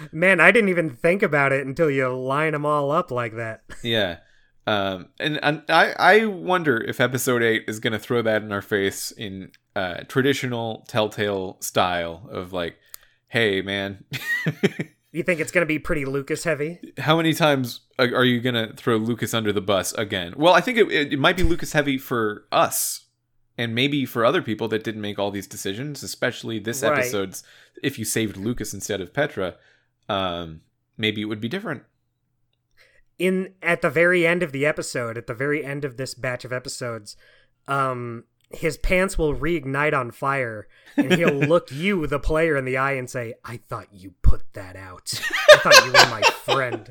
Man, 0.12 0.40
I 0.40 0.50
didn't 0.50 0.68
even 0.68 0.90
think 0.90 1.22
about 1.22 1.52
it 1.52 1.66
until 1.66 1.90
you 1.90 2.08
line 2.08 2.52
them 2.52 2.66
all 2.66 2.90
up 2.90 3.10
like 3.10 3.36
that. 3.36 3.62
Yeah. 3.82 4.18
Um, 4.68 5.10
and, 5.20 5.38
and 5.44 5.62
I, 5.68 5.94
I 5.96 6.24
wonder 6.26 6.76
if 6.76 7.00
episode 7.00 7.40
8 7.40 7.66
is 7.68 7.78
going 7.78 7.92
to 7.92 8.00
throw 8.00 8.20
that 8.22 8.42
in 8.42 8.50
our 8.50 8.62
face 8.62 9.12
in 9.12 9.52
uh, 9.76 9.98
traditional 10.08 10.84
Telltale 10.88 11.56
style 11.60 12.28
of 12.32 12.52
like, 12.52 12.74
hey, 13.28 13.62
man. 13.62 14.02
you 15.12 15.22
think 15.22 15.38
it's 15.38 15.52
going 15.52 15.62
to 15.62 15.66
be 15.66 15.78
pretty 15.78 16.04
Lucas 16.04 16.42
heavy? 16.42 16.80
How 16.98 17.16
many 17.16 17.32
times 17.32 17.82
are 17.96 18.24
you 18.24 18.40
going 18.40 18.56
to 18.56 18.74
throw 18.74 18.96
Lucas 18.96 19.34
under 19.34 19.52
the 19.52 19.60
bus 19.60 19.92
again? 19.92 20.34
Well, 20.36 20.52
I 20.52 20.60
think 20.60 20.78
it, 20.78 20.90
it, 20.90 21.12
it 21.12 21.18
might 21.20 21.36
be 21.36 21.44
Lucas 21.44 21.72
heavy 21.72 21.96
for 21.96 22.46
us 22.50 23.05
and 23.58 23.74
maybe 23.74 24.04
for 24.04 24.24
other 24.24 24.42
people 24.42 24.68
that 24.68 24.84
didn't 24.84 25.00
make 25.00 25.18
all 25.18 25.30
these 25.30 25.46
decisions, 25.46 26.02
especially 26.02 26.58
this 26.58 26.82
Right. 26.82 26.98
episode's, 26.98 27.42
if 27.82 27.98
you 27.98 28.04
saved 28.04 28.36
Lucas 28.36 28.74
instead 28.74 29.00
of 29.00 29.12
Petra, 29.14 29.56
um, 30.08 30.60
maybe 30.98 31.20
it 31.22 31.26
would 31.26 31.40
be 31.40 31.48
different. 31.48 31.82
in 33.18 33.54
at 33.62 33.80
the 33.80 33.88
very 33.88 34.26
end 34.26 34.42
of 34.42 34.52
the 34.52 34.66
episode, 34.66 35.16
at 35.16 35.26
the 35.26 35.32
very 35.34 35.64
end 35.64 35.84
of 35.86 35.96
this 35.96 36.12
batch 36.12 36.44
of 36.44 36.52
episodes, 36.52 37.16
um, 37.66 38.24
his 38.50 38.76
pants 38.76 39.16
will 39.16 39.34
reignite 39.34 39.94
on 39.98 40.10
fire, 40.10 40.68
and 40.98 41.12
he'll 41.14 41.32
look 41.48 41.72
you, 41.72 42.06
the 42.06 42.20
player, 42.20 42.56
in 42.58 42.66
the 42.66 42.76
eye 42.76 42.92
and 42.92 43.08
say, 43.08 43.32
"I 43.42 43.56
thought 43.68 43.88
you 43.90 44.12
put 44.20 44.52
that 44.52 44.76
out. 44.76 45.18
I 45.50 45.56
thought 45.56 45.86
you 45.86 45.92
were 45.92 46.10
my 46.10 46.20
friend." 46.44 46.90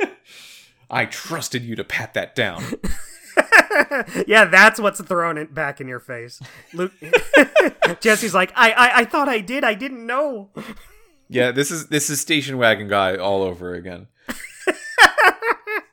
I 0.90 1.04
trusted 1.06 1.62
you 1.64 1.74
to 1.76 1.84
pat 1.84 2.14
that 2.14 2.34
down. 2.36 2.62
yeah, 4.26 4.44
that's 4.46 4.80
what's 4.80 5.00
thrown 5.00 5.38
it 5.38 5.54
back 5.54 5.80
in 5.80 5.88
your 5.88 6.00
face. 6.00 6.40
Luke, 6.72 6.92
Jesse's 8.00 8.34
like, 8.34 8.52
I, 8.54 8.72
"I, 8.72 8.98
I 9.00 9.04
thought 9.04 9.28
I 9.28 9.40
did. 9.40 9.64
I 9.64 9.74
didn't 9.74 10.06
know." 10.06 10.50
Yeah, 11.28 11.52
this 11.52 11.70
is 11.70 11.88
this 11.88 12.10
is 12.10 12.20
station 12.20 12.58
wagon 12.58 12.88
guy 12.88 13.16
all 13.16 13.42
over 13.42 13.74
again. 13.74 14.08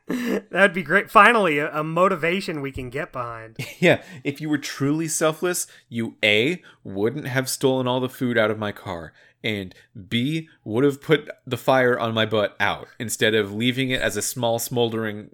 That'd 0.51 0.73
be 0.73 0.83
great. 0.83 1.11
Finally, 1.11 1.59
a, 1.59 1.71
a 1.71 1.83
motivation 1.83 2.61
we 2.61 2.71
can 2.71 2.89
get 2.89 3.11
behind. 3.11 3.57
Yeah, 3.79 4.01
if 4.23 4.41
you 4.41 4.49
were 4.49 4.57
truly 4.57 5.07
selfless, 5.07 5.67
you 5.89 6.15
A 6.23 6.63
wouldn't 6.83 7.27
have 7.27 7.49
stolen 7.49 7.87
all 7.87 7.99
the 7.99 8.09
food 8.09 8.37
out 8.37 8.49
of 8.49 8.57
my 8.57 8.71
car, 8.71 9.13
and 9.43 9.75
B 10.07 10.49
would 10.63 10.83
have 10.83 11.01
put 11.01 11.29
the 11.45 11.57
fire 11.57 11.99
on 11.99 12.13
my 12.13 12.25
butt 12.25 12.55
out 12.59 12.87
instead 12.99 13.35
of 13.35 13.53
leaving 13.53 13.91
it 13.91 14.01
as 14.01 14.17
a 14.17 14.21
small 14.21 14.59
smoldering 14.59 15.29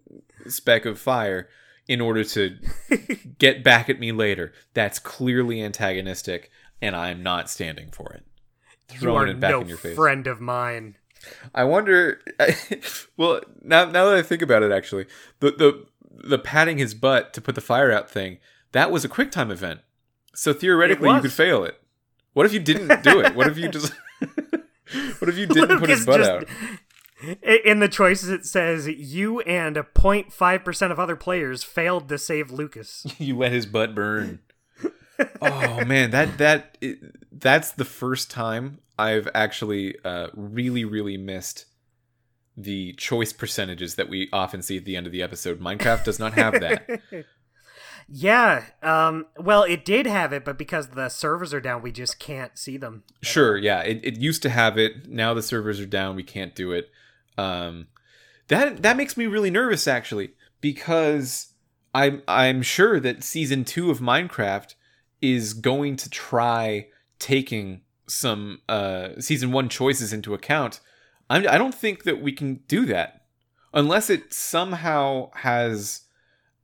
speck 0.48 0.86
of 0.86 0.99
fire 0.99 1.48
in 1.88 2.01
order 2.01 2.23
to 2.23 2.57
get 3.39 3.64
back 3.64 3.89
at 3.89 3.99
me 3.99 4.11
later. 4.11 4.53
That's 4.73 4.99
clearly 4.99 5.61
antagonistic, 5.61 6.49
and 6.81 6.95
I'm 6.95 7.23
not 7.23 7.49
standing 7.49 7.91
for 7.91 8.14
it. 8.14 8.23
You 8.93 8.99
Throwing 8.99 9.30
are 9.30 9.31
it 9.31 9.39
back 9.39 9.51
no 9.51 9.61
in 9.61 9.68
your 9.68 9.77
face. 9.77 9.95
friend 9.95 10.27
of 10.27 10.39
mine. 10.41 10.97
I 11.55 11.64
wonder. 11.64 12.22
well, 13.18 13.41
now 13.61 13.85
now 13.85 14.10
that 14.10 14.15
I 14.18 14.22
think 14.22 14.41
about 14.41 14.64
it, 14.64 14.72
actually, 14.72 15.07
the 15.39 15.51
the 15.51 15.85
the 16.30 16.39
patting 16.39 16.77
his 16.77 16.93
butt 16.93 17.34
to 17.34 17.41
put 17.41 17.55
the 17.55 17.61
fire 17.61 17.91
out 17.91 18.10
thing 18.10 18.38
that 18.73 18.91
was 18.91 19.05
a 19.05 19.10
quick 19.10 19.31
time 19.31 19.49
event. 19.49 19.80
So 20.35 20.51
theoretically, 20.51 21.10
you 21.10 21.22
could 21.22 21.31
fail 21.31 21.64
it. 21.64 21.80
What 22.34 22.45
if 22.45 22.53
you 22.53 22.60
didn't 22.60 23.03
do 23.03 23.19
it? 23.22 23.35
What 23.35 23.47
if 23.47 23.57
you 23.57 23.69
just? 23.69 23.93
what 25.19 25.30
if 25.30 25.38
you 25.38 25.45
didn't 25.45 25.80
put 25.80 25.89
his 25.89 26.05
butt 26.05 26.19
just- 26.19 26.30
out? 26.30 26.47
In 27.41 27.80
the 27.80 27.88
choices, 27.88 28.30
it 28.30 28.45
says 28.45 28.88
you 28.88 29.40
and 29.41 29.76
0.5% 29.76 30.91
of 30.91 31.00
other 31.00 31.16
players 31.16 31.64
failed 31.64 32.10
to 32.10 32.18
save 32.18 32.52
Lucas. 32.52 33.06
You 33.18 33.38
let 33.38 33.52
his 33.52 33.66
butt 33.66 33.95
burn. 33.95 34.40
oh 35.41 35.86
man, 35.86 36.12
that 36.12 36.38
that 36.40 36.78
that's 37.32 37.72
the 37.72 37.86
first 37.86 38.30
time 38.30 38.80
I've 38.98 39.30
actually 39.34 39.95
uh, 40.04 40.28
really 40.34 40.84
really 40.84 41.18
missed 41.18 41.66
the 42.58 42.94
choice 42.94 43.32
percentages 43.32 43.95
that 43.95 44.10
we 44.10 44.30
often 44.34 44.62
see 44.62 44.78
at 44.78 44.86
the 44.86 44.95
end 44.95 45.06
of 45.06 45.12
the 45.12 45.22
episode. 45.22 45.60
Minecraft 45.60 46.04
does 46.04 46.20
not 46.20 46.34
have 46.34 46.60
that. 46.60 47.02
yeah. 48.08 48.66
Um, 48.82 49.28
well, 49.38 49.64
it 49.64 49.86
did 49.86 50.06
have 50.06 50.34
it, 50.34 50.45
but 50.45 50.58
because 50.58 50.90
the 50.90 51.10
servers 51.10 51.54
are 51.54 51.62
down, 51.62 51.82
we 51.82 51.91
just 51.91 52.20
can't 52.20 52.58
see 52.58 52.78
them. 52.78 53.04
Sure, 53.22 53.58
yeah. 53.58 53.82
It, 53.82 54.02
it 54.04 54.20
used 54.20 54.41
to 54.44 54.50
have 54.50 54.78
it. 54.78 55.08
Now 55.08 55.34
the 55.34 55.41
servers 55.41 55.80
are 55.80 55.86
down. 55.86 56.16
We 56.16 56.24
can't 56.24 56.54
do 56.54 56.72
it. 56.72 56.91
Um, 57.38 57.88
that 58.47 58.81
that 58.81 58.97
makes 58.97 59.18
me 59.18 59.26
really 59.26 59.49
nervous 59.49 59.88
actually 59.88 60.34
because 60.61 61.53
I'm 61.93 62.22
I'm 62.27 62.61
sure 62.61 62.99
that 62.99 63.23
season 63.23 63.65
two 63.65 63.89
of 63.89 63.99
Minecraft 63.99 64.76
is 65.22 65.53
going 65.53 65.95
to 65.97 66.10
try 66.10 66.88
taking 67.19 67.81
some 68.07 68.60
uh, 68.68 69.10
season 69.19 69.51
one 69.51 69.69
choices 69.69 70.11
into 70.11 70.34
account. 70.34 70.81
I'm, 71.30 71.47
I 71.47 71.57
don't 71.57 71.73
think 71.73 72.03
that 72.03 72.22
we 72.22 72.34
can 72.34 72.55
do 72.68 72.85
that 72.88 73.26
unless 73.73 74.10
it 74.10 74.34
somehow 74.34 75.31
has 75.35 76.01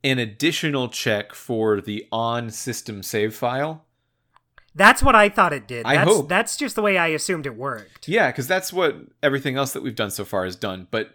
an 0.04 0.18
additional 0.18 0.88
check 0.88 1.34
for 1.34 1.80
the 1.80 2.06
on 2.12 2.50
system 2.50 3.02
save 3.02 3.34
file. 3.34 3.86
That's 4.74 5.02
what 5.02 5.14
I 5.14 5.28
thought 5.28 5.52
it 5.52 5.66
did. 5.66 5.84
I 5.84 5.96
that's, 5.96 6.10
hope. 6.10 6.28
That's 6.28 6.56
just 6.56 6.76
the 6.76 6.82
way 6.82 6.96
I 6.96 7.08
assumed 7.08 7.44
it 7.46 7.56
worked. 7.56 8.08
Yeah, 8.08 8.28
because 8.30 8.46
that's 8.46 8.72
what 8.72 8.96
everything 9.22 9.56
else 9.56 9.72
that 9.72 9.82
we've 9.82 9.96
done 9.96 10.10
so 10.10 10.24
far 10.24 10.44
has 10.44 10.54
done. 10.56 10.86
But 10.90 11.10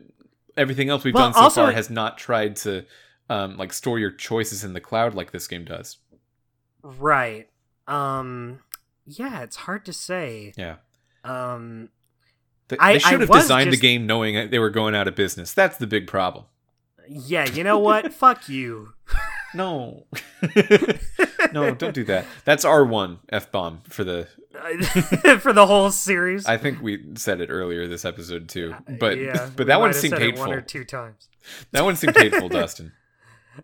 everything 0.58 0.90
else 0.90 1.04
we've 1.04 1.14
Well, 1.14 1.28
done 1.28 1.34
so 1.34 1.40
also 1.40 1.64
far 1.64 1.72
has 1.72 1.90
not 1.90 2.18
tried 2.18 2.56
to 2.58 2.86
um, 3.30 3.58
like 3.58 3.72
store 3.74 3.98
your 3.98 4.12
choices 4.12 4.64
in 4.64 4.74
the 4.74 4.82
cloud 4.82 5.14
like 5.16 5.32
this 5.32 5.48
game 5.48 5.64
does. 5.66 5.98
Right. 6.84 7.50
Um, 7.88 8.60
yeah, 9.06 9.42
it's 9.42 9.56
hard 9.56 9.86
to 9.86 9.94
say. 9.94 10.54
Yeah, 10.58 10.76
Um, 11.24 11.90
they, 12.68 12.78
I- 12.80 12.94
they 12.94 13.00
should 13.00 13.22
have 13.22 13.32
designed 13.32 13.70
just- 13.72 13.82
the 13.82 13.88
game 13.88 14.06
knowing 14.06 14.50
they 14.50 14.60
were 14.60 14.70
going 14.70 14.96
out 14.96 15.08
of 15.08 15.16
business. 15.16 15.54
That's 15.54 15.78
the 15.78 15.88
big 15.88 16.08
problem. 16.08 16.46
yeah, 17.08 17.46
you 17.50 17.64
know 17.64 17.80
what? 17.80 18.12
Fuck 18.22 18.50
you. 18.50 18.94
No, 19.54 20.08
no, 21.54 21.74
don't 21.74 21.94
do 21.94 22.04
that. 22.06 22.26
That's 22.44 22.66
our 22.66 22.86
one 22.86 23.20
f 23.30 23.52
bomb 23.52 23.82
for 23.90 24.04
the. 24.04 24.28
For 25.42 25.52
the 25.52 25.68
whole 25.68 25.92
series. 25.92 26.46
I 26.46 26.56
think 26.56 26.82
we 26.82 27.04
said 27.16 27.42
it 27.42 27.50
earlier 27.50 27.88
this 27.88 28.06
episode 28.06 28.48
too, 28.48 28.74
but 28.88 29.18
yeah, 29.18 29.50
but 29.54 29.68
that 29.68 29.82
one 29.82 29.94
seemed 29.94 30.18
hateful. 30.18 30.48
One 30.48 30.54
or 30.54 30.62
two 30.62 30.86
times. 30.86 31.28
That 31.74 31.84
one 31.84 31.98
seemed 31.98 32.16
hateful, 32.18 32.48
Dustin. 32.50 32.94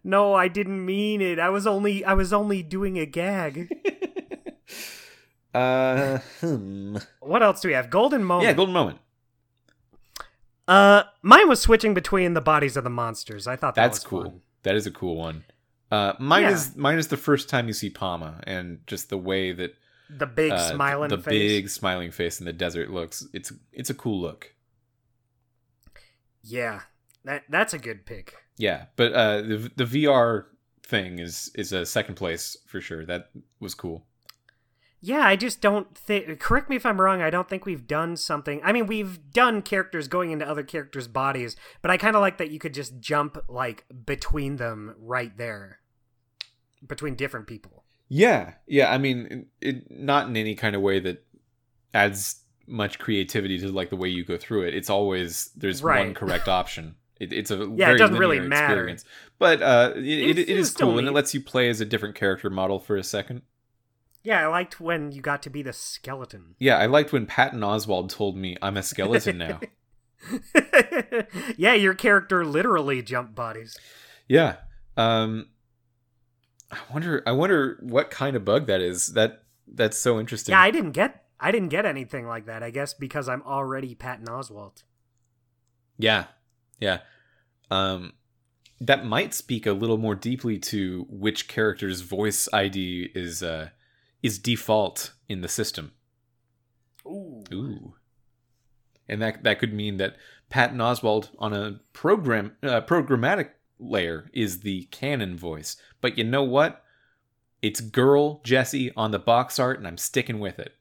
No, 0.04 0.34
I 0.34 0.50
didn't 0.50 0.86
mean 0.86 1.22
it. 1.22 1.40
I 1.40 1.50
was 1.50 1.66
only 1.66 2.04
I 2.04 2.14
was 2.14 2.34
only 2.34 2.62
doing 2.62 3.00
a 3.00 3.06
gag. 3.06 3.70
Uh, 5.54 6.20
hmm. 6.40 6.96
what 7.20 7.44
else 7.44 7.60
do 7.60 7.68
we 7.68 7.74
have? 7.74 7.90
Golden 7.90 8.24
moment. 8.24 8.48
yeah, 8.48 8.54
golden 8.54 8.74
moment. 8.74 9.00
Uh, 10.66 11.04
mine 11.22 11.50
was 11.50 11.60
switching 11.60 11.94
between 11.94 12.36
the 12.36 12.42
bodies 12.42 12.78
of 12.78 12.86
the 12.86 12.90
monsters. 12.90 13.48
I 13.48 13.58
thought 13.58 13.76
that 13.76 13.82
That's 13.82 14.00
was 14.00 14.06
cool. 14.06 14.24
fun. 14.24 14.42
That 14.64 14.76
is 14.76 14.88
a 14.88 14.92
cool 14.92 15.18
one. 15.18 15.44
Uh, 15.92 16.14
mine 16.20 16.44
Yeah. 16.44 16.52
is 16.52 16.76
mine 16.76 16.98
is 16.98 17.10
the 17.10 17.18
first 17.18 17.50
time 17.50 17.68
you 17.68 17.74
see 17.74 17.90
Pama 17.90 18.40
and 18.48 18.80
just 18.88 19.10
the 19.10 19.18
way 19.18 19.52
that 19.52 19.76
The 20.10 20.26
big 20.26 20.54
uh, 20.54 20.58
smiling 20.72 21.10
the 21.10 21.18
face. 21.18 21.52
big 21.52 21.70
smiling 21.70 22.12
face 22.12 22.40
in 22.40 22.46
the 22.46 22.54
desert 22.54 22.90
looks. 22.90 23.28
It's 23.34 23.52
it's 23.74 23.90
a 23.90 23.94
cool 23.94 24.22
look. 24.22 24.54
Yeah, 26.44 26.82
that 27.26 27.44
that's 27.50 27.74
a 27.74 27.80
good 27.80 28.06
pick. 28.06 28.34
Yeah, 28.58 28.86
but 28.96 29.14
uh, 29.14 29.42
the 29.42 29.72
the 29.76 29.86
VR 29.86 30.46
thing 30.84 31.20
is 31.20 31.52
is 31.56 31.72
a 31.74 31.86
second 31.86 32.16
place 32.16 32.58
for 32.66 32.82
sure. 32.82 33.06
That 33.06 33.30
was 33.60 33.76
cool. 33.76 34.06
Yeah, 35.04 35.22
I 35.26 35.36
just 35.36 35.62
don't 35.62 35.98
think. 35.98 36.40
Correct 36.40 36.70
me 36.70 36.76
if 36.76 36.86
I'm 36.86 37.02
wrong. 37.02 37.22
I 37.22 37.32
don't 37.32 37.50
think 37.50 37.66
we've 37.66 37.88
done 37.88 38.16
something. 38.16 38.62
I 38.64 38.72
mean, 38.72 38.86
we've 38.86 39.32
done 39.32 39.62
characters 39.64 40.08
going 40.08 40.30
into 40.32 40.48
other 40.48 40.64
characters' 40.64 41.08
bodies, 41.08 41.56
but 41.82 41.90
I 41.90 41.98
kind 41.98 42.16
of 42.16 42.22
like 42.22 42.38
that 42.38 42.52
you 42.52 42.60
could 42.60 42.74
just 42.76 43.00
jump 43.00 43.38
like 43.50 43.84
between 44.06 44.58
them 44.58 44.96
right 45.00 45.36
there, 45.38 45.80
between 46.86 47.16
different 47.16 47.48
people. 47.48 47.84
Yeah, 48.10 48.54
yeah. 48.68 48.92
I 48.92 48.98
mean, 48.98 49.46
it, 49.62 49.90
not 49.90 50.28
in 50.28 50.36
any 50.36 50.56
kind 50.56 50.76
of 50.76 50.82
way 50.82 51.00
that 51.00 51.24
adds 51.94 52.42
much 52.68 53.00
creativity 53.00 53.58
to 53.60 53.70
like 53.70 53.90
the 53.90 53.96
way 53.96 54.10
you 54.10 54.24
go 54.26 54.38
through 54.38 54.64
it. 54.64 54.76
It's 54.76 54.90
always 54.90 55.50
there's 55.56 55.82
one 55.82 56.14
correct 56.14 56.48
option. 56.60 56.96
It, 57.20 57.32
it's 57.34 57.52
a 57.52 57.72
Yeah, 57.76 57.92
it 57.92 57.98
doesn't 57.98 58.18
really 58.18 58.40
matter. 58.40 58.74
experience, 58.74 59.06
but 59.40 59.62
uh, 59.62 59.94
it, 59.96 60.06
it, 60.06 60.40
it 60.40 60.50
is 60.50 60.72
cool 60.74 60.98
and 60.98 61.08
it 61.08 61.12
lets 61.12 61.34
you 61.34 61.42
play 61.42 61.70
as 61.70 61.80
a 61.80 61.86
different 61.86 62.16
character 62.16 62.50
model 62.50 62.80
for 62.80 62.98
a 62.98 63.04
second. 63.04 63.44
Yeah, 64.24 64.44
I 64.44 64.48
liked 64.48 64.80
when 64.80 65.12
you 65.12 65.22
got 65.22 65.42
to 65.44 65.50
be 65.50 65.62
the 65.62 65.74
skeleton. 65.74 66.56
Yeah, 66.60 66.78
I 66.78 66.86
liked 66.88 67.12
when 67.14 67.26
Patton 67.26 67.60
Oswalt 67.62 68.10
told 68.10 68.38
me 68.38 68.58
I'm 68.62 68.76
a 68.78 68.84
skeleton 68.84 69.38
now. 69.38 69.60
yeah, 71.58 71.74
your 71.74 71.94
character 71.94 72.46
literally 72.46 73.02
jumped 73.02 73.36
bodies. 73.36 73.78
yeah. 74.28 74.58
Um 74.98 75.48
I 76.72 76.78
wonder 76.92 77.24
I 77.26 77.32
wonder 77.32 77.78
what 77.82 78.10
kind 78.10 78.36
of 78.36 78.46
bug 78.46 78.68
that 78.68 78.82
is. 78.82 79.08
That 79.08 79.44
that's 79.68 79.98
so 79.98 80.20
interesting. 80.20 80.54
Yeah, 80.54 80.62
I 80.62 80.72
didn't 80.72 80.92
get 80.92 81.26
I 81.40 81.52
didn't 81.52 81.70
get 81.70 81.86
anything 81.86 82.28
like 82.28 82.46
that. 82.46 82.64
I 82.64 82.70
guess 82.70 82.94
because 82.94 83.28
I'm 83.28 83.42
already 83.44 83.96
Patton 83.96 84.28
Oswalt. 84.28 84.84
Yeah, 85.98 86.26
yeah. 86.80 87.00
Um, 87.70 88.14
that 88.80 89.06
might 89.06 89.34
speak 89.34 89.66
a 89.66 89.72
little 89.74 89.98
more 89.98 90.16
deeply 90.16 90.58
to 90.58 91.06
which 91.10 91.48
character's 91.48 92.02
voice 92.02 92.50
ID 92.54 93.12
is 93.14 93.44
uh 93.44 93.70
is 94.24 94.40
default 94.40 95.14
in 95.28 95.42
the 95.42 95.48
system. 95.48 95.92
Ooh. 97.06 97.44
Ooh. 97.54 97.96
And 99.10 99.22
that 99.22 99.44
that 99.44 99.60
could 99.60 99.74
mean 99.74 99.98
that 99.98 100.16
Patton 100.50 100.78
Oswalt 100.78 101.30
on 101.38 101.54
a 101.54 101.80
program 101.94 102.56
uh, 102.64 102.82
programmatic 102.82 103.50
layer 103.82 104.30
is 104.34 104.60
the 104.60 104.84
canon 104.92 105.36
voice. 105.36 105.76
But 106.00 106.18
you 106.18 106.24
know 106.24 106.44
what? 106.44 106.84
It's 107.62 107.82
girl 107.82 108.42
Jesse 108.44 108.92
on 108.96 109.12
the 109.12 109.20
box 109.20 109.60
art, 109.60 109.78
and 109.78 109.88
I'm 109.88 109.98
sticking 109.98 110.40
with 110.40 110.60
it. 110.60 110.76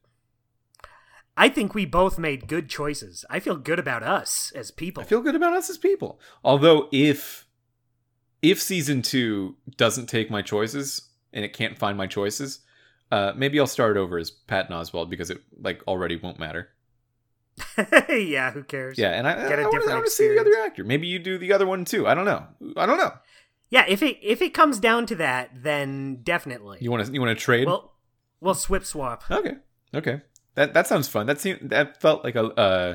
I 1.37 1.49
think 1.49 1.75
we 1.75 1.87
both 1.87 2.19
made 2.19 2.49
good 2.49 2.69
choices. 2.69 3.25
I 3.31 3.41
feel 3.41 3.57
good 3.57 3.79
about 3.79 4.03
us 4.03 4.53
as 4.55 4.71
people. 4.71 5.03
I 5.03 5.07
feel 5.07 5.23
good 5.23 5.35
about 5.35 5.55
us 5.55 5.71
as 5.71 5.79
people. 5.79 6.21
Although 6.45 6.89
if 6.93 7.47
if 8.43 8.61
season 8.61 9.03
two 9.03 9.57
doesn't 9.77 10.07
take 10.07 10.31
my 10.31 10.43
choices 10.43 11.09
and 11.33 11.45
it 11.45 11.53
can't 11.53 11.79
find 11.79 11.97
my 11.97 12.07
choices, 12.07 12.61
uh, 13.11 13.33
maybe 13.37 13.59
I'll 13.59 13.67
start 13.67 13.97
over 13.97 14.19
as 14.19 14.31
Patton 14.31 14.75
Oswalt 14.75 15.11
because 15.11 15.31
it 15.31 15.43
like 15.59 15.83
already 15.87 16.17
won't 16.17 16.39
matter. 16.39 16.71
yeah, 18.09 18.51
who 18.51 18.63
cares? 18.63 18.99
Yeah, 18.99 19.11
and 19.11 19.27
I, 19.27 19.49
Get 19.49 19.59
a 19.59 19.63
I, 19.63 19.71
different 19.71 19.91
want 19.91 20.05
to 20.07 20.11
see 20.11 20.29
the 20.29 20.41
other 20.41 20.55
actor. 20.65 20.85
Maybe 20.85 21.07
you 21.07 21.19
do 21.19 21.39
the 21.39 21.53
other 21.53 21.67
one 21.67 21.85
too. 21.85 22.07
I 22.07 22.15
don't 22.15 22.25
know. 22.25 22.47
I 22.77 22.87
don't 22.87 22.99
know. 22.99 23.13
Yeah, 23.71 23.85
if 23.89 24.03
it 24.03 24.19
if 24.23 24.43
it 24.43 24.53
comes 24.53 24.81
down 24.81 25.07
to 25.07 25.15
that, 25.17 25.51
then 25.55 26.21
definitely. 26.23 26.79
You 26.81 26.91
want 26.91 27.07
to 27.07 27.13
you 27.13 27.21
want 27.21 27.37
to 27.37 27.43
trade? 27.43 27.67
Well, 27.67 27.93
we'll 28.41 28.55
swip 28.55 28.85
swap. 28.85 29.25
okay, 29.31 29.57
okay. 29.95 30.23
That 30.57 30.75
that 30.75 30.87
sounds 30.87 31.09
fun. 31.09 31.27
That 31.27 31.41
seemed 31.41 31.71
that 31.71 32.01
felt 32.01 32.25
like 32.25 32.35
a 32.35 32.47
uh 32.47 32.95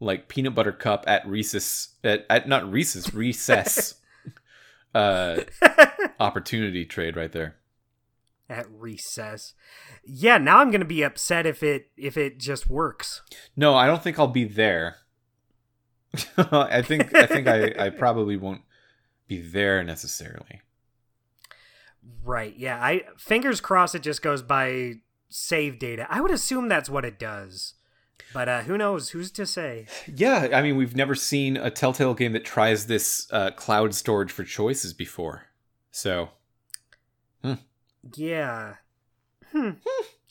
like 0.00 0.28
peanut 0.28 0.54
butter 0.54 0.72
cup 0.72 1.04
at 1.06 1.26
Reese's 1.26 1.88
at, 2.04 2.26
at 2.30 2.48
not 2.48 2.70
Reese's 2.70 3.12
recess 3.12 3.96
uh 4.94 5.40
opportunity 6.20 6.84
trade 6.84 7.16
right 7.16 7.32
there. 7.32 7.56
At 8.48 8.66
recess. 8.70 9.54
Yeah, 10.04 10.36
now 10.38 10.58
I'm 10.58 10.70
gonna 10.70 10.84
be 10.84 11.02
upset 11.02 11.46
if 11.46 11.62
it 11.62 11.90
if 11.96 12.16
it 12.16 12.38
just 12.38 12.68
works. 12.68 13.22
No, 13.56 13.74
I 13.74 13.86
don't 13.86 14.02
think 14.02 14.18
I'll 14.18 14.26
be 14.26 14.44
there. 14.44 14.96
I 16.36 16.82
think 16.82 17.14
I 17.14 17.26
think 17.26 17.48
I, 17.48 17.74
I 17.78 17.90
probably 17.98 18.36
won't 18.36 18.62
be 19.26 19.40
there 19.40 19.82
necessarily. 19.82 20.60
Right. 22.22 22.54
Yeah. 22.56 22.78
I 22.82 23.02
fingers 23.16 23.60
crossed 23.60 23.94
it 23.94 24.02
just 24.02 24.22
goes 24.22 24.42
by 24.42 24.94
save 25.28 25.78
data. 25.78 26.06
I 26.10 26.20
would 26.20 26.30
assume 26.30 26.68
that's 26.68 26.90
what 26.90 27.04
it 27.04 27.18
does. 27.18 27.74
But 28.32 28.48
uh, 28.48 28.62
who 28.62 28.78
knows? 28.78 29.10
Who's 29.10 29.30
to 29.32 29.46
say? 29.46 29.86
Yeah, 30.12 30.48
I 30.52 30.62
mean 30.62 30.76
we've 30.76 30.96
never 30.96 31.14
seen 31.14 31.56
a 31.56 31.70
Telltale 31.70 32.14
game 32.14 32.32
that 32.32 32.44
tries 32.44 32.86
this 32.86 33.26
uh, 33.32 33.50
cloud 33.52 33.94
storage 33.94 34.32
for 34.32 34.44
choices 34.44 34.92
before. 34.92 35.46
So 35.90 36.30
Yeah. 38.14 38.74
Hmm. 39.52 39.70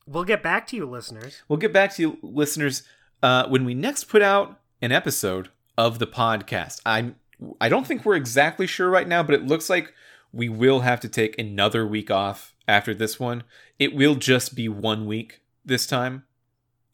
we'll 0.05 0.25
get 0.25 0.43
back 0.43 0.67
to 0.67 0.75
you, 0.75 0.85
listeners. 0.85 1.41
we'll 1.47 1.59
get 1.59 1.73
back 1.73 1.93
to 1.95 2.01
you 2.01 2.17
listeners 2.21 2.83
uh, 3.21 3.47
when 3.47 3.63
we 3.65 3.73
next 3.73 4.05
put 4.05 4.21
out 4.21 4.59
an 4.81 4.91
episode 4.91 5.49
of 5.77 5.99
the 5.99 6.07
podcast. 6.07 6.81
I'm 6.85 7.15
I 7.59 7.69
don't 7.69 7.85
think 7.87 8.05
we're 8.05 8.15
exactly 8.15 8.67
sure 8.67 8.89
right 8.89 9.07
now, 9.07 9.23
but 9.23 9.35
it 9.35 9.45
looks 9.45 9.69
like 9.69 9.93
we 10.31 10.49
will 10.49 10.81
have 10.81 10.99
to 11.01 11.09
take 11.09 11.37
another 11.37 11.85
week 11.85 12.09
off 12.11 12.55
after 12.67 12.93
this 12.93 13.19
one. 13.19 13.43
It 13.79 13.95
will 13.95 14.15
just 14.15 14.55
be 14.55 14.69
one 14.69 15.05
week 15.05 15.41
this 15.65 15.85
time. 15.85 16.23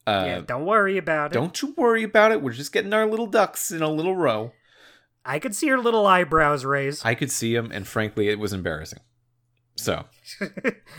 Uh, 0.08 0.24
yeah, 0.26 0.42
don't 0.42 0.66
worry 0.66 0.98
about 0.98 1.32
it. 1.32 1.34
Don't 1.36 1.62
you 1.62 1.74
worry 1.78 2.04
about 2.04 2.32
it. 2.32 2.42
We're 2.42 2.52
just 2.52 2.72
getting 2.72 2.94
our 2.94 3.06
little 3.06 3.28
ducks 3.28 3.72
in 3.72 3.82
a 3.82 3.90
little 3.90 4.16
row. 4.16 4.54
I 5.26 5.38
could 5.38 5.54
see 5.56 5.68
your 5.68 5.80
little 5.82 6.08
eyebrows 6.08 6.66
raise. 6.66 7.04
I 7.06 7.14
could 7.14 7.30
see 7.30 7.54
them, 7.54 7.70
and 7.72 7.88
frankly, 7.88 8.30
it 8.30 8.40
was 8.40 8.54
embarrassing. 8.54 9.00
So 9.80 10.06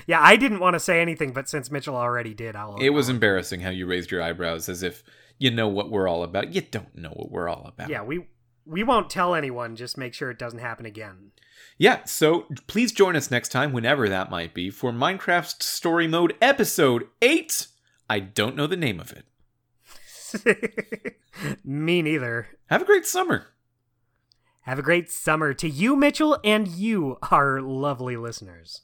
yeah, 0.06 0.20
I 0.20 0.36
didn't 0.36 0.60
want 0.60 0.74
to 0.74 0.80
say 0.80 1.00
anything, 1.00 1.32
but 1.32 1.48
since 1.48 1.70
Mitchell 1.70 1.96
already 1.96 2.34
did, 2.34 2.56
I'll. 2.56 2.76
it 2.80 2.90
was 2.90 3.08
embarrassing 3.08 3.60
how 3.60 3.70
you 3.70 3.86
raised 3.86 4.10
your 4.10 4.22
eyebrows 4.22 4.68
as 4.68 4.82
if 4.82 5.02
you 5.38 5.50
know 5.50 5.68
what 5.68 5.90
we're 5.90 6.08
all 6.08 6.22
about. 6.22 6.54
You 6.54 6.60
don't 6.60 6.94
know 6.96 7.10
what 7.10 7.30
we're 7.30 7.48
all 7.48 7.66
about. 7.66 7.90
Yeah, 7.90 8.02
we 8.02 8.26
we 8.64 8.82
won't 8.82 9.10
tell 9.10 9.34
anyone. 9.34 9.76
Just 9.76 9.98
make 9.98 10.14
sure 10.14 10.30
it 10.30 10.38
doesn't 10.38 10.60
happen 10.60 10.86
again. 10.86 11.32
Yeah, 11.78 12.04
so 12.04 12.46
please 12.66 12.92
join 12.92 13.16
us 13.16 13.30
next 13.30 13.50
time, 13.50 13.72
whenever 13.72 14.08
that 14.08 14.30
might 14.30 14.54
be, 14.54 14.70
for 14.70 14.92
Minecraft 14.92 15.62
Story 15.62 16.06
Mode 16.06 16.34
Episode 16.40 17.08
8. 17.22 17.66
I 18.08 18.20
don't 18.20 18.56
know 18.56 18.66
the 18.66 18.76
name 18.76 19.00
of 19.00 19.12
it. 19.12 19.24
Me 21.64 22.02
neither. 22.02 22.48
Have 22.68 22.82
a 22.82 22.86
great 22.86 23.06
summer. 23.06 23.46
Have 24.64 24.78
a 24.78 24.82
great 24.82 25.10
summer 25.10 25.54
to 25.54 25.68
you, 25.68 25.96
Mitchell, 25.96 26.38
and 26.44 26.68
you, 26.68 27.16
our 27.30 27.62
lovely 27.62 28.16
listeners. 28.16 28.82